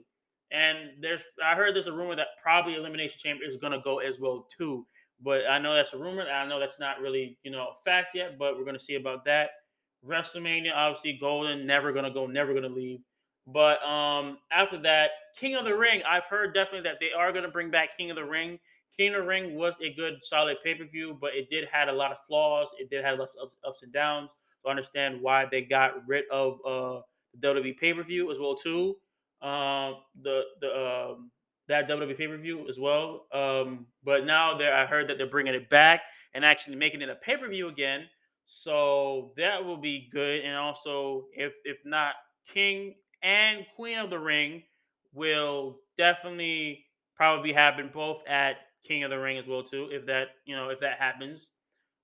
And 0.53 0.91
there's, 1.01 1.23
I 1.43 1.55
heard 1.55 1.75
there's 1.75 1.87
a 1.87 1.91
rumor 1.91 2.15
that 2.15 2.27
probably 2.41 2.75
Elimination 2.75 3.17
Chamber 3.19 3.43
is 3.43 3.57
going 3.57 3.73
to 3.73 3.79
go 3.79 3.99
as 3.99 4.19
well 4.19 4.47
too. 4.55 4.85
But 5.21 5.41
I 5.49 5.57
know 5.57 5.73
that's 5.73 5.93
a 5.93 5.97
rumor. 5.97 6.23
I 6.29 6.47
know 6.47 6.59
that's 6.59 6.79
not 6.79 7.01
really, 7.01 7.37
you 7.43 7.51
know, 7.51 7.61
a 7.61 7.83
fact 7.83 8.09
yet. 8.13 8.37
But 8.37 8.57
we're 8.57 8.65
going 8.65 8.77
to 8.77 8.83
see 8.83 8.95
about 8.95 9.25
that. 9.25 9.49
WrestleMania, 10.07 10.71
obviously, 10.75 11.17
Golden, 11.19 11.65
never 11.65 11.91
going 11.91 12.05
to 12.05 12.11
go, 12.11 12.27
never 12.27 12.51
going 12.51 12.63
to 12.63 12.69
leave. 12.69 12.99
But 13.47 13.83
um 13.83 14.37
after 14.51 14.81
that, 14.83 15.11
King 15.37 15.55
of 15.55 15.65
the 15.65 15.75
Ring, 15.75 16.01
I've 16.07 16.25
heard 16.25 16.53
definitely 16.53 16.89
that 16.89 16.99
they 16.99 17.11
are 17.11 17.31
going 17.31 17.43
to 17.43 17.51
bring 17.51 17.69
back 17.69 17.97
King 17.97 18.09
of 18.09 18.15
the 18.15 18.23
Ring. 18.23 18.59
King 18.97 19.13
of 19.15 19.21
the 19.21 19.27
Ring 19.27 19.55
was 19.55 19.73
a 19.81 19.93
good, 19.93 20.19
solid 20.23 20.57
pay 20.63 20.75
per 20.75 20.85
view, 20.85 21.17
but 21.19 21.33
it 21.33 21.49
did 21.49 21.67
had 21.71 21.89
a 21.89 21.91
lot 21.91 22.11
of 22.11 22.17
flaws. 22.27 22.67
It 22.79 22.89
did 22.89 23.03
have 23.03 23.19
of 23.19 23.27
ups, 23.41 23.57
ups 23.67 23.83
and 23.83 23.91
downs. 23.91 24.29
To 24.63 24.69
understand 24.69 25.21
why 25.21 25.45
they 25.51 25.61
got 25.61 26.07
rid 26.07 26.23
of 26.31 26.59
uh 26.65 27.01
the 27.33 27.47
WWE 27.47 27.77
pay 27.77 27.93
per 27.93 28.03
view 28.03 28.31
as 28.31 28.39
well 28.39 28.55
too 28.55 28.95
um, 29.43 29.97
the 30.21 30.41
the 30.61 30.69
um, 30.69 31.31
that 31.67 31.87
WWE 31.87 32.17
pay 32.17 32.27
per 32.27 32.37
view 32.37 32.67
as 32.69 32.79
well. 32.79 33.27
Um, 33.31 33.87
but 34.03 34.25
now 34.25 34.57
there, 34.57 34.75
I 34.75 34.85
heard 34.85 35.09
that 35.09 35.17
they're 35.17 35.27
bringing 35.27 35.53
it 35.53 35.69
back 35.69 36.01
and 36.33 36.43
actually 36.43 36.75
making 36.75 37.01
it 37.01 37.09
a 37.09 37.15
pay 37.15 37.37
per 37.37 37.47
view 37.47 37.67
again. 37.67 38.05
So 38.45 39.33
that 39.37 39.63
will 39.63 39.77
be 39.77 40.09
good. 40.11 40.41
And 40.41 40.55
also, 40.55 41.25
if 41.33 41.53
if 41.65 41.77
not, 41.85 42.15
King 42.47 42.95
and 43.21 43.65
Queen 43.75 43.99
of 43.99 44.09
the 44.09 44.19
Ring 44.19 44.63
will 45.13 45.79
definitely 45.97 46.85
probably 47.15 47.53
happen 47.53 47.89
both 47.93 48.21
at 48.27 48.57
King 48.85 49.03
of 49.03 49.11
the 49.11 49.19
Ring 49.19 49.37
as 49.37 49.47
well 49.47 49.63
too. 49.63 49.89
If 49.91 50.05
that 50.07 50.29
you 50.45 50.55
know 50.55 50.69
if 50.69 50.79
that 50.79 50.99
happens. 50.99 51.41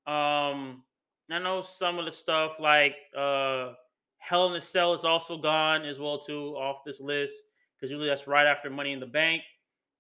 Um, 0.08 0.84
I 1.32 1.38
know 1.38 1.62
some 1.62 2.00
of 2.00 2.06
the 2.06 2.12
stuff 2.12 2.54
like 2.60 2.96
uh 3.16 3.74
Hell 4.20 4.48
in 4.50 4.56
a 4.56 4.62
Cell 4.62 4.94
is 4.94 5.04
also 5.04 5.38
gone 5.38 5.84
as 5.86 6.00
well 6.00 6.20
too 6.20 6.56
off 6.56 6.84
this 6.86 7.00
list 7.00 7.34
because 7.76 7.90
usually 7.90 8.08
that's 8.08 8.28
right 8.28 8.46
after 8.46 8.70
Money 8.70 8.94
in 8.94 9.00
the 9.00 9.06
Bank. 9.06 9.42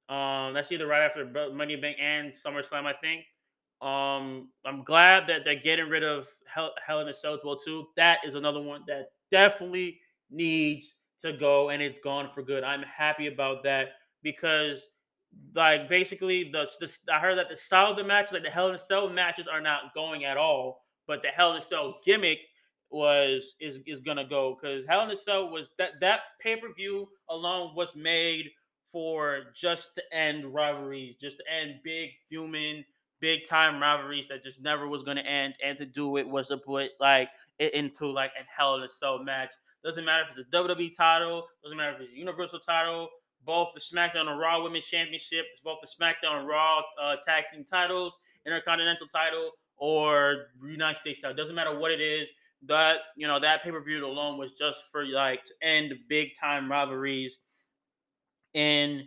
Um, 0.09 0.53
that's 0.53 0.71
either 0.71 0.87
right 0.87 1.03
after 1.03 1.25
Money 1.53 1.73
in 1.73 1.79
the 1.79 1.87
Bank 1.87 1.97
and 2.01 2.31
SummerSlam, 2.31 2.85
I 2.85 2.93
think. 2.93 3.23
Um, 3.81 4.49
I'm 4.65 4.83
glad 4.83 5.27
that 5.27 5.45
they're 5.45 5.55
getting 5.55 5.87
rid 5.87 6.03
of 6.03 6.27
Hell, 6.45 6.73
Hell 6.85 6.99
in 6.99 7.07
a 7.07 7.13
Cell 7.13 7.33
as 7.33 7.39
well 7.43 7.55
too. 7.55 7.87
That 7.95 8.19
is 8.25 8.35
another 8.35 8.61
one 8.61 8.83
that 8.87 9.11
definitely 9.31 9.99
needs 10.29 10.97
to 11.21 11.33
go 11.33 11.69
and 11.69 11.81
it's 11.81 11.99
gone 11.99 12.29
for 12.33 12.43
good. 12.43 12.63
I'm 12.63 12.83
happy 12.83 13.27
about 13.27 13.63
that 13.63 13.89
because 14.21 14.81
like 15.55 15.87
basically 15.87 16.49
the, 16.51 16.67
the 16.79 16.91
I 17.13 17.19
heard 17.19 17.37
that 17.37 17.49
the 17.49 17.55
style 17.55 17.91
of 17.91 17.97
the 17.97 18.03
matches, 18.03 18.33
like 18.33 18.43
the 18.43 18.49
Hell 18.49 18.69
in 18.69 18.75
a 18.75 18.79
Cell 18.79 19.09
matches, 19.09 19.47
are 19.47 19.61
not 19.61 19.93
going 19.93 20.25
at 20.25 20.37
all. 20.37 20.85
But 21.07 21.21
the 21.21 21.29
Hell 21.29 21.51
in 21.51 21.57
a 21.57 21.61
Cell 21.61 21.99
gimmick 22.05 22.39
was 22.91 23.55
is 23.59 23.79
is 23.85 23.99
gonna 23.99 24.27
go 24.27 24.57
because 24.59 24.85
Hell 24.87 25.03
in 25.03 25.11
a 25.11 25.15
Cell 25.15 25.49
was 25.49 25.69
that 25.77 25.91
that 26.01 26.21
pay 26.41 26.55
per 26.55 26.73
view 26.73 27.07
alone 27.29 27.75
was 27.75 27.95
made 27.95 28.49
for 28.91 29.41
just 29.55 29.93
to 29.95 30.01
end 30.11 30.51
rivalries, 30.53 31.15
just 31.21 31.37
to 31.37 31.43
end 31.53 31.75
big 31.83 32.09
human, 32.29 32.83
big 33.19 33.45
time 33.47 33.81
rivalries 33.81 34.27
that 34.27 34.43
just 34.43 34.61
never 34.61 34.87
was 34.87 35.03
gonna 35.03 35.21
end, 35.21 35.53
and 35.63 35.77
to 35.77 35.85
do 35.85 36.17
it 36.17 36.27
was 36.27 36.47
to 36.47 36.57
put 36.57 36.91
like 36.99 37.29
it 37.59 37.73
into 37.73 38.07
like 38.07 38.31
a 38.39 38.43
Hell 38.55 38.75
in 38.75 38.83
a 38.83 38.89
Cell 38.89 39.23
match. 39.23 39.51
Doesn't 39.83 40.03
matter 40.03 40.23
if 40.23 40.37
it's 40.37 40.47
a 40.47 40.51
WWE 40.51 40.95
title, 40.95 41.47
doesn't 41.63 41.77
matter 41.77 41.95
if 41.95 42.01
it's 42.01 42.13
a 42.13 42.17
Universal 42.17 42.59
title, 42.59 43.07
both 43.45 43.69
the 43.73 43.79
SmackDown 43.79 44.27
and 44.27 44.39
Raw 44.39 44.61
Women's 44.61 44.85
Championship, 44.85 45.45
it's 45.51 45.61
both 45.61 45.79
the 45.81 45.87
SmackDown 45.87 46.39
and 46.39 46.47
Raw 46.47 46.81
uh, 47.01 47.15
Tag 47.25 47.45
Team 47.53 47.63
titles, 47.63 48.13
Intercontinental 48.45 49.07
title, 49.07 49.51
or 49.77 50.47
United 50.65 50.99
States 50.99 51.21
title. 51.21 51.37
Doesn't 51.37 51.55
matter 51.55 51.77
what 51.77 51.91
it 51.91 52.01
is 52.01 52.29
that 52.67 52.97
you 53.15 53.27
know 53.27 53.39
that 53.39 53.63
pay 53.63 53.71
per 53.71 53.81
view 53.81 54.05
alone 54.05 54.37
was 54.37 54.53
just 54.53 54.83
for 54.91 55.05
like 55.05 55.43
to 55.45 55.53
end 55.61 55.93
big 56.07 56.29
time 56.39 56.69
rivalries 56.69 57.37
in 58.53 59.05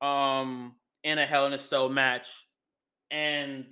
um 0.00 0.74
in 1.04 1.18
a 1.18 1.26
Hell 1.26 1.46
in 1.46 1.52
a 1.52 1.58
Cell 1.58 1.88
match, 1.88 2.28
and 3.10 3.64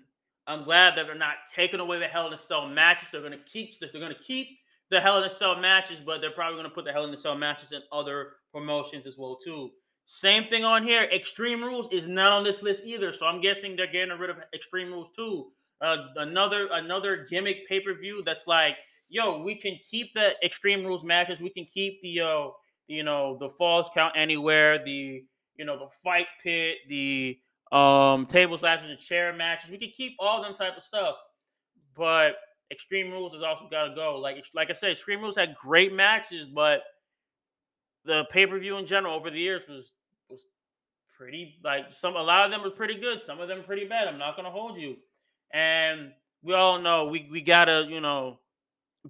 I'm 0.46 0.64
glad 0.64 0.96
that 0.96 1.06
they're 1.06 1.14
not 1.14 1.36
taking 1.52 1.80
away 1.80 1.98
the 1.98 2.06
Hell 2.06 2.28
in 2.28 2.32
a 2.32 2.36
Cell 2.36 2.68
matches. 2.68 3.08
They're 3.10 3.22
gonna 3.22 3.38
keep 3.46 3.78
they're 3.80 4.00
gonna 4.00 4.14
keep 4.14 4.48
the 4.90 5.00
Hell 5.00 5.18
in 5.18 5.24
a 5.24 5.30
Cell 5.30 5.56
matches, 5.56 6.00
but 6.00 6.20
they're 6.20 6.30
probably 6.30 6.62
to 6.62 6.70
put 6.70 6.84
the 6.84 6.92
Hell 6.92 7.04
in 7.04 7.12
a 7.12 7.16
Cell 7.16 7.36
matches 7.36 7.72
in 7.72 7.82
other 7.92 8.34
promotions 8.52 9.06
as 9.06 9.16
well 9.18 9.36
too. 9.42 9.70
Same 10.06 10.44
thing 10.44 10.64
on 10.64 10.86
here. 10.86 11.02
Extreme 11.12 11.64
Rules 11.64 11.88
is 11.92 12.06
not 12.06 12.32
on 12.32 12.44
this 12.44 12.62
list 12.62 12.84
either, 12.84 13.12
so 13.12 13.26
I'm 13.26 13.40
guessing 13.40 13.74
they're 13.74 13.90
getting 13.90 14.16
rid 14.16 14.30
of 14.30 14.36
Extreme 14.54 14.92
Rules 14.92 15.10
too. 15.10 15.50
Uh, 15.80 15.96
another 16.16 16.68
another 16.72 17.26
gimmick 17.28 17.68
pay 17.68 17.80
per 17.80 17.92
view 17.92 18.22
that's 18.24 18.46
like, 18.46 18.76
yo, 19.08 19.42
we 19.42 19.54
can 19.54 19.78
keep 19.88 20.14
the 20.14 20.32
Extreme 20.44 20.84
Rules 20.84 21.04
matches. 21.04 21.40
We 21.40 21.50
can 21.50 21.66
keep 21.66 22.00
the 22.02 22.20
uh, 22.20 22.46
you 22.88 23.02
know 23.02 23.36
the 23.38 23.50
falls 23.50 23.88
count 23.94 24.14
anywhere, 24.16 24.82
the 24.84 25.24
you 25.56 25.64
know 25.64 25.78
the 25.78 25.90
fight 26.02 26.28
pit, 26.42 26.78
the 26.88 27.38
um 27.72 28.26
table 28.26 28.56
slashes 28.58 28.90
and 28.90 28.98
chair 28.98 29.32
matches. 29.32 29.70
We 29.70 29.78
can 29.78 29.90
keep 29.90 30.14
all 30.18 30.42
them 30.42 30.54
type 30.54 30.76
of 30.76 30.82
stuff, 30.82 31.16
but 31.96 32.36
Extreme 32.70 33.10
Rules 33.10 33.32
has 33.34 33.42
also 33.42 33.68
got 33.70 33.88
to 33.88 33.94
go. 33.94 34.18
Like 34.18 34.44
like 34.54 34.70
I 34.70 34.74
said, 34.74 34.92
Extreme 34.92 35.20
Rules 35.20 35.36
had 35.36 35.54
great 35.56 35.92
matches, 35.92 36.48
but 36.52 36.82
the 38.04 38.24
pay 38.30 38.46
per 38.46 38.58
view 38.58 38.76
in 38.76 38.86
general 38.86 39.14
over 39.14 39.30
the 39.30 39.38
years 39.38 39.62
was 39.68 39.92
was 40.28 40.40
pretty 41.16 41.58
like 41.64 41.92
some 41.92 42.16
a 42.16 42.22
lot 42.22 42.44
of 42.44 42.50
them 42.50 42.62
were 42.62 42.70
pretty 42.70 42.98
good, 42.98 43.22
some 43.22 43.40
of 43.40 43.48
them 43.48 43.62
pretty 43.64 43.86
bad. 43.86 44.08
I'm 44.08 44.18
not 44.18 44.36
gonna 44.36 44.50
hold 44.50 44.78
you, 44.78 44.96
and 45.52 46.12
we 46.42 46.54
all 46.54 46.80
know 46.80 47.06
we 47.06 47.28
we 47.30 47.40
gotta 47.40 47.86
you 47.88 48.00
know 48.00 48.38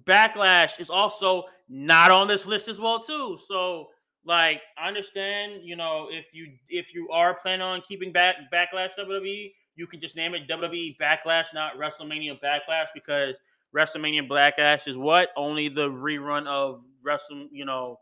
backlash 0.05 0.79
is 0.79 0.89
also 0.89 1.43
not 1.69 2.11
on 2.11 2.27
this 2.27 2.45
list 2.45 2.67
as 2.67 2.79
well 2.79 2.99
too. 2.99 3.37
So 3.45 3.87
like 4.25 4.61
I 4.77 4.87
understand 4.87 5.61
you 5.63 5.75
know 5.75 6.07
if 6.11 6.25
you 6.33 6.53
if 6.69 6.93
you 6.93 7.09
are 7.09 7.33
planning 7.33 7.61
on 7.61 7.81
keeping 7.87 8.11
back 8.11 8.35
backlash 8.53 8.89
WWE, 8.99 9.51
you 9.75 9.87
can 9.87 10.01
just 10.01 10.15
name 10.15 10.33
it 10.33 10.47
WWE 10.49 10.97
Backlash, 10.97 11.45
not 11.53 11.77
WrestleMania 11.77 12.39
Backlash 12.41 12.87
because 12.93 13.35
WrestleMania 13.75 14.27
Backlash 14.27 14.87
is 14.87 14.97
what 14.97 15.29
only 15.37 15.69
the 15.69 15.89
rerun 15.89 16.47
of 16.47 16.81
Wrestle 17.03 17.47
you 17.51 17.65
know 17.65 17.99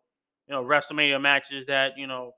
you 0.48 0.56
know 0.56 0.64
WrestleMania 0.64 1.22
matches 1.22 1.66
that 1.68 1.98
you 1.98 2.08
know 2.08 2.32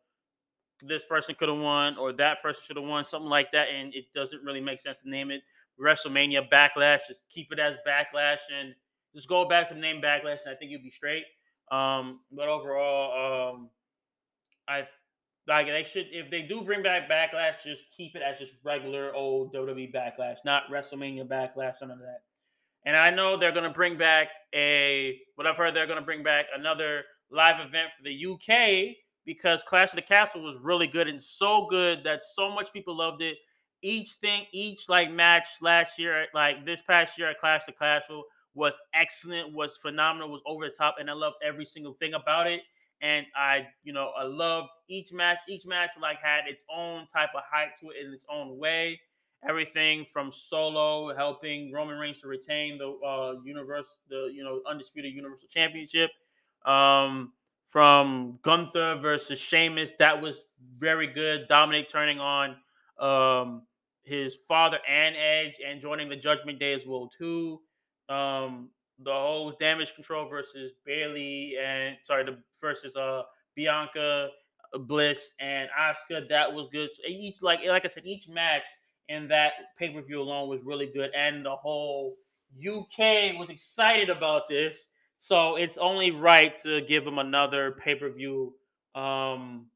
this 0.82 1.06
person 1.06 1.36
could 1.40 1.50
have 1.50 1.58
won 1.58 1.98
or 1.98 2.14
that 2.14 2.42
person 2.42 2.62
should 2.66 2.78
have 2.78 2.86
won 2.86 3.04
something 3.04 3.30
like 3.30 3.52
that, 3.52 3.68
and 3.70 3.94
it 3.94 4.06
doesn't 4.14 4.44
really 4.44 4.62
make 4.62 4.82
sense 4.82 5.00
to 5.00 5.10
name 5.10 5.32
it 5.32 5.42
WrestleMania 5.80 6.50
Backlash. 6.52 7.00
Just 7.08 7.22
keep 7.30 7.52
it 7.52 7.60
as 7.60 7.76
Backlash 7.88 8.40
and 8.60 8.74
just 9.18 9.28
go 9.28 9.50
back 9.50 9.68
to 9.68 9.74
the 9.74 9.80
name 9.80 10.00
Backlash, 10.00 10.46
and 10.46 10.54
I 10.54 10.56
think 10.56 10.70
you'll 10.70 10.84
be 10.84 10.92
straight. 10.92 11.24
Um, 11.72 12.20
but 12.32 12.48
overall, 12.48 13.56
um, 13.56 13.70
I 14.68 14.84
like 15.48 15.66
they 15.66 15.84
should 15.84 16.06
if 16.12 16.30
they 16.30 16.44
do 16.44 16.62
bring 16.62 16.84
back 16.84 17.10
Backlash, 17.10 17.64
just 17.64 17.86
keep 17.96 18.16
it 18.16 18.22
as 18.22 18.38
just 18.38 18.54
regular 18.64 19.14
old 19.16 19.54
WWE 19.54 19.92
Backlash, 19.94 20.38
not 20.46 20.64
WrestleMania 20.72 21.28
Backlash, 21.28 21.76
none 21.82 21.92
of 21.92 22.00
that. 22.00 22.22
And 22.86 22.96
I 22.96 23.10
know 23.10 23.38
they're 23.38 23.52
gonna 23.52 23.74
bring 23.74 23.98
back 23.98 24.28
a 24.54 25.20
what 25.36 25.48
I've 25.48 25.58
heard 25.58 25.74
they're 25.74 25.88
gonna 25.88 26.02
bring 26.02 26.22
back 26.22 26.46
another 26.56 27.04
live 27.32 27.60
event 27.60 27.90
for 27.98 28.04
the 28.04 28.26
UK 28.26 28.96
because 29.26 29.64
Clash 29.64 29.90
of 29.90 29.96
the 29.96 30.02
Castle 30.04 30.44
was 30.44 30.58
really 30.62 30.88
good 30.88 31.08
and 31.08 31.20
so 31.20 31.66
good 31.70 32.04
that 32.04 32.22
so 32.36 32.50
much 32.54 32.72
people 32.72 32.96
loved 32.96 33.24
it. 33.24 33.38
Each 33.82 34.12
thing, 34.22 34.46
each 34.54 34.88
like 34.88 35.12
match 35.12 35.48
last 35.60 35.98
year, 35.98 36.28
like 36.36 36.66
this 36.66 36.82
past 36.88 37.18
year 37.18 37.30
at 37.30 37.40
Clash 37.40 37.62
of 37.62 37.74
the 37.74 37.74
Castle 37.74 38.24
was 38.58 38.78
excellent, 38.94 39.54
was 39.54 39.78
phenomenal, 39.78 40.30
was 40.30 40.42
over 40.48 40.66
the 40.66 40.74
top, 40.76 40.96
and 41.00 41.10
I 41.10 41.14
loved 41.14 41.38
every 41.46 41.66
single 41.66 41.94
thing 41.94 42.16
about 42.16 42.48
it. 42.48 42.62
And 43.02 43.28
I, 43.36 43.68
you 43.84 43.94
know, 43.94 44.12
I 44.18 44.24
loved 44.24 44.70
each 44.90 45.14
match. 45.14 45.38
Each 45.48 45.66
match 45.68 45.92
like 46.02 46.18
had 46.22 46.48
its 46.48 46.64
own 46.76 47.06
type 47.08 47.30
of 47.36 47.44
hype 47.50 47.78
to 47.82 47.92
it 47.92 48.06
in 48.06 48.12
its 48.12 48.26
own 48.30 48.58
way. 48.58 49.00
Everything 49.48 50.08
from 50.12 50.32
Solo 50.32 51.16
helping 51.16 51.72
Roman 51.72 52.00
Reigns 52.00 52.20
to 52.22 52.28
retain 52.28 52.80
the 52.80 52.90
uh 53.06 53.36
universe, 53.46 53.86
the 54.10 54.32
you 54.34 54.44
know 54.44 54.62
undisputed 54.68 55.14
Universal 55.14 55.48
Championship, 55.50 56.10
um, 56.66 57.34
from 57.70 58.40
Gunther 58.42 58.98
versus 59.02 59.38
Sheamus. 59.38 59.92
That 60.00 60.20
was 60.20 60.40
very 60.80 61.06
good. 61.06 61.48
Dominic 61.48 61.88
turning 61.88 62.20
on 62.20 62.56
um, 63.00 63.62
his 64.04 64.40
father 64.48 64.80
and 64.90 65.16
Edge 65.16 65.60
and 65.66 65.80
joining 65.80 66.10
the 66.10 66.16
Judgment 66.16 66.58
Day 66.60 66.74
as 66.74 66.82
well 66.88 67.08
too. 67.16 67.62
Um, 68.10 68.70
the 69.04 69.12
whole 69.12 69.54
damage 69.60 69.94
control 69.96 70.28
versus 70.28 70.72
Bayley 70.86 71.56
and 71.64 71.98
sorry, 72.02 72.24
the 72.24 72.38
versus 72.62 72.96
uh 72.96 73.24
Bianca 73.56 74.30
uh, 74.74 74.78
Bliss 74.78 75.32
and 75.40 75.70
Asuka. 75.80 76.28
That 76.30 76.52
was 76.52 76.68
good. 76.72 76.90
So 76.94 77.04
each 77.08 77.42
like 77.42 77.60
like 77.68 77.86
I 77.86 77.88
said, 77.88 78.06
each 78.06 78.28
match 78.28 78.66
in 79.10 79.28
that 79.28 79.54
pay 79.78 79.90
per 79.90 80.02
view 80.02 80.22
alone 80.22 80.50
was 80.50 80.62
really 80.64 80.88
good, 80.88 81.12
and 81.16 81.46
the 81.46 81.56
whole 81.56 82.16
UK 82.60 83.38
was 83.38 83.50
excited 83.50 84.10
about 84.10 84.48
this 84.48 84.88
so 85.20 85.56
it's 85.56 85.78
only 85.78 86.12
right 86.12 86.56
to 86.64 86.82
give 86.82 87.04
them 87.04 87.18
another 87.18 87.72
pay 87.72 87.96
per 87.96 88.10
view 88.10 88.54
um, 88.96 89.68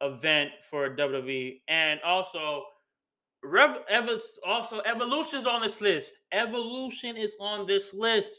event 0.00 0.50
for 0.70 0.94
WWE, 0.96 1.60
and 1.68 2.00
also. 2.02 2.64
Rev, 3.44 3.78
Ever, 3.88 4.18
also, 4.46 4.80
Evolution's 4.80 5.46
on 5.46 5.62
this 5.62 5.80
list. 5.80 6.14
Evolution 6.32 7.16
is 7.16 7.34
on 7.40 7.66
this 7.66 7.92
list. 7.92 8.30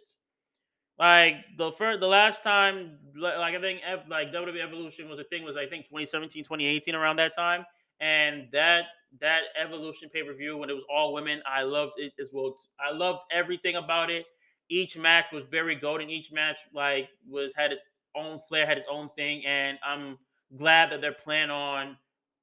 Like 0.98 1.36
the 1.57 1.72
first, 1.73 1.99
the 1.99 2.07
last 2.07 2.41
time, 2.41 2.98
like 3.18 3.53
I 3.53 3.60
think, 3.60 3.82
like 4.10 4.32
WWE 4.32 4.64
Evolution 4.64 5.10
was 5.10 5.19
a 5.19 5.26
thing 5.26 5.44
was 5.44 5.57
I 5.57 5.65
think 5.68 5.86
2017, 5.86 6.44
2018 6.44 6.95
around 6.95 7.18
that 7.18 7.36
time, 7.36 7.65
and 7.99 8.48
that 8.53 8.86
that 9.19 9.44
Evolution 9.61 10.10
pay 10.10 10.23
per 10.23 10.34
view 10.34 10.57
when 10.57 10.69
it 10.69 10.73
was 10.73 10.86
all 10.90 11.14
women, 11.14 11.41
I 11.45 11.64
loved 11.64 11.94
it 11.98 12.14
as 12.19 12.30
well. 12.32 12.56
I 12.80 12.95
loved 12.95 13.19
everything 13.32 13.76
about 13.76 14.10
it 14.10 14.26
each 14.69 14.98
match 14.98 15.26
was 15.32 15.44
very 15.45 15.76
golden. 15.76 16.10
Each 16.10 16.32
match 16.32 16.57
like 16.73 17.10
was 17.27 17.53
had 17.56 17.72
its 17.72 17.82
own 18.15 18.40
flair, 18.48 18.65
had 18.65 18.77
its 18.77 18.88
own 18.90 19.10
thing, 19.15 19.45
and 19.45 19.77
I'm 19.84 20.18
glad 20.57 20.91
that 20.91 21.02
they're 21.02 21.14
planning 21.23 21.52
on, 21.52 21.98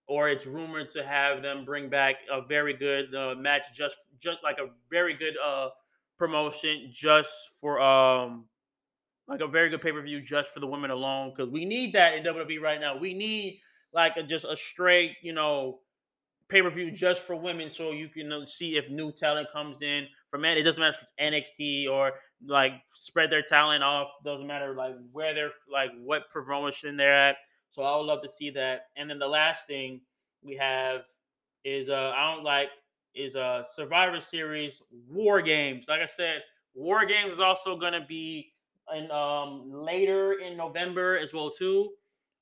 or 0.06 0.28
it's 0.28 0.46
rumored 0.46 0.90
to 0.90 1.04
have 1.04 1.42
them 1.42 1.64
bring 1.64 1.88
back 1.88 2.16
a 2.30 2.42
very 2.46 2.74
good 2.74 3.14
uh, 3.14 3.34
match, 3.36 3.64
just 3.74 3.96
just 4.18 4.38
like 4.42 4.58
a 4.58 4.68
very 4.90 5.14
good 5.14 5.34
uh 5.44 5.68
promotion, 6.18 6.88
just 6.92 7.32
for 7.60 7.80
um 7.80 8.44
like 9.28 9.40
a 9.40 9.46
very 9.46 9.70
good 9.70 9.80
pay 9.80 9.92
per 9.92 10.02
view 10.02 10.20
just 10.20 10.52
for 10.52 10.60
the 10.60 10.66
women 10.66 10.90
alone, 10.90 11.30
because 11.30 11.50
we 11.50 11.64
need 11.64 11.92
that 11.94 12.14
in 12.14 12.24
WWE 12.24 12.60
right 12.60 12.80
now. 12.80 12.96
We 12.96 13.14
need 13.14 13.60
like 13.92 14.16
a, 14.16 14.22
just 14.22 14.44
a 14.44 14.56
straight, 14.56 15.16
you 15.22 15.32
know, 15.32 15.80
pay 16.48 16.62
per 16.62 16.70
view 16.70 16.90
just 16.90 17.22
for 17.22 17.34
women, 17.36 17.70
so 17.70 17.92
you 17.92 18.08
can 18.08 18.32
uh, 18.32 18.44
see 18.44 18.76
if 18.76 18.90
new 18.90 19.12
talent 19.12 19.48
comes 19.52 19.82
in 19.82 20.06
For 20.30 20.44
it. 20.44 20.58
It 20.58 20.62
doesn't 20.62 20.80
matter 20.80 20.96
if 21.00 21.34
it's 21.34 21.58
NXT 21.58 21.90
or 21.90 22.12
like 22.46 22.72
spread 22.94 23.30
their 23.30 23.42
talent 23.42 23.82
off. 23.82 24.08
Doesn't 24.24 24.46
matter 24.46 24.74
like 24.74 24.94
where 25.12 25.34
they're 25.34 25.52
like 25.70 25.90
what 26.02 26.30
promotion 26.30 26.96
they're 26.96 27.14
at. 27.14 27.36
So 27.72 27.82
I 27.82 27.96
would 27.96 28.04
love 28.06 28.22
to 28.22 28.30
see 28.30 28.50
that. 28.50 28.86
And 28.96 29.10
then 29.10 29.18
the 29.18 29.26
last 29.26 29.66
thing 29.66 30.00
we 30.42 30.56
have 30.56 31.02
is 31.64 31.88
uh 31.88 32.12
I 32.16 32.32
don't 32.34 32.44
like 32.44 32.68
is 33.14 33.34
a 33.34 33.42
uh, 33.42 33.62
Survivor 33.74 34.20
Series 34.20 34.80
War 35.10 35.42
Games. 35.42 35.86
Like 35.88 36.00
I 36.00 36.06
said, 36.06 36.42
War 36.74 37.04
Games 37.04 37.34
is 37.34 37.40
also 37.40 37.76
gonna 37.76 38.04
be 38.06 38.52
in 38.94 39.10
um 39.10 39.70
later 39.72 40.34
in 40.34 40.56
November 40.56 41.18
as 41.18 41.32
well 41.34 41.50
too. 41.50 41.90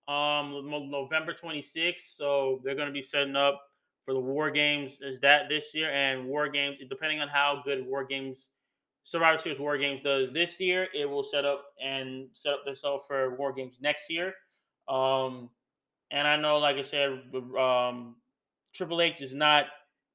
Um 0.08 0.68
November 0.90 1.32
26th. 1.32 2.16
So 2.16 2.60
they're 2.64 2.74
gonna 2.74 2.90
be 2.92 3.02
setting 3.02 3.36
up 3.36 3.62
for 4.04 4.14
the 4.14 4.20
War 4.20 4.50
Games 4.50 4.98
is 5.00 5.20
that 5.20 5.48
this 5.48 5.74
year, 5.74 5.90
and 5.90 6.26
War 6.26 6.48
Games, 6.48 6.78
depending 6.88 7.20
on 7.20 7.28
how 7.28 7.62
good 7.64 7.86
War 7.86 8.04
Games, 8.04 8.48
Survivor 9.04 9.38
Series 9.38 9.60
War 9.60 9.78
Games 9.78 10.00
does 10.02 10.32
this 10.32 10.58
year, 10.58 10.88
it 10.94 11.08
will 11.08 11.22
set 11.22 11.44
up 11.44 11.66
and 11.82 12.28
set 12.32 12.52
up 12.52 12.64
themselves 12.64 13.04
for 13.06 13.36
War 13.36 13.52
Games 13.52 13.78
next 13.80 14.10
year. 14.10 14.34
Um, 14.88 15.50
and 16.10 16.26
I 16.26 16.36
know, 16.36 16.58
like 16.58 16.76
I 16.76 16.82
said, 16.82 17.22
um, 17.58 18.16
Triple 18.74 19.00
H 19.00 19.20
is 19.20 19.32
not, 19.32 19.66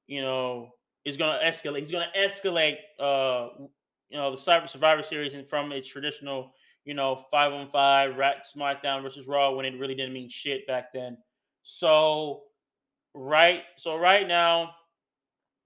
you 0.08 0.22
know, 0.22 0.72
is 1.06 1.18
going 1.18 1.38
to 1.40 1.46
escalate. 1.46 1.80
He's 1.80 1.92
going 1.92 2.08
to 2.14 2.20
escalate, 2.20 2.78
uh, 3.00 3.50
you 4.10 4.18
know, 4.18 4.36
the 4.36 4.42
Cyber 4.42 4.70
Survivor 4.70 5.04
Series 5.04 5.34
and 5.34 5.48
from 5.48 5.72
its 5.72 5.88
traditional, 5.88 6.54
you 6.84 6.94
know, 6.94 7.26
five 7.32 7.54
on 7.54 7.70
five, 7.72 8.18
Rat 8.18 8.46
SmackDown 8.56 9.02
versus 9.02 9.28
Raw 9.28 9.52
when 9.54 9.66
it 9.66 9.80
really 9.80 9.96
didn't 9.96 10.14
mean 10.14 10.30
shit 10.30 10.68
back 10.68 10.92
then. 10.94 11.18
So 11.64 12.44
right 13.16 13.62
so 13.78 13.96
right 13.96 14.28
now 14.28 14.72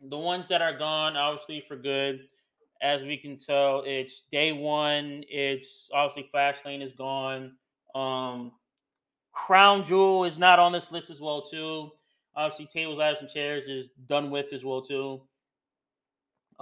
the 0.10 0.18
ones 0.18 0.48
that 0.48 0.62
are 0.62 0.78
gone 0.78 1.18
obviously 1.18 1.60
for 1.60 1.76
good 1.76 2.20
as 2.82 3.02
we 3.02 3.18
can 3.18 3.38
tell 3.38 3.84
it's 3.88 4.24
day 4.32 4.52
one 4.52 5.24
it's 5.28 5.90
obviously 5.92 6.30
fastlane 6.34 6.84
is 6.84 6.94
gone 6.94 7.52
um 7.96 8.52
crown 9.46 9.84
jewel 9.84 10.26
is 10.26 10.38
not 10.38 10.60
on 10.60 10.72
this 10.72 10.92
list 10.92 11.10
as 11.10 11.20
well 11.20 11.42
too 11.42 11.90
obviously 12.36 12.66
tables 12.68 13.00
ladders 13.00 13.22
and 13.22 13.30
chairs 13.30 13.66
is 13.68 13.90
done 14.08 14.30
with 14.32 14.52
as 14.54 14.64
well 14.64 14.82
too 14.82 15.22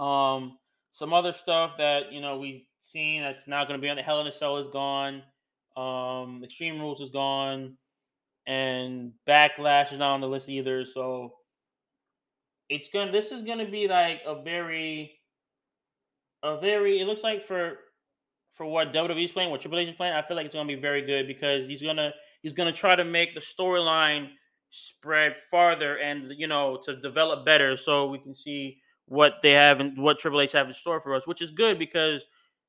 um 0.02 0.58
some 0.94 1.14
other 1.14 1.34
stuff 1.34 1.72
that 1.78 2.12
you 2.12 2.22
know 2.22 2.38
we've 2.38 2.64
seen 2.82 3.22
that's 3.22 3.48
not 3.48 3.68
going 3.68 3.80
to 3.80 3.82
be 3.82 3.90
on 3.90 3.98
the 3.98 4.02
hell 4.02 4.22
in 4.22 4.28
a 4.28 4.32
cell 4.32 4.58
is 4.58 4.68
gone 4.68 5.22
um 5.76 6.42
extreme 6.44 6.80
rules 6.80 7.02
is 7.02 7.10
gone 7.10 7.78
and 8.48 9.12
backlash 9.28 9.92
is 9.92 10.00
not 10.00 10.14
on 10.14 10.22
the 10.22 10.28
list 10.28 10.50
either. 10.50 10.86
So 10.86 11.34
it's 12.70 12.90
gonna. 12.92 13.12
This 13.12 13.32
is 13.32 13.44
gonna 13.44 13.70
be 13.70 13.88
like 13.88 14.22
a 14.26 14.42
very, 14.42 15.20
a 16.42 16.60
very. 16.60 17.02
It 17.02 17.06
looks 17.06 17.24
like 17.24 17.46
for 17.46 17.78
for 18.56 18.66
what 18.66 18.94
WWE's 18.94 19.32
playing, 19.32 19.52
what 19.52 19.62
Triple 19.62 19.78
H 19.78 19.90
is 19.90 19.96
playing, 19.96 20.14
I 20.14 20.26
feel 20.26 20.36
like 20.36 20.48
it's 20.48 20.56
gonna 20.56 20.68
be 20.68 20.82
very 20.82 21.06
good 21.06 21.28
because 21.28 21.68
he's 21.68 21.82
gonna 21.82 22.12
he's 22.42 22.54
gonna 22.54 22.74
try 22.74 22.96
to 22.96 23.06
make 23.06 23.34
the 23.34 23.42
storyline 23.42 24.30
spread 24.70 25.36
farther 25.50 25.98
and 26.00 26.34
you 26.38 26.48
know 26.48 26.80
to 26.84 26.96
develop 26.98 27.46
better 27.46 27.78
so 27.78 28.08
we 28.08 28.20
can 28.20 28.36
see 28.36 28.80
what 29.08 29.36
they 29.42 29.52
have 29.52 29.80
and 29.80 29.98
what 29.98 30.20
Triple 30.20 30.42
H 30.42 30.52
have 30.52 30.68
in 30.68 30.74
store 30.74 31.00
for 31.00 31.16
us, 31.16 31.26
which 31.26 31.42
is 31.42 31.52
good 31.52 31.80
because 31.80 32.26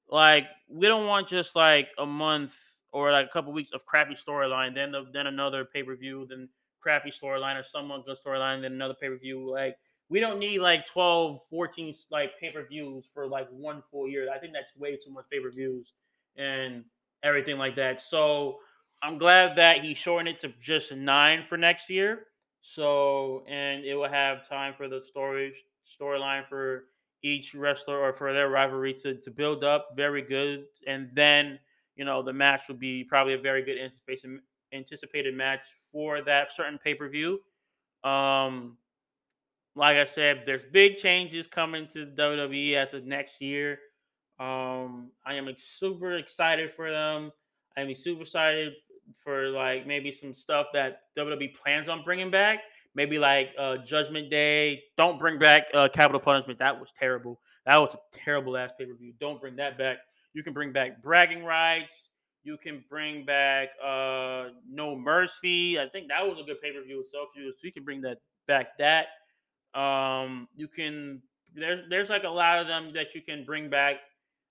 like 0.09 0.47
we 0.69 0.86
don't 0.86 1.07
want 1.07 1.28
just 1.28 1.57
like 1.57 1.89
a 1.99 2.07
month 2.07 2.55
or 2.93 3.12
like 3.12 3.27
a 3.27 3.28
couple 3.28 3.53
weeks 3.53 3.73
of 3.73 3.85
crappy 3.85 4.15
storyline, 4.15 4.74
then 4.74 4.93
the, 4.93 5.07
then 5.12 5.27
another 5.27 5.65
pay 5.65 5.82
per 5.82 5.97
view, 5.97 6.27
then 6.28 6.49
crappy 6.81 7.11
storyline 7.11 7.59
or 7.59 7.62
someone 7.62 8.03
good 8.07 8.16
storyline, 8.24 8.62
then 8.62 8.73
another 8.73 8.95
pay 8.95 9.09
per 9.09 9.19
view. 9.19 9.51
Like 9.51 9.77
we 10.09 10.20
don't 10.20 10.39
need 10.39 10.61
like 10.61 10.86
12, 10.86 11.40
14 11.51 11.95
like 12.11 12.31
pay 12.40 12.51
per 12.51 12.66
views 12.66 13.07
for 13.12 13.27
like 13.27 13.49
one 13.51 13.82
full 13.90 14.09
year. 14.09 14.28
I 14.32 14.39
think 14.39 14.53
that's 14.53 14.74
way 14.77 14.97
too 14.97 15.12
much 15.12 15.24
pay 15.31 15.40
per 15.40 15.51
views 15.51 15.93
and 16.36 16.85
everything 17.24 17.59
like 17.59 17.74
that. 17.77 18.01
So 18.01 18.59
I'm 19.02 19.18
glad 19.18 19.56
that 19.56 19.84
he 19.84 19.94
shortened 19.94 20.28
it 20.28 20.40
to 20.40 20.52
just 20.60 20.92
nine 20.92 21.44
for 21.48 21.56
next 21.56 21.88
year. 21.88 22.26
So 22.62 23.44
and 23.48 23.84
it 23.84 23.94
will 23.94 24.08
have 24.08 24.48
time 24.48 24.74
for 24.76 24.88
the 24.88 25.00
story 25.00 25.54
storyline 25.86 26.46
for 26.48 26.84
each 27.22 27.54
wrestler 27.54 27.98
or 27.98 28.12
for 28.12 28.32
their 28.32 28.48
rivalry 28.50 28.94
to 28.94 29.14
to 29.14 29.30
build 29.30 29.64
up 29.64 29.90
very 29.96 30.22
good, 30.22 30.66
and 30.86 31.08
then 31.14 31.58
you 31.96 32.04
know 32.04 32.22
the 32.22 32.32
match 32.32 32.62
will 32.68 32.76
be 32.76 33.04
probably 33.04 33.34
a 33.34 33.38
very 33.38 33.62
good 33.62 33.78
anticipation 33.78 34.40
anticipated 34.72 35.34
match 35.34 35.66
for 35.90 36.20
that 36.22 36.54
certain 36.54 36.78
pay 36.78 36.94
per 36.94 37.08
view. 37.08 37.40
Um, 38.04 38.76
like 39.74 39.96
I 39.96 40.04
said, 40.04 40.42
there's 40.44 40.64
big 40.72 40.96
changes 40.96 41.46
coming 41.46 41.86
to 41.94 42.06
WWE 42.06 42.74
as 42.74 42.94
of 42.94 43.04
next 43.04 43.40
year. 43.40 43.78
Um, 44.40 45.12
I 45.24 45.34
am 45.34 45.48
super 45.56 46.14
excited 46.14 46.72
for 46.74 46.90
them. 46.90 47.32
I 47.76 47.82
am 47.82 47.94
super 47.94 48.22
excited 48.22 48.72
for 49.22 49.48
like 49.48 49.86
maybe 49.86 50.12
some 50.12 50.32
stuff 50.32 50.66
that 50.72 51.02
WWE 51.18 51.55
plans 51.55 51.89
on 51.89 52.02
bringing 52.05 52.30
back. 52.30 52.60
Maybe 52.94 53.18
like 53.18 53.51
uh, 53.59 53.78
Judgment 53.78 54.30
Day. 54.30 54.82
Don't 54.97 55.18
bring 55.18 55.39
back 55.39 55.66
uh, 55.74 55.89
Capital 55.89 56.20
Punishment. 56.20 56.59
That 56.59 56.78
was 56.78 56.89
terrible. 56.98 57.40
That 57.66 57.76
was 57.76 57.94
a 57.94 58.18
terrible 58.18 58.56
ass 58.56 58.70
pay 58.78 58.86
per 58.86 58.94
view. 58.94 59.12
Don't 59.20 59.40
bring 59.40 59.56
that 59.56 59.78
back. 59.78 59.98
You 60.32 60.43
can 60.43 60.52
bring 60.52 60.72
back 60.72 61.02
bragging 61.02 61.44
rights. 61.44 61.93
You 62.44 62.56
can 62.56 62.82
bring 62.89 63.24
back 63.24 63.68
uh, 63.85 64.48
No 64.68 64.97
Mercy. 64.97 65.78
I 65.78 65.89
think 65.89 66.09
that 66.09 66.26
was 66.26 66.39
a 66.40 66.44
good 66.44 66.60
pay 66.62 66.72
per 66.72 66.82
view 66.82 67.01
itself. 67.01 67.28
So 67.35 67.43
you 67.62 67.72
can 67.72 67.85
bring 67.85 68.01
that 68.02 68.18
back. 68.47 68.78
That 68.78 69.09
um, 69.74 70.48
you 70.56 70.68
can. 70.68 71.22
There's 71.55 71.89
there's 71.90 72.09
like 72.09 72.24
a 72.24 72.28
lot 72.28 72.59
of 72.59 72.66
them 72.66 72.93
that 72.94 73.14
you 73.14 73.22
can 73.22 73.44
bring 73.44 73.68
back. 73.68 73.97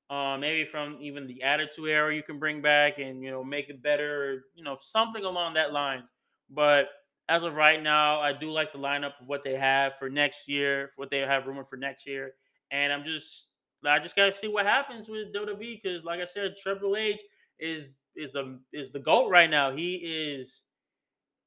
Uh, 0.09 0.37
maybe 0.39 0.63
from 0.69 0.97
even 1.01 1.27
the 1.27 1.43
Attitude 1.43 1.89
Era, 1.89 2.15
you 2.15 2.23
can 2.23 2.39
bring 2.39 2.61
back 2.61 2.97
and 2.97 3.21
you 3.21 3.29
know 3.29 3.43
make 3.43 3.69
it 3.69 3.83
better. 3.83 4.45
You 4.55 4.63
know 4.63 4.77
something 4.79 5.23
along 5.23 5.55
that 5.55 5.73
lines. 5.73 6.09
But 6.49 6.87
as 7.27 7.43
of 7.43 7.55
right 7.55 7.81
now, 7.83 8.21
I 8.21 8.31
do 8.31 8.49
like 8.49 8.71
the 8.71 8.79
lineup 8.79 9.19
of 9.19 9.27
what 9.27 9.43
they 9.43 9.55
have 9.55 9.93
for 9.99 10.09
next 10.09 10.47
year, 10.47 10.91
what 10.95 11.09
they 11.09 11.19
have 11.19 11.45
rumored 11.45 11.67
for 11.69 11.75
next 11.75 12.07
year, 12.07 12.33
and 12.71 12.93
I'm 12.93 13.03
just 13.03 13.47
I 13.85 13.99
just 13.99 14.15
gotta 14.15 14.33
see 14.33 14.47
what 14.47 14.65
happens 14.65 15.07
with 15.07 15.33
WWE 15.33 15.81
because, 15.81 16.03
like 16.03 16.19
I 16.21 16.25
said, 16.25 16.55
Triple 16.61 16.95
H 16.95 17.21
is 17.59 17.97
is 18.15 18.31
the 18.31 18.59
is 18.73 18.91
the 18.91 18.99
goat 18.99 19.29
right 19.29 19.49
now. 19.49 19.75
He 19.75 19.95
is 19.95 20.61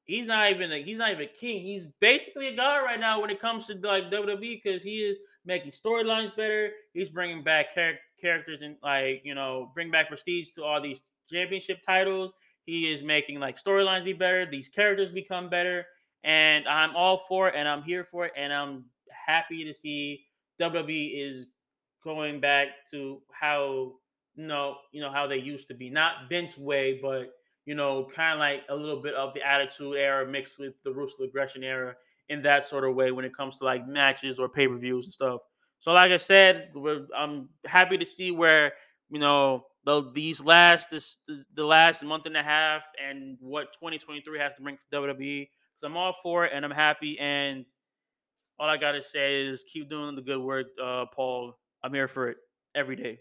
he's 0.03 0.27
not 0.27 0.51
even 0.51 0.71
a, 0.71 0.83
he's 0.83 0.97
not 0.97 1.11
even 1.11 1.27
king. 1.39 1.63
He's 1.63 1.85
basically 1.99 2.47
a 2.47 2.55
god 2.55 2.77
right 2.77 2.99
now 2.99 3.21
when 3.21 3.29
it 3.29 3.41
comes 3.41 3.67
to 3.67 3.73
like 3.73 4.11
WWE 4.11 4.61
because 4.63 4.83
he 4.83 4.99
is 4.99 5.17
making 5.45 5.71
storylines 5.71 6.35
better. 6.35 6.71
He's 6.93 7.09
bringing 7.09 7.43
back 7.43 7.73
char- 7.73 7.99
characters 8.21 8.59
and 8.61 8.75
like 8.83 9.21
you 9.23 9.35
know 9.35 9.71
bring 9.73 9.91
back 9.91 10.07
prestige 10.07 10.51
to 10.55 10.63
all 10.63 10.81
these 10.81 11.01
championship 11.29 11.81
titles. 11.85 12.31
He 12.65 12.91
is 12.91 13.03
making 13.03 13.39
like 13.39 13.61
storylines 13.61 14.05
be 14.05 14.13
better. 14.13 14.45
These 14.49 14.69
characters 14.69 15.11
become 15.11 15.49
better, 15.49 15.85
and 16.23 16.67
I'm 16.67 16.95
all 16.95 17.25
for 17.27 17.49
it, 17.49 17.55
and 17.57 17.67
I'm 17.67 17.83
here 17.83 18.07
for 18.09 18.25
it, 18.25 18.33
and 18.37 18.53
I'm 18.53 18.85
happy 19.27 19.63
to 19.65 19.73
see 19.73 20.25
WWE 20.59 21.11
is 21.15 21.47
going 22.03 22.39
back 22.39 22.67
to 22.91 23.21
how 23.31 23.93
you 24.35 24.47
know 24.47 24.77
you 24.91 25.01
know 25.01 25.11
how 25.11 25.27
they 25.27 25.37
used 25.37 25.67
to 25.69 25.73
be, 25.73 25.89
not 25.89 26.29
Vince 26.29 26.57
way, 26.57 26.99
but 27.01 27.33
you 27.65 27.75
know, 27.75 28.07
kind 28.15 28.33
of 28.33 28.39
like 28.39 28.61
a 28.69 28.75
little 28.75 29.01
bit 29.01 29.13
of 29.13 29.33
the 29.33 29.41
attitude 29.47 29.95
era 29.95 30.27
mixed 30.27 30.59
with 30.59 30.73
the 30.83 30.91
ruthless 30.91 31.29
aggression 31.29 31.63
era 31.63 31.95
in 32.29 32.41
that 32.41 32.67
sort 32.67 32.83
of 32.83 32.95
way 32.95 33.11
when 33.11 33.25
it 33.25 33.35
comes 33.35 33.57
to 33.57 33.65
like 33.65 33.87
matches 33.87 34.39
or 34.39 34.49
pay 34.49 34.67
per 34.67 34.77
views 34.77 35.05
and 35.05 35.13
stuff. 35.13 35.41
So, 35.81 35.91
like 35.91 36.11
I 36.11 36.17
said, 36.17 36.69
I'm 37.17 37.49
happy 37.65 37.97
to 37.97 38.05
see 38.05 38.31
where 38.31 38.73
you 39.09 39.19
know 39.19 39.65
the, 39.85 40.11
these 40.13 40.41
last 40.41 40.89
this 40.89 41.17
the 41.55 41.65
last 41.65 42.03
month 42.03 42.25
and 42.25 42.37
a 42.37 42.43
half 42.43 42.83
and 43.03 43.37
what 43.39 43.73
2023 43.73 44.39
has 44.39 44.53
to 44.55 44.61
bring 44.61 44.77
for 44.77 44.95
WWE. 44.95 45.49
So 45.79 45.87
I'm 45.87 45.97
all 45.97 46.15
for 46.21 46.45
it 46.45 46.51
and 46.53 46.63
I'm 46.63 46.71
happy. 46.71 47.17
And 47.19 47.65
all 48.59 48.69
I 48.69 48.77
gotta 48.77 49.01
say 49.01 49.43
is 49.47 49.63
keep 49.63 49.89
doing 49.89 50.15
the 50.15 50.21
good 50.21 50.39
work, 50.39 50.67
uh, 50.81 51.05
Paul. 51.13 51.57
I'm 51.83 51.93
here 51.93 52.07
for 52.07 52.29
it 52.29 52.37
every 52.75 52.95
day. 52.95 53.19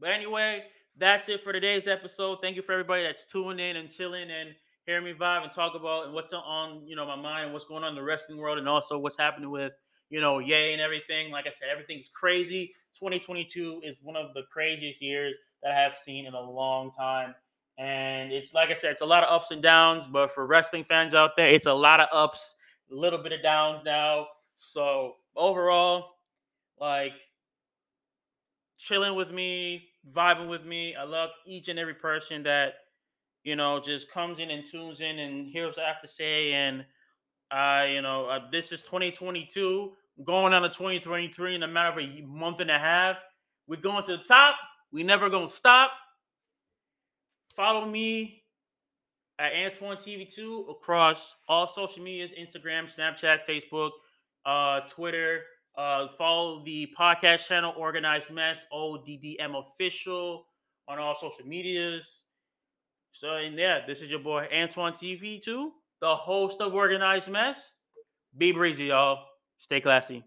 But 0.00 0.10
anyway, 0.10 0.62
that's 0.96 1.28
it 1.28 1.44
for 1.44 1.52
today's 1.52 1.86
episode. 1.86 2.38
Thank 2.40 2.56
you 2.56 2.62
for 2.62 2.72
everybody 2.72 3.02
that's 3.02 3.26
tuning 3.26 3.58
in 3.58 3.76
and 3.76 3.90
chilling 3.90 4.30
and 4.30 4.54
hearing 4.86 5.04
me 5.04 5.12
vibe 5.12 5.42
and 5.42 5.52
talk 5.52 5.74
about 5.74 6.06
and 6.06 6.14
what's 6.14 6.32
on 6.32 6.86
you 6.86 6.96
know 6.96 7.06
my 7.06 7.16
mind, 7.16 7.52
what's 7.52 7.66
going 7.66 7.84
on 7.84 7.90
in 7.90 7.94
the 7.94 8.02
wrestling 8.02 8.38
world, 8.38 8.58
and 8.58 8.68
also 8.68 8.98
what's 8.98 9.18
happening 9.18 9.50
with 9.50 9.72
you 10.12 10.20
know 10.20 10.40
Ye 10.40 10.74
and 10.74 10.80
everything. 10.82 11.32
Like 11.32 11.46
I 11.46 11.50
said, 11.50 11.68
everything's 11.72 12.10
crazy. 12.12 12.74
2022 12.94 13.80
is 13.82 13.96
one 14.02 14.14
of 14.14 14.34
the 14.34 14.42
craziest 14.52 15.00
years 15.00 15.34
that 15.62 15.72
I 15.72 15.74
have 15.74 15.96
seen 15.96 16.26
in 16.26 16.34
a 16.34 16.40
long 16.40 16.92
time. 16.92 17.34
And 17.78 18.30
it's 18.30 18.52
like 18.52 18.68
I 18.68 18.74
said, 18.74 18.92
it's 18.92 19.00
a 19.00 19.06
lot 19.06 19.24
of 19.24 19.30
ups 19.32 19.50
and 19.50 19.62
downs, 19.62 20.06
but 20.06 20.30
for 20.30 20.46
wrestling 20.46 20.84
fans 20.84 21.14
out 21.14 21.30
there, 21.34 21.48
it's 21.48 21.64
a 21.64 21.72
lot 21.72 21.98
of 21.98 22.08
ups, 22.12 22.54
a 22.90 22.94
little 22.94 23.22
bit 23.22 23.32
of 23.32 23.42
downs 23.42 23.80
now. 23.86 24.26
So 24.56 25.14
overall, 25.34 26.10
like 26.78 27.14
chilling 28.76 29.14
with 29.14 29.30
me, 29.30 29.88
vibing 30.14 30.50
with 30.50 30.66
me. 30.66 30.94
I 30.94 31.04
love 31.04 31.30
each 31.46 31.68
and 31.68 31.78
every 31.78 31.94
person 31.94 32.42
that 32.42 32.74
you 33.44 33.56
know 33.56 33.80
just 33.80 34.10
comes 34.10 34.40
in 34.40 34.50
and 34.50 34.62
tunes 34.70 35.00
in 35.00 35.20
and 35.20 35.48
hears 35.48 35.78
what 35.78 35.86
I 35.86 35.88
have 35.88 36.02
to 36.02 36.08
say. 36.08 36.52
And 36.52 36.84
uh, 37.50 37.86
you 37.88 38.02
know, 38.02 38.26
uh, 38.26 38.40
this 38.50 38.72
is 38.72 38.82
2022, 38.82 39.92
going 40.24 40.52
on 40.52 40.62
to 40.62 40.68
2023 40.68 41.56
in 41.56 41.62
a 41.62 41.68
matter 41.68 41.98
of 42.00 42.04
a 42.04 42.22
month 42.26 42.60
and 42.60 42.70
a 42.70 42.78
half. 42.78 43.16
We're 43.66 43.80
going 43.80 44.04
to 44.04 44.16
the 44.16 44.22
top. 44.22 44.56
We 44.92 45.02
never 45.02 45.30
gonna 45.30 45.48
stop. 45.48 45.92
Follow 47.56 47.86
me 47.86 48.42
at 49.38 49.52
Antoine 49.52 49.96
TV2 49.96 50.70
across 50.70 51.34
all 51.48 51.66
social 51.66 52.02
medias: 52.02 52.30
Instagram, 52.38 52.94
Snapchat, 52.94 53.40
Facebook, 53.48 53.90
uh, 54.44 54.80
Twitter. 54.88 55.42
Uh, 55.76 56.08
follow 56.18 56.62
the 56.64 56.92
podcast 56.98 57.46
channel 57.46 57.72
Organized 57.78 58.30
Mess 58.30 58.58
ODDM 58.72 59.54
official 59.54 60.44
on 60.86 60.98
all 60.98 61.16
social 61.18 61.46
medias. 61.46 62.22
So, 63.12 63.36
and 63.36 63.56
yeah, 63.56 63.80
this 63.86 64.02
is 64.02 64.10
your 64.10 64.20
boy 64.20 64.48
Antoine 64.54 64.92
TV2, 64.92 65.70
the 66.00 66.14
host 66.14 66.60
of 66.60 66.74
Organized 66.74 67.28
Mess. 67.28 67.72
Be 68.36 68.52
breezy, 68.52 68.86
y'all. 68.86 69.24
Stay 69.62 69.80
classy. 69.80 70.24